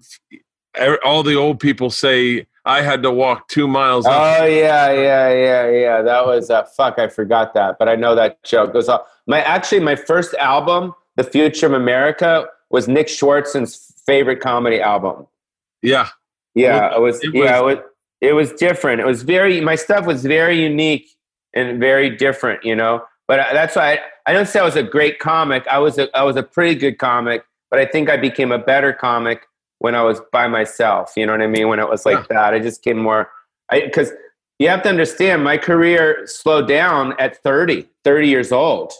all 1.03 1.23
the 1.23 1.35
old 1.35 1.59
people 1.59 1.89
say 1.89 2.47
I 2.65 2.81
had 2.81 3.03
to 3.03 3.11
walk 3.11 3.47
two 3.47 3.67
miles. 3.67 4.05
Oh 4.07 4.45
yeah, 4.45 4.91
yeah, 4.91 5.31
yeah, 5.31 5.69
yeah. 5.69 6.01
That 6.01 6.25
was 6.25 6.49
uh, 6.49 6.63
fuck. 6.63 6.97
I 6.97 7.07
forgot 7.07 7.53
that, 7.53 7.77
but 7.77 7.87
I 7.87 7.95
know 7.95 8.15
that 8.15 8.41
joke 8.43 8.73
goes 8.73 8.89
off. 8.89 9.07
My 9.27 9.41
actually, 9.41 9.81
my 9.81 9.95
first 9.95 10.33
album, 10.35 10.93
"The 11.15 11.23
Future 11.23 11.67
of 11.67 11.73
America," 11.73 12.47
was 12.69 12.87
Nick 12.87 13.07
Swardson's 13.07 13.93
favorite 14.05 14.39
comedy 14.39 14.81
album. 14.81 15.27
Yeah, 15.83 16.09
yeah. 16.55 16.95
It 16.95 17.01
was, 17.01 17.23
it 17.23 17.33
was 17.33 17.43
yeah. 17.43 17.59
It 17.59 17.63
was, 17.63 17.77
it 18.21 18.33
was 18.33 18.51
different. 18.53 19.01
It 19.01 19.05
was 19.05 19.23
very. 19.23 19.61
My 19.61 19.75
stuff 19.75 20.05
was 20.05 20.23
very 20.23 20.61
unique 20.61 21.09
and 21.53 21.79
very 21.79 22.09
different. 22.09 22.63
You 22.63 22.75
know, 22.75 23.03
but 23.27 23.37
that's 23.53 23.75
why 23.75 23.93
I, 23.93 23.99
I 24.27 24.33
don't 24.33 24.47
say 24.47 24.59
I 24.59 24.63
was 24.63 24.75
a 24.75 24.83
great 24.83 25.19
comic. 25.19 25.67
I 25.67 25.79
was 25.79 25.97
a, 25.97 26.15
I 26.17 26.23
was 26.23 26.35
a 26.35 26.43
pretty 26.43 26.75
good 26.75 26.97
comic, 26.97 27.45
but 27.69 27.79
I 27.79 27.85
think 27.85 28.09
I 28.09 28.17
became 28.17 28.51
a 28.51 28.59
better 28.59 28.93
comic 28.93 29.47
when 29.79 29.95
I 29.95 30.01
was 30.01 30.21
by 30.31 30.47
myself. 30.47 31.13
You 31.15 31.25
know 31.25 31.33
what 31.33 31.41
I 31.41 31.47
mean? 31.47 31.67
When 31.67 31.79
it 31.79 31.89
was 31.89 32.05
like 32.05 32.17
yeah. 32.29 32.37
that, 32.37 32.53
I 32.53 32.59
just 32.59 32.81
came 32.81 32.97
more. 32.97 33.29
Because 33.71 34.11
you 34.59 34.69
have 34.69 34.83
to 34.83 34.89
understand, 34.89 35.43
my 35.43 35.57
career 35.57 36.25
slowed 36.25 36.67
down 36.67 37.13
at 37.19 37.41
30, 37.43 37.87
30 38.03 38.27
years 38.27 38.51
old. 38.51 38.93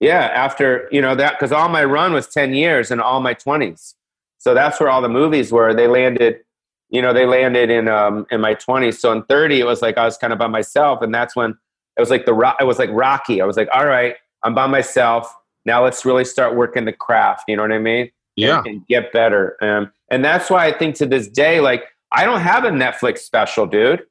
Yeah, 0.00 0.20
after 0.20 0.88
you 0.92 1.00
know 1.00 1.14
that, 1.16 1.34
because 1.38 1.52
all 1.52 1.68
my 1.68 1.84
run 1.84 2.12
was 2.12 2.28
10 2.28 2.54
years 2.54 2.90
and 2.90 3.00
all 3.00 3.20
my 3.20 3.34
20s. 3.34 3.94
So 4.38 4.54
that's 4.54 4.78
where 4.78 4.88
all 4.88 5.02
the 5.02 5.08
movies 5.08 5.50
were. 5.50 5.74
They 5.74 5.88
landed, 5.88 6.40
you 6.90 7.02
know, 7.02 7.12
they 7.12 7.26
landed 7.26 7.70
in 7.70 7.88
um, 7.88 8.26
in 8.30 8.40
my 8.40 8.54
20s. 8.54 8.98
So 8.98 9.12
in 9.12 9.22
30, 9.24 9.60
it 9.60 9.64
was 9.64 9.82
like 9.82 9.98
I 9.98 10.04
was 10.04 10.16
kind 10.16 10.32
of 10.32 10.38
by 10.38 10.46
myself, 10.46 11.02
and 11.02 11.14
that's 11.14 11.36
when 11.36 11.50
it 11.50 12.00
was 12.00 12.10
like 12.10 12.26
the 12.26 12.34
ro- 12.34 12.54
it 12.60 12.64
was 12.64 12.78
like 12.78 12.90
Rocky. 12.92 13.40
I 13.40 13.44
was 13.44 13.56
like, 13.56 13.68
all 13.74 13.86
right, 13.86 14.14
I'm 14.42 14.54
by 14.54 14.66
myself. 14.66 15.34
Now 15.64 15.84
let's 15.84 16.04
really 16.04 16.24
start 16.24 16.56
working 16.56 16.84
the 16.84 16.92
craft. 16.92 17.44
You 17.48 17.56
know 17.56 17.62
what 17.62 17.72
I 17.72 17.78
mean? 17.78 18.10
Yeah. 18.36 18.58
And, 18.58 18.66
and 18.66 18.86
get 18.86 19.12
better. 19.12 19.56
Um, 19.62 19.92
and 20.10 20.24
that's 20.24 20.48
why 20.48 20.66
I 20.66 20.72
think 20.72 20.94
to 20.96 21.06
this 21.06 21.28
day, 21.28 21.60
like 21.60 21.84
I 22.12 22.24
don't 22.24 22.40
have 22.40 22.64
a 22.64 22.70
Netflix 22.70 23.18
special, 23.18 23.66
dude. 23.66 24.02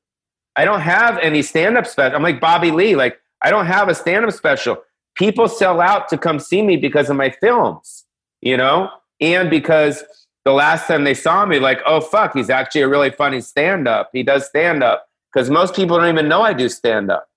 I 0.56 0.66
don't 0.66 0.82
have 0.82 1.18
any 1.20 1.42
stand-up 1.42 1.88
special. 1.88 2.16
I'm 2.16 2.24
like 2.24 2.40
Bobby 2.40 2.72
Lee. 2.72 2.96
Like 2.96 3.20
I 3.44 3.50
don't 3.50 3.68
have 3.68 3.88
a 3.88 3.96
stand-up 3.96 4.34
special. 4.34 4.78
People 5.16 5.48
sell 5.48 5.82
out 5.82 6.10
to 6.10 6.18
come 6.18 6.40
see 6.40 6.62
me 6.62 6.78
because 6.78 7.10
of 7.10 7.16
my 7.16 7.30
films, 7.30 8.06
you 8.42 8.58
know, 8.58 8.90
and 9.20 9.50
because 9.50 10.04
the 10.48 10.54
last 10.54 10.88
time 10.88 11.04
they 11.04 11.14
saw 11.14 11.46
me, 11.46 11.60
like, 11.60 11.82
oh 11.86 12.00
fuck, 12.00 12.34
he's 12.34 12.50
actually 12.50 12.80
a 12.80 12.88
really 12.88 13.10
funny 13.10 13.42
stand-up. 13.42 14.12
He 14.14 14.24
does 14.24 14.48
stand-up 14.48 15.06
because 15.34 15.50
most 15.50 15.76
people 15.76 15.98
don't 15.98 16.08
even 16.08 16.30
know 16.30 16.42
I 16.42 16.54
do 16.54 16.70
stand-up. 16.70 17.28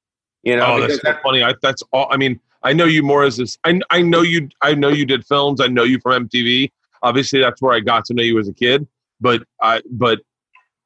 You 0.44 0.54
know, 0.54 0.74
oh, 0.74 0.80
that's 0.80 0.94
so 0.94 1.00
that, 1.02 1.20
funny. 1.20 1.42
I, 1.42 1.54
that's 1.60 1.82
all. 1.92 2.06
I 2.12 2.16
mean, 2.16 2.38
I 2.62 2.72
know 2.72 2.84
you 2.84 3.02
more 3.02 3.24
as 3.24 3.36
this. 3.36 3.58
I, 3.64 3.80
I 3.90 4.00
know 4.00 4.22
you. 4.22 4.48
I 4.62 4.74
know 4.74 4.90
you 4.90 5.04
did 5.04 5.26
films. 5.26 5.60
I 5.60 5.66
know 5.66 5.82
you 5.82 5.98
from 5.98 6.28
MTV. 6.28 6.70
Obviously, 7.02 7.40
that's 7.40 7.60
where 7.60 7.74
I 7.74 7.80
got 7.80 8.04
to 8.04 8.14
know 8.14 8.22
you 8.22 8.38
as 8.38 8.46
a 8.46 8.54
kid. 8.54 8.86
But 9.20 9.42
I, 9.60 9.82
but 9.90 10.20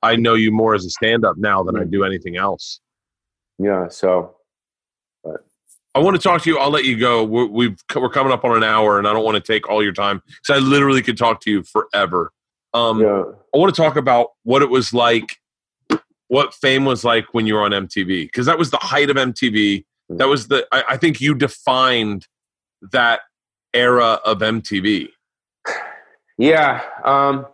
I 0.02 0.16
know 0.16 0.32
you 0.32 0.50
more 0.50 0.74
as 0.74 0.86
a 0.86 0.90
stand-up 0.90 1.36
now 1.36 1.62
than 1.62 1.76
I 1.76 1.82
hmm. 1.82 1.90
do 1.90 2.04
anything 2.04 2.38
else. 2.38 2.80
Yeah. 3.58 3.88
So. 3.88 4.34
I 5.94 6.00
want 6.00 6.16
to 6.16 6.22
talk 6.22 6.42
to 6.42 6.50
you. 6.50 6.58
I'll 6.58 6.70
let 6.70 6.84
you 6.84 6.98
go. 6.98 7.22
We're, 7.22 7.46
we've 7.46 7.76
we're 7.94 8.10
coming 8.10 8.32
up 8.32 8.44
on 8.44 8.56
an 8.56 8.64
hour, 8.64 8.98
and 8.98 9.06
I 9.06 9.12
don't 9.12 9.24
want 9.24 9.36
to 9.36 9.52
take 9.52 9.68
all 9.68 9.82
your 9.82 9.92
time 9.92 10.22
because 10.26 10.62
I 10.62 10.64
literally 10.64 11.02
could 11.02 11.16
talk 11.16 11.40
to 11.42 11.50
you 11.50 11.62
forever. 11.62 12.32
Um, 12.72 13.00
yeah. 13.00 13.22
I 13.54 13.58
want 13.58 13.72
to 13.74 13.80
talk 13.80 13.96
about 13.96 14.30
what 14.42 14.62
it 14.62 14.70
was 14.70 14.92
like 14.92 15.38
what 16.28 16.54
fame 16.54 16.84
was 16.84 17.04
like 17.04 17.32
when 17.32 17.46
you 17.46 17.54
were 17.54 17.62
on 17.62 17.70
MTV 17.70 18.24
because 18.24 18.46
that 18.46 18.58
was 18.58 18.70
the 18.70 18.78
height 18.78 19.10
of 19.10 19.16
MTV. 19.16 19.84
That 20.08 20.26
was 20.26 20.48
the 20.48 20.66
I, 20.72 20.84
I 20.90 20.96
think 20.96 21.20
you 21.20 21.34
defined 21.34 22.26
that 22.92 23.20
era 23.72 24.20
of 24.24 24.38
MTV. 24.38 25.08
Yeah, 26.36 26.82
um, 27.04 27.46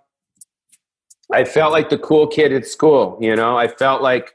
I 1.30 1.44
felt 1.44 1.72
like 1.72 1.90
the 1.90 1.98
cool 1.98 2.26
kid 2.26 2.52
at 2.52 2.66
school. 2.66 3.18
You 3.20 3.36
know, 3.36 3.58
I 3.58 3.68
felt 3.68 4.00
like 4.00 4.34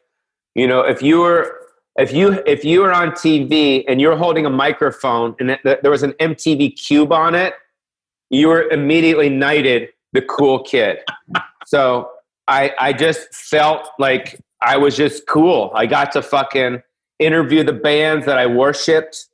you 0.54 0.68
know 0.68 0.82
if 0.82 1.02
you 1.02 1.22
were 1.22 1.65
if 1.98 2.14
you 2.14 2.44
if 2.46 2.66
you 2.66 2.82
were 2.82 2.94
on 2.94 3.12
TV 3.12 3.84
and 3.88 4.02
you're 4.02 4.18
holding 4.18 4.46
a 4.46 4.50
microphone 4.50 5.36
and 5.40 5.52
it, 5.52 5.62
there 5.64 5.92
was 5.92 6.04
an 6.04 6.14
MTV 6.14 6.76
cube 6.76 7.12
on 7.12 7.36
it, 7.36 7.54
you 8.30 8.48
were 8.50 8.64
immediately 8.70 9.30
knighted 9.30 9.90
the 10.14 10.22
cool 10.22 10.64
kid. 10.64 11.00
so 11.66 12.10
I, 12.48 12.74
I 12.80 12.94
just 12.94 13.34
felt 13.34 13.90
like 14.00 14.40
I 14.62 14.78
was 14.78 14.96
just 14.96 15.28
cool. 15.28 15.72
I 15.76 15.86
got 15.86 16.12
to 16.14 16.22
fucking 16.22 16.82
interview 17.20 17.64
the 17.64 17.74
bands 17.74 18.26
that 18.26 18.38
I 18.38 18.46
worshipped, 18.46 19.28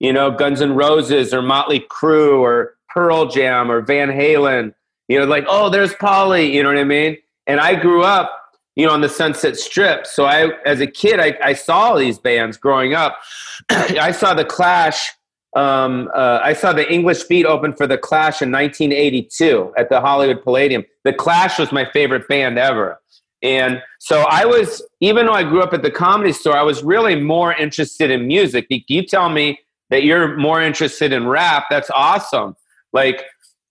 you 0.00 0.12
know, 0.12 0.30
Guns 0.30 0.60
N' 0.60 0.74
Roses 0.74 1.32
or 1.32 1.42
Motley 1.42 1.80
Crue 1.80 2.38
or 2.38 2.74
Pearl 2.88 3.26
Jam 3.26 3.70
or 3.70 3.80
Van 3.80 4.08
Halen. 4.08 4.74
You 5.08 5.18
know, 5.18 5.24
like, 5.26 5.44
oh, 5.48 5.70
there's 5.70 5.92
Pauly. 5.94 6.52
You 6.52 6.62
know 6.62 6.68
what 6.68 6.78
I 6.78 6.84
mean? 6.84 7.18
And 7.46 7.60
I 7.60 7.74
grew 7.74 8.02
up, 8.02 8.41
you 8.76 8.86
know, 8.86 8.92
on 8.92 9.00
the 9.00 9.08
Sunset 9.08 9.56
Strip. 9.56 10.06
So 10.06 10.24
I, 10.24 10.50
as 10.64 10.80
a 10.80 10.86
kid, 10.86 11.20
I, 11.20 11.36
I 11.42 11.52
saw 11.54 11.96
these 11.96 12.18
bands 12.18 12.56
growing 12.56 12.94
up. 12.94 13.18
I 13.70 14.12
saw 14.12 14.34
the 14.34 14.44
Clash. 14.44 15.10
Um, 15.54 16.08
uh, 16.14 16.40
I 16.42 16.54
saw 16.54 16.72
the 16.72 16.90
English 16.90 17.24
Beat 17.24 17.44
open 17.44 17.74
for 17.74 17.86
the 17.86 17.98
Clash 17.98 18.40
in 18.40 18.50
1982 18.50 19.74
at 19.76 19.90
the 19.90 20.00
Hollywood 20.00 20.42
Palladium. 20.42 20.84
The 21.04 21.12
Clash 21.12 21.58
was 21.58 21.70
my 21.72 21.84
favorite 21.92 22.26
band 22.28 22.58
ever. 22.58 22.98
And 23.42 23.82
so 23.98 24.20
I 24.30 24.44
was, 24.44 24.82
even 25.00 25.26
though 25.26 25.32
I 25.32 25.42
grew 25.42 25.62
up 25.62 25.74
at 25.74 25.82
the 25.82 25.90
comedy 25.90 26.32
store, 26.32 26.56
I 26.56 26.62
was 26.62 26.82
really 26.82 27.16
more 27.16 27.52
interested 27.52 28.10
in 28.10 28.26
music. 28.26 28.66
You 28.70 29.04
tell 29.04 29.28
me 29.28 29.58
that 29.90 30.04
you're 30.04 30.36
more 30.38 30.62
interested 30.62 31.12
in 31.12 31.26
rap. 31.26 31.64
That's 31.68 31.90
awesome. 31.90 32.56
Like 32.92 33.24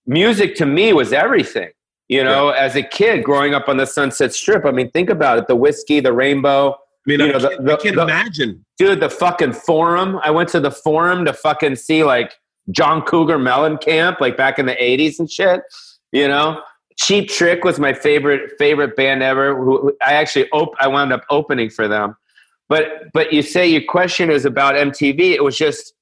music 0.06 0.56
to 0.56 0.66
me 0.66 0.94
was 0.94 1.14
everything. 1.14 1.72
You 2.12 2.26
know, 2.26 2.54
yeah. 2.54 2.60
as 2.60 2.76
a 2.76 2.84
kid 2.84 3.24
growing 3.24 3.54
up 3.54 3.70
on 3.70 3.78
the 3.78 3.86
Sunset 3.86 4.34
Strip, 4.34 4.66
I 4.66 4.72
mean, 4.72 4.92
think 4.92 5.10
about 5.10 5.38
it: 5.38 5.48
the 5.48 5.56
whiskey, 5.56 6.02
the 6.02 6.12
rainbow. 6.12 6.72
I 6.74 6.76
mean, 7.06 7.22
you 7.22 7.28
I, 7.28 7.32
know, 7.32 7.40
the, 7.40 7.58
the, 7.62 7.72
I 7.72 7.76
can't 7.78 7.96
the, 7.96 8.02
imagine, 8.02 8.66
dude. 8.78 9.00
The 9.00 9.10
fucking 9.10 9.54
forum. 9.54 10.20
I 10.22 10.30
went 10.30 10.50
to 10.50 10.60
the 10.60 10.72
forum 10.72 11.24
to 11.24 11.32
fucking 11.32 11.78
see 11.78 12.04
like 12.04 12.34
John 12.70 13.02
Cougar 13.04 13.38
Mellencamp, 13.38 14.20
like 14.20 14.36
back 14.36 14.60
in 14.60 14.66
the 14.66 14.76
'80s 14.76 15.20
and 15.20 15.32
shit. 15.32 15.62
You 16.12 16.28
know, 16.28 16.62
Cheap 16.98 17.30
Trick 17.30 17.64
was 17.64 17.80
my 17.80 17.94
favorite 17.94 18.52
favorite 18.60 18.98
band 18.98 19.24
ever. 19.24 19.56
Who 19.56 19.96
I 20.06 20.12
actually 20.12 20.50
op- 20.50 20.76
I 20.82 20.90
wound 20.90 21.14
up 21.14 21.24
opening 21.30 21.70
for 21.70 21.88
them. 21.88 22.18
But 22.68 23.10
but 23.14 23.32
you 23.32 23.42
say 23.42 23.70
your 23.70 23.84
question 23.88 24.30
is 24.30 24.44
about 24.44 24.76
MTV. 24.76 25.18
It 25.32 25.46
was 25.46 25.58
just 25.58 25.94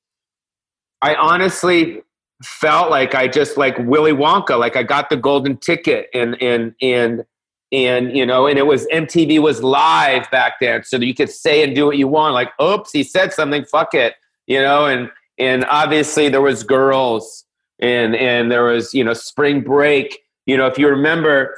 I 1.04 1.14
honestly 1.14 2.02
felt 2.44 2.90
like 2.90 3.16
I 3.16 3.28
just 3.28 3.58
like 3.58 3.78
Willy 3.80 4.12
Wonka, 4.12 4.58
like 4.58 4.76
I 4.76 4.84
got 4.84 5.10
the 5.10 5.18
golden 5.18 5.58
ticket 5.58 6.10
and 6.14 6.42
and 6.42 6.74
and 6.82 7.26
and 7.72 8.16
you 8.16 8.26
know, 8.26 8.48
and 8.48 8.58
it 8.58 8.66
was 8.66 8.88
MTV 8.88 9.40
was 9.42 9.62
live 9.62 10.30
back 10.32 10.54
then, 10.60 10.84
so 10.84 10.98
that 10.98 11.06
you 11.06 11.14
could 11.14 11.30
say 11.30 11.64
and 11.64 11.76
do 11.76 11.86
what 11.86 11.98
you 11.98 12.08
want. 12.08 12.34
Like, 12.34 12.52
oops, 12.62 12.92
he 12.92 13.04
said 13.04 13.34
something, 13.34 13.66
fuck 13.66 13.94
it, 13.94 14.16
you 14.48 14.62
know, 14.62 14.86
and 14.86 15.10
and 15.38 15.66
obviously 15.66 16.30
there 16.30 16.42
was 16.42 16.64
girls 16.64 17.46
and 17.80 18.16
and 18.16 18.52
there 18.52 18.64
was 18.64 18.94
you 18.94 19.04
know 19.04 19.14
spring 19.14 19.62
break. 19.62 20.20
You 20.46 20.58
know, 20.58 20.66
if 20.66 20.78
you 20.78 20.88
remember, 20.88 21.56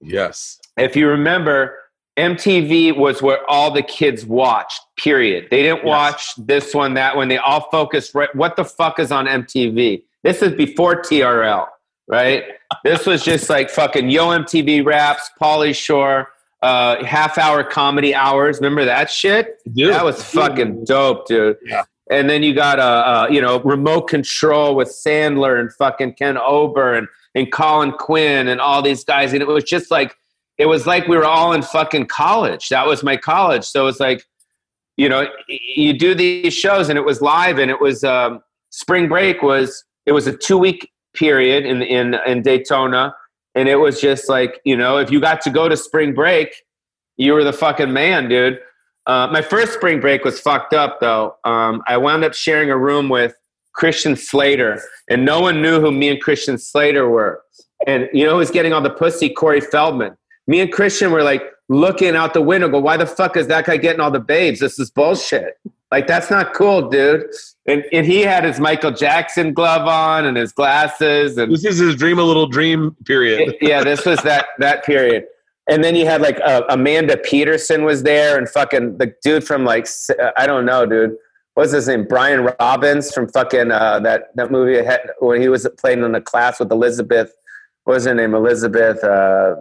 yes, 0.00 0.60
if 0.76 0.94
you 0.94 1.08
remember, 1.08 1.76
MTV 2.16 2.96
was 2.96 3.22
where 3.22 3.48
all 3.50 3.70
the 3.70 3.82
kids 3.82 4.24
watched, 4.24 4.80
period. 4.96 5.48
They 5.50 5.62
didn't 5.62 5.84
yes. 5.84 5.86
watch 5.86 6.34
this 6.38 6.72
one, 6.72 6.94
that 6.94 7.16
one. 7.16 7.28
They 7.28 7.38
all 7.38 7.68
focused 7.70 8.14
right. 8.14 8.34
What 8.36 8.56
the 8.56 8.64
fuck 8.64 8.98
is 8.98 9.10
on 9.10 9.26
MTV? 9.26 10.04
This 10.22 10.40
is 10.40 10.52
before 10.52 11.02
TRL, 11.02 11.66
right? 12.06 12.44
this 12.84 13.06
was 13.06 13.24
just 13.24 13.50
like 13.50 13.68
fucking 13.68 14.10
Yo 14.10 14.28
MTV 14.28 14.84
Raps, 14.84 15.28
Pauly 15.40 15.74
Shore, 15.74 16.28
uh, 16.62 17.04
half 17.04 17.36
hour 17.36 17.64
comedy 17.64 18.14
hours. 18.14 18.58
Remember 18.58 18.84
that 18.84 19.10
shit? 19.10 19.60
Dude. 19.72 19.92
That 19.92 20.04
was 20.04 20.22
fucking 20.22 20.84
dope, 20.84 21.26
dude. 21.26 21.56
Yeah. 21.64 21.84
And 22.10 22.30
then 22.30 22.42
you 22.42 22.54
got 22.54 22.78
a, 22.78 22.82
uh, 22.82 22.86
uh, 22.86 23.28
you 23.30 23.40
know, 23.40 23.60
remote 23.60 24.02
control 24.02 24.74
with 24.74 24.88
Sandler 24.88 25.58
and 25.58 25.72
fucking 25.72 26.14
Ken 26.14 26.36
Ober 26.38 26.94
and, 26.94 27.08
and 27.34 27.50
Colin 27.50 27.92
Quinn 27.92 28.46
and 28.46 28.60
all 28.60 28.82
these 28.82 29.04
guys. 29.04 29.32
And 29.32 29.40
it 29.42 29.48
was 29.48 29.64
just 29.64 29.90
like, 29.90 30.14
it 30.58 30.66
was 30.66 30.86
like 30.86 31.08
we 31.08 31.16
were 31.16 31.24
all 31.24 31.52
in 31.52 31.62
fucking 31.62 32.06
college. 32.06 32.68
That 32.68 32.86
was 32.86 33.02
my 33.02 33.16
college. 33.16 33.64
So 33.64 33.86
it's 33.86 34.00
like, 34.00 34.24
you 34.96 35.08
know, 35.08 35.26
you 35.48 35.92
do 35.92 36.14
these 36.14 36.54
shows 36.54 36.88
and 36.88 36.96
it 36.98 37.04
was 37.04 37.20
live 37.20 37.58
and 37.58 37.70
it 37.70 37.80
was 37.80 38.04
um, 38.04 38.40
spring 38.70 39.08
break 39.08 39.42
was 39.42 39.84
it 40.06 40.12
was 40.12 40.26
a 40.26 40.36
two 40.36 40.58
week 40.58 40.90
period 41.14 41.64
in 41.64 41.82
in 41.82 42.14
in 42.26 42.42
Daytona 42.42 43.14
and 43.54 43.68
it 43.68 43.76
was 43.76 44.00
just 44.00 44.28
like 44.28 44.60
you 44.64 44.76
know 44.76 44.98
if 44.98 45.10
you 45.10 45.20
got 45.20 45.40
to 45.42 45.50
go 45.50 45.68
to 45.68 45.76
spring 45.76 46.14
break, 46.14 46.54
you 47.16 47.32
were 47.32 47.44
the 47.44 47.52
fucking 47.52 47.92
man, 47.92 48.28
dude. 48.28 48.60
Uh, 49.06 49.28
my 49.30 49.42
first 49.42 49.74
spring 49.74 50.00
break 50.00 50.24
was 50.24 50.40
fucked 50.40 50.74
up 50.74 51.00
though. 51.00 51.36
Um, 51.44 51.82
I 51.86 51.96
wound 51.96 52.24
up 52.24 52.34
sharing 52.34 52.70
a 52.70 52.78
room 52.78 53.08
with 53.08 53.34
Christian 53.72 54.16
Slater, 54.16 54.80
and 55.10 55.24
no 55.24 55.40
one 55.40 55.60
knew 55.60 55.80
who 55.80 55.90
me 55.90 56.08
and 56.08 56.20
Christian 56.20 56.58
Slater 56.58 57.08
were. 57.08 57.42
And 57.86 58.08
you 58.12 58.24
know 58.24 58.32
who 58.32 58.38
was 58.38 58.50
getting 58.50 58.72
all 58.72 58.80
the 58.80 58.90
pussy? 58.90 59.28
Corey 59.28 59.60
Feldman 59.60 60.16
me 60.46 60.60
and 60.60 60.72
Christian 60.72 61.10
were 61.10 61.22
like 61.22 61.42
looking 61.68 62.14
out 62.16 62.34
the 62.34 62.42
window, 62.42 62.68
go, 62.68 62.78
why 62.78 62.96
the 62.96 63.06
fuck 63.06 63.36
is 63.36 63.46
that 63.48 63.66
guy 63.66 63.76
getting 63.76 64.00
all 64.00 64.10
the 64.10 64.20
babes? 64.20 64.60
This 64.60 64.78
is 64.78 64.90
bullshit. 64.90 65.58
Like, 65.90 66.06
that's 66.06 66.30
not 66.30 66.54
cool, 66.54 66.88
dude. 66.88 67.24
And, 67.66 67.84
and 67.92 68.04
he 68.04 68.22
had 68.22 68.44
his 68.44 68.58
Michael 68.58 68.90
Jackson 68.90 69.52
glove 69.52 69.86
on 69.86 70.26
and 70.26 70.36
his 70.36 70.52
glasses. 70.52 71.38
And 71.38 71.52
this 71.52 71.64
is 71.64 71.78
his 71.78 71.96
dream 71.96 72.18
a 72.18 72.24
little 72.24 72.46
dream 72.46 72.96
period. 73.04 73.54
yeah, 73.60 73.84
this 73.84 74.04
was 74.04 74.20
that 74.22 74.46
that 74.58 74.84
period. 74.84 75.24
And 75.70 75.82
then 75.82 75.94
you 75.94 76.04
had 76.04 76.20
like 76.20 76.38
uh, 76.40 76.62
Amanda 76.68 77.16
Peterson 77.16 77.84
was 77.84 78.02
there, 78.02 78.36
and 78.36 78.48
fucking 78.48 78.98
the 78.98 79.14
dude 79.22 79.44
from 79.44 79.64
like 79.64 79.86
I 80.36 80.46
don't 80.46 80.66
know, 80.66 80.84
dude. 80.84 81.16
What's 81.54 81.72
his 81.72 81.88
name? 81.88 82.04
Brian 82.06 82.50
Robbins 82.60 83.14
from 83.14 83.28
fucking 83.28 83.70
uh, 83.70 84.00
that 84.00 84.34
that 84.34 84.50
movie 84.50 84.86
where 85.20 85.40
he 85.40 85.48
was 85.48 85.66
playing 85.78 86.02
in 86.02 86.12
the 86.12 86.20
class 86.20 86.58
with 86.58 86.70
Elizabeth. 86.70 87.32
What 87.84 87.94
was 87.94 88.04
her 88.04 88.14
name? 88.14 88.34
Elizabeth. 88.34 89.02
Uh, 89.02 89.56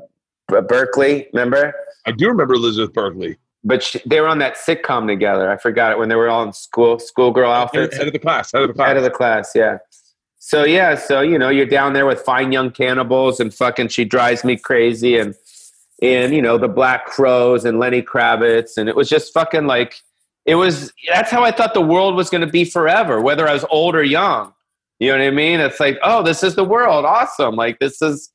Uh, 0.53 0.61
Berkley, 0.61 1.27
remember? 1.34 1.73
I 2.05 2.11
do 2.11 2.27
remember 2.27 2.53
Elizabeth 2.53 2.93
Berkley. 2.93 3.38
But 3.63 3.81
she, 3.81 4.01
they 4.05 4.19
were 4.19 4.27
on 4.27 4.39
that 4.39 4.57
sitcom 4.57 5.07
together. 5.07 5.49
I 5.49 5.57
forgot 5.57 5.91
it 5.91 5.97
when 5.97 6.09
they 6.09 6.15
were 6.15 6.30
all 6.30 6.43
in 6.43 6.51
school, 6.51 6.99
schoolgirl 6.99 7.49
outfits. 7.49 7.95
Head 7.95 8.07
of 8.07 8.13
the 8.13 8.19
class. 8.19 8.51
Head 8.51 8.63
of 8.63 8.67
the 8.67 8.73
class. 8.73 8.88
Head 8.88 8.97
of 8.97 9.03
the 9.03 9.09
class. 9.09 9.51
Yeah. 9.55 9.77
So 10.39 10.65
yeah, 10.65 10.95
so 10.95 11.21
you 11.21 11.39
know, 11.39 11.47
you're 11.47 11.65
down 11.65 11.93
there 11.93 12.05
with 12.05 12.19
fine 12.19 12.51
young 12.51 12.71
cannibals 12.71 13.39
and 13.39 13.53
fucking 13.53 13.88
she 13.88 14.03
drives 14.03 14.43
me 14.43 14.57
crazy 14.57 15.17
and 15.17 15.35
and 16.01 16.34
you 16.34 16.41
know 16.41 16.57
the 16.57 16.67
Black 16.67 17.05
Crowes 17.05 17.63
and 17.63 17.80
Lenny 17.80 18.01
Kravitz 18.01 18.75
and 18.75 18.89
it 18.89 18.95
was 18.95 19.07
just 19.07 19.34
fucking 19.34 19.67
like 19.67 20.01
it 20.45 20.55
was. 20.55 20.91
That's 21.07 21.31
how 21.31 21.43
I 21.43 21.51
thought 21.51 21.73
the 21.73 21.81
world 21.81 22.15
was 22.15 22.30
going 22.30 22.41
to 22.41 22.51
be 22.51 22.65
forever, 22.65 23.21
whether 23.21 23.47
I 23.47 23.53
was 23.53 23.63
old 23.69 23.95
or 23.95 24.03
young. 24.03 24.53
You 24.99 25.13
know 25.13 25.19
what 25.19 25.27
I 25.27 25.31
mean? 25.31 25.61
It's 25.61 25.80
like, 25.80 25.97
oh, 26.03 26.23
this 26.23 26.43
is 26.43 26.55
the 26.55 26.65
world. 26.65 27.05
Awesome. 27.05 27.55
Like 27.55 27.80
this 27.80 28.01
is 28.01 28.30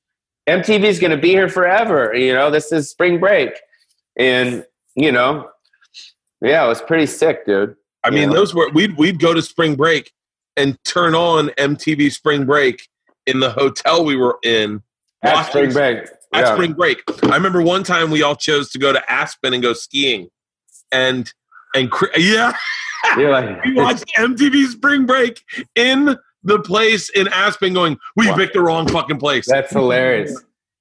MTV 0.49 0.85
is 0.85 0.99
going 0.99 1.11
to 1.11 1.19
be 1.19 1.29
here 1.29 1.49
forever. 1.49 2.15
You 2.15 2.33
know, 2.33 2.51
this 2.51 2.73
is 2.73 2.91
spring 2.91 3.21
break. 3.21 3.51
And, 4.19 4.65
you 4.95 5.13
know, 5.13 5.51
yeah, 6.41 6.65
it 6.65 6.69
was 6.69 6.81
pretty 6.81 7.07
sick, 7.07 7.45
dude. 7.47 7.77
I 8.03 8.11
mean, 8.11 8.31
know? 8.31 8.37
those 8.37 8.55
were, 8.55 8.71
we'd, 8.71 8.97
we'd 8.97 9.21
go 9.21 9.35
to 9.35 9.43
spring 9.43 9.77
break 9.77 10.13
and 10.57 10.83
turn 10.85 11.15
on 11.15 11.49
MTV 11.51 12.11
spring 12.13 12.47
break 12.47 12.89
in 13.27 13.41
the 13.41 13.51
hotel 13.51 14.05
we 14.05 14.17
were 14.17 14.39
in. 14.43 14.83
At 15.23 15.49
spring 15.49 15.73
break. 15.73 15.99
At 16.33 16.45
yeah. 16.45 16.55
spring 16.55 16.73
break. 16.73 17.03
I 17.25 17.35
remember 17.35 17.63
one 17.63 17.85
time 17.85 18.11
we 18.11 18.23
all 18.23 18.37
chose 18.37 18.71
to 18.71 18.79
go 18.79 18.93
to 18.93 19.13
Aspen 19.13 19.53
and 19.53 19.63
go 19.63 19.73
skiing. 19.73 20.29
And, 20.91 21.31
and 21.75 21.93
yeah. 22.17 22.53
Like, 23.17 23.65
we 23.65 23.75
watched 23.75 24.05
MTV 24.17 24.67
spring 24.67 25.07
break 25.07 25.43
in 25.77 26.19
the 26.43 26.61
place 26.61 27.09
in 27.11 27.29
Aspen 27.29 27.75
going, 27.75 27.99
we 28.17 28.29
wow. 28.29 28.37
picked 28.37 28.55
the 28.55 28.61
wrong 28.61 28.87
fucking 28.89 29.19
place. 29.19 29.47
That's 29.47 29.73
hilarious. 29.73 30.35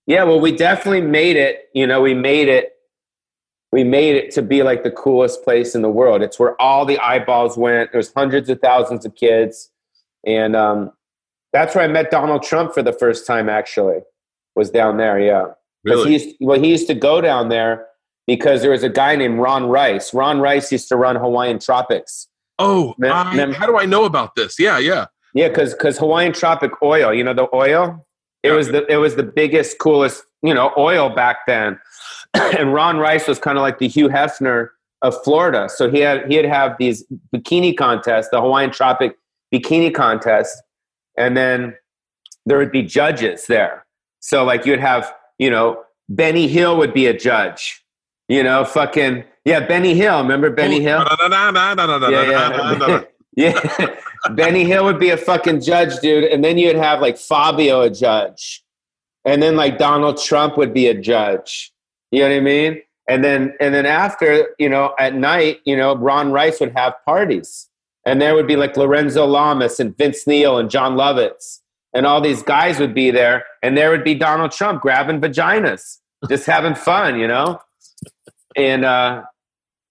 Yeah, 0.06 0.24
well, 0.24 0.40
we 0.40 0.52
definitely 0.56 1.02
made 1.02 1.36
it. 1.36 1.70
You 1.74 1.86
know, 1.86 2.02
we 2.02 2.14
made 2.14 2.48
it. 2.48 2.74
We 3.74 3.84
made 3.84 4.16
it 4.16 4.32
to 4.32 4.42
be 4.42 4.64
like 4.64 4.84
the 4.84 4.92
coolest 4.92 5.44
place 5.44 5.76
in 5.76 5.82
the 5.82 5.90
world. 5.90 6.22
It's 6.22 6.40
where 6.40 6.60
all 6.62 6.86
the 6.86 6.98
eyeballs 7.00 7.58
went. 7.58 7.92
There's 7.92 8.14
hundreds 8.14 8.50
of 8.50 8.62
thousands 8.62 9.06
of 9.06 9.16
kids, 9.16 9.70
and 10.26 10.56
um, 10.56 10.92
that's 11.52 11.76
where 11.76 11.84
I 11.84 11.88
met 11.88 12.10
Donald 12.10 12.44
Trump 12.44 12.74
for 12.74 12.82
the 12.82 12.94
first 12.94 13.28
time. 13.28 13.50
Actually, 13.50 14.00
was 14.56 14.70
down 14.70 14.96
there. 14.96 15.20
Yeah, 15.20 15.48
really? 15.84 16.12
He 16.12 16.14
used, 16.14 16.38
well, 16.40 16.60
he 16.60 16.70
used 16.70 16.88
to 16.88 16.94
go 16.94 17.20
down 17.20 17.50
there 17.50 17.88
because 18.26 18.62
there 18.62 18.72
was 18.72 18.84
a 18.84 18.90
guy 18.90 19.18
named 19.18 19.40
Ron 19.40 19.68
Rice. 19.68 20.14
Ron 20.14 20.40
Rice 20.40 20.72
used 20.72 20.88
to 20.88 20.96
run 20.96 21.18
Hawaiian 21.18 21.60
Tropics. 21.60 22.30
Oh, 22.60 22.96
I, 23.04 23.52
how 23.52 23.66
do 23.68 23.78
I 23.78 23.86
know 23.86 24.06
about 24.06 24.36
this? 24.36 24.58
Yeah, 24.58 24.80
yeah. 24.80 25.08
Yeah, 25.38 25.50
because 25.50 25.74
because 25.74 26.00
Hawaiian 26.00 26.34
Tropic 26.34 26.72
Oil, 26.82 27.14
you 27.14 27.24
know 27.24 27.36
the 27.36 27.48
oil, 27.54 28.04
it 28.42 28.54
was 28.54 28.70
the 28.70 28.92
it 28.92 28.98
was 28.98 29.18
the 29.18 29.24
biggest, 29.24 29.78
coolest, 29.78 30.24
you 30.42 30.52
know, 30.52 30.74
oil 30.80 31.10
back 31.10 31.46
then. 31.46 31.80
and 32.34 32.74
Ron 32.74 32.98
Rice 32.98 33.28
was 33.28 33.38
kind 33.38 33.56
of 33.56 33.62
like 33.62 33.78
the 33.78 33.88
Hugh 33.88 34.10
Hefner 34.10 34.70
of 35.04 35.16
Florida. 35.24 35.70
So 35.70 35.92
he 35.92 36.00
had 36.00 36.26
he'd 36.28 36.46
have 36.46 36.76
these 36.80 37.06
bikini 37.32 37.78
contests, 37.78 38.30
the 38.32 38.42
Hawaiian 38.42 38.72
Tropic 38.72 39.16
Bikini 39.54 39.94
Contest, 39.94 40.60
and 41.20 41.38
then 41.38 41.76
there 42.48 42.58
would 42.58 42.72
be 42.72 42.82
judges 42.82 43.46
there. 43.46 43.86
So 44.22 44.44
like 44.44 44.66
you'd 44.66 44.80
have, 44.80 45.14
you 45.38 45.52
know, 45.52 45.84
Benny 46.10 46.48
Hill 46.48 46.78
would 46.78 46.96
be 46.96 47.06
a 47.06 47.16
judge. 47.16 47.84
You 48.28 48.42
know, 48.42 48.66
fucking 48.66 49.24
yeah, 49.46 49.60
Benny 49.60 49.94
Hill. 49.94 50.20
Remember 50.20 50.50
Benny 50.50 50.82
Hill? 50.82 51.06
yeah, 52.10 52.24
yeah. 52.24 53.04
yeah. 53.80 53.96
Benny 54.36 54.66
Hill 54.66 54.84
would 54.86 55.00
be 55.00 55.10
a 55.10 55.18
fucking 55.18 55.62
judge, 55.62 56.00
dude. 56.00 56.26
And 56.26 56.44
then 56.44 56.58
you'd 56.58 56.76
have 56.76 57.02
like 57.02 57.18
Fabio 57.18 57.82
a 57.82 57.90
judge. 57.90 58.64
And 59.26 59.42
then 59.44 59.56
like 59.56 59.78
Donald 59.78 60.22
Trump 60.22 60.58
would 60.58 60.74
be 60.74 60.88
a 60.88 60.94
judge. 60.94 61.72
You 62.12 62.22
know 62.22 62.30
what 62.30 62.38
I 62.38 62.40
mean? 62.40 62.82
And 63.10 63.24
then 63.24 63.54
and 63.60 63.74
then 63.74 63.86
after, 63.86 64.50
you 64.60 64.70
know, 64.70 64.94
at 65.00 65.16
night, 65.16 65.60
you 65.66 65.76
know, 65.76 65.96
Ron 65.96 66.32
Rice 66.32 66.60
would 66.60 66.74
have 66.76 66.94
parties. 67.06 67.68
And 68.06 68.22
there 68.22 68.36
would 68.36 68.48
be 68.48 68.56
like 68.56 68.78
Lorenzo 68.78 69.26
Lamas 69.26 69.80
and 69.80 69.98
Vince 69.98 70.26
Neil 70.26 70.58
and 70.58 70.70
Jon 70.70 70.96
Lovitz. 70.96 71.60
and 71.94 72.06
all 72.06 72.22
these 72.22 72.44
guys 72.44 72.80
would 72.80 72.94
be 72.94 73.12
there, 73.12 73.44
and 73.64 73.76
there 73.78 73.90
would 73.90 74.04
be 74.04 74.14
Donald 74.14 74.52
Trump 74.52 74.82
grabbing 74.82 75.20
vaginas, 75.20 75.98
just 76.30 76.46
having 76.46 76.76
fun, 76.76 77.20
you 77.20 77.28
know. 77.28 77.60
And 78.56 78.86
uh, 78.86 79.24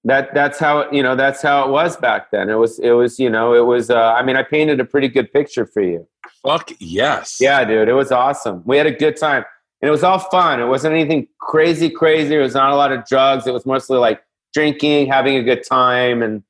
that 0.07 0.33
that's 0.35 0.59
how 0.59 0.89
you 0.93 1.03
know 1.03 1.17
that's 1.17 1.43
how 1.43 1.67
it 1.67 1.71
was 1.71 1.97
back 1.97 2.31
then. 2.31 2.49
It 2.49 2.55
was 2.55 2.79
it 2.79 2.93
was 2.93 3.19
you 3.19 3.29
know 3.29 3.55
it 3.55 3.67
was. 3.67 3.91
Uh, 3.91 4.13
I 4.13 4.23
mean, 4.23 4.37
I 4.37 4.43
painted 4.43 4.81
a 4.81 4.85
pretty 4.85 5.09
good 5.09 5.33
picture 5.33 5.67
for 5.67 5.83
you. 5.83 6.07
Fuck 6.43 6.71
yes. 6.79 7.39
Yeah, 7.41 7.65
dude, 7.65 7.89
it 7.89 7.93
was 7.93 8.13
awesome. 8.13 8.63
We 8.65 8.77
had 8.77 8.87
a 8.87 8.93
good 8.93 9.17
time, 9.17 9.45
and 9.83 9.89
it 9.89 9.91
was 9.91 10.05
all 10.05 10.21
fun. 10.21 10.61
It 10.61 10.67
wasn't 10.67 10.95
anything 10.95 11.27
crazy, 11.41 11.91
crazy. 11.91 12.37
It 12.37 12.39
was 12.39 12.55
not 12.55 12.71
a 12.71 12.77
lot 12.77 12.93
of 12.93 13.05
drugs. 13.05 13.49
It 13.49 13.53
was 13.53 13.67
mostly 13.67 13.99
like 13.99 14.23
drinking, 14.55 15.09
having 15.09 15.37
a 15.37 15.43
good 15.43 15.65
time, 15.69 16.23
and 16.23 16.45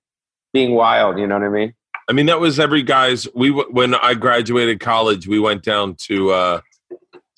being 0.52 0.74
wild. 0.74 1.18
You 1.18 1.26
know 1.26 1.38
what 1.38 1.46
I 1.46 1.50
mean? 1.50 1.74
I 2.08 2.12
mean, 2.12 2.26
that 2.26 2.40
was 2.40 2.60
every 2.60 2.82
guy's. 2.82 3.26
We 3.34 3.50
when 3.50 3.94
I 3.94 4.12
graduated 4.12 4.80
college, 4.80 5.26
we 5.26 5.38
went 5.38 5.62
down 5.62 5.94
to 6.08 6.30
uh, 6.30 6.60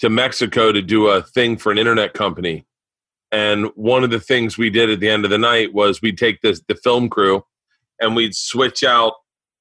to 0.01 0.11
Mexico 0.11 0.73
to 0.73 0.83
do 0.83 1.07
a 1.07 1.23
thing 1.23 1.57
for 1.57 1.71
an 1.71 1.79
internet 1.79 2.13
company, 2.13 2.67
and 3.33 3.67
one 3.75 4.05
of 4.05 4.11
the 4.11 4.21
things 4.21 4.57
we 4.57 4.71
did 4.71 4.91
at 4.91 5.01
the 5.01 5.09
end 5.09 5.25
of 5.25 5.31
the 5.31 5.39
night 5.39 5.75
was 5.75 6.01
we'd 6.01 6.19
take 6.19 6.41
this 6.43 6.61
the 6.69 6.75
film 6.75 7.09
crew, 7.09 7.45
and 8.01 8.17
we'd 8.17 8.35
switch 8.35 8.83
out 8.83 9.15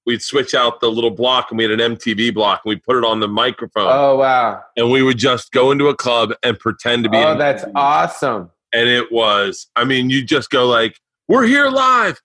we'd 0.07 0.22
switch 0.22 0.56
out 0.56 0.80
the 0.80 0.89
little 0.89 1.11
block, 1.11 1.52
and 1.52 1.57
we 1.57 1.65
had 1.65 1.80
an 1.80 1.95
MTV 1.95 2.34
block, 2.34 2.61
and 2.64 2.69
we 2.69 2.77
put 2.77 2.95
it 2.95 3.03
on 3.03 3.19
the 3.19 3.27
microphone. 3.27 3.91
Oh 3.91 4.15
wow! 4.15 4.64
And 4.76 4.89
we 4.89 5.03
would 5.03 5.18
just 5.18 5.52
go 5.52 5.72
into 5.72 5.89
a 5.89 5.95
club 5.95 6.34
and 6.41 6.57
pretend 6.57 7.03
to 7.03 7.10
be. 7.10 7.18
Oh, 7.18 7.38
that's 7.38 7.65
awesome! 7.76 8.49
And 8.73 8.89
it 8.89 9.11
was. 9.11 9.68
I 9.76 9.84
mean, 9.84 10.10
you 10.10 10.23
just 10.23 10.49
go 10.49 10.65
like, 10.65 10.99
"We're 11.27 11.45
here 11.45 11.68
live." 11.68 12.19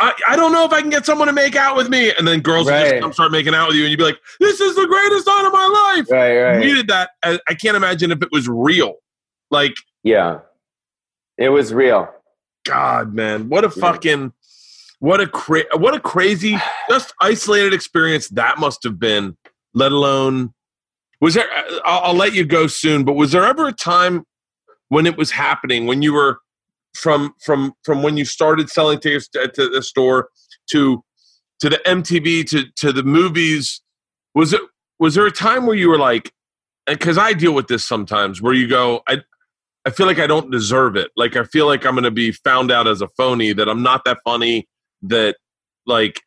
I, 0.00 0.12
I 0.28 0.36
don't 0.36 0.52
know 0.52 0.64
if 0.64 0.72
I 0.72 0.80
can 0.80 0.90
get 0.90 1.04
someone 1.04 1.26
to 1.26 1.32
make 1.32 1.56
out 1.56 1.76
with 1.76 1.88
me. 1.88 2.12
And 2.16 2.26
then 2.26 2.40
girls 2.40 2.68
right. 2.68 2.84
would 2.84 2.90
just 2.90 3.02
come 3.02 3.12
start 3.12 3.32
making 3.32 3.54
out 3.54 3.68
with 3.68 3.76
you, 3.76 3.82
and 3.82 3.90
you'd 3.90 3.96
be 3.96 4.04
like, 4.04 4.18
this 4.38 4.60
is 4.60 4.76
the 4.76 4.86
greatest 4.86 5.26
night 5.26 5.44
of 5.44 5.52
my 5.52 5.94
life. 5.96 6.08
Right, 6.08 6.38
right. 6.38 6.60
We 6.60 6.72
did 6.72 6.86
that. 6.86 7.10
I, 7.24 7.40
I 7.48 7.54
can't 7.54 7.76
imagine 7.76 8.12
if 8.12 8.22
it 8.22 8.28
was 8.30 8.48
real. 8.48 8.94
Like, 9.50 9.74
yeah, 10.04 10.38
it 11.38 11.48
was 11.48 11.72
real. 11.72 12.08
God, 12.64 13.14
man, 13.14 13.48
what 13.48 13.64
a 13.64 13.70
fucking, 13.70 14.32
what 14.98 15.20
a 15.20 15.26
cra- 15.26 15.76
what 15.76 15.94
a 15.94 16.00
crazy, 16.00 16.58
just 16.90 17.14
isolated 17.20 17.72
experience 17.72 18.28
that 18.30 18.58
must 18.58 18.82
have 18.84 18.98
been. 18.98 19.36
Let 19.74 19.92
alone, 19.92 20.52
was 21.20 21.34
there? 21.34 21.48
Uh, 21.50 21.78
I'll, 21.84 22.00
I'll 22.04 22.14
let 22.14 22.34
you 22.34 22.44
go 22.44 22.66
soon, 22.66 23.04
but 23.04 23.14
was 23.14 23.32
there 23.32 23.44
ever 23.44 23.68
a 23.68 23.72
time 23.72 24.24
when 24.88 25.06
it 25.06 25.16
was 25.16 25.30
happening 25.30 25.86
when 25.86 26.02
you 26.02 26.12
were 26.12 26.40
from 26.94 27.34
from 27.40 27.74
from 27.84 28.02
when 28.02 28.16
you 28.16 28.24
started 28.24 28.68
selling 28.70 28.98
tickets 28.98 29.28
to, 29.28 29.48
to 29.48 29.68
the 29.68 29.82
store 29.82 30.28
to 30.70 31.02
to 31.60 31.68
the 31.68 31.80
MTV 31.86 32.48
to 32.50 32.64
to 32.76 32.92
the 32.92 33.02
movies 33.02 33.82
was 34.34 34.52
it 34.52 34.60
was 34.98 35.14
there 35.14 35.26
a 35.26 35.30
time 35.30 35.66
where 35.66 35.76
you 35.76 35.88
were 35.88 35.98
like 35.98 36.32
because 36.86 37.18
I 37.18 37.34
deal 37.34 37.52
with 37.52 37.68
this 37.68 37.84
sometimes 37.84 38.40
where 38.40 38.54
you 38.54 38.68
go 38.68 39.02
I 39.06 39.22
I 39.88 39.90
feel 39.90 40.06
like 40.06 40.18
I 40.18 40.26
don't 40.26 40.50
deserve 40.50 40.96
it 40.96 41.10
like 41.16 41.34
I 41.34 41.44
feel 41.44 41.66
like 41.66 41.86
I'm 41.86 41.94
going 41.94 42.04
to 42.04 42.10
be 42.10 42.30
found 42.30 42.70
out 42.70 42.86
as 42.86 43.00
a 43.00 43.08
phony 43.08 43.54
that 43.54 43.68
I'm 43.68 43.82
not 43.82 44.04
that 44.04 44.18
funny 44.22 44.68
that 45.02 45.36
like 45.86 46.20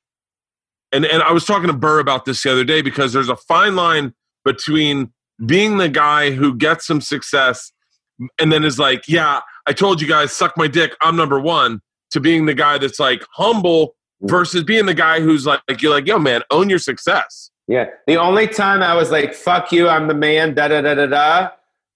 and 0.91 1.05
and 1.05 1.21
I 1.21 1.31
was 1.31 1.45
talking 1.45 1.67
to 1.67 1.73
Burr 1.73 1.99
about 1.99 2.25
this 2.25 2.41
the 2.41 2.51
other 2.51 2.63
day 2.63 2.81
because 2.81 3.13
there's 3.13 3.29
a 3.29 3.35
fine 3.35 3.75
line 3.75 4.13
between 4.43 5.13
being 5.45 5.77
the 5.77 5.89
guy 5.89 6.31
who 6.31 6.55
gets 6.55 6.87
some 6.87 7.01
success 7.01 7.71
and 8.39 8.51
then 8.51 8.63
is 8.63 8.79
like 8.79 9.07
yeah 9.07 9.41
I 9.67 9.73
told 9.73 10.01
you 10.01 10.07
guys, 10.07 10.31
suck 10.31 10.57
my 10.57 10.67
dick. 10.67 10.95
I'm 11.01 11.15
number 11.15 11.39
one. 11.39 11.81
To 12.11 12.19
being 12.19 12.45
the 12.45 12.53
guy 12.53 12.77
that's 12.77 12.99
like 12.99 13.23
humble 13.35 13.95
versus 14.21 14.63
being 14.63 14.85
the 14.85 14.93
guy 14.93 15.21
who's 15.21 15.45
like, 15.45 15.61
you're 15.79 15.91
like, 15.93 16.07
yo, 16.07 16.19
man, 16.19 16.41
own 16.51 16.69
your 16.69 16.79
success. 16.79 17.51
Yeah. 17.67 17.85
The 18.05 18.17
only 18.17 18.47
time 18.47 18.83
I 18.83 18.95
was 18.95 19.11
like, 19.11 19.33
fuck 19.33 19.71
you, 19.71 19.87
I'm 19.87 20.07
the 20.07 20.13
man, 20.13 20.53
da 20.53 20.67
da 20.67 20.81
da 20.81 20.95
da 20.95 21.05
da, 21.05 21.49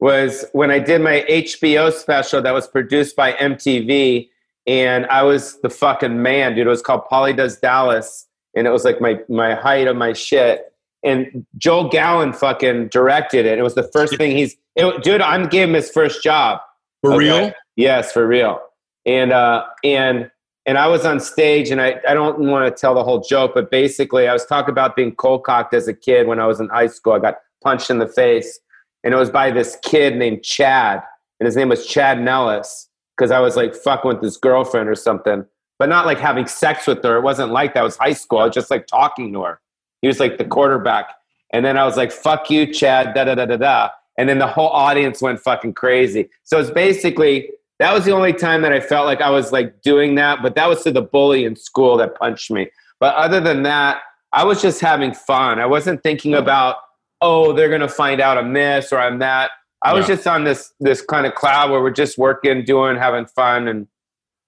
was 0.06 0.46
when 0.52 0.70
I 0.70 0.78
did 0.78 1.02
my 1.02 1.26
HBO 1.28 1.92
special 1.92 2.40
that 2.40 2.54
was 2.54 2.68
produced 2.68 3.16
by 3.16 3.34
MTV. 3.34 4.30
And 4.68 5.08
I 5.08 5.24
was 5.24 5.60
the 5.62 5.70
fucking 5.72 6.22
man, 6.22 6.54
dude. 6.54 6.68
It 6.68 6.70
was 6.70 6.84
called 6.84 7.06
Pauly 7.12 7.36
Does 7.36 7.58
Dallas. 7.58 8.28
And 8.56 8.68
it 8.68 8.70
was 8.70 8.86
like 8.86 9.02
my, 9.02 9.20
my 9.30 9.56
height 9.56 9.88
of 9.88 9.96
my 9.96 10.14
shit. 10.14 10.72
And 11.04 11.44
Joel 11.58 11.90
Gallen 11.90 12.34
fucking 12.34 12.90
directed 12.90 13.48
it. 13.48 13.58
It 13.58 13.64
was 13.64 13.74
the 13.74 13.90
first 13.94 14.16
thing 14.16 14.38
he's, 14.38 14.56
it, 14.76 15.02
dude, 15.02 15.22
I'm 15.22 15.50
giving 15.50 15.70
him 15.70 15.74
his 15.74 15.90
first 15.90 16.22
job. 16.22 16.60
For 17.02 17.14
okay. 17.14 17.18
real? 17.18 17.54
Yes, 17.76 18.12
for 18.12 18.28
real. 18.28 18.60
And 19.08 19.34
uh, 19.34 19.66
and 19.84 20.30
and 20.68 20.78
I 20.78 20.86
was 20.86 21.04
on 21.06 21.20
stage, 21.20 21.72
and 21.72 21.82
I, 21.82 22.00
I 22.08 22.14
don't 22.14 22.40
want 22.40 22.66
to 22.66 22.80
tell 22.80 22.94
the 22.94 23.04
whole 23.04 23.22
joke, 23.22 23.54
but 23.54 23.70
basically, 23.70 24.28
I 24.28 24.34
was 24.34 24.46
talking 24.46 24.72
about 24.72 24.96
being 24.96 25.16
cold 25.16 25.44
cocked 25.44 25.74
as 25.74 25.88
a 25.88 25.94
kid 25.94 26.28
when 26.28 26.40
I 26.40 26.48
was 26.48 26.60
in 26.60 26.70
high 26.70 26.88
school. 26.88 27.14
I 27.14 27.20
got 27.20 27.36
punched 27.64 27.92
in 27.92 28.00
the 28.00 28.08
face, 28.08 28.60
and 29.06 29.14
it 29.14 29.18
was 29.18 29.30
by 29.30 29.52
this 29.52 29.78
kid 29.82 30.18
named 30.18 30.44
Chad, 30.44 31.02
and 31.40 31.46
his 31.46 31.56
name 31.56 31.70
was 31.70 31.86
Chad 31.86 32.22
Nellis, 32.22 32.90
because 33.16 33.32
I 33.32 33.40
was 33.40 33.56
like 33.56 33.74
fucking 33.74 34.10
with 34.10 34.22
his 34.22 34.36
girlfriend 34.36 34.90
or 34.90 34.96
something, 34.96 35.46
but 35.80 35.88
not 35.88 36.06
like 36.06 36.20
having 36.20 36.48
sex 36.48 36.88
with 36.88 37.02
her. 37.04 37.16
It 37.16 37.22
wasn't 37.22 37.52
like 37.52 37.74
that. 37.76 37.82
It 37.82 37.84
was 37.84 37.98
high 37.98 38.14
school. 38.14 38.40
I 38.40 38.46
was 38.46 38.54
just 38.54 38.70
like 38.70 38.88
talking 38.88 39.32
to 39.32 39.44
her. 39.44 39.62
He 40.02 40.08
was 40.10 40.20
like 40.20 40.38
the 40.38 40.46
quarterback. 40.46 41.12
And 41.54 41.64
then 41.66 41.78
I 41.78 41.86
was 41.86 41.96
like, 41.96 42.12
fuck 42.12 42.50
you, 42.50 42.74
Chad, 42.74 43.14
da 43.14 43.24
da 43.24 43.36
da 43.36 43.46
da 43.46 43.56
da 43.56 43.90
and 44.18 44.30
then 44.30 44.40
the 44.40 44.48
whole 44.48 44.70
audience 44.70 45.22
went 45.22 45.40
fucking 45.40 45.74
crazy. 45.74 46.30
So 46.44 46.60
it's 46.60 46.72
basically 46.72 47.50
that 47.80 47.94
was 47.94 48.06
the 48.06 48.12
only 48.12 48.34
time 48.34 48.62
that 48.62 48.72
I 48.72 48.80
felt 48.80 49.06
like 49.06 49.22
I 49.22 49.30
was 49.30 49.52
like 49.52 49.82
doing 49.82 50.16
that, 50.16 50.42
but 50.42 50.56
that 50.56 50.70
was 50.70 50.84
to 50.84 50.92
the 50.92 51.02
bully 51.02 51.44
in 51.44 51.56
school 51.56 51.98
that 51.98 52.16
punched 52.16 52.50
me. 52.50 52.70
But 53.00 53.16
other 53.16 53.42
than 53.42 53.64
that, 53.64 54.00
I 54.32 54.46
was 54.46 54.62
just 54.62 54.80
having 54.80 55.14
fun. 55.14 55.60
I 55.60 55.66
wasn't 55.66 56.02
thinking 56.02 56.34
about, 56.34 56.78
oh, 57.22 57.54
they're 57.54 57.70
gonna 57.70 57.88
find 57.88 58.22
out 58.22 58.38
I'm 58.38 58.54
this 58.54 58.92
or 58.92 59.00
I'm 59.00 59.20
that. 59.20 59.52
I 59.86 59.94
was 59.94 60.08
just 60.08 60.26
on 60.26 60.46
this 60.46 60.74
this 60.80 61.02
kind 61.02 61.28
of 61.28 61.36
cloud 61.36 61.70
where 61.70 61.82
we're 61.82 61.92
just 61.92 62.18
working, 62.18 62.66
doing, 62.66 62.98
having 62.98 63.28
fun, 63.28 63.68
and 63.68 63.88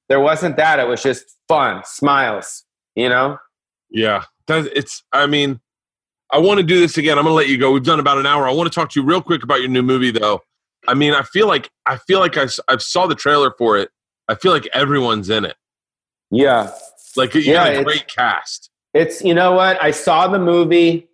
there 0.10 0.19
wasn't 0.19 0.57
that. 0.57 0.80
It 0.80 0.88
was 0.88 1.03
just 1.03 1.38
fun, 1.48 1.84
smiles, 1.85 2.64
you 2.95 3.07
know. 3.07 3.38
Yeah, 3.91 4.23
that 4.48 4.65
it's. 4.76 5.03
I 5.14 5.27
mean, 5.27 5.60
I 6.31 6.39
want 6.39 6.60
to 6.60 6.64
do 6.64 6.80
this 6.80 6.98
again. 6.98 7.19
I'm 7.19 7.23
going 7.23 7.34
to 7.34 7.38
let 7.38 7.49
you 7.49 7.57
go. 7.57 7.72
We've 7.72 7.84
done 7.84 7.99
about 7.99 8.18
an 8.18 8.26
hour. 8.26 8.48
I 8.48 8.52
want 8.52 8.72
to 8.72 8.76
talk 8.76 8.89
to 8.91 8.99
you 8.99 9.06
real 9.06 9.22
quick 9.22 9.44
about 9.44 9.60
your 9.60 9.69
new 9.69 9.84
movie, 9.84 10.11
though. 10.11 10.41
I 10.88 10.94
mean, 10.95 11.14
I 11.14 11.22
feel 11.22 11.48
like 11.48 11.69
I 11.85 11.98
feel 11.98 12.19
like 12.19 12.35
I, 12.35 12.48
I 12.68 12.77
saw 12.77 13.06
the 13.06 13.15
trailer 13.15 13.53
for 13.57 13.77
it. 13.77 13.89
I 14.27 14.35
feel 14.35 14.52
like 14.52 14.68
everyone's 14.73 15.30
in 15.30 15.45
it. 15.45 15.56
Yeah, 16.31 16.72
like 17.15 17.35
you 17.35 17.41
yeah, 17.41 17.73
got 17.73 17.81
a 17.81 17.84
great 17.84 18.07
cast. 18.07 18.72
It's 18.94 19.22
you 19.23 19.34
know 19.34 19.53
what 19.53 19.81
I 19.84 19.91
saw 19.91 20.27
the 20.27 20.39
movie 20.39 21.06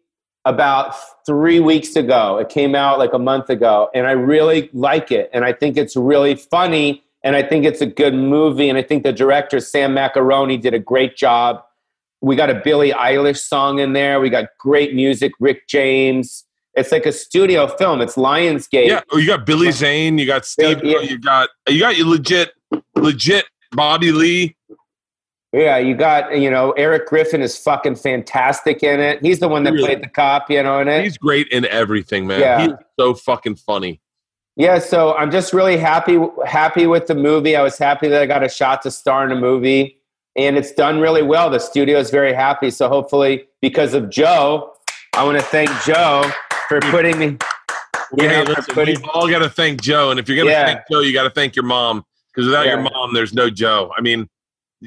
about 0.45 0.95
three 1.25 1.59
weeks 1.59 1.95
ago. 1.95 2.37
It 2.37 2.49
came 2.49 2.75
out 2.75 2.99
like 2.99 3.13
a 3.13 3.19
month 3.19 3.49
ago, 3.49 3.89
and 3.93 4.07
I 4.07 4.11
really 4.11 4.69
like 4.73 5.11
it, 5.11 5.29
and 5.33 5.45
I 5.45 5.53
think 5.53 5.77
it's 5.77 5.95
really 5.95 6.35
funny, 6.35 7.03
and 7.23 7.35
I 7.35 7.43
think 7.43 7.65
it's 7.65 7.81
a 7.81 7.85
good 7.85 8.13
movie, 8.13 8.69
and 8.69 8.77
I 8.77 8.83
think 8.83 9.03
the 9.03 9.13
director 9.13 9.59
Sam 9.59 9.93
Macaroni 9.93 10.57
did 10.57 10.73
a 10.73 10.79
great 10.79 11.15
job 11.15 11.63
we 12.23 12.37
got 12.37 12.49
a 12.49 12.55
Billie 12.55 12.91
Eilish 12.91 13.39
song 13.39 13.79
in 13.79 13.91
there. 13.91 14.21
We 14.21 14.29
got 14.29 14.45
great 14.57 14.95
music, 14.95 15.33
Rick 15.41 15.67
James. 15.67 16.45
It's 16.73 16.91
like 16.91 17.05
a 17.05 17.11
studio 17.11 17.67
film. 17.67 17.99
It's 17.99 18.15
Lionsgate. 18.15 18.87
Yeah, 18.87 19.01
oh, 19.11 19.17
you 19.17 19.27
got 19.27 19.45
Billy 19.45 19.71
Zane. 19.71 20.17
You 20.17 20.25
got 20.25 20.45
Steve. 20.45 20.81
Yeah. 20.83 21.01
You 21.01 21.19
got 21.19 21.49
you 21.67 21.79
got 21.79 21.97
you 21.97 22.09
legit, 22.09 22.53
legit 22.95 23.45
Bobby 23.73 24.13
Lee. 24.13 24.55
Yeah, 25.53 25.77
you 25.77 25.95
got 25.95 26.37
you 26.37 26.49
know 26.49 26.71
Eric 26.71 27.07
Griffin 27.07 27.41
is 27.41 27.57
fucking 27.57 27.95
fantastic 27.95 28.83
in 28.83 28.99
it. 28.99 29.21
He's 29.21 29.39
the 29.39 29.47
one 29.47 29.63
that 29.63 29.73
really? 29.73 29.85
played 29.85 30.03
the 30.03 30.09
cop, 30.09 30.49
you 30.49 30.61
know, 30.63 30.79
in 30.79 30.87
it. 30.87 31.03
He's 31.03 31.17
great 31.17 31.47
in 31.49 31.65
everything, 31.65 32.27
man. 32.27 32.39
Yeah. 32.39 32.61
He's 32.61 32.71
so 32.99 33.13
fucking 33.13 33.55
funny. 33.55 34.01
Yeah, 34.55 34.79
so 34.79 35.15
I'm 35.15 35.31
just 35.31 35.53
really 35.53 35.77
happy 35.77 36.19
happy 36.45 36.87
with 36.87 37.07
the 37.07 37.15
movie. 37.15 37.55
I 37.55 37.61
was 37.61 37.77
happy 37.77 38.07
that 38.09 38.21
I 38.21 38.25
got 38.25 38.43
a 38.43 38.49
shot 38.49 38.81
to 38.83 38.91
star 38.91 39.25
in 39.25 39.31
a 39.31 39.39
movie 39.39 39.99
and 40.35 40.57
it's 40.57 40.71
done 40.71 40.99
really 40.99 41.21
well. 41.21 41.49
The 41.49 41.59
studio 41.59 41.99
is 41.99 42.09
very 42.09 42.33
happy. 42.33 42.69
So 42.69 42.89
hopefully, 42.89 43.45
because 43.61 43.93
of 43.93 44.09
Joe, 44.09 44.73
I 45.13 45.23
want 45.23 45.37
to 45.37 45.43
thank 45.45 45.69
Joe 45.83 46.29
for 46.67 46.79
putting 46.81 47.19
me. 47.19 47.37
We, 48.13 48.27
know, 48.27 48.43
listen, 48.43 48.75
putting, 48.75 49.01
we 49.01 49.09
all 49.13 49.27
got 49.27 49.39
to 49.39 49.49
thank 49.49 49.81
Joe, 49.81 50.11
and 50.11 50.19
if 50.19 50.27
you're 50.27 50.35
going 50.35 50.47
to 50.47 50.51
yeah. 50.51 50.65
thank 50.67 50.81
Joe, 50.91 50.99
you 50.99 51.13
got 51.13 51.23
to 51.23 51.31
thank 51.31 51.55
your 51.55 51.65
mom 51.65 52.05
because 52.27 52.45
without 52.45 52.65
yeah. 52.65 52.73
your 52.73 52.81
mom, 52.81 53.13
there's 53.13 53.33
no 53.33 53.49
Joe. 53.49 53.91
I 53.97 54.01
mean, 54.01 54.29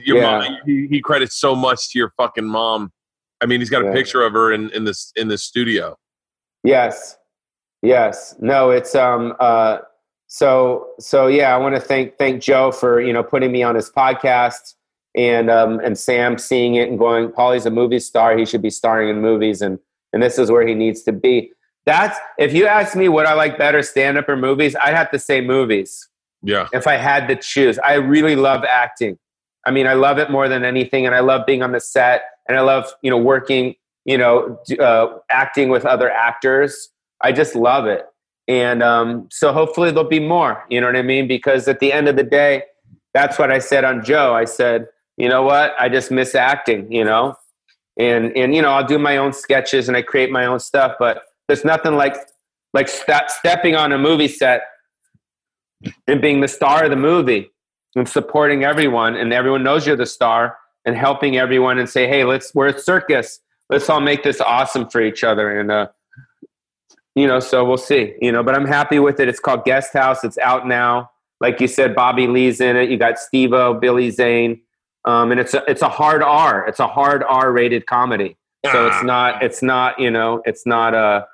your 0.05 0.19
yeah. 0.19 0.39
mom. 0.39 0.57
He, 0.65 0.87
he, 0.89 1.01
credits 1.01 1.37
so 1.37 1.55
much 1.55 1.91
to 1.91 1.99
your 1.99 2.13
fucking 2.17 2.45
mom. 2.45 2.93
I 3.41 3.47
mean, 3.47 3.61
he's 3.61 3.71
got 3.71 3.85
a 3.85 3.93
picture 3.93 4.23
of 4.23 4.33
her 4.33 4.53
in 4.53 4.71
in 4.71 4.85
this 4.85 5.13
in 5.17 5.29
the 5.29 5.39
studio. 5.39 5.97
Yes, 6.65 7.17
yes. 7.83 8.35
No, 8.41 8.71
it's 8.71 8.95
um. 8.95 9.35
uh 9.41 9.79
So 10.27 10.89
so 10.99 11.27
yeah, 11.27 11.55
I 11.55 11.59
want 11.59 11.75
to 11.75 11.81
thank 11.81 12.19
thank 12.19 12.43
Joe 12.43 12.73
for 12.73 13.01
you 13.01 13.13
know 13.13 13.23
putting 13.23 13.53
me 13.53 13.63
on 13.63 13.75
his 13.75 13.91
podcast 13.91 14.75
and 15.17 15.51
um, 15.51 15.81
and 15.81 15.99
Sam 15.99 16.39
seeing 16.39 16.75
it 16.75 16.89
and 16.89 16.99
going, 16.99 17.33
Pauly's 17.33 17.67
a 17.67 17.71
movie 17.71 17.99
star. 17.99 18.37
He 18.37 18.45
should 18.45 18.63
be 18.63 18.71
starring 18.71 19.09
in 19.09 19.21
movies, 19.21 19.63
and 19.63 19.79
and 20.13 20.23
this 20.23 20.39
is 20.39 20.51
where 20.51 20.67
he 20.67 20.75
needs 20.75 21.03
to 21.03 21.13
be. 21.13 21.51
That's 21.87 22.19
if 22.39 22.53
you 22.53 22.67
ask 22.67 22.97
me 22.97 23.09
what 23.09 23.27
I 23.27 23.35
like 23.35 23.59
better, 23.59 23.83
stand 23.83 24.19
up 24.19 24.29
or 24.29 24.37
movies, 24.37 24.77
I'd 24.83 24.95
have 24.95 25.11
to 25.13 25.19
say 25.19 25.41
movies. 25.41 26.09
Yeah. 26.43 26.69
If 26.73 26.87
I 26.87 26.97
had 26.97 27.29
to 27.29 27.37
choose, 27.37 27.79
I 27.79 27.95
really 27.95 28.37
love 28.37 28.65
acting. 28.65 29.19
I 29.67 29.73
mean, 29.73 29.87
I 29.87 29.95
love 29.95 30.19
it 30.19 30.31
more 30.31 30.49
than 30.49 30.65
anything, 30.65 31.07
and 31.07 31.15
I 31.15 31.21
love 31.21 31.45
being 31.45 31.63
on 31.63 31.73
the 31.73 31.81
set, 31.81 32.23
and 32.49 32.57
I 32.57 32.63
love 32.63 32.87
you 33.03 33.11
know 33.11 33.19
working, 33.19 33.75
you 34.05 34.17
know, 34.17 34.59
uh, 34.81 35.19
acting 35.31 35.69
with 35.69 35.85
other 35.85 36.11
actors. 36.11 36.91
I 37.21 37.33
just 37.33 37.55
love 37.57 37.87
it. 37.87 38.07
And 38.49 38.83
um, 38.83 39.29
so 39.31 39.53
hopefully 39.53 39.91
there'll 39.91 40.09
be 40.09 40.21
more. 40.21 40.65
You 40.71 40.81
know 40.81 40.87
what 40.87 40.97
I 40.97 41.03
mean? 41.03 41.27
Because 41.27 41.67
at 41.67 41.81
the 41.81 41.93
end 41.93 42.09
of 42.09 42.15
the 42.15 42.23
day, 42.23 42.63
that's 43.13 43.39
what 43.39 43.51
I 43.51 43.59
said 43.59 43.83
on 43.85 44.05
Joe. 44.05 44.35
I 44.35 44.45
said, 44.45 44.87
you 45.17 45.29
know 45.29 45.43
what? 45.43 45.75
I 45.81 45.89
just 45.89 46.13
miss 46.13 46.37
acting. 46.37 46.91
You 46.93 47.05
know, 47.05 47.35
and 47.99 48.37
and 48.37 48.55
you 48.55 48.63
know 48.63 48.71
I'll 48.71 48.87
do 48.87 48.99
my 48.99 49.17
own 49.17 49.33
sketches 49.33 49.89
and 49.89 49.97
I 49.97 50.03
create 50.03 50.31
my 50.31 50.47
own 50.47 50.61
stuff. 50.61 50.95
But 50.99 51.23
there's 51.49 51.65
nothing 51.65 51.95
like 51.95 52.17
like 52.73 52.89
st- 52.89 53.31
stepping 53.31 53.75
on 53.75 53.93
a 53.93 53.99
movie 53.99 54.29
set 54.29 54.63
and 56.07 56.21
being 56.21 56.41
the 56.41 56.49
star 56.49 56.85
of 56.85 56.91
the 56.91 56.97
movie 56.97 57.51
and 57.97 58.09
supporting 58.09 58.63
everyone 58.63 59.17
and 59.17 59.33
everyone 59.33 59.65
knows 59.65 59.87
you're 59.87 59.97
the 59.97 60.07
star 60.07 60.59
and 60.85 60.95
helping 60.97 61.37
everyone 61.37 61.79
and 61.79 61.89
say 61.89 62.07
hey 62.07 62.25
let's 62.25 62.55
we're 62.55 62.69
a 62.69 62.79
circus. 62.79 63.41
Let's 63.69 63.91
all 63.91 64.01
make 64.01 64.23
this 64.23 64.41
awesome 64.41 64.89
for 64.89 65.01
each 65.01 65.25
other 65.25 65.59
and 65.59 65.73
uh 65.73 65.89
you 67.17 67.27
know 67.27 67.41
so 67.41 67.65
we'll 67.65 67.79
see 67.79 68.15
you 68.21 68.31
know 68.31 68.45
but 68.45 68.55
i'm 68.55 68.67
happy 68.67 69.01
with 69.01 69.19
it. 69.19 69.29
It's 69.29 69.41
called 69.41 69.65
guest 69.65 69.93
house. 69.93 70.23
It's 70.23 70.39
out 70.39 70.69
now. 70.69 71.11
Like 71.41 71.61
you 71.61 71.67
said 71.67 71.97
bobby 71.97 72.29
lee's 72.29 72.61
in 72.61 72.77
it. 72.77 72.91
You 72.91 72.99
got 72.99 73.19
steve-o 73.19 73.75
billy 73.75 74.11
zane. 74.11 74.61
Um, 75.05 75.31
and 75.31 75.41
it's 75.41 75.55
a, 75.55 75.63
it's 75.69 75.83
a 75.83 75.89
hard 75.89 76.23
r. 76.23 76.67
It's 76.67 76.81
a 76.81 76.87
hard 76.89 77.25
r 77.27 77.51
rated 77.51 77.87
comedy. 77.87 78.37
So 78.73 78.89
it's 78.89 79.05
not 79.05 79.43
it's 79.43 79.63
not 79.63 79.99
you 79.99 80.11
know 80.11 80.43
it's 80.45 80.67
not 80.67 80.93
a 80.93 81.27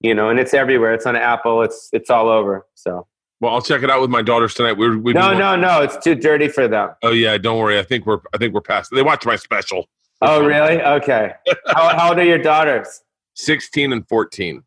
you 0.00 0.14
know 0.14 0.28
and 0.30 0.38
it's 0.40 0.52
everywhere. 0.52 0.92
It's 0.94 1.06
on 1.06 1.16
apple. 1.16 1.62
It's 1.62 1.88
it's 1.92 2.10
all 2.10 2.28
over. 2.28 2.66
So 2.74 3.06
Well, 3.40 3.54
I'll 3.54 3.62
check 3.62 3.82
it 3.82 3.90
out 3.90 4.02
with 4.02 4.10
my 4.10 4.20
daughters 4.22 4.52
tonight. 4.54 4.74
We're 4.76 4.98
we 4.98 5.12
no 5.14 5.32
no 5.36 5.56
no 5.56 5.80
it's 5.82 5.96
too 5.96 6.14
dirty 6.14 6.48
for 6.48 6.68
them 6.68 6.90
Oh 7.02 7.10
yeah, 7.12 7.38
don't 7.38 7.58
worry. 7.58 7.78
I 7.78 7.82
think 7.82 8.04
we're 8.06 8.20
I 8.34 8.38
think 8.38 8.52
we're 8.54 8.60
past. 8.60 8.90
They 8.92 9.02
watched 9.02 9.24
my 9.26 9.36
special. 9.36 9.88
oh 10.22 10.44
really 10.44 10.82
okay 10.82 11.32
how, 11.68 11.96
how 11.96 12.08
old 12.10 12.18
are 12.18 12.24
your 12.24 12.38
daughters 12.38 13.02
Sixteen 13.34 13.92
and 13.92 14.06
fourteen, 14.06 14.62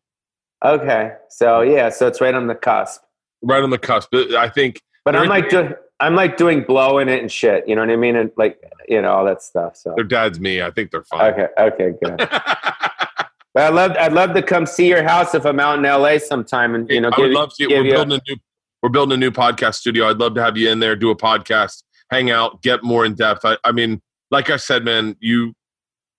okay 0.64 1.12
so 1.28 1.60
yeah 1.60 1.88
so 1.90 2.08
it's 2.08 2.20
right 2.20 2.34
on 2.34 2.48
the 2.48 2.54
cusp 2.56 3.02
right 3.42 3.62
on 3.62 3.70
the 3.70 3.78
cusp. 3.78 4.12
Uh, 4.12 4.36
I 4.36 4.48
think. 4.48 4.80
but 5.04 5.14
i'm 5.14 5.28
like 5.28 5.48
doing 5.50 5.72
i'm 6.00 6.16
like 6.16 6.36
doing 6.36 6.64
blow 6.64 6.98
in 6.98 7.08
it 7.08 7.20
and 7.20 7.30
shit 7.30 7.68
you 7.68 7.76
know 7.76 7.82
what 7.82 7.90
i 7.90 7.94
mean 7.96 8.16
and 8.16 8.32
like 8.36 8.58
you 8.88 9.00
know 9.00 9.12
all 9.12 9.24
that 9.26 9.42
stuff 9.42 9.76
so 9.76 9.92
Their 9.94 10.04
dad's 10.04 10.40
me. 10.40 10.60
I 10.60 10.72
think 10.72 10.90
they're 10.90 11.04
fine. 11.04 11.32
okay 11.32 11.46
okay 11.56 11.92
good 12.02 12.16
but 12.18 13.56
i'd 13.56 13.74
love 13.74 13.92
i'd 14.00 14.12
love 14.12 14.34
to 14.34 14.42
come 14.42 14.66
see 14.66 14.88
your 14.88 15.04
house 15.04 15.36
if 15.36 15.44
i'm 15.44 15.60
out 15.60 15.76
in 15.78 15.84
la 15.84 16.18
sometime 16.18 16.74
and 16.74 16.90
you 16.90 17.00
know 17.00 17.10
I 17.16 17.20
would 17.20 17.26
give, 17.28 17.34
love 17.34 17.54
to. 17.58 17.66
We're 17.68 17.84
you 17.84 17.92
building 17.92 18.18
a 18.18 18.22
new. 18.28 18.36
We're 18.84 18.90
building 18.90 19.14
a 19.14 19.16
new 19.16 19.30
podcast 19.30 19.76
studio. 19.76 20.10
I'd 20.10 20.18
love 20.18 20.34
to 20.34 20.42
have 20.42 20.58
you 20.58 20.68
in 20.70 20.78
there, 20.78 20.94
do 20.94 21.08
a 21.08 21.16
podcast, 21.16 21.84
hang 22.10 22.30
out, 22.30 22.60
get 22.60 22.82
more 22.84 23.06
in 23.06 23.14
depth. 23.14 23.40
I, 23.42 23.56
I 23.64 23.72
mean, 23.72 24.02
like 24.30 24.50
I 24.50 24.56
said, 24.56 24.84
man, 24.84 25.16
you 25.20 25.54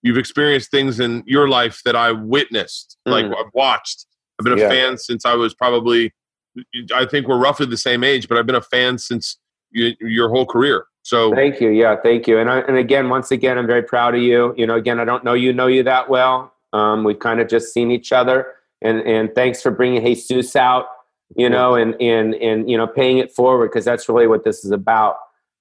you've 0.02 0.18
experienced 0.18 0.72
things 0.72 0.98
in 0.98 1.22
your 1.28 1.48
life 1.48 1.80
that 1.84 1.94
I 1.94 2.10
witnessed, 2.10 2.96
like 3.06 3.24
Mm. 3.26 3.36
I've 3.38 3.52
watched. 3.54 4.06
I've 4.40 4.44
been 4.44 4.58
a 4.58 4.62
Yeah. 4.62 4.68
fan 4.68 4.98
since 4.98 5.24
I 5.24 5.34
was 5.34 5.54
probably. 5.54 6.12
I 6.92 7.04
think 7.06 7.28
we're 7.28 7.38
roughly 7.38 7.66
the 7.66 7.76
same 7.76 8.02
age, 8.02 8.26
but 8.28 8.36
I've 8.36 8.46
been 8.46 8.56
a 8.56 8.60
fan 8.60 8.98
since 8.98 9.38
you, 9.70 9.92
your 10.00 10.28
whole 10.28 10.44
career. 10.44 10.86
So 11.02 11.32
Thank 11.36 11.60
you. 11.60 11.68
Yeah, 11.68 11.94
thank 12.02 12.26
you. 12.26 12.40
And 12.40 12.50
I, 12.50 12.62
and 12.62 12.76
again, 12.76 13.08
once 13.08 13.30
again, 13.30 13.58
I'm 13.58 13.68
very 13.68 13.84
proud 13.84 14.16
of 14.16 14.22
you. 14.22 14.52
You 14.56 14.66
know, 14.66 14.74
again, 14.74 14.98
I 14.98 15.04
don't 15.04 15.22
know 15.22 15.34
you 15.34 15.52
know 15.52 15.68
you 15.68 15.84
that 15.84 16.10
well. 16.10 16.52
Um, 16.72 17.04
we've 17.04 17.20
kind 17.20 17.38
of 17.38 17.46
just 17.46 17.72
seen 17.72 17.92
each 17.92 18.10
other, 18.10 18.54
and 18.82 19.02
and 19.02 19.32
thanks 19.36 19.62
for 19.62 19.70
bringing 19.70 20.02
Jesus 20.04 20.56
out. 20.56 20.86
You 21.34 21.50
know, 21.50 21.74
and 21.74 22.00
and 22.00 22.34
and 22.36 22.70
you 22.70 22.76
know, 22.76 22.86
paying 22.86 23.18
it 23.18 23.32
forward 23.32 23.68
because 23.68 23.84
that's 23.84 24.08
really 24.08 24.26
what 24.26 24.44
this 24.44 24.64
is 24.64 24.70
about. 24.70 25.16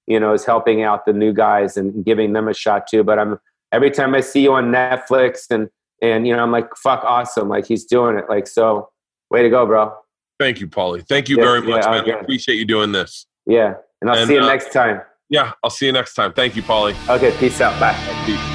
You 0.08 0.20
know, 0.20 0.34
is 0.34 0.46
helping 0.46 0.84
out 0.84 1.06
the 1.06 1.14
new 1.14 1.34
guys 1.34 1.78
and 1.78 2.06
giving 2.06 2.34
them 2.34 2.48
a 2.48 2.54
shot 2.54 2.86
too. 2.88 3.04
But 3.04 3.18
I'm 3.18 3.40
every 3.72 3.90
time 3.90 4.14
I 4.14 4.22
see 4.22 4.42
you 4.44 4.54
on 4.54 4.66
Netflix 4.72 5.46
and 5.50 5.70
and 6.02 6.28
you 6.28 6.36
know, 6.36 6.44
I'm 6.44 6.52
like, 6.52 6.76
fuck, 6.76 7.04
awesome. 7.04 7.50
Like 7.50 7.66
he's 7.66 7.86
doing 7.86 8.18
it. 8.18 8.26
Like 8.30 8.46
so, 8.48 8.90
way 9.32 9.42
to 9.42 9.50
go, 9.50 9.66
bro. 9.66 9.94
thank 10.40 10.60
you, 10.60 10.68
Pauly. 10.68 11.06
Thank 11.08 11.30
you 11.30 11.38
Yeah, 11.38 11.44
very 11.44 11.62
much, 11.62 11.84
yeah, 11.84 11.92
man. 11.92 12.12
I 12.12 12.20
appreciate 12.20 12.56
you 12.56 12.66
doing 12.66 12.92
this. 12.92 13.26
Yeah, 13.48 13.74
and 14.02 14.10
I'll 14.12 14.18
And, 14.18 14.28
see 14.28 14.36
you 14.36 14.42
uh, 14.42 14.48
next 14.48 14.72
time. 14.72 15.02
Yeah, 15.30 15.54
I'll 15.64 15.72
see 15.72 15.88
you 15.88 15.92
next 15.92 16.14
time. 16.14 16.34
Thank 16.34 16.56
you, 16.56 16.62
Pauly. 16.62 16.94
Okay, 17.10 17.36
peace 17.40 17.60
out. 17.60 17.80
Bye. 17.80 17.96
Peace. 18.26 18.55